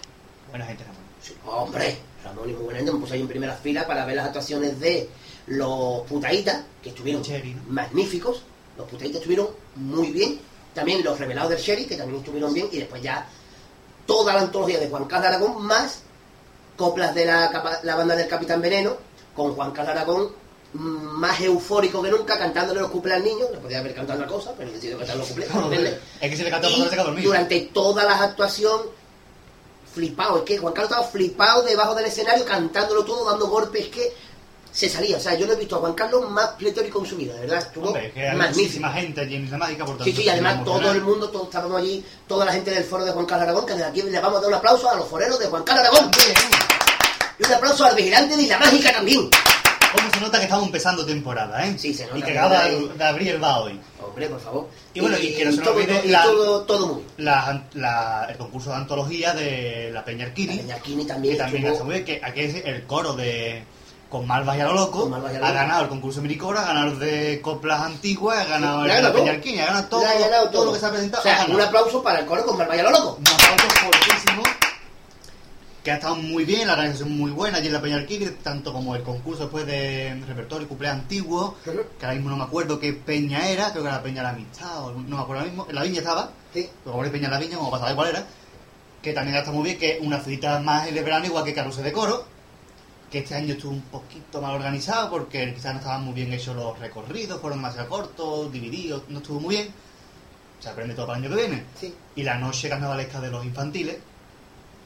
Buena 0.49 0.65
gente, 0.65 0.83
Ramón. 0.83 1.01
Sí, 1.21 1.33
hombre, 1.45 1.97
Ramón 2.23 2.49
y 2.49 2.53
muy 2.53 2.63
buena 2.63 2.79
gente, 2.79 2.93
me 2.93 2.99
puso 2.99 3.13
ahí 3.13 3.21
en 3.21 3.27
primera 3.27 3.55
fila 3.55 3.85
para 3.85 4.05
ver 4.05 4.15
las 4.15 4.27
actuaciones 4.27 4.79
de 4.79 5.09
los 5.47 6.01
putaitas, 6.07 6.63
que 6.81 6.89
estuvieron 6.89 7.23
magníficos. 7.67 8.43
Los 8.77 8.87
putaitas 8.87 9.17
estuvieron 9.17 9.49
muy 9.75 10.11
bien. 10.11 10.39
También 10.73 11.03
los 11.03 11.19
revelados 11.19 11.51
del 11.51 11.59
Sherry, 11.59 11.85
que 11.85 11.95
también 11.95 12.19
estuvieron 12.19 12.53
bien. 12.53 12.67
Y 12.71 12.77
después 12.79 13.01
ya 13.01 13.27
toda 14.05 14.33
la 14.33 14.41
antología 14.41 14.79
de 14.79 14.89
Juan 14.89 15.05
Carlos 15.05 15.27
Aragón, 15.27 15.63
más 15.63 16.01
coplas 16.75 17.13
de 17.13 17.25
la, 17.25 17.79
la 17.83 17.95
banda 17.95 18.15
del 18.15 18.27
Capitán 18.27 18.61
Veneno, 18.61 18.97
con 19.35 19.53
Juan 19.53 19.71
Carlos 19.71 19.95
Aragón 19.95 20.31
mm, 20.73 20.79
más 20.79 21.39
eufórico 21.41 22.01
que 22.01 22.09
nunca, 22.09 22.37
cantándole 22.37 22.81
los 22.81 22.89
cuplés 22.89 23.15
al 23.15 23.23
niño. 23.23 23.45
Le 23.51 23.57
podía 23.59 23.79
haber 23.79 23.93
cantado 23.93 24.19
otra 24.19 24.31
cosa, 24.31 24.53
pero 24.57 24.71
decidió 24.71 24.97
cantar 24.97 25.17
los 25.17 25.35
verle. 25.69 25.99
Es 26.19 26.29
que 26.29 26.37
se 26.37 26.43
le 26.43 26.49
Y 26.49 26.51
por 26.51 26.89
se 26.89 26.95
dormido. 26.95 27.27
durante 27.27 27.59
todas 27.73 28.05
las 28.05 28.21
actuaciones, 28.21 28.87
flipado. 29.93 30.39
Es 30.39 30.43
que 30.43 30.57
Juan 30.57 30.73
Carlos 30.73 30.91
estaba 30.91 31.07
flipado 31.07 31.63
debajo 31.63 31.95
del 31.95 32.05
escenario, 32.05 32.45
cantándolo 32.45 33.05
todo, 33.05 33.29
dando 33.29 33.47
golpes, 33.47 33.87
que 33.87 34.13
se 34.73 34.89
salía. 34.89 35.17
O 35.17 35.19
sea, 35.19 35.35
yo 35.35 35.45
no 35.45 35.53
he 35.53 35.55
visto 35.55 35.75
a 35.75 35.79
Juan 35.79 35.93
Carlos 35.93 36.29
más 36.31 36.47
pletórico 36.57 36.99
en 36.99 37.05
su 37.05 37.15
vida, 37.15 37.33
de 37.35 37.41
verdad. 37.41 37.59
Estuvo 37.59 37.87
Hombre, 37.87 38.07
es 38.07 38.13
que 38.13 38.27
hay 38.27 38.35
magnífico. 38.35 38.59
muchísima 38.63 38.91
gente 38.93 39.21
allí 39.21 39.35
en 39.35 39.43
Isla 39.45 39.57
Mágica, 39.59 39.85
por 39.85 39.93
tanto. 39.97 40.03
Sí, 40.05 40.13
sí, 40.13 40.23
y 40.23 40.29
además 40.29 40.63
todo 40.65 40.91
el 40.91 41.01
mundo, 41.01 41.29
todos 41.29 41.45
estábamos 41.45 41.79
allí, 41.79 42.03
toda 42.27 42.43
la 42.45 42.51
gente 42.53 42.71
del 42.71 42.83
foro 42.83 43.05
de 43.05 43.11
Juan 43.11 43.25
Carlos 43.25 43.43
Aragón, 43.43 43.65
que 43.65 43.73
desde 43.73 43.85
aquí 43.85 44.01
le 44.01 44.19
vamos 44.19 44.39
a 44.39 44.41
dar 44.41 44.49
un 44.49 44.55
aplauso 44.55 44.89
a 44.89 44.95
los 44.95 45.07
foreros 45.07 45.39
de 45.39 45.45
Juan 45.47 45.63
Carlos 45.63 45.85
Aragón. 45.87 46.11
Y 47.39 47.45
un 47.45 47.53
aplauso 47.53 47.85
al 47.85 47.95
vigilante 47.95 48.35
de 48.35 48.43
Isla 48.43 48.57
Mágica 48.59 48.91
también. 48.93 49.29
¿Cómo 49.95 50.09
se 50.11 50.19
nota 50.21 50.39
que 50.39 50.45
estamos 50.45 50.65
empezando 50.65 51.05
temporada, 51.05 51.67
eh? 51.67 51.75
Sí, 51.77 51.93
se 51.93 52.05
nota 52.07 52.17
Y 52.17 52.23
que 52.23 52.31
acaba 52.31 52.63
de, 52.65 52.87
de 52.87 53.03
abrir 53.03 53.27
el 53.29 53.43
va 53.43 53.59
hoy. 53.59 53.79
Hombre, 54.01 54.27
por 54.27 54.39
favor. 54.39 54.67
Y 54.93 54.99
bueno, 55.01 55.17
y 55.19 55.33
que 55.35 55.45
no 55.45 55.51
se 55.51 55.57
nos 55.57 55.65
todo, 55.65 55.75
olvide 55.75 56.01
y 56.03 56.07
la- 56.09 56.23
todo, 56.23 56.61
todo 56.63 56.87
muy. 56.95 57.03
La, 57.17 57.67
la- 57.73 58.25
el 58.29 58.37
concurso 58.37 58.71
de 58.71 58.77
antología 58.77 59.33
de 59.35 59.91
la 59.93 60.03
Peña 60.03 60.25
Arquini, 60.25 60.57
Peñarquini 60.57 61.05
también, 61.05 61.35
que 61.35 61.43
también 61.43 61.65
estuvo- 61.67 61.89
que 62.05 62.19
aquí 62.23 62.39
es 62.41 62.55
el 62.65 62.83
coro 62.85 63.13
de 63.13 63.63
con 64.13 64.27
Malvas 64.27 64.55
y 64.55 64.61
a 64.61 64.65
lo 64.65 64.73
loco, 64.73 65.09
y 65.09 65.35
a 65.35 65.47
ha 65.47 65.51
ganado 65.51 65.81
el 65.81 65.89
concurso 65.89 66.21
de 66.21 66.27
Miricora, 66.27 66.61
ha 66.61 66.65
ganado 66.67 66.95
de 66.97 67.41
coplas 67.41 67.81
antiguas, 67.81 68.37
ha 68.37 68.45
ganado 68.45 68.83
Le 68.83 68.85
el 68.85 68.91
ha 68.91 68.95
ganado 68.97 69.13
Peña 69.15 69.25
todo. 69.25 69.35
Arquini, 69.37 69.59
ha 69.59 69.65
ganado 69.65 69.87
todo, 69.87 70.05
ha 70.05 70.13
ganado 70.13 70.49
todo 70.51 70.65
lo 70.65 70.73
que 70.73 70.79
se 70.79 70.85
ha 70.85 70.91
presentado. 70.91 71.21
O 71.21 71.23
sea, 71.23 71.41
ha 71.41 71.45
un 71.47 71.59
aplauso 71.59 72.03
para 72.03 72.19
el 72.19 72.27
coro 72.27 72.45
con 72.45 72.55
Malvaya 72.55 72.83
lo 72.83 72.91
loco. 72.91 73.17
Un 73.17 73.27
aplauso 73.27 73.75
fortísimo. 73.91 74.43
Que 75.83 75.91
ha 75.91 75.95
estado 75.95 76.15
muy 76.15 76.45
bien, 76.45 76.67
la 76.67 76.73
organización 76.73 77.17
muy 77.17 77.31
buena 77.31 77.57
allí 77.57 77.67
en 77.67 77.73
la 77.73 77.81
Peña 77.81 77.95
Arquini, 77.95 78.27
tanto 78.43 78.71
como 78.71 78.95
el 78.95 79.01
concurso 79.01 79.41
después 79.45 79.65
de 79.65 80.23
repertorio 80.27 80.65
y 80.65 80.67
cumpleaños 80.67 81.01
antiguo, 81.01 81.55
que 81.65 82.05
ahora 82.05 82.13
mismo 82.13 82.29
no 82.29 82.37
me 82.37 82.43
acuerdo 82.43 82.79
qué 82.79 82.93
peña 82.93 83.49
era, 83.49 83.71
creo 83.71 83.81
que 83.81 83.89
era 83.89 83.97
la 83.97 84.03
Peña 84.03 84.17
de 84.17 84.23
la 84.23 84.29
Amistad, 84.29 84.85
o 84.85 84.91
no 84.91 85.17
me 85.17 85.23
acuerdo 85.23 85.39
ahora 85.41 85.45
mismo, 85.45 85.65
en 85.67 85.73
la 85.73 85.81
viña 85.81 85.97
estaba, 85.99 86.29
Sí. 86.53 86.69
pero 86.83 86.95
como 86.95 87.11
Peña 87.11 87.29
de 87.29 87.33
la 87.33 87.39
Viña, 87.39 87.57
como 87.57 87.71
para 87.71 87.81
saber 87.81 87.95
cuál 87.95 88.09
era, 88.09 88.27
que 89.01 89.11
también 89.11 89.37
está 89.37 89.51
muy 89.51 89.63
bien, 89.63 89.79
que 89.79 89.97
una 90.03 90.19
cita 90.21 90.59
más 90.59 90.87
en 90.87 90.95
el 90.95 91.03
verano, 91.03 91.25
igual 91.25 91.43
que 91.43 91.53
Carrusel 91.55 91.83
de 91.83 91.91
Coro, 91.91 92.32
que 93.13 93.19
este 93.19 93.35
año 93.35 93.53
estuvo 93.53 93.73
un 93.73 93.81
poquito 93.83 94.41
mal 94.41 94.55
organizado 94.55 95.07
porque 95.11 95.53
quizás 95.53 95.73
no 95.73 95.79
estaban 95.81 96.03
muy 96.03 96.15
bien 96.15 96.33
hechos 96.33 96.55
los 96.55 96.79
recorridos, 96.79 97.39
fueron 97.39 97.59
demasiado 97.59 97.87
cortos, 97.87 98.51
divididos, 98.51 99.03
no 99.09 99.19
estuvo 99.19 99.39
muy 99.39 99.53
bien. 99.53 99.69
Se 100.59 100.67
aprende 100.69 100.95
todo 100.95 101.05
para 101.05 101.19
el 101.19 101.25
año 101.25 101.35
que 101.35 101.41
viene. 101.41 101.63
Sí. 101.79 101.93
Y 102.15 102.23
la 102.23 102.39
noche 102.39 102.67
carnavalesca 102.69 103.21
de 103.21 103.29
los 103.29 103.45
infantiles, 103.45 103.97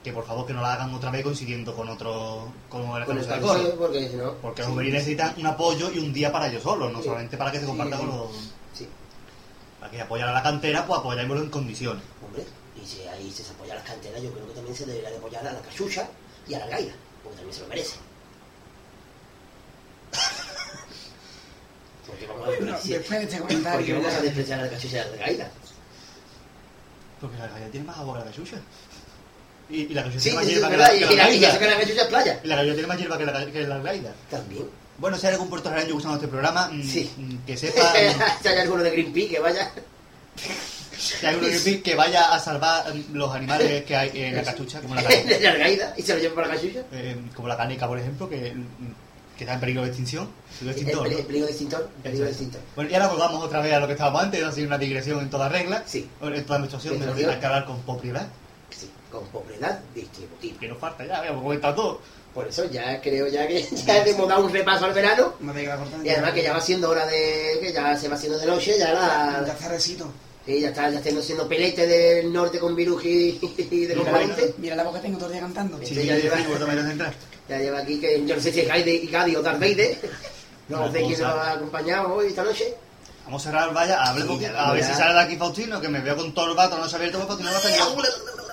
que 0.03 0.11
por 0.11 0.25
favor 0.25 0.45
que 0.45 0.51
no 0.53 0.61
la 0.61 0.73
hagan 0.73 0.93
otra 0.93 1.09
vez 1.09 1.23
coincidiendo 1.23 1.73
con 1.73 1.87
otro, 1.87 2.51
con 2.67 2.81
el 2.97 3.05
Con 3.05 3.17
el 3.17 3.25
carrusel, 3.25 3.61
Coro. 3.61 3.75
porque 3.77 4.09
si 4.09 4.15
no... 4.17 4.33
Porque 4.41 4.59
los 4.61 4.67
sí, 4.67 4.73
juveniles 4.73 4.99
necesitan 4.99 5.33
un 5.37 5.45
apoyo 5.45 5.89
y 5.93 5.99
un 5.99 6.11
día 6.11 6.29
para 6.29 6.49
ellos 6.49 6.63
solos, 6.63 6.91
no 6.91 6.99
Sí. 6.99 7.05
solamente 7.05 7.37
para 7.37 7.49
que 7.53 7.61
se 7.61 7.65
comparta 7.65 7.95
Sí, 7.97 8.03
con 8.05 8.11
sí. 8.11 8.17
los... 8.17 8.31
Sí. 8.73 8.87
Para 9.79 9.89
que 9.91 10.01
apoyar 10.01 10.27
a 10.27 10.33
la 10.33 10.43
cantera, 10.43 10.85
pues 10.85 10.99
apoyémoslo 10.99 11.43
en 11.43 11.49
condiciones. 11.49 12.03
Hombre, 12.25 12.43
y 12.75 12.85
si 12.85 13.07
ahí 13.07 13.31
se 13.31 13.49
apoya 13.53 13.71
a 13.71 13.75
las 13.77 13.85
canteras, 13.85 14.21
yo 14.21 14.33
creo 14.33 14.45
que 14.47 14.53
también 14.53 14.75
se 14.75 14.85
debería 14.85 15.11
de 15.11 15.15
apoyar 15.17 15.47
a 15.47 15.53
la 15.53 15.61
cachucha 15.61 16.09
y 16.45 16.53
a 16.55 16.59
la 16.59 16.67
gaira, 16.67 16.93
porque 17.23 17.37
también 17.37 17.55
se 17.55 17.61
lo 17.61 17.67
merece. 17.69 17.95
Porque 22.05 22.25
vamos 22.27 22.43
a 22.47 22.51
Bueno, 22.51 22.77
después 22.83 23.19
de 23.19 23.23
este 23.25 23.37
comentario, 23.39 23.95
vamos 24.01 24.13
a 24.13 24.21
despreciar 24.21 24.59
a 24.59 24.63
la 24.63 24.69
cachucha 24.69 24.97
y 24.97 24.99
a 24.99 25.05
la 25.05 25.17
gaira. 25.17 25.51
Porque 27.19 27.37
la 27.37 27.47
galleta 27.47 27.71
tiene 27.71 27.85
más 27.87 27.97
agua 27.97 28.13
que 28.13 28.25
la 28.25 28.31
cachucha. 28.31 28.57
Y, 29.69 29.75
y 29.81 29.87
la 29.89 30.03
cachucha 30.03 30.19
Sí, 30.21 30.29
tiene 30.29 30.35
más 30.37 30.45
sí, 30.45 30.53
hierba 30.53 30.69
que 30.69 30.77
la, 30.77 30.95
y, 30.95 30.99
que 30.99 31.13
y 31.13 31.17
la 31.17 31.23
la- 31.23 31.31
y 31.33 31.43
eso 31.45 31.59
que 31.59 31.65
la 31.67 31.79
cachucha 31.79 32.01
es 32.01 32.07
playa. 32.07 32.39
Y 32.43 32.47
la 32.47 32.55
galleta 32.55 32.73
tiene 32.75 32.87
más 32.87 32.97
hierba 32.97 33.17
que 33.17 33.25
la, 33.25 33.45
que 33.51 33.61
la 33.67 33.77
gaita. 33.79 34.13
También. 34.29 34.65
Bueno, 34.99 35.17
si 35.17 35.27
hay 35.27 35.33
algún 35.33 35.49
puertorriqueño 35.49 35.87
escuchando 35.89 36.15
este 36.15 36.27
programa, 36.27 36.69
mm, 36.71 36.83
Sí. 36.83 37.11
mm, 37.17 37.37
que 37.45 37.57
sepa 37.57 37.81
mm, 37.93 38.41
si 38.41 38.47
hay 38.47 38.57
alguno 38.59 38.83
de 38.83 38.89
Greenpeace 38.91 39.27
que 39.29 39.39
vaya... 39.39 39.71
si 40.97 41.25
hay 41.25 41.33
alguno 41.35 41.47
que, 41.63 41.81
que 41.81 41.95
vaya 41.95 42.33
a 42.33 42.39
salvar 42.39 42.93
mm, 42.95 43.13
los 43.15 43.35
animales 43.35 43.83
que 43.83 43.95
hay 43.95 44.11
en 44.13 44.35
la 44.37 44.43
cachucha, 44.43 44.79
como 44.81 44.95
la, 44.95 45.03
ca- 45.03 45.09
de 45.09 45.39
la 45.41 45.55
gaira 45.55 45.93
y 45.97 46.01
se 46.01 46.13
lo 46.13 46.19
lleva 46.19 46.35
para 46.35 46.47
la 46.47 46.53
cachucha. 46.55 46.79
eh, 46.93 47.17
como 47.35 47.47
la 47.49 47.57
caneca, 47.57 47.87
por 47.87 47.99
ejemplo, 47.99 48.29
que, 48.29 48.53
mm, 48.55 48.93
que 49.37 49.43
está 49.43 49.53
en 49.53 49.59
peligro 49.59 49.83
de 49.83 49.87
extinción. 49.89 50.29
Peligro 50.59 50.65
de 50.65 50.71
El, 50.71 50.77
extintor, 50.77 51.07
el, 51.07 51.13
¿no? 51.13 51.19
el 51.19 51.25
peligro 51.25 51.45
de 51.45 51.51
extintor. 51.51 51.89
El 51.97 52.01
peligro 52.01 52.25
de 52.25 52.31
extintor. 52.31 52.61
Bueno, 52.75 52.91
y 52.91 52.93
ahora 52.95 53.07
volvamos 53.07 53.43
otra 53.43 53.61
vez 53.61 53.73
a 53.73 53.79
lo 53.79 53.87
que 53.87 53.93
estábamos 53.93 54.23
antes, 54.23 54.43
ha 54.43 54.51
sido 54.51 54.67
una 54.67 54.77
digresión 54.77 55.19
en 55.19 55.29
toda 55.29 55.49
regla. 55.49 55.83
Sí. 55.85 56.09
Bueno, 56.19 56.35
en 56.35 56.45
toda 56.45 56.59
nuestra 56.59 56.77
opción, 56.77 56.99
Nuestra 56.99 57.33
hay 57.33 57.39
que 57.39 57.45
hablar 57.45 57.65
con 57.65 57.81
propiedad. 57.83 58.27
Sí, 58.69 58.89
con 59.11 59.25
propiedad 59.27 59.79
distributiva. 59.93 60.59
Que 60.59 60.67
nos 60.67 60.77
falta 60.79 61.05
ya, 61.05 61.17
habíamos 61.19 61.43
comentado 61.43 61.75
todo. 61.75 62.01
Por 62.33 62.47
eso 62.47 62.65
ya 62.65 63.01
creo 63.01 63.27
ya 63.27 63.47
que 63.47 63.63
ya 63.85 64.05
hemos 64.05 64.27
dado 64.27 64.45
un 64.45 64.53
repaso 64.53 64.85
al 64.85 64.93
verano. 64.93 65.33
no 65.39 65.53
te 65.53 65.61
queda 65.61 65.77
cortando. 65.77 66.05
Y 66.05 66.09
además 66.09 66.33
que 66.33 66.43
ya 66.43 66.53
va 66.53 66.61
siendo 66.61 66.89
hora 66.89 67.05
de. 67.05 67.59
que 67.61 67.73
ya 67.73 67.95
se 67.97 68.07
va 68.07 68.15
haciendo 68.15 68.37
de 68.37 68.45
noche, 68.45 68.77
ya 68.77 68.87
Ya 68.87 68.93
la. 68.93 69.55
Sí, 70.47 70.61
ya 70.61 70.69
está, 70.69 70.89
ya 70.89 70.99
está 70.99 71.21
siendo 71.21 71.45
pelete 71.47 71.85
del 71.85 72.31
norte 72.31 72.57
con 72.57 72.73
virus 72.73 73.03
y, 73.03 73.37
y 73.69 73.85
de 73.85 73.95
Mira, 73.95 74.09
componente. 74.11 74.53
mira 74.57 74.75
la 74.77 74.83
voz 74.83 74.95
que 74.95 75.01
tengo 75.01 75.17
todo 75.17 75.27
el 75.27 75.33
día 75.33 75.41
cantando. 75.41 75.77
Sí, 75.83 75.93
ya 76.05 76.15
lleva- 76.17 76.37
a. 76.37 77.13
Ya 77.49 77.77
aquí 77.79 77.99
que 77.99 78.25
yo 78.25 78.35
no 78.35 78.41
sé 78.41 78.51
si 78.53 78.61
es 78.61 78.67
Gaide 78.67 78.93
y 78.93 79.07
Gadi 79.07 79.35
o 79.35 79.41
Darth 79.43 79.59
Vader. 79.59 79.97
No 80.69 80.91
sé 80.91 80.97
quién 80.99 81.11
nos 81.11 81.21
ha 81.21 81.51
acompañado 81.53 82.13
hoy 82.13 82.27
esta 82.27 82.43
noche. 82.43 82.73
Vamos 83.23 83.41
a 83.41 83.49
cerrar, 83.51 83.73
vaya, 83.73 84.01
a 84.03 84.71
ver 84.73 84.83
si 84.83 84.93
sale 84.93 85.13
de 85.13 85.19
aquí 85.21 85.37
Faustino, 85.37 85.79
que 85.79 85.87
me 85.87 86.01
veo 86.01 86.15
con 86.17 86.33
todo 86.33 86.49
el 86.51 86.57
vato, 86.57 86.77
no 86.77 86.89
se 86.89 86.95
ha 86.95 86.99
abierto 86.99 87.19
Faustino, 87.25 87.51
no 87.51 87.55
va 87.55 87.61
a 87.61 88.46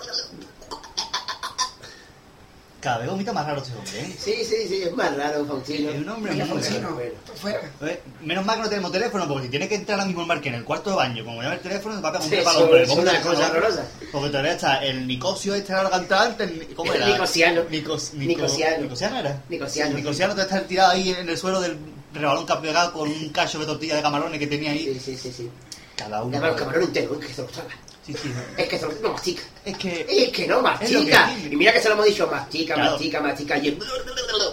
Cada 2.85 2.99
vez 2.99 3.09
vomita 3.09 3.33
más 3.33 3.47
raro 3.47 3.63
este 3.63 3.75
hombre, 3.75 3.99
¿eh? 3.99 4.17
Sí, 4.19 4.35
sí, 4.45 4.69
sí, 4.69 4.83
es 4.83 4.93
más 4.95 5.17
raro, 5.17 5.47
Faustino. 5.47 5.89
Es 5.89 5.97
un 6.03 6.09
hombre 6.11 6.33
Venga, 6.33 6.45
muy 6.45 6.59
Faustino, 6.59 6.83
raro. 6.83 6.95
bueno. 6.97 7.13
fuera. 7.35 7.61
Eh, 7.81 8.03
Menos 8.21 8.45
mal 8.45 8.57
que 8.57 8.63
no 8.65 8.69
tenemos 8.69 8.93
teléfono, 8.93 9.27
porque 9.27 9.45
si 9.45 9.49
tiene 9.51 9.67
que 9.69 9.75
entrar 9.77 9.99
ahora 9.99 10.07
mismo 10.07 10.21
el 10.21 10.27
marque 10.29 10.51
en 10.51 10.57
el 10.57 10.65
cuarto 10.65 10.91
de 10.91 10.97
baño, 10.97 11.25
como 11.25 11.41
llama 11.43 11.55
el 11.55 11.61
teléfono, 11.61 12.03
va 12.03 12.11
a 12.11 12.13
pegar 12.13 12.23
un 12.23 12.29
Sí, 12.31 12.37
al 12.47 12.57
hombre. 12.63 12.83
es 12.83 12.91
una 12.91 13.11
el 13.17 13.23
cosa 13.23 13.51
horrorosa. 13.51 13.87
Porque 14.13 14.29
todavía 14.29 14.53
está 14.53 14.85
el 14.85 15.07
Nicosio 15.07 15.55
este 15.55 15.73
ahora 15.73 15.89
cantante, 15.89 16.45
el- 16.45 16.75
¿cómo 16.75 16.93
era? 16.93 17.07
Nicosiano. 17.07 17.63
Nicos, 17.71 18.13
Nico- 18.13 18.29
Nicosiano. 18.43 18.83
¿Nicosiano 18.83 19.19
era? 19.19 19.43
Nicosiano. 19.49 19.97
Nicosiano 19.97 20.35
te 20.35 20.43
está 20.43 20.61
tirado 20.67 20.91
ahí 20.93 21.09
en 21.11 21.27
el 21.27 21.39
suelo 21.39 21.63
del 21.63 21.79
rebalón 22.13 22.45
que 22.45 22.53
ha 22.53 22.61
pegado 22.61 22.93
con 22.93 23.09
un 23.11 23.31
cacho 23.31 23.59
de 23.61 23.65
tortilla 23.65 23.97
de 23.97 24.03
camarones 24.03 24.39
que 24.39 24.47
tenía 24.47 24.73
ahí. 24.73 24.85
Sí, 24.85 25.01
sí, 25.01 25.17
sí, 25.17 25.33
sí. 25.33 25.51
Cada 25.97 26.23
uno. 26.23 26.37
además 26.37 26.51
los 26.51 26.59
camarones 26.61 26.89
enteros, 26.89 27.19
es 27.21 27.27
que 27.29 27.33
se 27.33 27.43
los 27.43 27.51
traga. 27.53 27.71
Sí, 28.07 28.13
sí. 28.15 28.33
Es 28.57 28.69
que 28.69 28.79
se 28.79 28.87
los 28.87 29.01
no 29.01 29.13
mastica. 29.13 29.43
Es 29.65 29.79
que. 29.79 30.07
Es 30.09 30.29
que 30.31 30.47
no 30.47 30.61
mastica. 30.61 31.31
que. 31.35 31.49
Y 31.55 31.57
mira 31.57 31.73
que 31.73 31.81
se 31.81 31.89
lo 31.89 31.95
hemos 31.95 32.07
dicho, 32.07 32.27
mastica, 32.27 32.75
Claro. 32.75 32.91
mastica, 32.93 33.21
mastica. 33.21 33.59
Y 33.59 33.69
el... 33.69 33.79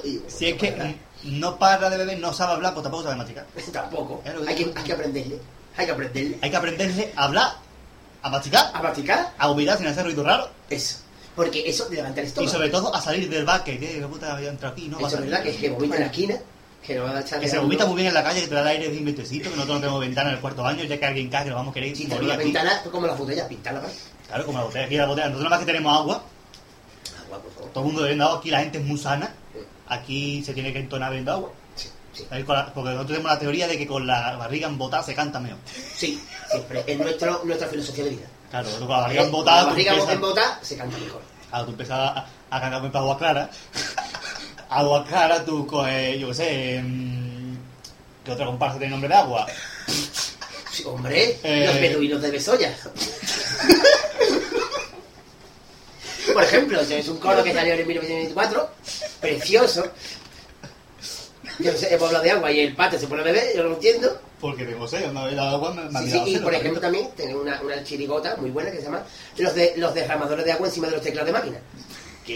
y- 0.03 0.21
Si 0.27 0.47
es 0.47 0.57
que 0.57 0.95
no 1.23 1.57
para 1.59 1.89
de 1.89 1.97
beber, 1.97 2.17
no 2.19 2.33
sabe 2.33 2.53
hablar, 2.53 2.73
pues 2.73 2.83
tampoco 2.83 3.03
sabe 3.03 3.15
masticar. 3.17 3.45
Tampoco. 3.73 4.23
Hay 4.47 4.55
que, 4.55 4.71
hay 4.75 4.83
que 4.83 4.93
aprenderle. 4.93 5.37
Hay 5.77 5.85
que 5.85 5.91
aprenderle. 5.91 6.37
Hay 6.41 6.49
que 6.49 6.55
aprenderle 6.57 7.13
a 7.15 7.23
hablar, 7.25 7.51
a 8.23 8.29
masticar, 8.29 8.71
A 8.73 8.81
masticar. 8.81 9.33
a 9.37 9.47
vomitar 9.47 9.77
sin 9.77 9.87
hacer 9.87 10.03
ruido 10.05 10.23
raro 10.23 10.49
Eso. 10.69 10.97
Porque 11.35 11.63
eso 11.69 11.87
levanta 11.89 12.19
el 12.21 12.25
y 12.25 12.29
estómago. 12.29 12.51
sobre 12.53 12.69
todo 12.69 12.93
a 12.93 13.01
salir 13.01 13.29
del 13.29 13.45
bar, 13.45 13.63
que 13.63 14.05
puta 14.09 14.33
había 14.33 14.49
entrado 14.49 14.73
aquí, 14.73 14.87
¿no? 14.89 14.97
Eso 14.99 15.15
es 15.17 15.21
verdad 15.21 15.43
que 15.43 15.49
es 15.51 15.57
que 15.57 15.69
vomita 15.69 15.95
en 15.95 16.01
la 16.01 16.07
esquina. 16.07 16.39
Que 16.85 16.95
no 16.95 17.03
va 17.03 17.11
a 17.17 17.21
echar 17.21 17.39
Que 17.39 17.47
se 17.47 17.59
vomita 17.59 17.85
muy 17.85 17.95
bien 17.95 18.07
en 18.07 18.13
la 18.13 18.23
calle, 18.23 18.41
que 18.41 18.47
te 18.47 18.55
da 18.55 18.61
el 18.61 18.67
aire 18.67 18.87
bien 18.89 19.05
ventecito, 19.05 19.43
que 19.49 19.55
nosotros 19.55 19.75
no 19.75 19.81
tenemos 19.81 19.99
ventana 20.01 20.29
en 20.29 20.35
el 20.35 20.41
cuarto 20.41 20.63
baño, 20.63 20.83
ya 20.83 20.97
que 20.99 21.05
alguien 21.05 21.29
cae, 21.29 21.43
que 21.43 21.49
lo 21.51 21.55
vamos 21.57 21.71
a 21.71 21.73
querer 21.75 21.95
Si 21.95 22.05
tenemos 22.05 22.27
la 22.27 22.37
ventana, 22.37 22.79
pues 22.83 22.91
como 22.91 23.07
las 23.07 23.17
botellas, 23.17 23.47
pintarla 23.47 23.81
más. 23.81 23.91
Claro, 24.27 24.45
como 24.45 24.57
la 24.59 24.63
botella, 24.65 24.85
aquí 24.85 24.97
la 24.97 25.05
botella. 25.05 25.27
Nosotros 25.27 25.43
nada 25.43 25.55
más 25.57 25.65
que 25.65 25.71
tenemos 25.71 25.93
agua, 25.99 26.23
Agua, 27.25 27.39
por 27.39 27.53
favor. 27.53 27.69
todo 27.71 27.83
el 27.83 27.85
mundo 27.87 28.01
bebiendo 28.01 28.25
agua, 28.25 28.39
aquí 28.39 28.49
la 28.49 28.59
gente 28.61 28.77
es 28.79 28.83
muy 28.85 28.97
sana, 28.97 29.33
aquí 29.87 30.43
se 30.43 30.53
tiene 30.53 30.73
que 30.73 30.79
entonar 30.79 31.09
bebiendo 31.09 31.31
agua. 31.33 31.51
Sí, 32.13 32.23
con 32.45 32.55
la- 32.55 32.73
porque 32.73 32.89
nosotros 32.89 33.07
tenemos 33.07 33.31
la 33.31 33.39
teoría 33.39 33.67
de 33.67 33.77
que 33.77 33.87
con 33.87 34.05
la 34.05 34.35
barriga 34.35 34.67
embotada 34.67 35.01
se 35.03 35.13
canta 35.15 35.39
mejor. 35.39 35.59
Sí, 35.95 36.21
siempre. 36.49 36.83
Es 36.87 36.97
nuestro, 36.99 37.41
nuestra 37.45 37.67
filosofía 37.69 38.03
de 38.05 38.09
vida. 38.09 38.25
Claro, 38.49 38.69
con 38.71 38.89
la 38.89 38.97
barriga 38.97 39.21
Eh, 39.21 39.25
embotada, 39.25 39.57
la 39.57 39.63
tú 39.63 39.69
barriga 39.69 39.93
embotada 40.13 40.59
se 40.61 40.75
canta 40.77 40.97
mejor. 40.97 41.21
Claro, 41.49 41.65
tú 41.65 41.71
empiezas 41.71 41.97
a, 41.99 42.25
a 42.49 42.59
cantar 42.61 42.91
para 42.91 42.99
agua 42.99 43.17
clara. 43.17 43.49
Agua 44.71 45.05
clara, 45.05 45.43
tú 45.45 45.67
coges, 45.67 46.17
yo 46.19 46.29
qué 46.29 46.33
sé, 46.33 46.81
mm, 46.81 47.55
¿qué 48.23 48.31
otra 48.31 48.45
comparsa 48.45 48.77
tiene 48.79 48.91
nombre 48.91 49.09
de 49.09 49.15
agua? 49.15 49.45
Sí, 50.71 50.83
hombre, 50.85 51.37
Eh. 51.43 51.65
los 51.67 51.75
beduinos 51.75 52.21
de 52.21 52.31
Besoya. 52.31 52.73
Por 56.33 56.43
ejemplo, 56.43 56.79
es 56.79 57.07
un 57.09 57.17
coro 57.17 57.43
que 57.43 57.53
salió 57.53 57.73
en 57.73 57.85
1924, 57.85 58.69
precioso. 59.19 59.83
Yo 61.59 61.73
no 61.73 61.77
sé, 61.77 61.93
hemos 61.93 62.07
hablado 62.07 62.23
de 62.23 62.31
agua 62.31 62.51
y 62.51 62.59
el 62.61 62.75
pate 62.75 62.97
se 62.97 63.07
pone 63.07 63.21
a 63.21 63.25
beber, 63.25 63.53
yo 63.55 63.63
no 63.63 63.69
lo 63.69 63.75
entiendo. 63.75 64.17
Porque 64.39 64.63
tengo 64.63 64.87
sed, 64.87 65.09
una 65.09 65.25
vez 65.25 65.33
la 65.35 65.51
agua 65.51 65.73
me, 65.73 65.83
me 65.89 65.99
Sí, 66.09 66.11
sí, 66.25 66.35
y 66.35 66.37
por 66.39 66.53
ejemplo 66.53 66.79
también 66.79 67.09
tiene 67.15 67.35
una, 67.35 67.61
una 67.61 67.83
chirigota 67.83 68.37
muy 68.37 68.49
buena 68.49 68.71
que 68.71 68.77
se 68.77 68.83
llama 68.83 69.03
Los, 69.37 69.53
de, 69.53 69.73
los 69.77 69.93
derramadores 69.93 70.45
de 70.45 70.51
agua 70.53 70.67
encima 70.67 70.87
de 70.87 70.93
los 70.93 71.01
teclados 71.03 71.27
de 71.27 71.33
máquina. 71.33 71.59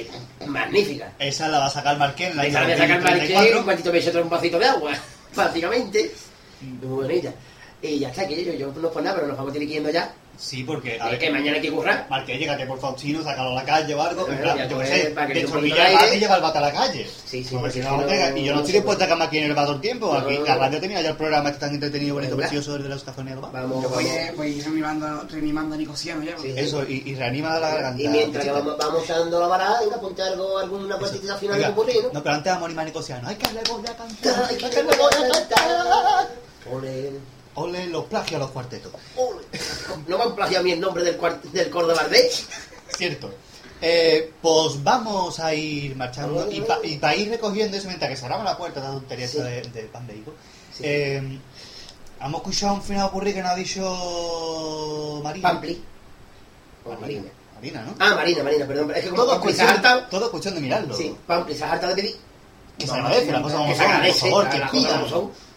Que 0.04 0.44
es 0.44 0.48
magnífica. 0.48 1.14
Esa 1.20 1.48
la 1.48 1.60
va 1.60 1.66
a 1.68 1.70
sacar 1.70 1.98
Marquén 1.98 2.32
en 2.32 2.38
la 2.38 2.48
Esa 2.48 2.64
isla 2.64 2.76
de 2.76 2.78
sacar 2.78 3.02
Mariquén, 3.02 3.28
34. 3.28 3.64
cuantito 3.64 3.92
me 3.92 4.22
un 4.22 4.30
vasito 4.30 4.60
de 4.60 4.66
agua, 4.66 4.92
básicamente. 5.36 6.12
Muy 6.62 7.04
bonita. 7.04 7.34
Y 7.82 8.00
ya 8.00 8.10
está, 8.10 8.28
que 8.28 8.44
yo, 8.44 8.54
yo 8.54 8.74
no 8.74 8.90
por 8.90 9.04
nada, 9.04 9.16
pero 9.16 9.28
nos 9.28 9.38
vamos 9.38 9.54
a 9.54 9.58
ir 9.58 9.68
yendo 9.68 9.90
ya. 9.90 10.14
Sí, 10.38 10.64
porque 10.64 10.98
Es 11.12 11.20
que 11.20 11.30
mañana 11.32 11.56
hay 11.58 11.62
que 11.62 11.72
currar. 11.72 12.08
Marqués, 12.10 12.40
llégate 12.40 12.66
por 12.66 12.80
Faustino, 12.80 13.24
sácalo 13.24 13.52
a 13.52 13.54
la 13.56 13.64
calle 13.64 13.94
o 13.96 14.02
algo. 14.02 14.26
Bueno, 14.26 14.42
plan, 14.42 14.58
ya 14.58 14.64
yo 14.64 14.70
qué 14.70 14.76
pues, 14.76 14.90
sé, 14.90 15.06
para 15.12 15.28
que 15.28 15.34
de 15.34 15.40
le 15.40 15.40
dé 15.42 15.46
un 15.48 15.54
poquito 15.54 15.76
chorrilla 15.76 15.84
de 15.84 15.90
el 15.90 15.96
bate 15.96 16.16
y 16.16 16.20
lleva 16.20 16.36
el 16.36 16.42
bate 16.42 16.58
a 16.58 16.62
la 16.62 16.72
calle. 16.74 17.10
Sí, 17.26 17.44
sí, 17.44 17.50
Porque 17.56 17.56
porque 17.60 17.72
si 17.74 17.80
no, 17.80 17.90
no 17.92 18.02
no, 18.02 18.08
pega. 18.08 18.38
Y 18.38 18.44
yo 18.44 18.52
no 18.54 18.60
estoy 18.60 18.72
se 18.72 18.78
dispuesto 18.78 19.04
a 19.04 19.08
quedarme 19.08 19.24
aquí 19.26 19.38
en 19.38 19.52
el 19.52 19.58
el 19.58 19.82
tiempo. 19.82 20.08
No, 20.14 20.20
Aquí 20.20 20.38
no, 20.38 20.46
la 20.46 20.56
radio 20.58 20.80
tenía 20.80 21.02
ya 21.02 21.10
el 21.10 21.16
programa 21.18 21.50
este 21.50 21.60
tan 21.62 21.74
entretenido, 21.74 22.16
bonito, 22.16 22.36
Venga. 22.36 22.50
precioso 22.50 22.78
de 22.78 22.90
los 22.90 23.04
cajones. 23.04 23.36
¿no? 23.36 23.42
Vamos, 23.52 23.84
Yo 23.84 23.90
voy, 23.90 24.04
vamos. 24.06 24.20
eh, 24.20 24.34
voy 24.36 24.62
reanimando, 24.62 25.24
reanimando 25.30 25.76
a 25.76 25.78
Nicosiano 25.78 26.24
ya. 26.24 26.38
Sí. 26.38 26.54
Eso, 26.56 26.84
y, 26.84 27.04
y 27.06 27.16
reanima 27.16 27.60
la 27.60 27.70
garganta. 27.70 28.04
Y 28.04 28.08
mientras 28.08 28.44
que 28.44 28.52
vamos, 28.52 28.78
vamos 28.78 29.08
dando 29.08 29.40
la 29.40 29.48
varada, 29.48 29.80
venga, 29.82 30.00
ponte 30.00 30.22
algo, 30.22 30.58
alguna 30.58 30.98
cuartita 30.98 31.36
final 31.38 31.62
de 31.62 31.70
burrino. 31.70 32.10
No, 32.14 32.22
pero 32.24 32.36
antes 32.36 32.52
vamos 32.52 32.64
a 32.64 32.66
animar 32.68 32.84
a 32.84 32.88
Nicosiano. 32.88 33.28
¡Ay, 33.28 33.36
que 33.36 33.54
le 33.54 33.62
voy 33.70 33.84
a 33.88 33.96
cantar! 33.96 34.46
Ay, 34.50 34.58
que 34.58 34.84
voy 34.84 34.94
a 34.94 35.32
cantar. 35.32 36.28
Ole, 37.56 37.88
los 37.88 38.06
plagios 38.06 38.36
a 38.36 38.40
los 38.44 38.52
cuartetos. 38.52 38.92
ole. 39.16 39.44
No 40.08 40.18
me 40.18 40.24
han 40.26 40.36
plagiado 40.36 40.62
a 40.62 40.64
mí 40.64 40.72
el 40.72 40.80
nombre 40.82 41.04
del, 41.04 41.18
del 41.54 41.70
coro 41.70 41.88
de 41.88 41.94
Bardé. 41.94 42.30
Cierto. 42.98 43.34
Eh, 43.82 44.32
pues 44.42 44.82
vamos 44.84 45.40
a 45.40 45.54
ir 45.54 45.96
marchando 45.96 46.50
y 46.52 46.62
para 46.98 47.16
ir 47.16 47.30
recogiendo 47.30 47.76
eso 47.78 47.88
mientras 47.88 48.10
que 48.10 48.16
cerramos 48.18 48.46
la 48.46 48.58
puerta 48.58 48.80
de 48.80 48.88
la 48.88 48.94
tontería 48.94 49.28
Sí. 49.28 49.38
de, 49.40 49.62
de 49.62 49.82
pan 49.84 50.08
de 50.08 50.16
higo. 50.18 50.34
Sí. 50.74 50.84
Eh, 50.86 51.40
hemos 52.22 52.42
escuchado 52.42 52.74
un 52.76 52.82
final 52.82 53.08
ocurrir 53.08 53.34
que 53.34 53.42
nos 53.42 53.52
ha 53.52 53.56
dicho 53.56 55.22
Marina. 55.24 55.50
Pampli. 55.50 55.84
Marina. 57.02 57.24
Marina, 57.56 57.82
¿no? 57.84 57.96
Ah, 58.00 58.16
Marina, 58.16 58.44
Marina, 58.44 58.66
perdón. 58.66 58.92
Es 58.96 59.04
que 59.04 59.10
como 59.10 59.24
Todo 59.24 59.42
cuestión, 59.42 59.70
hartado. 59.70 60.04
todo 60.10 60.30
cuestión 60.32 60.56
de 60.56 60.62
mirarlo. 60.62 60.96
Sí, 60.96 61.16
Pampli 61.26 61.56
se 61.56 61.64
ha 61.64 61.72
hartado 61.74 61.96
de 61.96 62.02
pedir. 62.02 62.16
Que 62.78 62.86
se 62.88 62.94
agradece, 62.94 63.32
las 63.32 63.42
cosas 63.42 63.58
como 63.58 63.76
son, 63.76 63.86
por 64.02 64.14
favor, 64.14 64.50
que 64.50 64.58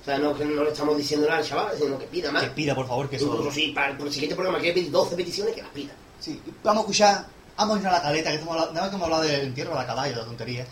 sea, 0.09 0.19
no, 0.19 0.35
que 0.35 0.45
no 0.45 0.65
le 0.65 0.71
estamos 0.71 0.97
diciendo 0.97 1.27
nada 1.27 1.41
al 1.41 1.47
chaval, 1.47 1.77
sino 1.79 1.99
que 1.99 2.07
pida 2.07 2.33
más. 2.33 2.43
Que 2.43 2.51
pida, 2.51 2.75
por 2.75 2.87
favor, 2.87 3.09
que 3.09 3.17
eso... 3.17 3.27
Incluso 3.27 3.53
si 3.53 3.69
para 3.73 3.91
el 3.91 4.13
siguiente 4.13 4.35
programa 4.35 4.59
quiere 4.59 4.75
pedir 4.75 4.91
12 4.91 5.17
peticiones, 5.17 5.55
que 5.55 5.63
las 5.63 5.71
pida. 5.71 5.93
Sí, 6.19 6.41
vamos 6.65 6.79
a 6.79 6.81
escuchar, 6.81 7.27
vamos 7.57 7.77
a 7.77 7.81
ir 7.81 7.87
a 7.87 7.93
la 7.93 8.03
caleta, 8.03 8.31
que 8.31 8.37
estamos 8.37 8.55
hablando, 8.55 8.75
nada 8.75 8.83
más 8.83 8.91
que 8.91 8.97
hemos 8.97 9.05
hablado 9.05 9.23
del 9.23 9.41
entierro 9.43 9.75
la 9.75 10.05
de 10.05 10.17
la 10.17 10.25
tontería. 10.25 10.67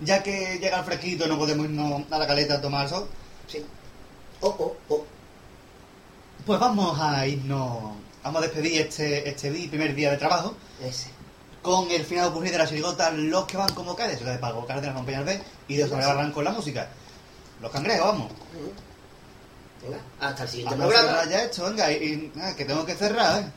Ya 0.00 0.22
que 0.22 0.58
llega 0.60 0.78
el 0.78 0.84
fresquito, 0.84 1.26
no 1.26 1.38
podemos 1.38 1.66
irnos 1.66 2.02
a 2.10 2.18
la 2.18 2.26
caleta 2.26 2.54
a 2.54 2.60
tomar 2.60 2.88
sol, 2.88 3.06
Sí. 3.46 3.64
Oh, 4.40 4.54
oh, 4.58 4.76
oh. 4.90 5.04
pues 6.46 6.60
vamos 6.60 6.98
a 7.00 7.26
irnos, 7.26 7.94
vamos 8.22 8.42
a 8.42 8.46
despedir 8.46 8.82
este, 8.82 9.28
este 9.28 9.50
día, 9.50 9.68
primer 9.68 9.94
día 9.94 10.10
de 10.10 10.16
trabajo, 10.16 10.54
Ese. 10.82 11.10
con 11.62 11.90
el 11.90 12.04
final 12.04 12.28
ocurrido 12.28 12.52
de 12.52 12.58
la 12.58 12.68
chirigota 12.68 13.10
Los 13.10 13.46
que 13.46 13.56
van 13.56 13.72
como 13.74 13.96
caes, 13.96 14.22
la 14.22 14.32
de 14.32 14.38
Paco 14.38 14.64
Cárdenas 14.66 14.94
Compañías 14.94 15.24
B, 15.24 15.42
y 15.68 15.76
de 15.76 15.88
Sonia 15.88 16.06
Barran 16.06 16.32
con 16.32 16.44
la 16.44 16.52
música. 16.52 16.88
Los 17.60 17.70
cangrejos, 17.72 18.06
vamos. 18.06 18.32
Venga, 19.82 19.98
hasta 20.20 20.42
el 20.44 20.48
siguiente 20.48 20.74
Vamos 20.76 20.94
a 20.94 20.98
programa. 20.98 21.18
cerrar 21.22 21.28
ya 21.32 21.44
esto, 21.44 21.64
venga, 21.64 21.92
y, 21.92 21.96
y, 21.96 22.32
ah, 22.40 22.54
que 22.56 22.64
tengo 22.64 22.84
que 22.86 22.94
cerrar, 22.94 23.42
¿eh? 23.42 23.52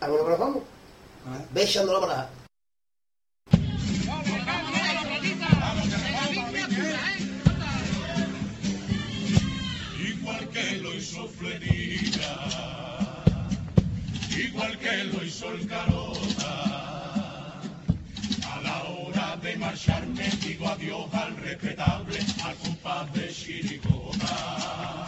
Vámonos 0.00 0.24
que 0.24 0.30
nos 0.30 0.38
vamos. 0.38 0.62
Ve 1.52 1.62
echando 1.62 1.92
la 1.94 2.00
parada. 2.00 2.30
igual 9.98 10.48
que 10.50 10.76
lo 10.78 10.94
hizo 10.94 11.28
Fledita, 11.28 13.24
igual 14.36 14.78
que 14.78 15.04
lo 15.04 15.24
hizo 15.24 15.52
el 15.52 15.66
Carota. 15.66 16.11
Marcharme 19.62 20.28
digo 20.42 20.68
adiós 20.68 21.14
al 21.14 21.36
respetable, 21.36 22.18
al 22.44 22.54
compás 22.56 23.12
de 23.14 23.28
Chiricota. 23.28 25.06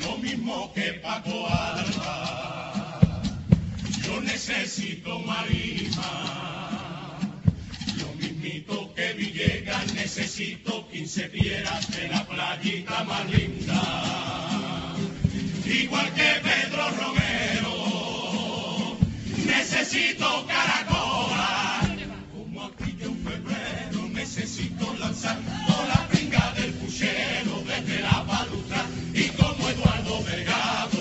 Lo 0.00 0.16
mismo 0.16 0.72
que 0.72 0.94
Paco 1.04 1.46
Alba, 1.46 3.20
yo 4.04 4.20
necesito 4.22 5.18
marima. 5.20 6.10
Lo 8.00 8.08
mismito 8.14 8.94
que 8.94 9.12
Villegas 9.12 9.92
necesito 9.92 10.88
15 10.88 11.28
piedras 11.28 11.90
de 11.94 12.08
la 12.08 12.24
playita 12.24 13.04
más 13.04 13.30
linda. 13.30 13.82
Igual 15.66 16.14
que 16.14 16.30
Pedro 16.48 16.84
Romero, 17.02 17.76
necesito 19.44 20.46
caracola. 20.46 21.17
La 25.34 26.08
pinga 26.10 26.52
del 26.56 26.72
puchero 26.74 27.62
desde 27.66 28.00
la 28.00 28.22
balustra. 28.22 28.84
Y 29.14 29.28
como 29.30 29.68
Eduardo 29.68 30.22
Delgado, 30.22 30.98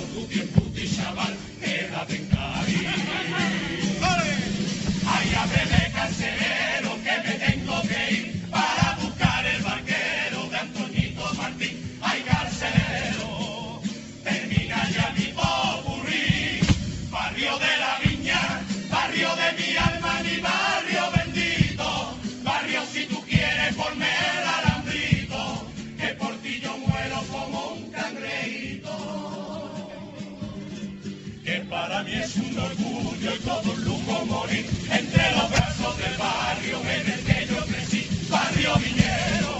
Para 31.98 32.10
mí 32.10 32.16
es 32.16 32.36
un 32.36 32.60
orgullo 32.60 33.34
y 33.34 33.40
todo 33.40 33.72
un 33.74 33.84
lujo 33.84 34.26
morir 34.28 34.68
entre 34.92 35.32
los 35.36 35.50
brazos 35.50 35.98
del 35.98 36.16
barrio 36.16 36.80
en 36.82 37.12
el 37.12 37.20
que 37.24 37.48
yo 37.48 37.66
crecí, 37.66 38.08
barrio 38.30 38.76
minero. 38.78 39.57